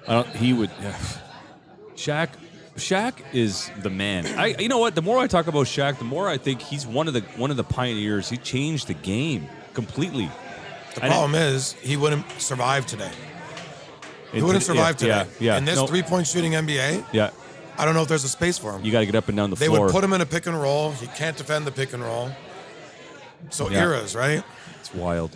[0.08, 0.28] I don't.
[0.36, 0.72] He would.
[0.82, 0.98] Yeah.
[1.96, 2.30] Shaq.
[2.76, 4.26] Shaq is the man.
[4.38, 4.56] I.
[4.60, 4.94] You know what?
[4.96, 7.50] The more I talk about Shaq, the more I think he's one of the one
[7.52, 8.30] of the pioneers.
[8.30, 10.30] He changed the game completely.
[10.94, 13.12] The I problem is he wouldn't survive today.
[14.32, 15.10] He wouldn't yeah, survive today.
[15.40, 15.54] Yeah.
[15.54, 15.58] Yeah.
[15.58, 17.30] In this no, three-point shooting NBA, Yeah.
[17.78, 18.84] I don't know if there's a space for him.
[18.84, 19.78] You got to get up and down the They floor.
[19.78, 20.92] They would put him in a pick and roll.
[20.94, 22.30] He can't defend the pick and roll.
[23.50, 23.84] So Yeah.
[23.84, 24.44] eras, right?
[24.80, 25.36] it's wild.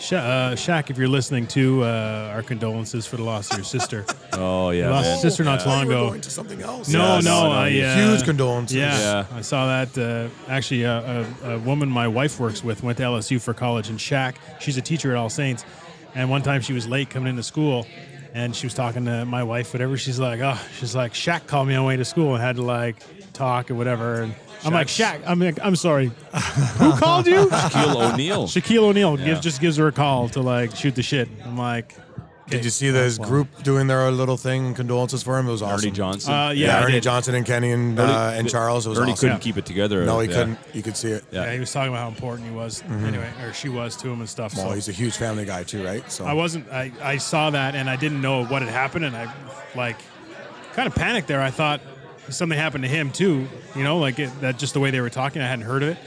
[0.00, 3.64] Sha- uh, Shaq, if you're listening to uh, our condolences for the loss of your
[3.64, 4.04] sister.
[4.40, 4.90] Oh yeah.
[4.90, 5.12] Lost man.
[5.14, 6.08] his sister not too long you ago.
[6.10, 6.88] Going to something else.
[6.88, 8.76] No, Yeah, no, no, no, I uh, Huge condolences.
[8.76, 9.36] Yeah, Yeah.
[9.36, 9.98] I saw that.
[9.98, 13.88] Uh, actually, uh, a, a woman my wife works with went to LSU for college,
[13.88, 15.64] and Shaq, she's a teacher at All Saints.
[16.14, 17.84] And one time she was late coming into school,
[18.34, 19.96] and she was talking to my wife, whatever.
[19.96, 22.56] She's like, oh, she's like, Shaq called me on the way to school and had
[22.56, 22.96] to like
[23.32, 24.22] talk or whatever.
[24.22, 24.34] And
[24.64, 26.06] I'm like, Shaq, I'm like, I'm sorry,
[26.78, 27.46] who called you?
[27.46, 28.44] Shaquille O'Neal.
[28.44, 29.24] Shaquille O'Neal Yeah.
[29.26, 31.28] gives, just gives her a call to like shoot the shit.
[31.44, 31.94] I'm like,
[32.48, 34.74] Did you see this group doing their little thing?
[34.74, 35.48] Condolences for him.
[35.48, 35.86] It was awesome.
[35.88, 36.32] Ernie Johnson.
[36.32, 37.02] uh, yeah, Yeah, I Ernie did.
[37.02, 38.86] Johnson and Kenny and, uh, and Charles.
[38.86, 39.28] It was Ernie awesome.
[39.28, 40.04] couldn't keep it together.
[40.04, 40.34] No, he Yeah.
[40.34, 40.58] couldn't.
[40.72, 41.24] You could see it.
[41.30, 41.44] Yeah.
[41.44, 44.20] Yeah, he was talking about how important he was anyway, or she was to him
[44.20, 44.54] and stuff.
[44.56, 46.10] Well, so he's a huge family guy too, right?
[46.10, 46.70] So I wasn't.
[46.72, 49.32] I, I saw that and I didn't know what had happened, and I
[49.74, 49.98] like
[50.74, 51.42] kind of panicked there.
[51.42, 51.80] I thought
[52.30, 53.46] something happened to him too.
[53.74, 55.42] You know, like it, that just the way they were talking.
[55.42, 55.98] I hadn't heard of it,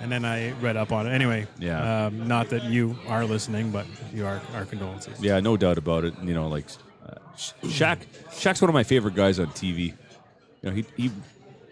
[0.00, 1.10] and then I read up on it.
[1.10, 2.06] Anyway, Yeah.
[2.06, 4.40] Um, not that you are listening, but you are.
[4.54, 5.20] Our condolences.
[5.20, 6.14] Yeah, no doubt about it.
[6.22, 6.66] You know, like
[7.36, 7.98] Shaq,
[8.30, 9.94] Shaq's one of my favorite guys on TV.
[10.62, 11.10] You know, he he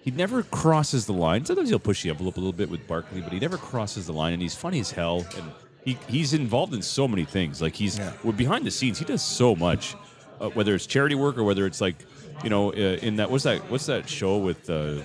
[0.03, 1.45] he never crosses the line.
[1.45, 4.13] Sometimes he'll push the envelope a little bit with Barkley, but he never crosses the
[4.13, 4.33] line.
[4.33, 5.25] And he's funny as hell.
[5.37, 5.53] And
[5.85, 7.63] he, he's involved in so many things.
[7.63, 8.99] Like he's well, behind the scenes.
[8.99, 9.95] He does so much,
[10.41, 11.97] uh, whether it's charity work or whether it's like,
[12.43, 15.03] you know, uh, in that what's that what's that show with uh,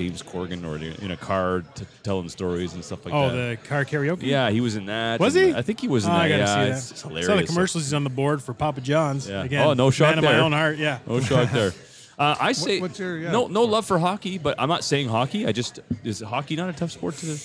[0.00, 3.34] James Corden or in a car t- telling stories and stuff like Oh, that.
[3.36, 4.22] Oh, the car karaoke.
[4.22, 5.20] yeah, he was in that.
[5.20, 5.54] Was and he?
[5.54, 6.20] I think he was in Oh, that.
[6.22, 6.92] I gotta yeah, see it's, that.
[6.94, 7.26] it's I hilarious.
[7.26, 7.84] saw the commercials.
[7.84, 9.28] He's on the board for Papa John's.
[9.28, 9.44] Yeah.
[9.44, 10.78] Again, Oh, no shock Man of my own heart.
[10.78, 11.00] Yeah.
[11.06, 11.72] No shock there.
[12.18, 13.30] Uh, I say what's your- yeah.
[13.32, 15.46] no no love for hockey, but I'm not saying hockey.
[15.46, 17.36] I just is hockey not a tough sport to?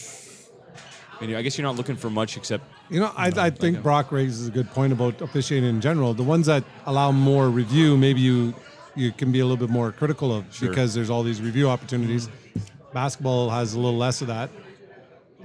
[1.22, 4.12] And I guess you're not looking for much except You know, I, I think Brock
[4.12, 6.14] raises a good point about officiating in general.
[6.14, 8.54] The ones that allow more review, maybe you
[8.96, 12.30] you can be a little bit more critical of because there's all these review opportunities.
[12.94, 14.50] Basketball has a little less of that.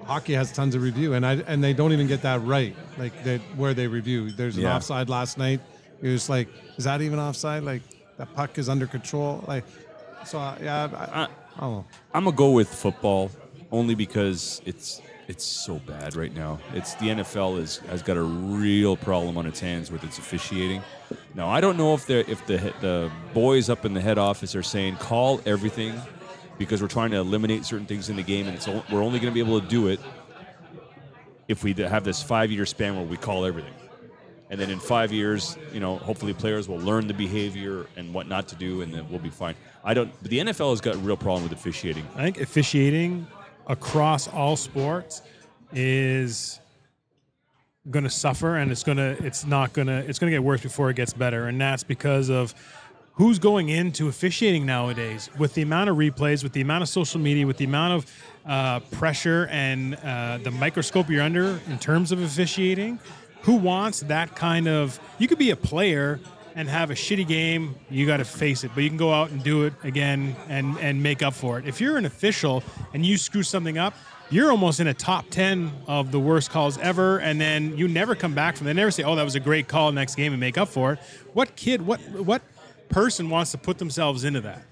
[0.05, 2.75] Hockey has tons of review, and I and they don't even get that right.
[2.99, 4.77] Like they, where they review, there's an Yeah.
[4.77, 5.61] offside last night.
[6.01, 7.63] You're just like, is that even offside?
[7.63, 7.83] Like
[8.17, 9.45] that puck is under control.
[9.47, 9.65] Like,
[10.25, 11.85] so yeah, I, I, I don't know.
[12.15, 13.31] I'm gonna go with football
[13.71, 15.01] only because it's
[15.31, 16.59] it's so bad right now.
[16.75, 20.83] It's the NFL is has got a real problem on its hands with its officiating.
[21.37, 24.57] Now I don't know if the if the the boys up in the head office
[24.57, 25.95] are saying call everything
[26.59, 29.33] because we're trying to eliminate certain things in the game and it's we're only going
[29.33, 30.01] to be able to do it
[31.47, 33.75] if we have this five year span where we call everything.
[34.51, 38.27] And then in five years, you know, hopefully players will learn the behavior and what
[38.27, 39.55] not to do, and then we'll be fine.
[39.85, 40.11] I don't.
[40.23, 42.05] But the NFL has got a real problem with officiating.
[42.17, 43.29] I think officiating
[43.71, 45.23] across all sports
[45.73, 46.59] is
[47.89, 50.43] going to suffer, and it's going to it's not going to it's going to get
[50.43, 52.53] worse before it gets better, and that's because of
[53.13, 57.21] who's going into officiating nowadays with the amount of replays, with the amount of social
[57.21, 58.13] media, with the amount of
[58.45, 62.99] uh, pressure and uh, the microscope you're under in terms of officiating.
[63.43, 64.99] Who wants that kind of?
[65.19, 66.19] You could be a player
[66.55, 67.75] and have a shitty game.
[67.91, 70.77] You got to face it, but you can go out and do it again and
[70.79, 71.67] and make up for it.
[71.67, 72.63] If you're an official
[72.95, 73.95] and you screw something up,
[74.31, 78.15] you're almost in a top 10 of the worst calls ever and then you never
[78.15, 80.41] come back from they never say oh that was a great call next game and
[80.41, 80.99] make up for it.
[81.33, 82.43] What kid what what
[82.89, 84.63] person wants to put themselves into that?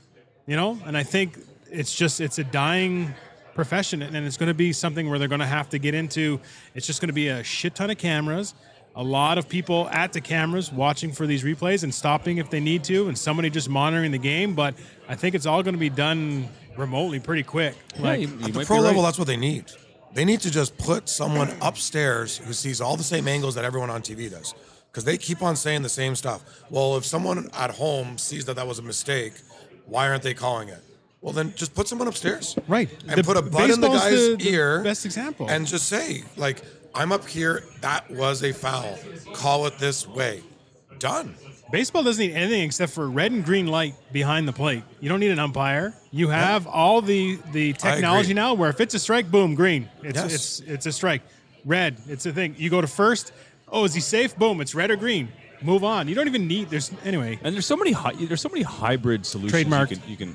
[0.47, 0.79] You know?
[0.87, 1.39] And i think
[1.71, 3.15] it's just it's a dying
[3.55, 6.41] profession and it's going to be something where they're going to have to get into.
[6.77, 8.55] It's just going to be a shit ton of cameras
[8.97, 12.61] a lot of people at the cameras watching for these replays and stopping if they
[12.61, 14.75] need to and somebody just monitoring the game but
[15.09, 18.53] i think it's all going to be done remotely pretty quick like you- you At
[18.55, 19.67] the pro be level, that's what they need.
[20.15, 23.91] They need to just put someone upstairs who sees all the same angles that everyone
[23.91, 24.55] on TV does.
[24.91, 26.43] Because they keep on saying the same stuff.
[26.71, 29.35] Well, if someone at home sees that that was a mistake,
[29.87, 30.79] why aren't they calling it?
[31.21, 32.57] Well, then just put someone upstairs.
[32.69, 32.89] Right.
[33.07, 34.81] And The- put a bud in the guy's the- the ear.
[34.83, 35.47] best example.
[35.51, 36.63] And just say, like,
[36.95, 37.65] I'm up here.
[37.81, 38.99] That was a foul.
[39.35, 40.43] Call it this way.
[40.99, 41.35] Done.
[41.71, 44.83] Baseball doesn't need anything except for red and green light behind the plate.
[45.01, 45.95] You don't need an umpire.
[46.11, 49.89] You have all the the technology now where if it's a strike, boom, green.
[50.03, 50.35] It's Yes.
[50.35, 51.23] it's it's a strike.
[51.67, 52.55] Red, it's a thing.
[52.59, 53.33] You go to first.
[53.71, 54.35] Oh, is he safe?
[54.37, 55.29] Boom, it's red or green.
[55.61, 56.09] Move on.
[56.09, 56.71] You don't even need.
[56.71, 57.39] There's anyway.
[57.43, 59.53] And there's so many hi- there's so many hybrid solutions.
[59.65, 59.91] Trademarked.
[59.91, 60.35] You can, you can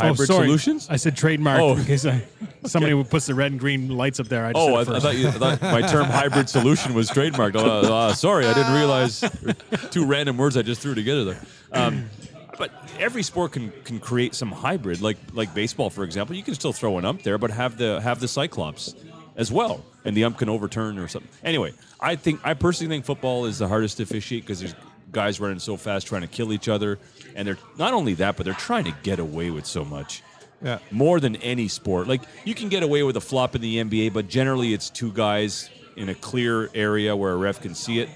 [0.00, 0.46] hybrid oh, sorry.
[0.46, 0.86] solutions.
[0.90, 1.76] I said trademark Oh.
[1.76, 2.22] in case I,
[2.64, 4.46] somebody puts the red and green lights up there.
[4.46, 7.10] I just Oh, I, said I thought, you, I thought my term hybrid solution was
[7.10, 7.56] trademarked.
[7.56, 9.20] Uh, uh, sorry, I didn't realize
[9.90, 11.40] two random words I just threw together there.
[11.72, 12.10] Um,
[12.58, 16.36] but every sport can, can create some hybrid, like like baseball, for example.
[16.36, 18.94] You can still throw an ump there, but have the have the cyclops
[19.36, 21.30] as well, and the ump can overturn or something.
[21.42, 24.74] Anyway, I think I personally think football is the hardest to officiate because there's
[25.12, 26.98] guys running so fast trying to kill each other,
[27.34, 30.22] and they're not only that, but they're trying to get away with so much
[30.62, 30.78] Yeah.
[30.90, 32.06] more than any sport.
[32.08, 35.10] Like you can get away with a flop in the NBA, but generally it's two
[35.12, 38.08] guys in a clear area where a ref can see it.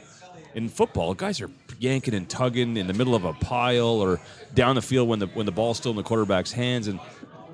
[0.55, 1.50] In football, guys are
[1.81, 4.20] yanking and tugging in the middle of a pile or
[4.55, 7.00] down the field when the when the ball's still in the quarterback's hands, and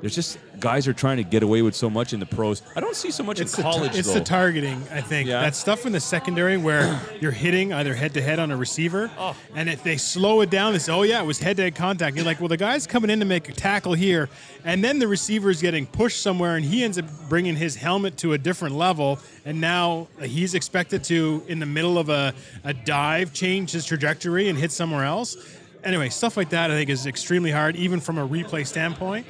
[0.01, 2.63] there's just guys are trying to get away with so much in the pros.
[2.77, 4.15] I don't see so much It's in the, college tar- it's though.
[4.19, 5.29] the targeting, I think.
[5.29, 5.41] Yeah.
[5.43, 9.11] That stuff in the secondary where you're hitting either head to head on a receiver,
[9.19, 9.37] Oh.
[9.55, 11.75] and if they slow it down, they say, "Oh yeah, it was head to head
[11.75, 14.29] contact." You're like, "Well, the guy's coming in to make a tackle here,
[14.65, 18.33] and then the receiver's getting pushed somewhere, and he ends up bringing his helmet to
[18.35, 23.33] a different level, and now he's expected to, in the middle of a, a dive,
[23.33, 25.37] change his trajectory and hit somewhere else."
[25.83, 29.27] Anyway, stuff like that I think is extremely hard, even from a replay standpoint.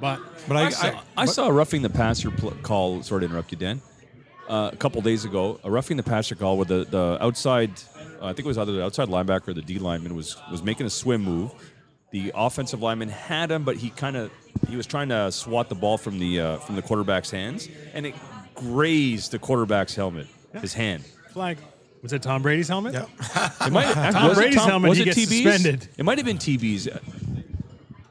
[0.00, 3.02] But But I, I, saw, I, I saw a roughing the passer pl- call.
[3.02, 3.80] Sorry to interrupt you, Dan.
[4.48, 7.70] Uh, a couple days ago, a roughing the passer call where the the outside,
[8.20, 10.62] uh, I think it was either the outside linebacker or the D lineman was was
[10.62, 11.52] making a swim move.
[12.12, 14.30] The offensive lineman had him, but he kind of
[14.68, 18.06] he was trying to swat the ball from the uh, from the quarterback's hands, and
[18.06, 18.14] it
[18.54, 20.26] grazed the quarterback's helmet,
[20.60, 21.04] his hand.
[21.30, 21.58] flag.
[22.02, 22.94] Was it Tom Brady's helmet?
[22.94, 23.06] Yeah.
[23.66, 25.42] It might, Tom was it Brady's helmet, was he it gets TBs?
[25.42, 25.88] suspended.
[25.98, 26.86] It might have been TBs.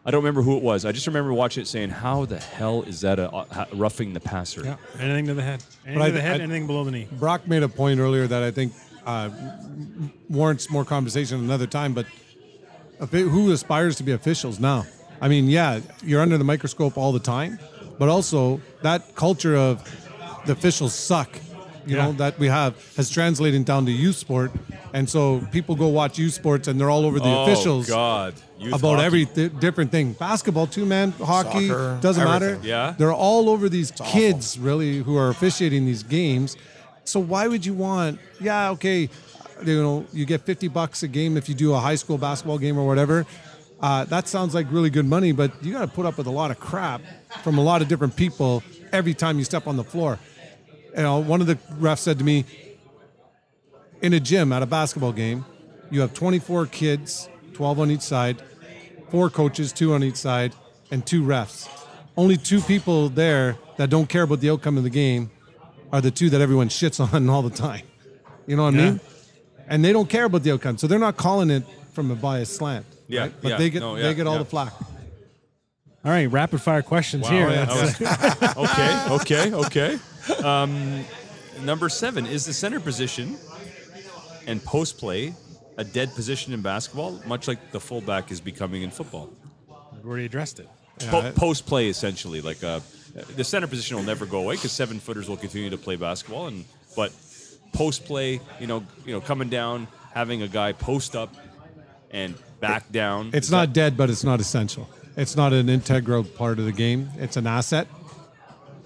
[0.07, 0.85] I don't remember who it was.
[0.85, 4.21] I just remember watching it saying, "How the hell is that a, a roughing the
[4.21, 4.77] passer?" Yeah.
[5.01, 5.61] Anything to the head.
[5.85, 7.09] Anything I- to the head, I- anything below the knee.
[7.11, 8.71] Brock made a point earlier that I think
[9.05, 9.29] uh,
[10.29, 11.93] warrants more conversation another time.
[11.93, 12.05] But
[13.11, 14.85] who aspires to be officials now?
[15.19, 17.59] I mean, yeah, you're under the microscope all the time,
[17.99, 19.83] but also that culture of
[20.45, 21.37] the officials suck.
[21.85, 22.05] You Yeah.
[22.05, 24.51] know that we have has translated down to youth sport,
[24.93, 28.33] and so people go watch youth sports and they're all over the oh officials God!
[28.59, 29.05] Youth about hockey.
[29.05, 30.13] every th- different thing.
[30.13, 31.11] Basketball too, man.
[31.11, 32.59] Hockey Soccer, doesn't matter.
[32.63, 32.95] Yeah?
[32.97, 34.05] they're all over these awful.
[34.07, 36.57] kids really who are officiating these games.
[37.03, 38.19] So why would you want?
[38.41, 39.09] Yeah, okay,
[39.63, 42.57] you know, you get fifty bucks a game if you do a high school basketball
[42.57, 43.25] game or whatever.
[43.79, 46.31] Uh, that sounds like really good money, but you got to put up with a
[46.31, 46.99] lot of crap
[47.43, 50.17] from a lot of different people every time you step on the floor.
[50.95, 52.43] You know, one of the refs said to me,
[54.01, 55.45] in a gym at a basketball game,
[55.89, 58.41] you have 24 kids, 12 on each side,
[59.09, 60.53] four coaches, two on each side,
[60.91, 61.67] and two refs.
[62.15, 65.29] Only two people there that don't care about the outcome of the game
[65.91, 67.83] are the two that everyone shits on all the time.
[68.45, 68.99] You know what I mean?
[69.67, 72.55] And they don't care about the outcome, so they're not calling it from a biased
[72.55, 72.85] slant.
[73.07, 73.33] Yeah, right?
[73.41, 74.73] but yeah, they get no, yeah, they get all the flack.
[76.05, 77.49] All right, rapid fire questions here.
[77.49, 78.01] yeah, was-
[78.57, 79.99] okay, okay, okay.
[80.43, 81.03] Um,
[81.63, 83.37] number seven is the center position
[84.47, 85.33] and post play
[85.77, 89.29] a dead position in basketball, much like the fullback is becoming in football.
[89.93, 90.67] We've already addressed it.
[91.09, 92.79] Po- post play, essentially, like uh,
[93.35, 96.47] the center position will never go away because seven footers will continue to play basketball,
[96.47, 97.11] and but
[97.73, 101.35] post play, you know, you know, coming down, having a guy post up
[102.09, 103.29] and back down.
[103.33, 104.89] It's not that- dead, but it's not essential.
[105.15, 107.09] It's not an integral part of the game.
[107.17, 107.87] It's an asset.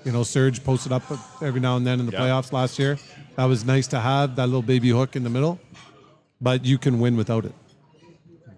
[0.03, 1.03] You know, Serge posted up
[1.41, 2.19] every now and then in the Yeah.
[2.21, 2.97] playoffs last year.
[3.35, 5.59] That was nice to have that little baby hook in the middle,
[6.39, 7.53] but you can win without it.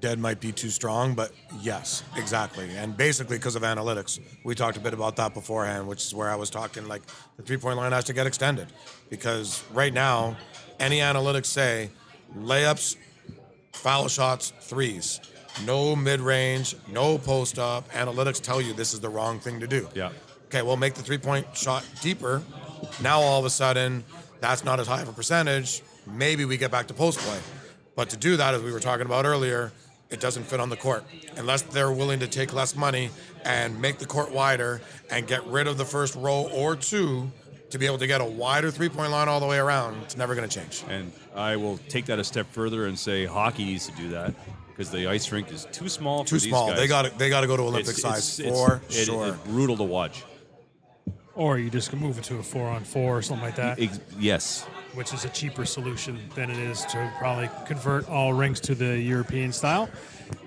[0.02, 2.76] Dead might be too strong, but yes, exactly.
[2.76, 6.30] And basically, because of analytics, we talked a bit about that beforehand, which is where
[6.30, 7.04] I was talking like
[7.38, 8.68] the three point line has to get extended.
[9.10, 10.36] Because right now,
[10.80, 11.90] any analytics say
[12.38, 12.98] layups,
[13.72, 15.22] foul shots, threes,
[15.66, 17.90] no mid range, no post up.
[17.92, 19.88] Analytics tell you this is the wrong thing to do.
[19.96, 20.12] Yeah.
[20.48, 22.42] Okay, well, make the three point shot deeper.
[23.02, 24.04] Now, all of a sudden,
[24.44, 25.82] that's not as high of a percentage.
[26.06, 27.40] Maybe we get back to post play.
[27.96, 29.72] But to do that, as we were talking about earlier,
[30.10, 31.06] it doesn't fit on the court.
[31.38, 33.10] Unless they're willing to take less money
[33.46, 37.32] and make the court wider and get rid of the first row or two
[37.70, 40.18] to be able to get a wider three point line all the way around, it's
[40.18, 40.84] never going to change.
[40.90, 44.34] And I will take that a step further and say hockey needs to do that
[44.68, 46.26] because the ice rink is too small.
[46.26, 46.68] Too for these small.
[46.70, 46.78] guys.
[46.80, 49.28] They got they got to go to Olympic It's- size it's- for it's- it- sure.
[49.30, 50.24] it's brutal to watch.
[51.36, 53.80] Or you just can move it to a four on four or something like that,
[53.80, 54.66] Ex- yes.
[54.94, 59.00] which is a cheaper solution than it is to probably convert all rinks to the
[59.00, 59.90] European style.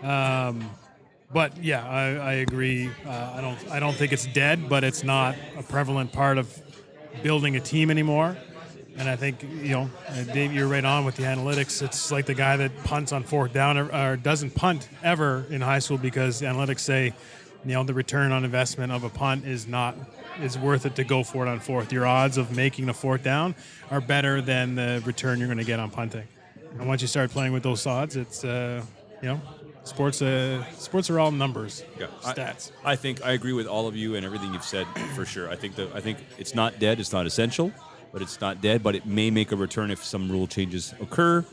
[0.04, 0.70] Um,
[1.32, 2.88] but yeah, I, I agree.
[3.04, 3.70] Uh, I don't.
[3.72, 6.56] I don't think it's dead, but it's not a prevalent part of
[7.22, 8.36] building a team anymore.
[8.96, 9.90] And I think you know,
[10.32, 11.82] Dave, you're right on with the analytics.
[11.82, 15.60] It's like the guy that punts on fourth down or, or doesn't punt ever in
[15.60, 17.12] high school because analytics say,
[17.64, 19.96] you know, the return on investment of a punt is not
[20.40, 21.92] is worth it to go for it on fourth.
[21.92, 23.54] Your odds of making the fourth down
[23.90, 26.26] are better than the return you're going to get on punting.
[26.78, 28.82] And once you start playing with those odds, it's uh,
[29.22, 29.40] you know,
[29.84, 30.20] sports.
[30.20, 32.72] Uh, sports are all numbers, Yeah, stats.
[32.84, 35.50] I, think I agree with all of you and everything you've said for sure.
[35.50, 37.00] I think that I think it's not dead.
[37.00, 37.72] It's not essential,
[38.12, 38.82] but it's not dead.
[38.82, 41.44] But it may make a return if some rule changes occur.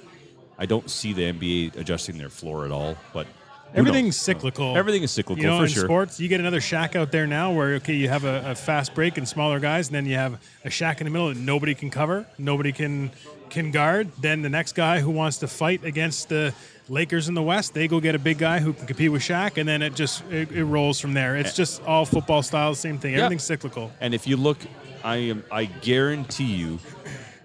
[0.58, 2.96] I don't see the NBA adjusting their floor at all.
[3.14, 3.28] But
[3.76, 4.78] Everything's cyclical.
[4.78, 5.86] Everything is cyclical You know, for in sure.
[5.86, 8.94] sports, you get another Shaq out there now where okay, you have a, a fast
[8.94, 11.74] break and smaller guys, and then you have a Shaq in the middle that nobody
[11.74, 13.12] can cover, nobody can
[13.50, 14.12] can guard.
[14.20, 16.54] Then the next guy who wants to fight against the
[16.90, 19.58] Lakers in the West, they go get a big guy who can compete with Shaq,
[19.58, 21.36] and then it just it, it rolls from there.
[21.36, 23.16] It's just all football style, same thing.
[23.16, 23.92] Everything's cyclical.
[24.00, 24.58] And if you look,
[25.04, 26.80] I am I guarantee you,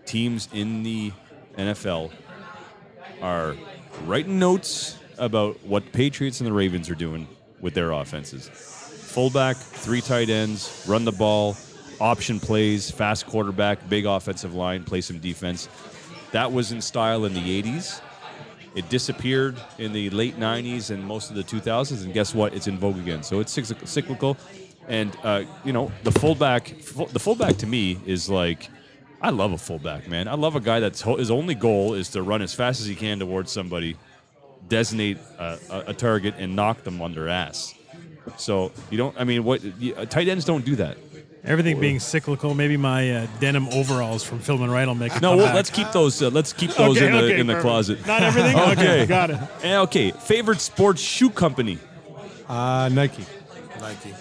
[0.04, 1.12] teams in the
[1.56, 2.10] NFL
[3.22, 3.56] are
[4.04, 7.28] writing notes about what Patriots and the Ravens are doing
[7.60, 8.48] with their offenses.
[8.48, 11.56] Fullback, three tight ends, run the ball,
[12.00, 15.68] option plays, fast quarterback, big offensive line, play some defense.
[16.32, 18.00] That was in style in the 80s.
[18.74, 22.54] It disappeared in the late 90s and most of the 2000s, and guess what?
[22.54, 23.22] It's in vogue again.
[23.22, 24.36] So it's cyclical.
[24.86, 26.74] And, uh, you know, the fullback,
[27.12, 28.70] the fullback to me is like,
[29.20, 30.28] I love a fullback, man.
[30.28, 32.94] I love a guy that's his only goal is to run as fast as he
[32.94, 33.96] can towards somebody,
[34.68, 37.74] designate a, a, a target, and knock them on their ass.
[38.36, 39.14] So you don't.
[39.18, 40.96] I mean, what you, uh, tight ends don't do that.
[41.44, 45.36] Everything being cyclical, maybe my uh, denim overalls from Philemon Wright will make a No,
[45.36, 46.20] well, let's keep those.
[46.20, 47.62] Uh, let's keep those Okay, in the okay, in the perfect.
[47.66, 48.06] closet.
[48.06, 48.56] Not everything.
[48.58, 48.72] okay.
[48.72, 49.06] Okay.
[49.06, 49.38] got it.
[49.62, 51.78] Eh, okay, favorite sports shoe company.
[52.48, 53.24] Uh, Nike.
[53.80, 54.14] Nike.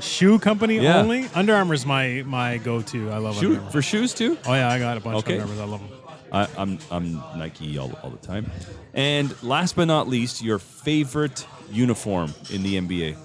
[0.00, 0.98] Shoe company Yeah.
[1.00, 1.28] only.
[1.34, 3.10] Under Armour's my my go-to.
[3.10, 3.70] I love Shoe Under Armour.
[3.72, 4.38] for shoes too.
[4.46, 5.38] Oh yeah, I got a bunch Okay.
[5.38, 5.60] of Under Armours.
[5.60, 5.98] I love them.
[6.36, 8.50] I, I'm I'm Nike all, all the time.
[8.94, 13.16] And last but not least, your favorite uniform in the NBA.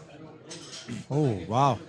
[1.10, 1.80] Oh wow.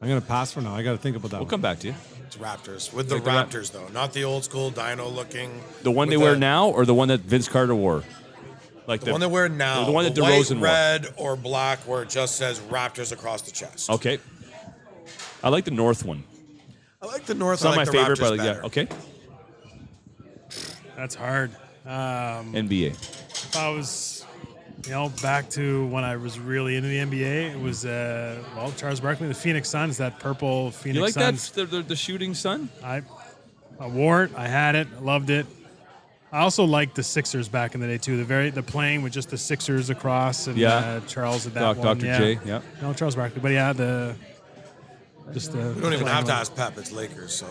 [0.00, 0.74] I'm gonna pass for now.
[0.74, 1.36] I got to think about that.
[1.38, 1.50] We'll one.
[1.50, 1.94] come back to you.
[2.26, 5.62] It's Raptors with the Like the Raptors though, not the old school Dino looking.
[5.82, 8.02] The one they with wear the- now, or the one that Vince Carter wore.
[8.86, 9.86] Like The, one they wear now.
[9.86, 10.64] The one that white, DeRozan wore.
[10.64, 13.88] red or black, where it just says Raptors across the chest.
[13.88, 14.18] Okay.
[15.42, 16.24] I like the North one.
[17.00, 17.54] I like the North.
[17.56, 18.60] It's not I like my the favorite, Raptors but like- better.
[18.60, 18.66] yeah.
[18.66, 18.88] Okay.
[20.96, 21.50] That's hard.
[21.86, 22.90] Um, NBA.
[22.92, 24.24] if I was,
[24.84, 28.72] you know, back to when I was really into the NBA, it was uh, well
[28.76, 31.50] Charles Barkley, the Phoenix Suns, that purple Phoenix You like Suns.
[31.50, 32.70] that the, the, the shooting sun?
[32.82, 33.02] I,
[33.78, 34.30] I wore it.
[34.36, 35.02] I had it.
[35.02, 35.46] Loved it.
[36.32, 38.16] I also liked the Sixers back in the day too.
[38.16, 40.74] The very the playing with just the Sixers across and Yeah.
[40.76, 41.98] uh, Charles at that Doc, one.
[41.98, 42.06] Dr.
[42.06, 42.18] yeah.
[42.18, 42.38] J.
[42.44, 42.60] Yeah.
[42.82, 44.16] No, Charles Barkley, but yeah, the
[45.32, 45.58] just the.
[45.76, 46.76] We don't even have to ask Pep.
[46.78, 47.34] It's Lakers.
[47.34, 47.46] So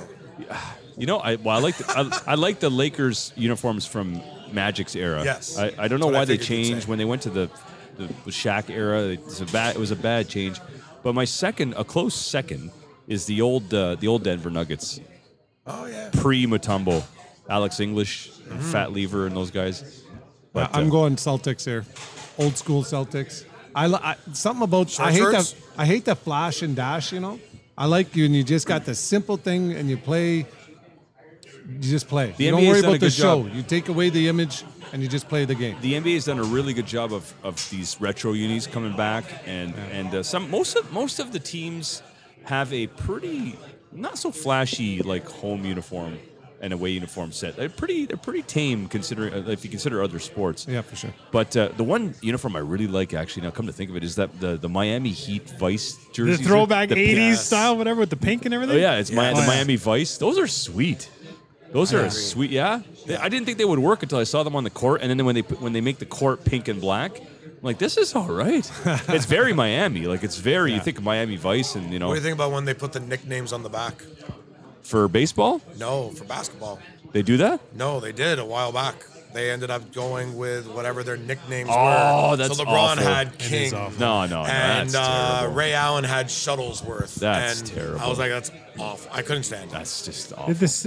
[0.97, 1.85] You know, I well, I like the,
[2.25, 5.23] I, I like the Lakers uniforms from Magic's era.
[5.23, 5.57] Yes.
[5.57, 6.89] I, I don't know That's what I why they figured you'd changed say.
[6.89, 7.49] when they went to the
[7.97, 9.01] the, the Shaq era.
[9.03, 10.59] It was a bad it was a bad change.
[11.03, 12.71] But my second, a close second,
[13.07, 14.99] is the old uh, the old Denver Nuggets
[15.67, 16.09] oh yeah.
[16.13, 17.03] pre Mutombo,
[17.49, 18.71] Alex English, Mm-hmm.
[18.71, 20.03] Fat Lever, and those guys.
[20.51, 21.85] But, I'm uh, going Celtics here.
[22.37, 23.45] Old school Celtics.
[23.73, 25.53] I, li- I something about Short I hate shorts?
[25.53, 27.11] that I hate the flash and dash.
[27.11, 27.39] You know,
[27.77, 30.45] I like you and you just got the simple thing and you play.
[31.67, 32.33] You just play.
[32.37, 33.43] The you NBA don't worry about the show.
[33.43, 33.53] job.
[33.55, 35.75] You take away the image and you just play the game.
[35.81, 39.23] the NBA has done a really good job of, of these retro unis coming back,
[39.45, 42.01] and and uh, some most of most of the teams
[42.45, 43.55] have a pretty
[43.91, 46.17] not so flashy like home uniform
[46.61, 47.55] and away uniform set.
[47.55, 50.65] They're pretty they're pretty tame considering uh, if you consider other sports.
[50.69, 51.13] Yeah, for sure.
[51.31, 54.03] But uh, the one uniform I really like, actually, now come to think of it,
[54.03, 56.41] is that the, the Miami Heat Vice jersey.
[56.43, 57.45] The throwback The- '80s Yes.
[57.47, 58.75] style, whatever, with the pink and everything.
[58.75, 59.47] Oh yeah, it's Mi- Oh, the yeah.
[59.47, 60.17] Miami Vice.
[60.17, 61.09] Those are sweet.
[61.73, 62.51] Those are sweet.
[62.51, 65.01] Yeah, They- I didn't think they would work until I saw them on the court,
[65.01, 67.79] and then when they put- when they make the court pink and black, I'm like,
[67.79, 68.69] this is all right.
[69.09, 70.05] it's very Miami.
[70.05, 70.73] Like it's very.
[70.73, 72.73] You think of Miami Vice, and you know, What do you think about when they
[72.73, 74.01] put the nicknames on the back?
[74.83, 76.77] for baseball, No, for basketball.
[77.13, 77.61] they do that.
[77.73, 78.95] No, they did a while back.
[79.33, 82.37] They ended up going with whatever their nicknames Oh, were.
[82.37, 83.03] that's so LeBron awful.
[83.03, 83.73] had is King.
[83.73, 83.99] awful.
[83.99, 85.55] No, no, no, and that's uh, terrible.
[85.55, 87.15] Ray Allen had Shuttlesworth.
[87.15, 88.01] That's and terrible.
[88.01, 89.09] I was like, that's awful.
[89.11, 89.71] I couldn't stand it.
[89.71, 90.53] That's just Did awful.
[90.53, 90.83] This,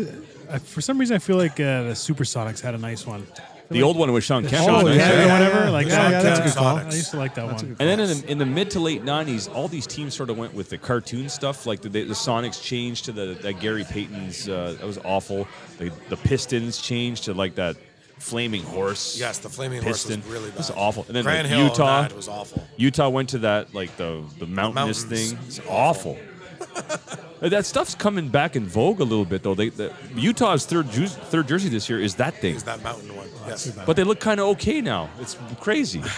[0.49, 3.27] uh, for some reason, I feel like uh, the Supersonics had a nice one.
[3.69, 4.65] The old one with Shawn Kemp.
[4.65, 4.99] Shawn on it.
[4.99, 5.71] Kemp yeah, yeah, whatever.
[5.71, 6.11] Like Yeah, that.
[6.13, 6.77] yeah, that's a good call.
[6.77, 7.57] I used to like that one.
[7.57, 10.39] And then in the, in the mid to late '90s, all these teams sort of
[10.39, 11.67] went with the cartoon stuff.
[11.67, 14.49] Like the, the, the Sonics changed to the that Gary Payton's.
[14.49, 15.49] Uh, that was awful.
[15.79, 17.77] The, the Pistons changed to like that
[18.19, 19.19] flaming horse.
[19.19, 20.21] Yes, the flaming piston.
[20.21, 20.55] horse was really bad.
[20.55, 21.05] It was awful.
[21.09, 22.65] And then Grant like, Hill Utah, was awful.
[22.77, 25.33] Utah went to that like the the mountainous mountains.
[25.33, 25.39] thing.
[25.49, 26.17] It's awful.
[27.43, 29.55] Uh, that stuff's coming back in vogue a little bit though.
[29.55, 33.15] They the, Utah's third ju- third jersey this year is that thing, Is that mountain
[33.15, 33.29] one?
[33.47, 33.71] Yes.
[33.87, 35.11] but they look kind of okay now.
[35.21, 36.03] It's crazy.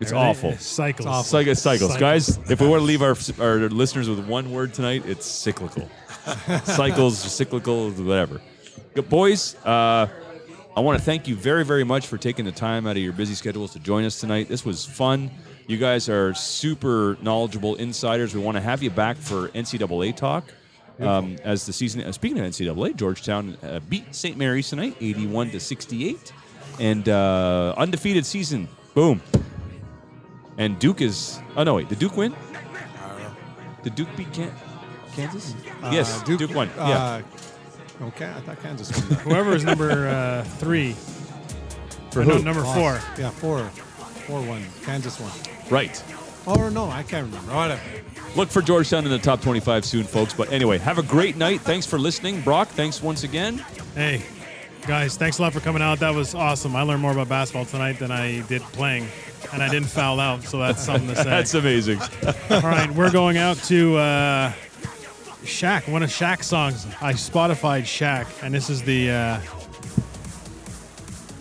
[0.00, 0.56] It's awful.
[0.56, 1.28] Cycles.
[1.28, 1.96] Cycle, cycles.
[1.96, 5.88] Guys, if we want to leave our, our listeners with one word tonight, it's cyclical.
[6.64, 8.40] Cycles, cyclical, whatever.
[8.94, 10.08] Good boys, uh,
[10.76, 13.12] I want to thank you very, very much for taking the time out of your
[13.12, 14.48] busy schedules to join us tonight.
[14.48, 15.30] This was fun.
[15.66, 18.34] You guys are super knowledgeable insiders.
[18.34, 20.44] We want to have you back for NCAA talk.
[21.00, 24.36] Um, as the season, uh, speaking of NCAA, Georgetown uh, beat St.
[24.36, 26.32] Mary's tonight, 81 to 68,
[26.78, 28.68] and uh, undefeated season.
[28.94, 29.20] Boom.
[30.58, 31.40] And Duke is.
[31.56, 31.88] Oh no, wait.
[31.88, 32.34] Did Duke win?
[33.82, 34.52] Did Duke beat Can-
[35.16, 35.54] Kansas?
[35.90, 36.70] yes, Uh, Duke, won.
[36.76, 37.22] yeah.
[38.00, 39.18] Uh, okay, I thought Kansas won that.
[39.22, 40.92] Whoever is number uh, three.
[42.12, 42.42] For or no, who?
[42.44, 43.00] number four.
[43.18, 43.68] Yeah, four.
[44.32, 44.64] Four one.
[44.82, 45.30] Kansas won.
[45.68, 46.02] Right.
[46.46, 47.54] Or no, I can't remember.
[47.54, 47.82] Whatever.
[48.34, 50.32] Look for Georgetown in the top 25 soon, folks.
[50.32, 51.60] But anyway, have a great night.
[51.60, 52.40] Thanks for listening.
[52.40, 53.62] Brock, thanks once again.
[53.94, 54.22] Hey,
[54.86, 55.98] guys, thanks a lot for coming out.
[55.98, 56.74] That was awesome.
[56.74, 59.06] I learned more about basketball tonight than I did playing,
[59.52, 61.24] and I didn't foul out, so that's something to say.
[61.24, 62.00] That's amazing.
[62.48, 64.52] All right, we're going out to uh,
[65.42, 66.86] Shaq, one of Shaq's songs.
[67.02, 69.40] I Spotified Shaq, and this is the uh,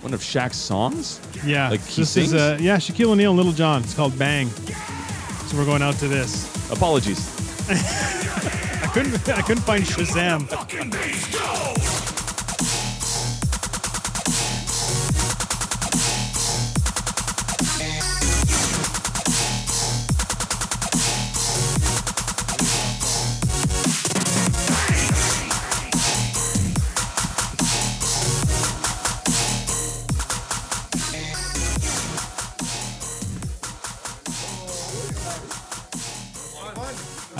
[0.02, 1.20] One of Shaq's songs?
[1.46, 1.70] yeah.
[1.70, 2.34] Like he this sings?
[2.34, 3.84] is uh, yeah, Shaquille O'Neal and Little John.
[3.84, 4.50] It's called Bang.
[5.48, 6.48] So we're going out to this.
[6.72, 7.20] Apologies.
[7.70, 10.48] I couldn't I couldn't find Shazam.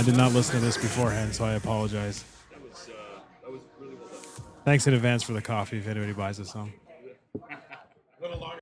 [0.02, 2.26] I did not listen to this beforehand, so I apologize.
[4.66, 6.74] Thanks in advance for the coffee if anybody buys us some.
[7.36, 8.61] a little